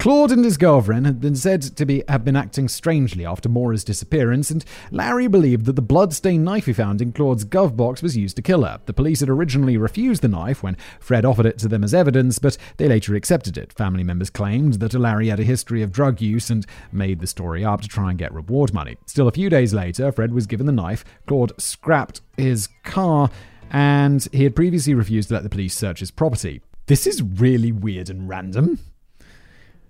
Claude 0.00 0.32
and 0.32 0.44
his 0.44 0.56
girlfriend 0.56 1.06
had 1.06 1.20
been 1.20 1.36
said 1.36 1.62
to 1.62 1.86
be 1.86 2.02
have 2.08 2.24
been 2.24 2.34
acting 2.34 2.66
strangely 2.66 3.24
after 3.24 3.48
Maura's 3.48 3.84
disappearance, 3.84 4.50
and 4.50 4.64
Larry 4.90 5.28
believed 5.28 5.64
that 5.66 5.76
the 5.76 5.82
blood-stained 5.82 6.44
knife 6.44 6.66
he 6.66 6.72
found 6.72 7.00
in 7.00 7.12
Claude's 7.12 7.44
glove 7.44 7.76
box 7.76 8.02
was 8.02 8.16
used 8.16 8.34
to 8.34 8.42
kill 8.42 8.64
her. 8.64 8.80
The 8.86 8.92
police 8.92 9.20
had 9.20 9.28
originally 9.28 9.76
refused 9.76 10.22
the 10.22 10.28
knife 10.28 10.60
when 10.60 10.76
Fred 10.98 11.24
offered 11.24 11.46
it 11.46 11.58
to 11.58 11.68
them 11.68 11.84
as 11.84 11.94
evidence, 11.94 12.40
but 12.40 12.58
they 12.78 12.88
later 12.88 13.14
accepted 13.14 13.56
it. 13.56 13.72
Family 13.74 14.02
members 14.02 14.30
claimed 14.30 14.74
that 14.74 14.94
Larry 14.94 15.28
had 15.28 15.38
a 15.38 15.44
history 15.44 15.82
of 15.82 15.99
drug 16.00 16.22
use 16.22 16.48
and 16.48 16.64
made 16.92 17.20
the 17.20 17.26
story 17.26 17.62
up 17.62 17.82
to 17.82 17.86
try 17.86 18.08
and 18.08 18.18
get 18.18 18.32
reward 18.32 18.72
money. 18.72 18.96
Still, 19.04 19.28
a 19.28 19.32
few 19.32 19.50
days 19.50 19.74
later, 19.74 20.10
Fred 20.10 20.32
was 20.32 20.46
given 20.46 20.64
the 20.64 20.72
knife, 20.72 21.04
Claude 21.26 21.52
scrapped 21.60 22.22
his 22.38 22.70
car, 22.84 23.28
and 23.70 24.26
he 24.32 24.44
had 24.44 24.56
previously 24.56 24.94
refused 24.94 25.28
to 25.28 25.34
let 25.34 25.42
the 25.42 25.50
police 25.50 25.76
search 25.76 26.00
his 26.00 26.10
property. 26.10 26.62
This 26.86 27.06
is 27.06 27.20
really 27.20 27.70
weird 27.70 28.08
and 28.08 28.30
random. 28.30 28.78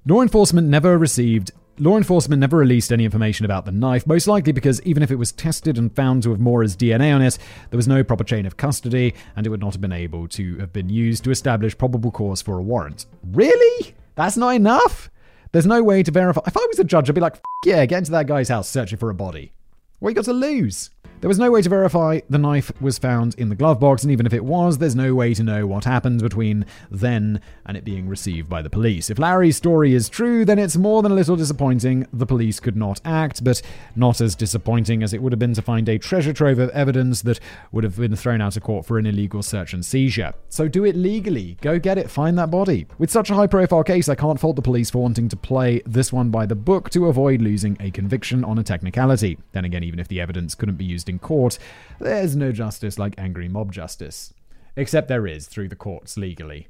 Law 0.04 0.20
enforcement 0.20 0.66
never 0.66 0.98
received 0.98 1.52
Law 1.78 1.96
enforcement 1.96 2.40
never 2.40 2.56
released 2.58 2.92
any 2.92 3.04
information 3.04 3.44
about 3.44 3.64
the 3.64 3.72
knife, 3.72 4.04
most 4.06 4.26
likely 4.26 4.52
because 4.52 4.82
even 4.82 5.02
if 5.02 5.12
it 5.12 5.16
was 5.16 5.30
tested 5.30 5.78
and 5.78 5.94
found 5.94 6.24
to 6.24 6.30
have 6.30 6.40
Maura's 6.40 6.76
DNA 6.76 7.14
on 7.14 7.22
it, 7.22 7.38
there 7.70 7.78
was 7.78 7.88
no 7.88 8.02
proper 8.02 8.24
chain 8.24 8.44
of 8.44 8.56
custody, 8.56 9.14
and 9.36 9.46
it 9.46 9.50
would 9.50 9.60
not 9.60 9.72
have 9.74 9.80
been 9.80 9.92
able 9.92 10.28
to 10.28 10.58
have 10.58 10.72
been 10.74 10.90
used 10.90 11.24
to 11.24 11.30
establish 11.30 11.78
probable 11.78 12.10
cause 12.10 12.42
for 12.42 12.58
a 12.58 12.62
warrant. 12.62 13.06
Really? 13.32 13.94
That's 14.14 14.36
not 14.36 14.56
enough? 14.56 15.10
There's 15.52 15.66
no 15.66 15.82
way 15.82 16.02
to 16.02 16.10
verify. 16.10 16.42
If 16.46 16.56
I 16.56 16.64
was 16.68 16.78
a 16.78 16.84
judge, 16.84 17.08
I'd 17.08 17.14
be 17.14 17.20
like, 17.20 17.40
yeah, 17.64 17.84
get 17.86 17.98
into 17.98 18.12
that 18.12 18.26
guy's 18.26 18.48
house 18.48 18.68
searching 18.68 18.98
for 18.98 19.10
a 19.10 19.14
body. 19.14 19.52
What 19.98 20.10
you 20.10 20.14
got 20.14 20.24
to 20.26 20.32
lose? 20.32 20.90
There 21.20 21.28
was 21.28 21.38
no 21.38 21.50
way 21.50 21.60
to 21.60 21.68
verify 21.68 22.20
the 22.30 22.38
knife 22.38 22.72
was 22.80 22.96
found 22.96 23.34
in 23.34 23.50
the 23.50 23.54
glove 23.54 23.78
box, 23.78 24.02
and 24.02 24.10
even 24.10 24.24
if 24.24 24.32
it 24.32 24.42
was, 24.42 24.78
there's 24.78 24.96
no 24.96 25.14
way 25.14 25.34
to 25.34 25.42
know 25.42 25.66
what 25.66 25.84
happened 25.84 26.22
between 26.22 26.64
then 26.90 27.42
and 27.66 27.76
it 27.76 27.84
being 27.84 28.08
received 28.08 28.48
by 28.48 28.62
the 28.62 28.70
police. 28.70 29.10
If 29.10 29.18
Larry's 29.18 29.58
story 29.58 29.92
is 29.92 30.08
true, 30.08 30.46
then 30.46 30.58
it's 30.58 30.78
more 30.78 31.02
than 31.02 31.12
a 31.12 31.14
little 31.14 31.36
disappointing 31.36 32.06
the 32.10 32.24
police 32.24 32.58
could 32.58 32.74
not 32.74 33.02
act, 33.04 33.44
but 33.44 33.60
not 33.94 34.22
as 34.22 34.34
disappointing 34.34 35.02
as 35.02 35.12
it 35.12 35.20
would 35.20 35.32
have 35.32 35.38
been 35.38 35.52
to 35.52 35.60
find 35.60 35.90
a 35.90 35.98
treasure 35.98 36.32
trove 36.32 36.58
of 36.58 36.70
evidence 36.70 37.20
that 37.20 37.38
would 37.70 37.84
have 37.84 37.98
been 37.98 38.16
thrown 38.16 38.40
out 38.40 38.56
of 38.56 38.62
court 38.62 38.86
for 38.86 38.96
an 38.96 39.04
illegal 39.04 39.42
search 39.42 39.74
and 39.74 39.84
seizure. 39.84 40.32
So 40.48 40.68
do 40.68 40.86
it 40.86 40.96
legally. 40.96 41.58
Go 41.60 41.78
get 41.78 41.98
it, 41.98 42.08
find 42.08 42.38
that 42.38 42.50
body. 42.50 42.86
With 42.96 43.10
such 43.10 43.28
a 43.28 43.34
high 43.34 43.46
profile 43.46 43.84
case, 43.84 44.08
I 44.08 44.14
can't 44.14 44.40
fault 44.40 44.56
the 44.56 44.62
police 44.62 44.88
for 44.88 45.02
wanting 45.02 45.28
to 45.28 45.36
play 45.36 45.82
this 45.84 46.14
one 46.14 46.30
by 46.30 46.46
the 46.46 46.54
book 46.54 46.88
to 46.90 47.08
avoid 47.08 47.42
losing 47.42 47.76
a 47.78 47.90
conviction 47.90 48.42
on 48.42 48.58
a 48.58 48.62
technicality. 48.62 49.36
Then 49.52 49.66
again, 49.66 49.84
even 49.84 50.00
if 50.00 50.08
the 50.08 50.22
evidence 50.22 50.54
couldn't 50.54 50.76
be 50.76 50.86
used 50.90 51.08
in 51.08 51.18
court, 51.18 51.58
there's 51.98 52.36
no 52.36 52.52
justice 52.52 52.98
like 52.98 53.14
angry 53.18 53.48
mob 53.48 53.72
justice. 53.72 54.34
Except 54.76 55.08
there 55.08 55.26
is 55.26 55.46
through 55.46 55.68
the 55.68 55.76
courts 55.76 56.16
legally. 56.16 56.68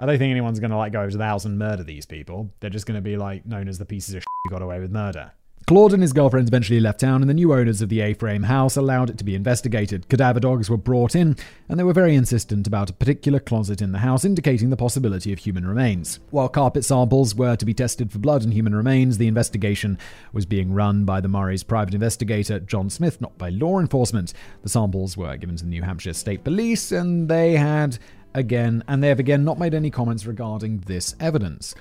I 0.00 0.06
don't 0.06 0.18
think 0.18 0.30
anyone's 0.30 0.60
going 0.60 0.70
to 0.70 0.76
like 0.76 0.92
go 0.92 1.00
over 1.00 1.10
to 1.10 1.18
the 1.18 1.24
house 1.24 1.44
and 1.44 1.58
murder 1.58 1.82
these 1.82 2.06
people. 2.06 2.50
They're 2.60 2.70
just 2.70 2.86
going 2.86 2.96
to 2.96 3.02
be 3.02 3.16
like 3.16 3.44
known 3.46 3.68
as 3.68 3.78
the 3.78 3.84
pieces 3.84 4.14
of 4.14 4.22
shit 4.22 4.28
who 4.44 4.50
got 4.50 4.62
away 4.62 4.78
with 4.78 4.90
murder. 4.90 5.32
Claude 5.68 5.92
and 5.92 6.00
his 6.00 6.14
girlfriend 6.14 6.48
eventually 6.48 6.80
left 6.80 7.00
town, 7.00 7.20
and 7.20 7.28
the 7.28 7.34
new 7.34 7.52
owners 7.52 7.82
of 7.82 7.90
the 7.90 8.00
A 8.00 8.14
frame 8.14 8.44
house 8.44 8.78
allowed 8.78 9.10
it 9.10 9.18
to 9.18 9.24
be 9.24 9.34
investigated. 9.34 10.08
Cadaver 10.08 10.40
dogs 10.40 10.70
were 10.70 10.78
brought 10.78 11.14
in, 11.14 11.36
and 11.68 11.78
they 11.78 11.84
were 11.84 11.92
very 11.92 12.14
insistent 12.14 12.66
about 12.66 12.88
a 12.88 12.94
particular 12.94 13.38
closet 13.38 13.82
in 13.82 13.92
the 13.92 13.98
house, 13.98 14.24
indicating 14.24 14.70
the 14.70 14.78
possibility 14.78 15.30
of 15.30 15.40
human 15.40 15.66
remains. 15.66 16.20
While 16.30 16.48
carpet 16.48 16.86
samples 16.86 17.34
were 17.34 17.54
to 17.54 17.66
be 17.66 17.74
tested 17.74 18.10
for 18.10 18.18
blood 18.18 18.44
and 18.44 18.54
human 18.54 18.74
remains, 18.74 19.18
the 19.18 19.28
investigation 19.28 19.98
was 20.32 20.46
being 20.46 20.72
run 20.72 21.04
by 21.04 21.20
the 21.20 21.28
Murray's 21.28 21.64
private 21.64 21.92
investigator, 21.92 22.60
John 22.60 22.88
Smith, 22.88 23.20
not 23.20 23.36
by 23.36 23.50
law 23.50 23.78
enforcement. 23.78 24.32
The 24.62 24.70
samples 24.70 25.18
were 25.18 25.36
given 25.36 25.56
to 25.56 25.64
the 25.64 25.70
New 25.70 25.82
Hampshire 25.82 26.14
State 26.14 26.44
Police, 26.44 26.92
and 26.92 27.28
they 27.28 27.56
had 27.56 27.98
again, 28.34 28.82
and 28.88 29.02
they 29.02 29.08
have 29.08 29.20
again 29.20 29.44
not 29.44 29.58
made 29.58 29.74
any 29.74 29.90
comments 29.90 30.24
regarding 30.24 30.78
this 30.86 31.14
evidence. 31.20 31.74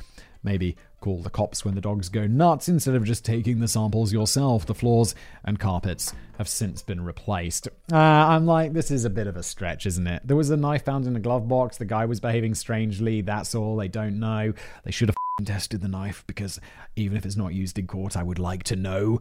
Maybe 0.43 0.75
call 0.99 1.21
the 1.21 1.29
cops 1.29 1.63
when 1.63 1.75
the 1.75 1.81
dogs 1.81 2.09
go 2.09 2.25
nuts 2.27 2.69
instead 2.69 2.95
of 2.95 3.03
just 3.03 3.25
taking 3.25 3.59
the 3.59 3.67
samples 3.67 4.13
yourself. 4.13 4.65
The 4.65 4.73
floors 4.73 5.15
and 5.43 5.59
carpets 5.59 6.13
have 6.37 6.47
since 6.47 6.81
been 6.81 7.03
replaced. 7.03 7.67
Uh, 7.91 7.95
I'm 7.97 8.45
like, 8.45 8.73
this 8.73 8.91
is 8.91 9.05
a 9.05 9.09
bit 9.09 9.27
of 9.27 9.37
a 9.37 9.43
stretch, 9.43 9.85
isn't 9.85 10.07
it? 10.07 10.21
There 10.25 10.37
was 10.37 10.49
a 10.49 10.57
knife 10.57 10.85
found 10.85 11.05
in 11.05 11.15
a 11.15 11.19
glove 11.19 11.47
box. 11.47 11.77
The 11.77 11.85
guy 11.85 12.05
was 12.05 12.19
behaving 12.19 12.55
strangely. 12.55 13.21
That's 13.21 13.55
all. 13.55 13.75
They 13.75 13.87
don't 13.87 14.19
know. 14.19 14.53
They 14.83 14.91
should 14.91 15.09
have 15.09 15.15
tested 15.45 15.81
the 15.81 15.87
knife 15.87 16.23
because 16.27 16.59
even 16.95 17.17
if 17.17 17.25
it's 17.25 17.35
not 17.35 17.53
used 17.53 17.77
in 17.77 17.87
court, 17.87 18.17
I 18.17 18.23
would 18.23 18.39
like 18.39 18.63
to 18.63 18.75
know. 18.75 19.19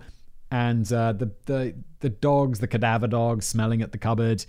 And 0.50 0.90
uh, 0.92 1.12
the 1.12 1.32
the 1.46 1.74
the 2.00 2.10
dogs, 2.10 2.60
the 2.60 2.68
cadaver 2.68 3.08
dogs, 3.08 3.46
smelling 3.46 3.82
at 3.82 3.92
the 3.92 3.98
cupboard. 3.98 4.44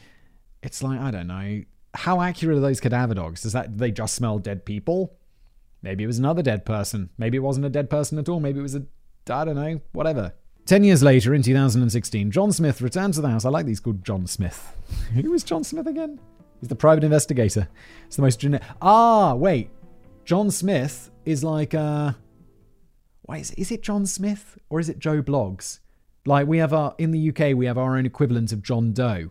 It's 0.62 0.84
like 0.84 1.00
I 1.00 1.12
don't 1.12 1.28
know 1.28 1.64
how 1.98 2.22
accurate 2.22 2.58
are 2.58 2.62
those 2.62 2.80
cadaver 2.80 3.16
dogs? 3.16 3.42
Does 3.42 3.54
that 3.54 3.78
they 3.78 3.92
just 3.92 4.14
smell 4.16 4.38
dead 4.38 4.66
people? 4.66 5.18
Maybe 5.82 6.04
it 6.04 6.08
was 6.08 6.20
another 6.20 6.42
dead 6.42 6.66
person. 6.66 7.10
Maybe 7.18 7.38
it 7.38 7.42
wasn't 7.42 7.66
a 7.66 7.70
dead 7.70 7.90
person 7.90 8.18
at 8.18 8.30
all. 8.30 8.40
Maybe 8.40 8.60
it 8.60 8.64
was 8.64 8.76
a, 8.76 8.84
I 9.30 9.46
don't 9.46 9.56
know, 9.56 9.82
whatever. 9.92 10.34
Ten 10.66 10.84
years 10.84 11.02
later, 11.02 11.34
in 11.34 11.44
2016, 11.44 12.32
John 12.32 12.52
Smith 12.52 12.82
returned 12.82 13.14
to 13.14 13.22
the 13.22 13.30
house. 13.30 13.46
I 13.46 13.50
like 13.50 13.66
these 13.66 13.80
called 13.80 14.04
John 14.04 14.28
Smith. 14.28 14.76
Who 15.14 15.32
was 15.32 15.44
John 15.44 15.64
Smith 15.64 15.88
again? 15.88 16.20
He's 16.60 16.70
the 16.70 16.76
private 16.76 17.04
investigator. 17.04 17.70
It's 18.08 18.16
the 18.16 18.22
most 18.22 18.40
generic. 18.40 18.66
Ah, 18.82 19.34
wait. 19.36 19.70
John 20.26 20.52
Smith 20.52 21.10
is 21.24 21.44
like, 21.44 21.74
uh, 21.74 22.14
why 23.22 23.38
is 23.38 23.52
it, 23.52 23.60
is 23.60 23.72
it 23.72 23.84
John 23.84 24.06
Smith 24.06 24.58
or 24.70 24.80
is 24.80 24.90
it 24.90 25.00
Joe 25.00 25.22
Bloggs? 25.22 25.80
Like 26.26 26.48
we 26.48 26.58
have 26.58 26.74
our 26.74 26.96
in 26.98 27.12
the 27.12 27.30
UK, 27.30 27.56
we 27.56 27.66
have 27.68 27.78
our 27.78 27.98
own 27.98 28.06
equivalent 28.06 28.52
of 28.52 28.62
John 28.62 28.92
Doe. 28.92 29.30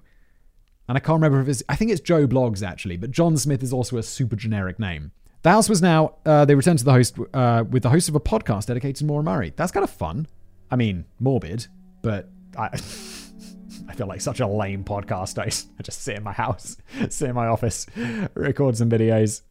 And 0.89 0.97
I 0.97 1.01
can't 1.01 1.17
remember 1.17 1.41
if 1.41 1.49
it's, 1.49 1.63
I 1.69 1.77
think 1.77 1.91
it's 1.91 2.01
Joe 2.01 2.27
Bloggs 2.27 2.67
actually, 2.67 2.97
but 2.97 3.11
John 3.11 3.37
Smith 3.37 3.63
is 3.63 3.73
also 3.73 3.99
a 3.99 4.03
super 4.03 4.37
generic 4.37 4.79
name. 4.79 5.13
The 5.47 5.53
house 5.53 5.69
was 5.69 5.81
now, 5.81 6.17
uh, 6.27 6.45
they 6.45 6.57
returned 6.57 6.81
to 6.81 6.85
the 6.85 6.91
host 6.91 7.17
uh, 7.33 7.63
with 7.71 7.85
the 7.85 7.89
host 7.89 8.09
of 8.09 8.17
a 8.17 8.21
podcast 8.21 8.67
dedicated 8.67 8.97
to 8.97 9.05
Murray. 9.05 9.53
That's 9.55 9.71
kind 9.71 9.85
of 9.85 9.91
fun. 9.91 10.27
I 10.73 10.75
mean, 10.75 11.05
morbid, 11.21 11.69
but 12.03 12.29
I, 12.59 12.65
I 13.89 13.95
feel 13.95 14.09
like 14.09 14.21
such 14.21 14.41
a 14.41 14.47
lame 14.49 14.83
podcast. 14.83 15.39
I 15.39 15.45
I 15.79 15.83
just 15.85 16.03
sit 16.03 16.17
in 16.17 16.25
my 16.25 16.33
house, 16.33 16.77
sit 17.11 17.29
in 17.29 17.37
my 17.37 17.47
office, 17.47 17.87
record 18.35 18.77
some 18.77 18.91
videos. 18.91 19.43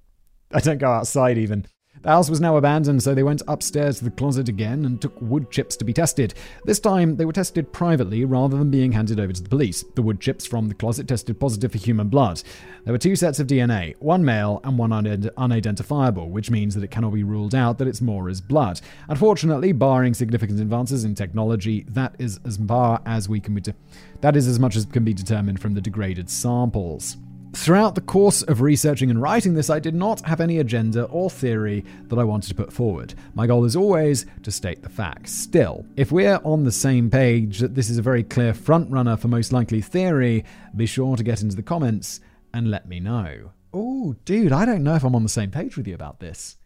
I 0.52 0.60
don't 0.60 0.80
go 0.80 0.92
outside 0.92 1.38
even. 1.38 1.66
The 2.06 2.12
house 2.12 2.30
was 2.30 2.40
now 2.40 2.56
abandoned, 2.56 3.02
so 3.02 3.16
they 3.16 3.24
went 3.24 3.42
upstairs 3.48 3.98
to 3.98 4.04
the 4.04 4.12
closet 4.12 4.48
again 4.48 4.86
and 4.86 5.02
took 5.02 5.20
wood 5.20 5.50
chips 5.50 5.76
to 5.78 5.84
be 5.84 5.92
tested. 5.92 6.36
This 6.64 6.80
time, 6.80 7.16
they 7.16 7.26
were 7.26 7.34
tested 7.34 7.74
privately 7.74 8.26
rather 8.26 8.60
than 8.60 8.70
being 8.70 8.92
handed 8.92 9.20
over 9.20 9.34
to 9.34 9.42
the 9.42 9.50
police. 9.50 9.84
The 9.96 10.04
wood 10.04 10.22
chips 10.22 10.46
from 10.46 10.68
the 10.68 10.76
closet 10.76 11.08
tested 11.08 11.40
positive 11.40 11.72
for 11.72 11.80
human 11.80 12.10
blood. 12.10 12.44
There 12.84 12.94
were 12.94 13.00
two 13.00 13.16
sets 13.16 13.40
of 13.40 13.48
DNA, 13.48 13.96
one 13.98 14.24
male 14.24 14.62
and 14.64 14.78
one 14.78 14.92
unid- 14.92 15.32
unidentifiable, 15.36 16.30
which 16.30 16.52
means 16.52 16.76
that 16.76 16.84
it 16.84 16.92
cannot 16.92 17.16
be 17.16 17.24
ruled 17.24 17.56
out 17.56 17.80
that 17.80 17.88
it's 17.88 18.02
Maura's 18.02 18.40
blood. 18.40 18.82
Unfortunately, 19.10 19.72
barring 19.72 20.14
significant 20.14 20.60
advances 20.60 21.06
in 21.06 21.16
technology, 21.16 21.88
that 21.90 22.16
is 22.20 22.40
as 22.46 22.58
far 22.58 23.02
as 23.08 23.28
we 23.28 23.40
can 23.40 23.56
be. 23.56 23.62
De- 23.62 23.74
that 24.22 24.36
is 24.36 24.48
as 24.48 24.60
much 24.60 24.76
as 24.76 24.86
can 24.86 25.04
be 25.04 25.16
determined 25.16 25.60
from 25.60 25.74
the 25.74 25.82
degraded 25.82 26.30
samples. 26.30 27.18
Throughout 27.56 27.96
the 27.96 28.02
course 28.02 28.42
of 28.44 28.60
researching 28.60 29.10
and 29.10 29.20
writing 29.20 29.54
this, 29.54 29.70
I 29.70 29.80
did 29.80 29.96
not 29.96 30.20
have 30.26 30.42
any 30.42 30.60
agenda 30.60 31.06
or 31.06 31.30
theory 31.30 31.86
that 32.10 32.20
I 32.20 32.24
wanted 32.24 32.50
to 32.50 32.54
put 32.54 32.72
forward. 32.72 33.14
My 33.34 33.48
goal 33.48 33.64
is 33.64 33.78
always 33.78 34.26
to 34.44 34.52
state 34.52 34.84
the 34.84 34.90
facts. 34.90 35.32
Still, 35.32 35.86
if 35.96 36.12
we're 36.12 36.42
on 36.44 36.66
the 36.66 36.72
same 36.72 37.10
page 37.10 37.60
that 37.60 37.74
this 37.74 37.90
is 37.90 37.98
a 37.98 38.04
very 38.04 38.24
clear 38.24 38.52
frontrunner 38.52 39.18
for 39.18 39.30
most 39.30 39.54
likely 39.54 39.80
theory, 39.80 40.44
be 40.76 40.86
sure 40.86 41.16
to 41.16 41.24
get 41.24 41.42
into 41.42 41.56
the 41.56 41.64
comments 41.64 42.20
and 42.54 42.70
let 42.70 42.90
me 42.90 43.00
know. 43.00 43.52
Oh, 43.74 44.18
dude, 44.26 44.52
I 44.52 44.66
don't 44.66 44.84
know 44.84 44.96
if 44.96 45.06
I'm 45.06 45.16
on 45.16 45.24
the 45.24 45.30
same 45.30 45.50
page 45.50 45.78
with 45.78 45.88
you 45.88 45.96
about 45.96 46.20
this. 46.20 46.58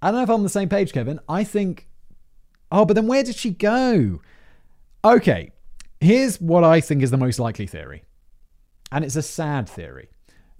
I 0.00 0.12
don't 0.12 0.18
know 0.18 0.22
if 0.22 0.30
I'm 0.30 0.36
on 0.36 0.42
the 0.44 0.48
same 0.48 0.68
page, 0.68 0.92
Kevin. 0.92 1.18
I 1.28 1.42
think. 1.42 1.88
Oh, 2.70 2.84
but 2.84 2.94
then 2.94 3.08
where 3.08 3.24
did 3.24 3.34
she 3.34 3.50
go? 3.50 4.20
Okay, 5.04 5.50
here's 6.00 6.40
what 6.40 6.62
I 6.62 6.80
think 6.80 7.02
is 7.02 7.10
the 7.10 7.16
most 7.16 7.40
likely 7.40 7.66
theory. 7.66 8.04
And 8.92 9.04
it's 9.04 9.16
a 9.16 9.22
sad 9.22 9.68
theory. 9.68 10.08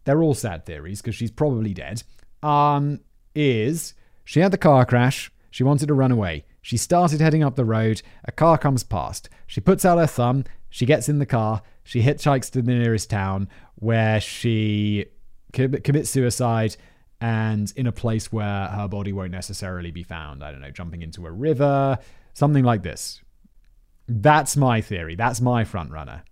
They're 0.04 0.22
all 0.22 0.34
sad 0.34 0.66
theories 0.66 1.00
because 1.00 1.14
she's 1.14 1.30
probably 1.30 1.74
dead. 1.74 2.02
Um, 2.42 3.00
is 3.34 3.94
she 4.24 4.40
had 4.40 4.52
the 4.52 4.58
car 4.58 4.84
crash? 4.84 5.30
She 5.50 5.64
wanted 5.64 5.86
to 5.86 5.94
run 5.94 6.12
away. 6.12 6.44
She 6.62 6.76
started 6.76 7.20
heading 7.20 7.42
up 7.42 7.56
the 7.56 7.64
road. 7.64 8.02
A 8.24 8.32
car 8.32 8.58
comes 8.58 8.82
past. 8.82 9.28
She 9.46 9.60
puts 9.60 9.84
out 9.84 9.98
her 9.98 10.06
thumb. 10.06 10.44
She 10.68 10.84
gets 10.84 11.08
in 11.08 11.18
the 11.18 11.26
car. 11.26 11.62
She 11.84 12.02
hitchhikes 12.02 12.50
to 12.50 12.62
the 12.62 12.74
nearest 12.74 13.08
town 13.08 13.48
where 13.76 14.20
she 14.20 15.06
commits 15.52 16.10
suicide 16.10 16.76
and 17.20 17.72
in 17.76 17.86
a 17.86 17.92
place 17.92 18.30
where 18.30 18.66
her 18.66 18.88
body 18.88 19.12
won't 19.12 19.30
necessarily 19.30 19.90
be 19.90 20.02
found. 20.02 20.44
I 20.44 20.50
don't 20.52 20.60
know, 20.60 20.70
jumping 20.70 21.02
into 21.02 21.26
a 21.26 21.30
river, 21.30 21.98
something 22.34 22.64
like 22.64 22.82
this. 22.82 23.22
That's 24.08 24.56
my 24.56 24.80
theory. 24.80 25.14
That's 25.14 25.40
my 25.40 25.64
front 25.64 25.90
runner. 25.90 26.22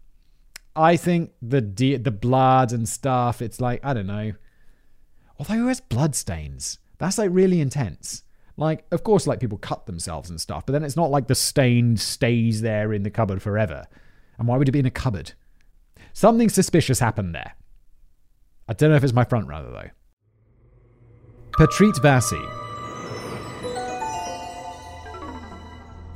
I 0.76 0.96
think 0.96 1.32
the 1.40 1.60
de- 1.60 1.96
the 1.96 2.10
blood 2.10 2.72
and 2.72 2.88
stuff, 2.88 3.40
it's 3.40 3.60
like, 3.60 3.84
I 3.84 3.94
don't 3.94 4.06
know. 4.06 4.32
Although 5.38 5.54
who 5.54 5.68
has 5.68 5.80
blood 5.80 6.14
stains? 6.14 6.78
That's 6.98 7.18
like 7.18 7.30
really 7.32 7.60
intense. 7.60 8.22
Like, 8.56 8.86
of 8.92 9.02
course, 9.02 9.26
like 9.26 9.40
people 9.40 9.58
cut 9.58 9.86
themselves 9.86 10.30
and 10.30 10.40
stuff, 10.40 10.64
but 10.66 10.72
then 10.72 10.84
it's 10.84 10.96
not 10.96 11.10
like 11.10 11.26
the 11.26 11.34
stain 11.34 11.96
stays 11.96 12.60
there 12.60 12.92
in 12.92 13.02
the 13.02 13.10
cupboard 13.10 13.42
forever. 13.42 13.84
And 14.38 14.46
why 14.48 14.56
would 14.56 14.68
it 14.68 14.72
be 14.72 14.78
in 14.78 14.86
a 14.86 14.90
cupboard? 14.90 15.32
Something 16.12 16.48
suspicious 16.48 17.00
happened 17.00 17.34
there. 17.34 17.54
I 18.68 18.72
don't 18.72 18.90
know 18.90 18.96
if 18.96 19.04
it's 19.04 19.12
my 19.12 19.24
front 19.24 19.48
runner 19.48 19.70
though. 19.70 19.90
Petrit 21.52 21.94
Vasi 22.00 22.63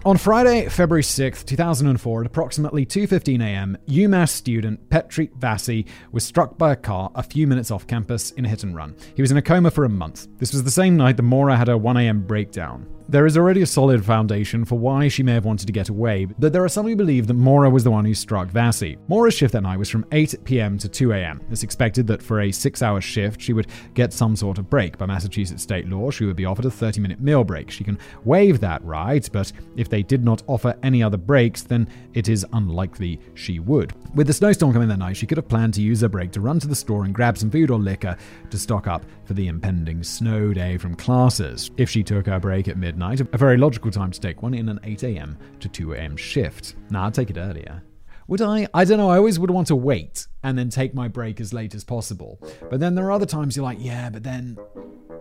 On 0.09 0.17
Friday, 0.17 0.71
February 0.71 1.03
6, 1.03 1.45
2004, 1.45 2.21
at 2.23 2.27
approximately 2.27 2.87
2:15 2.87 3.43
a.m., 3.43 3.77
UMass 3.89 4.31
student 4.31 4.89
Petrit 4.89 5.39
Vasi 5.39 5.85
was 6.13 6.25
struck 6.25 6.57
by 6.57 6.73
a 6.73 6.77
car 6.77 7.11
a 7.15 7.23
few 7.23 7.47
minutes 7.47 7.71
off 7.71 7.87
campus 7.87 8.31
in 8.31 8.47
a 8.47 8.49
hit 8.49 8.63
and 8.63 8.75
run. 8.75 8.97
He 9.15 9.21
was 9.21 9.31
in 9.31 9.37
a 9.37 9.43
coma 9.43 9.71
for 9.71 9.85
a 9.85 9.91
month. 9.91 10.27
This 10.39 10.55
was 10.55 10.65
the 10.65 10.71
same 10.71 10.97
night 10.97 11.19
that 11.19 11.25
Maura 11.25 11.59
had 11.59 11.69
her 11.69 11.77
1 11.77 11.99
a.m. 11.99 12.27
breakdown. 12.27 12.87
There 13.11 13.25
is 13.25 13.39
already 13.39 13.63
a 13.63 13.67
solid 13.67 14.05
foundation 14.05 14.67
for 14.67 14.79
why 14.79 15.09
she 15.09 15.23
may 15.23 15.33
have 15.33 15.47
wanted 15.47 15.65
to 15.65 15.73
get 15.73 15.89
away, 15.89 16.27
but 16.27 16.53
there 16.53 16.63
are 16.63 16.69
some 16.69 16.87
who 16.87 16.95
believe 16.95 17.27
that 17.29 17.35
Maura 17.35 17.71
was 17.71 17.83
the 17.83 17.91
one 17.91 18.05
who 18.05 18.13
struck 18.13 18.49
Vasi. 18.49 18.99
Maura's 19.09 19.33
shift 19.33 19.55
that 19.55 19.63
night 19.63 19.79
was 19.79 19.89
from 19.89 20.05
8 20.13 20.35
pm 20.45 20.77
to 20.77 20.91
2 20.91 21.15
am. 21.15 21.41
It's 21.51 21.63
expected 21.63 22.07
that 22.09 22.23
for 22.23 22.43
a 22.43 22.53
six 22.53 22.83
hour 22.83 23.01
shift, 23.01 23.41
she 23.41 23.55
would 23.55 23.69
get 23.95 24.13
some 24.13 24.37
sort 24.37 24.59
of 24.59 24.69
break. 24.69 24.99
By 24.99 25.07
Massachusetts 25.07 25.63
state 25.63 25.89
law, 25.89 26.11
she 26.11 26.27
would 26.27 26.37
be 26.37 26.45
offered 26.45 26.67
a 26.67 26.71
30 26.71 27.01
minute 27.01 27.19
meal 27.19 27.45
break. 27.45 27.71
She 27.71 27.83
can 27.83 27.99
waive 28.27 28.61
that 28.61 28.85
right, 28.85 29.27
but 29.33 29.53
if 29.75 29.89
they 29.89 30.03
did 30.03 30.23
not 30.23 30.43
offer 30.47 30.75
any 30.83 31.03
other 31.03 31.17
breaks, 31.17 31.63
then 31.63 31.89
it 32.13 32.29
is 32.29 32.45
unlikely 32.53 33.21
she 33.33 33.59
would. 33.59 33.95
With 34.15 34.27
the 34.27 34.33
snowstorm 34.33 34.73
coming 34.73 34.89
that 34.89 34.99
night, 34.99 35.17
she 35.17 35.27
could 35.27 35.37
have 35.37 35.49
planned 35.49 35.75
to 35.75 35.83
use 35.83 36.01
her 36.01 36.09
break 36.09 36.33
to 36.33 36.41
run 36.41 36.59
to 36.61 36.67
the 36.67 36.75
store 36.75 37.05
and 37.05 37.15
grab 37.15 37.37
some 37.37 37.51
food 37.51 37.71
or 37.71 37.79
liquor 37.79 38.17
to 38.51 38.59
stock 38.59 38.87
up 38.87 39.05
for 39.25 39.35
the 39.35 39.49
impending 39.49 40.03
snow 40.03 40.55
day 40.55 40.79
from 40.79 40.95
classes. 40.95 41.71
If 41.77 41.91
she 41.91 42.03
took 42.03 42.27
her 42.27 42.41
break 42.41 42.69
at 42.69 42.79
midnight, 42.79 43.21
a 43.21 43.37
very 43.37 43.59
logical 43.59 43.91
time 43.91 44.11
to 44.11 44.19
take 44.19 44.43
one 44.43 44.55
in 44.55 44.71
an 44.71 44.81
8 44.83 45.03
a.m. 45.03 45.37
to 45.61 45.69
2 45.69 45.93
a.m. 45.93 46.17
shift. 46.17 46.75
Nah, 46.91 47.07
I'd 47.07 47.15
take 47.15 47.29
it 47.29 47.37
earlier. 47.37 47.83
Would 48.29 48.41
I? 48.41 48.67
I 48.73 48.85
don't 48.85 48.99
know. 48.99 49.11
I 49.11 49.19
always 49.19 49.39
would 49.39 49.51
want 49.51 49.69
to 49.69 49.77
wait 49.77 50.27
and 50.43 50.59
then 50.59 50.71
take 50.71 50.95
my 50.95 51.09
break 51.09 51.41
as 51.41 51.53
late 51.53 51.75
as 51.75 51.85
possible. 51.85 52.41
But 52.71 52.81
then 52.81 52.95
there 52.95 53.05
are 53.07 53.13
other 53.13 53.27
times 53.27 53.57
you're 53.57 53.65
like, 53.65 53.79
yeah, 53.81 54.11
but 54.11 54.23
then 54.23 54.59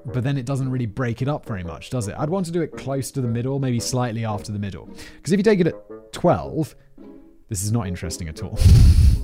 but 0.06 0.24
then 0.24 0.38
it 0.38 0.46
doesn't 0.46 0.72
really 0.72 0.86
break 0.86 1.22
it 1.22 1.28
up 1.28 1.46
very 1.46 1.64
much, 1.64 1.90
does 1.90 2.08
it? 2.08 2.16
I'd 2.18 2.30
want 2.30 2.46
to 2.46 2.52
do 2.52 2.62
it 2.62 2.78
close 2.78 3.12
to 3.12 3.22
the 3.22 3.28
middle, 3.28 3.60
maybe 3.60 3.80
slightly 3.80 4.24
after 4.24 4.54
the 4.54 4.60
middle. 4.60 4.86
Because 5.16 5.34
if 5.34 5.38
you 5.38 5.44
take 5.44 5.60
it 5.60 5.68
at 5.68 6.14
12, 6.14 6.76
this 7.50 7.64
is 7.64 7.72
not 7.72 7.88
interesting 7.88 8.28
at 8.28 8.44
all. 8.44 8.58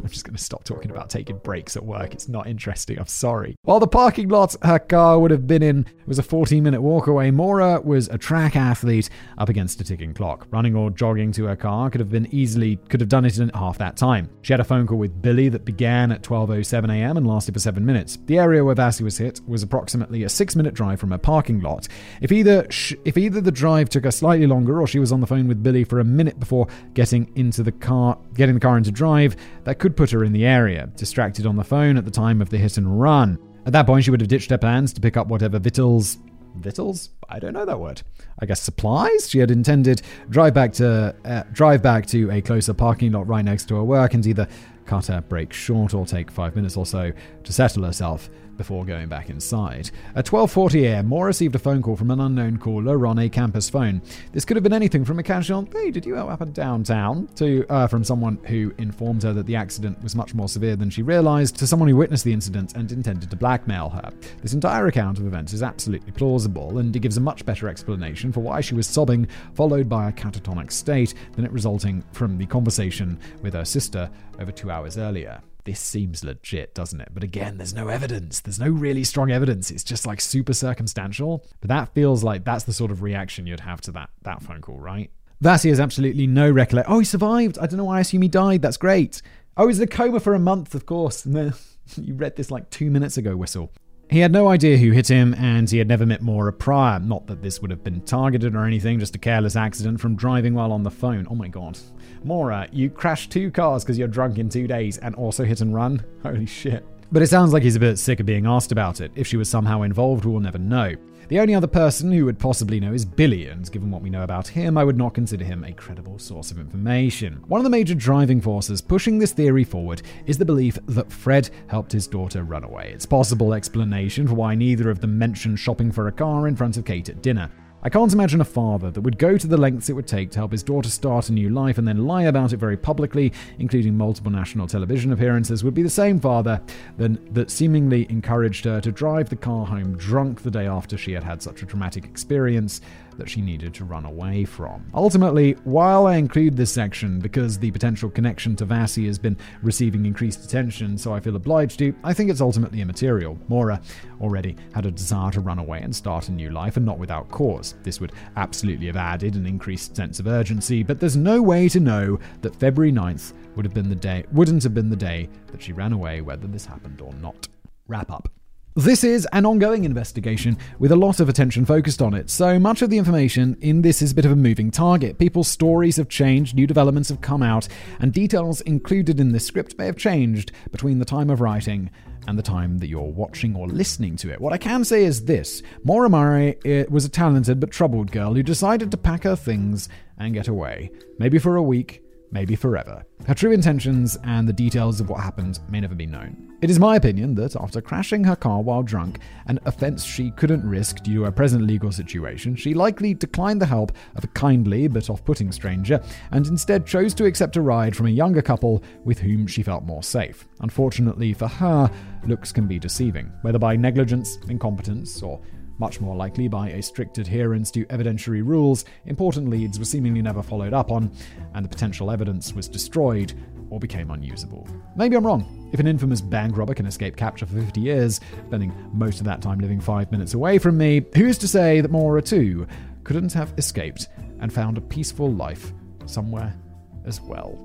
I'm 0.03 0.09
just 0.09 0.25
going 0.25 0.35
to 0.35 0.43
stop 0.43 0.65
talking 0.65 0.91
about 0.91 1.09
taking 1.09 1.37
breaks 1.37 1.77
at 1.77 1.85
work. 1.85 2.13
It's 2.13 2.27
not 2.27 2.45
interesting. 2.45 2.99
I'm 2.99 3.07
sorry. 3.07 3.55
While 3.63 3.79
the 3.79 3.87
parking 3.87 4.27
lot 4.27 4.55
her 4.61 4.79
car 4.79 5.17
would 5.19 5.31
have 5.31 5.47
been 5.47 5.63
in 5.63 5.85
was 6.05 6.19
a 6.19 6.23
14 6.23 6.61
minute 6.61 6.81
walk 6.81 7.07
away, 7.07 7.31
Maura 7.31 7.79
was 7.79 8.09
a 8.09 8.17
track 8.17 8.55
athlete 8.55 9.09
up 9.37 9.47
against 9.47 9.79
a 9.79 9.83
ticking 9.83 10.13
clock. 10.13 10.47
Running 10.51 10.75
or 10.75 10.89
jogging 10.89 11.31
to 11.33 11.45
her 11.45 11.55
car 11.55 11.89
could 11.89 12.01
have 12.01 12.09
been 12.09 12.27
easily, 12.33 12.75
could 12.89 12.99
have 12.99 13.09
done 13.09 13.23
it 13.23 13.37
in 13.37 13.49
half 13.49 13.77
that 13.77 13.95
time. 13.95 14.29
She 14.41 14.51
had 14.51 14.59
a 14.59 14.65
phone 14.65 14.87
call 14.87 14.97
with 14.97 15.21
Billy 15.21 15.47
that 15.49 15.63
began 15.63 16.11
at 16.11 16.21
12.07 16.21 16.91
a.m. 16.91 17.15
and 17.15 17.25
lasted 17.25 17.53
for 17.53 17.59
seven 17.61 17.85
minutes. 17.85 18.17
The 18.25 18.39
area 18.39 18.63
where 18.63 18.75
Vasi 18.75 19.01
was 19.01 19.17
hit 19.17 19.39
was 19.47 19.63
approximately 19.63 20.23
a 20.23 20.29
six 20.29 20.55
minute 20.55 20.73
drive 20.73 20.99
from 20.99 21.11
her 21.11 21.17
parking 21.17 21.61
lot. 21.61 21.87
If 22.21 22.31
either, 22.33 22.69
sh- 22.69 22.95
if 23.05 23.17
either 23.17 23.39
the 23.39 23.51
drive 23.51 23.87
took 23.87 24.03
her 24.03 24.11
slightly 24.11 24.47
longer 24.47 24.81
or 24.81 24.87
she 24.87 24.99
was 24.99 25.13
on 25.13 25.21
the 25.21 25.27
phone 25.27 25.47
with 25.47 25.63
Billy 25.63 25.85
for 25.85 25.99
a 25.99 26.03
minute 26.03 26.39
before 26.39 26.67
getting 26.93 27.31
into 27.35 27.63
the 27.63 27.71
car, 27.71 28.17
getting 28.33 28.55
the 28.55 28.61
car 28.61 28.77
into 28.77 28.91
drive, 28.91 29.35
that 29.63 29.79
could 29.79 29.92
put 29.95 30.11
her 30.11 30.23
in 30.23 30.33
the 30.33 30.45
area, 30.45 30.87
distracted 30.95 31.45
on 31.45 31.55
the 31.55 31.63
phone 31.63 31.97
at 31.97 32.05
the 32.05 32.11
time 32.11 32.41
of 32.41 32.49
the 32.49 32.57
hit 32.57 32.77
and 32.77 32.99
run. 32.99 33.37
At 33.65 33.73
that 33.73 33.85
point, 33.85 34.03
she 34.03 34.11
would 34.11 34.21
have 34.21 34.27
ditched 34.27 34.49
her 34.49 34.57
plans 34.57 34.93
to 34.93 35.01
pick 35.01 35.17
up 35.17 35.27
whatever 35.27 35.59
victuals. 35.59 36.17
Victuals? 36.55 37.09
I 37.29 37.39
don't 37.39 37.53
know 37.53 37.65
that 37.65 37.79
word. 37.79 38.01
I 38.39 38.45
guess 38.45 38.61
supplies. 38.61 39.29
She 39.29 39.39
had 39.39 39.49
intended 39.49 40.01
drive 40.29 40.53
back 40.53 40.73
to 40.73 41.15
uh, 41.25 41.43
drive 41.51 41.81
back 41.81 42.05
to 42.07 42.29
a 42.29 42.41
closer 42.41 42.73
parking 42.73 43.11
lot 43.11 43.27
right 43.27 43.43
next 43.43 43.67
to 43.69 43.75
her 43.75 43.83
work 43.83 44.13
and 44.13 44.25
either 44.25 44.47
cut 44.85 45.07
her 45.07 45.21
break 45.21 45.53
short 45.53 45.93
or 45.93 46.05
take 46.05 46.29
five 46.29 46.55
minutes 46.55 46.77
or 46.77 46.85
so 46.85 47.11
to 47.43 47.53
settle 47.53 47.83
herself 47.83 48.29
before 48.57 48.85
going 48.85 49.07
back 49.07 49.29
inside. 49.29 49.91
At 50.15 50.25
12:40 50.25 50.83
a.m., 50.83 51.07
Maura 51.07 51.27
received 51.27 51.55
a 51.55 51.59
phone 51.59 51.81
call 51.81 51.95
from 51.95 52.11
an 52.11 52.19
unknown 52.19 52.57
caller 52.57 53.05
on 53.07 53.19
a 53.19 53.29
campus 53.29 53.69
phone. 53.69 54.01
This 54.31 54.45
could 54.45 54.57
have 54.57 54.63
been 54.63 54.73
anything 54.73 55.05
from 55.05 55.19
a 55.19 55.23
casual 55.23 55.67
"Hey, 55.71 55.91
did 55.91 56.05
you 56.05 56.15
happen 56.15 56.51
downtown?" 56.51 57.27
to 57.35 57.65
uh, 57.69 57.87
from 57.87 58.03
someone 58.03 58.39
who 58.45 58.73
informed 58.77 59.23
her 59.23 59.33
that 59.33 59.45
the 59.45 59.55
accident 59.55 60.01
was 60.03 60.15
much 60.15 60.33
more 60.33 60.47
severe 60.47 60.75
than 60.75 60.89
she 60.89 61.01
realized 61.01 61.55
to 61.57 61.67
someone 61.67 61.89
who 61.89 61.95
witnessed 61.95 62.23
the 62.23 62.33
incident 62.33 62.75
and 62.75 62.91
intended 62.91 63.29
to 63.29 63.35
blackmail 63.35 63.89
her. 63.89 64.11
This 64.41 64.53
entire 64.53 64.87
account 64.87 65.19
of 65.19 65.27
events 65.27 65.53
is 65.53 65.63
absolutely 65.63 66.11
plausible, 66.11 66.77
and 66.77 66.95
it 66.95 66.99
gives 66.99 67.17
a 67.17 67.21
much 67.21 67.45
better 67.45 67.67
explanation 67.69 68.31
for 68.31 68.41
why 68.41 68.61
she 68.61 68.75
was 68.75 68.87
sobbing, 68.87 69.27
followed 69.53 69.89
by 69.89 70.09
a 70.09 70.11
catatonic 70.11 70.71
state, 70.71 71.13
than 71.35 71.45
it 71.45 71.51
resulting 71.51 72.03
from 72.11 72.37
the 72.37 72.45
conversation 72.45 73.19
with 73.41 73.53
her 73.53 73.65
sister 73.65 74.09
over 74.39 74.51
two 74.51 74.71
hours 74.71 74.97
earlier 74.97 75.41
this 75.65 75.79
seems 75.79 76.23
legit, 76.23 76.75
doesn't 76.75 76.99
it? 76.99 77.09
But 77.13 77.23
again, 77.23 77.57
there's 77.57 77.73
no 77.73 77.87
evidence. 77.87 78.39
There's 78.41 78.59
no 78.59 78.69
really 78.69 79.03
strong 79.03 79.31
evidence. 79.31 79.71
It's 79.71 79.83
just 79.83 80.05
like 80.05 80.19
super 80.21 80.53
circumstantial. 80.53 81.45
But 81.61 81.69
that 81.69 81.93
feels 81.93 82.23
like 82.23 82.43
that's 82.43 82.65
the 82.65 82.73
sort 82.73 82.91
of 82.91 83.01
reaction 83.01 83.47
you'd 83.47 83.61
have 83.61 83.81
to 83.81 83.91
that, 83.93 84.09
that 84.23 84.41
phone 84.41 84.61
call, 84.61 84.79
right? 84.79 85.09
Vasi 85.43 85.69
has 85.69 85.79
absolutely 85.79 86.27
no 86.27 86.49
recollection. 86.49 86.93
Oh, 86.93 86.99
he 86.99 87.05
survived. 87.05 87.57
I 87.59 87.67
don't 87.67 87.77
know 87.77 87.85
why 87.85 87.97
I 87.97 88.01
assume 88.01 88.21
he 88.21 88.27
died. 88.27 88.61
That's 88.61 88.77
great. 88.77 89.21
Oh, 89.57 89.67
he's 89.67 89.79
in 89.79 89.83
a 89.83 89.87
coma 89.87 90.19
for 90.19 90.33
a 90.33 90.39
month, 90.39 90.73
of 90.73 90.85
course. 90.85 91.25
you 91.95 92.13
read 92.13 92.35
this 92.35 92.51
like 92.51 92.69
two 92.69 92.89
minutes 92.89 93.17
ago, 93.17 93.35
Whistle. 93.35 93.71
He 94.09 94.19
had 94.19 94.31
no 94.31 94.47
idea 94.47 94.77
who 94.77 94.91
hit 94.91 95.09
him, 95.09 95.33
and 95.33 95.69
he 95.69 95.79
had 95.79 95.87
never 95.87 96.05
met 96.05 96.21
Maura 96.21 96.53
prior. 96.53 96.99
Not 96.99 97.27
that 97.27 97.41
this 97.41 97.61
would 97.61 97.71
have 97.71 97.83
been 97.83 98.01
targeted 98.01 98.55
or 98.55 98.65
anything, 98.65 98.99
just 98.99 99.15
a 99.15 99.19
careless 99.19 99.55
accident 99.55 99.99
from 99.99 100.15
driving 100.15 100.53
while 100.53 100.71
on 100.71 100.83
the 100.83 100.91
phone. 100.91 101.25
Oh 101.29 101.35
my 101.35 101.47
god. 101.47 101.79
Maura, 102.23 102.61
uh, 102.61 102.67
you 102.71 102.89
crashed 102.89 103.31
two 103.31 103.51
cars 103.51 103.83
because 103.83 103.97
you're 103.97 104.07
drunk 104.07 104.37
in 104.37 104.49
two 104.49 104.67
days 104.67 104.97
and 104.97 105.15
also 105.15 105.43
hit 105.43 105.61
and 105.61 105.73
run? 105.73 106.03
Holy 106.23 106.45
shit. 106.45 106.85
But 107.11 107.21
it 107.21 107.27
sounds 107.27 107.53
like 107.53 107.63
he's 107.63 107.75
a 107.75 107.79
bit 107.79 107.99
sick 107.99 108.19
of 108.19 108.25
being 108.25 108.47
asked 108.47 108.71
about 108.71 109.01
it. 109.01 109.11
If 109.15 109.27
she 109.27 109.37
was 109.37 109.49
somehow 109.49 109.83
involved, 109.83 110.25
we'll 110.25 110.39
never 110.39 110.57
know. 110.57 110.95
The 111.29 111.39
only 111.39 111.55
other 111.55 111.67
person 111.67 112.11
who 112.11 112.25
would 112.25 112.37
possibly 112.37 112.79
know 112.79 112.93
is 112.93 113.05
Billy, 113.05 113.47
and 113.47 113.71
given 113.71 113.89
what 113.91 114.01
we 114.01 114.09
know 114.09 114.23
about 114.23 114.47
him, 114.47 114.77
I 114.77 114.83
would 114.83 114.97
not 114.97 115.13
consider 115.13 115.45
him 115.45 115.63
a 115.63 115.71
credible 115.71 116.19
source 116.19 116.51
of 116.51 116.59
information. 116.59 117.41
One 117.47 117.59
of 117.59 117.63
the 117.63 117.69
major 117.69 117.95
driving 117.95 118.41
forces 118.41 118.81
pushing 118.81 119.17
this 119.17 119.31
theory 119.31 119.63
forward 119.63 120.01
is 120.25 120.37
the 120.37 120.45
belief 120.45 120.77
that 120.87 121.11
Fred 121.11 121.49
helped 121.67 121.91
his 121.91 122.07
daughter 122.07 122.43
run 122.43 122.63
away. 122.63 122.91
It's 122.93 123.05
possible 123.05 123.53
explanation 123.53 124.27
for 124.27 124.33
why 124.33 124.55
neither 124.55 124.89
of 124.89 124.99
them 124.99 125.17
mentioned 125.17 125.59
shopping 125.59 125.91
for 125.91 126.07
a 126.07 126.11
car 126.11 126.47
in 126.47 126.55
front 126.55 126.77
of 126.77 126.85
Kate 126.85 127.09
at 127.09 127.21
dinner. 127.21 127.49
I 127.85 127.89
can't 127.89 128.13
imagine 128.13 128.39
a 128.39 128.45
father 128.45 128.91
that 128.91 129.01
would 129.01 129.17
go 129.17 129.37
to 129.37 129.45
the 129.45 129.57
lengths 129.57 129.89
it 129.89 129.93
would 129.93 130.07
take 130.07 130.31
to 130.31 130.39
help 130.39 130.53
his 130.53 130.63
daughter 130.63 130.89
start 130.89 131.27
a 131.27 131.33
new 131.33 131.49
life 131.49 131.77
and 131.77 131.85
then 131.85 132.07
lie 132.07 132.23
about 132.23 132.53
it 132.53 132.57
very 132.57 132.77
publicly, 132.77 133.33
including 133.59 133.97
multiple 133.97 134.31
national 134.31 134.67
television 134.67 135.11
appearances, 135.11 135.65
would 135.65 135.73
be 135.73 135.83
the 135.83 135.89
same 135.89 136.17
father 136.17 136.61
then 136.97 137.19
that 137.31 137.51
seemingly 137.51 138.09
encouraged 138.09 138.63
her 138.63 138.79
to 138.79 138.89
drive 138.89 139.27
the 139.27 139.35
car 139.35 139.65
home 139.65 139.97
drunk 139.97 140.43
the 140.43 140.51
day 140.51 140.65
after 140.65 140.97
she 140.97 141.11
had 141.11 141.25
had 141.25 141.41
such 141.41 141.61
a 141.61 141.65
traumatic 141.65 142.05
experience 142.05 142.79
that 143.17 143.29
she 143.29 143.41
needed 143.41 143.73
to 143.75 143.85
run 143.85 144.05
away 144.05 144.45
from. 144.45 144.85
Ultimately, 144.93 145.53
while 145.63 146.07
I 146.07 146.15
include 146.15 146.55
this 146.55 146.71
section 146.71 147.19
because 147.19 147.57
the 147.57 147.71
potential 147.71 148.09
connection 148.09 148.55
to 148.57 148.65
Vasi 148.65 149.05
has 149.07 149.19
been 149.19 149.37
receiving 149.61 150.05
increased 150.05 150.43
attention, 150.43 150.97
so 150.97 151.13
I 151.13 151.19
feel 151.19 151.35
obliged 151.35 151.79
to, 151.79 151.93
I 152.03 152.13
think 152.13 152.29
it's 152.29 152.41
ultimately 152.41 152.81
immaterial. 152.81 153.37
Maura 153.47 153.81
already 154.21 154.55
had 154.73 154.85
a 154.85 154.91
desire 154.91 155.31
to 155.31 155.41
run 155.41 155.59
away 155.59 155.81
and 155.81 155.95
start 155.95 156.29
a 156.29 156.31
new 156.31 156.49
life, 156.49 156.77
and 156.77 156.85
not 156.85 156.99
without 156.99 157.29
cause. 157.29 157.75
This 157.83 157.99
would 157.99 158.13
absolutely 158.35 158.87
have 158.87 158.97
added 158.97 159.35
an 159.35 159.45
increased 159.45 159.95
sense 159.95 160.19
of 160.19 160.27
urgency, 160.27 160.83
but 160.83 160.99
there's 160.99 161.17
no 161.17 161.41
way 161.41 161.69
to 161.69 161.79
know 161.79 162.19
that 162.41 162.55
February 162.55 162.91
9th 162.91 163.33
would 163.55 163.65
have 163.65 163.73
been 163.73 163.89
the 163.89 163.95
day 163.95 164.23
wouldn't 164.31 164.63
have 164.63 164.73
been 164.73 164.89
the 164.89 164.95
day 164.95 165.29
that 165.47 165.61
she 165.61 165.73
ran 165.73 165.93
away 165.93 166.21
whether 166.21 166.47
this 166.47 166.65
happened 166.65 167.01
or 167.01 167.13
not. 167.15 167.47
Wrap 167.87 168.11
up. 168.11 168.29
This 168.75 169.03
is 169.03 169.27
an 169.31 169.45
ongoing 169.45 169.83
investigation 169.83 170.57
with 170.79 170.91
a 170.91 170.95
lot 170.95 171.19
of 171.19 171.29
attention 171.29 171.63
focused 171.63 172.01
on 172.01 172.15
it, 172.15 172.31
so 172.31 172.57
much 172.57 172.81
of 172.81 172.89
the 172.89 172.97
information 172.97 173.55
in 173.61 173.83
this 173.83 174.01
is 174.01 174.13
a 174.13 174.15
bit 174.15 174.25
of 174.25 174.31
a 174.31 174.35
moving 174.35 174.71
target. 174.71 175.19
People's 175.19 175.47
stories 175.47 175.97
have 175.97 176.09
changed, 176.09 176.55
new 176.55 176.65
developments 176.65 177.09
have 177.09 177.21
come 177.21 177.43
out, 177.43 177.67
and 177.99 178.11
details 178.11 178.61
included 178.61 179.19
in 179.19 179.31
this 179.31 179.45
script 179.45 179.77
may 179.77 179.85
have 179.85 179.95
changed 179.95 180.51
between 180.71 180.97
the 180.97 181.05
time 181.05 181.29
of 181.29 181.39
writing 181.39 181.91
and 182.27 182.35
the 182.35 182.41
time 182.41 182.79
that 182.79 182.87
you're 182.87 183.03
watching 183.03 183.55
or 183.55 183.67
listening 183.67 184.15
to 184.15 184.31
it. 184.33 184.41
What 184.41 184.53
I 184.53 184.57
can 184.57 184.83
say 184.83 185.05
is 185.05 185.25
this 185.25 185.61
Maura 185.83 186.09
Murray 186.09 186.57
eh, 186.65 186.85
was 186.89 187.05
a 187.05 187.09
talented 187.09 187.59
but 187.59 187.69
troubled 187.69 188.11
girl 188.11 188.33
who 188.33 188.41
decided 188.41 188.89
to 188.89 188.97
pack 188.97 189.21
her 189.21 189.35
things 189.35 189.87
and 190.17 190.33
get 190.33 190.47
away. 190.47 190.89
Maybe 191.19 191.37
for 191.37 191.57
a 191.57 191.61
week, 191.61 192.02
maybe 192.33 192.55
forever. 192.55 193.05
Her 193.27 193.33
true 193.33 193.51
intentions 193.51 194.17
and 194.25 194.49
the 194.49 194.53
details 194.53 194.99
of 194.99 195.09
what 195.09 195.21
happened 195.21 195.59
may 195.69 195.79
never 195.79 195.95
be 195.95 196.05
known. 196.05 196.49
It 196.61 196.69
is 196.69 196.79
my 196.79 196.95
opinion 196.95 197.35
that 197.35 197.55
after 197.55 197.81
crashing 197.81 198.23
her 198.23 198.35
car 198.35 198.61
while 198.61 198.83
drunk, 198.83 199.19
an 199.47 199.59
offence 199.65 200.03
she 200.03 200.31
couldn't 200.31 200.67
risk 200.67 201.03
due 201.03 201.15
to 201.15 201.23
her 201.23 201.31
present 201.31 201.63
legal 201.63 201.91
situation, 201.91 202.55
she 202.55 202.73
likely 202.73 203.13
declined 203.13 203.61
the 203.61 203.65
help 203.65 203.91
of 204.15 204.23
a 204.23 204.27
kindly 204.27 204.87
but 204.87 205.09
off 205.09 205.23
putting 205.23 205.51
stranger 205.51 206.01
and 206.31 206.47
instead 206.47 206.85
chose 206.85 207.13
to 207.13 207.25
accept 207.25 207.57
a 207.57 207.61
ride 207.61 207.95
from 207.95 208.07
a 208.07 208.11
younger 208.11 208.41
couple 208.41 208.83
with 209.03 209.19
whom 209.19 209.45
she 209.45 209.61
felt 209.61 209.83
more 209.83 210.03
safe. 210.03 210.47
Unfortunately 210.61 211.33
for 211.33 211.47
her, 211.47 211.91
looks 212.25 212.51
can 212.51 212.65
be 212.65 212.79
deceiving, 212.79 213.31
whether 213.41 213.59
by 213.59 213.75
negligence, 213.75 214.39
incompetence, 214.47 215.21
or 215.21 215.41
much 215.83 215.99
more 215.99 216.15
likely 216.15 216.47
by 216.47 216.69
a 216.69 216.81
strict 216.81 217.17
adherence 217.17 217.69
to 217.69 217.83
evidentiary 217.87 218.41
rules, 218.41 218.85
important 219.05 219.49
leads 219.49 219.77
were 219.77 219.83
seemingly 219.83 220.21
never 220.21 220.41
followed 220.41 220.73
up 220.73 220.91
on, 220.91 221.11
and 221.55 221.65
the 221.65 221.67
potential 221.67 222.09
evidence 222.09 222.53
was 222.53 222.69
destroyed 222.69 223.33
or 223.69 223.81
became 223.81 224.09
unusable. 224.09 224.65
Maybe 224.95 225.17
I'm 225.17 225.25
wrong. 225.25 225.69
If 225.73 225.81
an 225.81 225.87
infamous 225.87 226.21
bank 226.21 226.55
robber 226.55 226.73
can 226.73 226.85
escape 226.85 227.17
capture 227.17 227.45
for 227.45 227.59
50 227.59 227.81
years, 227.81 228.21
spending 228.47 228.73
most 228.93 229.19
of 229.19 229.25
that 229.25 229.41
time 229.41 229.59
living 229.59 229.81
five 229.81 230.09
minutes 230.09 230.35
away 230.35 230.57
from 230.57 230.77
me, 230.77 231.05
who's 231.17 231.37
to 231.39 231.49
say 231.49 231.81
that 231.81 231.91
Maura 231.91 232.21
too 232.21 232.65
couldn't 233.03 233.33
have 233.33 233.53
escaped 233.57 234.07
and 234.39 234.53
found 234.53 234.77
a 234.77 234.81
peaceful 234.81 235.33
life 235.33 235.73
somewhere 236.05 236.55
as 237.03 237.19
well? 237.19 237.59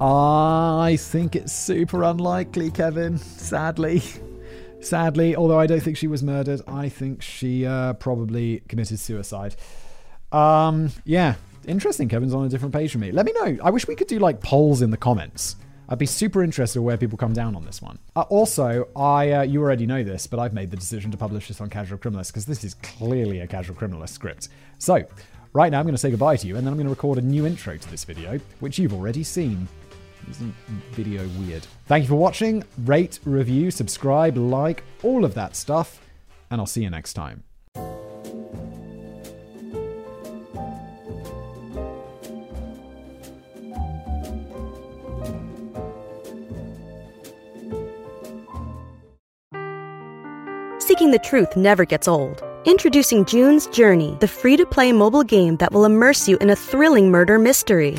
I 0.00 0.96
think 0.96 1.34
it's 1.34 1.52
super 1.52 2.04
unlikely, 2.04 2.70
Kevin, 2.70 3.18
sadly. 3.18 4.00
Sadly, 4.84 5.34
although 5.34 5.58
I 5.58 5.66
don't 5.66 5.80
think 5.80 5.96
she 5.96 6.06
was 6.06 6.22
murdered, 6.22 6.60
I 6.66 6.88
think 6.88 7.22
she 7.22 7.66
uh, 7.66 7.94
probably 7.94 8.62
committed 8.68 8.98
suicide. 8.98 9.56
Um, 10.30 10.90
yeah, 11.04 11.34
interesting. 11.66 12.08
Kevin's 12.08 12.34
on 12.34 12.44
a 12.44 12.48
different 12.48 12.74
page 12.74 12.92
from 12.92 13.00
me. 13.00 13.12
Let 13.12 13.26
me 13.26 13.32
know. 13.32 13.58
I 13.62 13.70
wish 13.70 13.86
we 13.86 13.94
could 13.94 14.08
do 14.08 14.18
like 14.18 14.40
polls 14.42 14.82
in 14.82 14.90
the 14.90 14.96
comments. 14.96 15.56
I'd 15.88 15.98
be 15.98 16.06
super 16.06 16.42
interested 16.42 16.80
where 16.80 16.96
people 16.96 17.18
come 17.18 17.34
down 17.34 17.54
on 17.54 17.64
this 17.64 17.82
one. 17.82 17.98
Uh, 18.16 18.22
also, 18.22 18.88
I 18.96 19.32
uh, 19.32 19.42
you 19.42 19.60
already 19.60 19.86
know 19.86 20.02
this, 20.02 20.26
but 20.26 20.38
I've 20.38 20.54
made 20.54 20.70
the 20.70 20.76
decision 20.76 21.10
to 21.10 21.16
publish 21.16 21.48
this 21.48 21.60
on 21.60 21.68
Casual 21.68 21.98
Criminalist 21.98 22.28
because 22.28 22.46
this 22.46 22.64
is 22.64 22.74
clearly 22.74 23.40
a 23.40 23.46
Casual 23.46 23.76
Criminalist 23.76 24.10
script. 24.10 24.48
So, 24.78 25.04
right 25.52 25.70
now 25.70 25.80
I'm 25.80 25.84
going 25.84 25.94
to 25.94 25.98
say 25.98 26.10
goodbye 26.10 26.36
to 26.36 26.46
you, 26.46 26.56
and 26.56 26.66
then 26.66 26.72
I'm 26.72 26.78
going 26.78 26.86
to 26.86 26.90
record 26.90 27.18
a 27.18 27.22
new 27.22 27.46
intro 27.46 27.76
to 27.76 27.90
this 27.90 28.04
video, 28.04 28.40
which 28.60 28.78
you've 28.78 28.94
already 28.94 29.22
seen. 29.22 29.68
Isn't 30.30 30.54
video 30.92 31.28
weird? 31.38 31.66
Thank 31.86 32.04
you 32.04 32.08
for 32.08 32.16
watching. 32.16 32.64
Rate, 32.84 33.18
review, 33.24 33.70
subscribe, 33.70 34.36
like, 34.36 34.82
all 35.02 35.24
of 35.24 35.34
that 35.34 35.54
stuff, 35.54 36.00
and 36.50 36.60
I'll 36.60 36.66
see 36.66 36.82
you 36.82 36.90
next 36.90 37.14
time. 37.14 37.44
Seeking 50.78 51.10
the 51.10 51.20
truth 51.22 51.56
never 51.56 51.84
gets 51.84 52.06
old. 52.06 52.42
Introducing 52.66 53.24
June's 53.24 53.66
Journey, 53.66 54.16
the 54.20 54.28
free 54.28 54.56
to 54.56 54.64
play 54.64 54.92
mobile 54.92 55.22
game 55.24 55.56
that 55.56 55.72
will 55.72 55.84
immerse 55.84 56.28
you 56.28 56.38
in 56.38 56.50
a 56.50 56.56
thrilling 56.56 57.10
murder 57.10 57.38
mystery. 57.38 57.98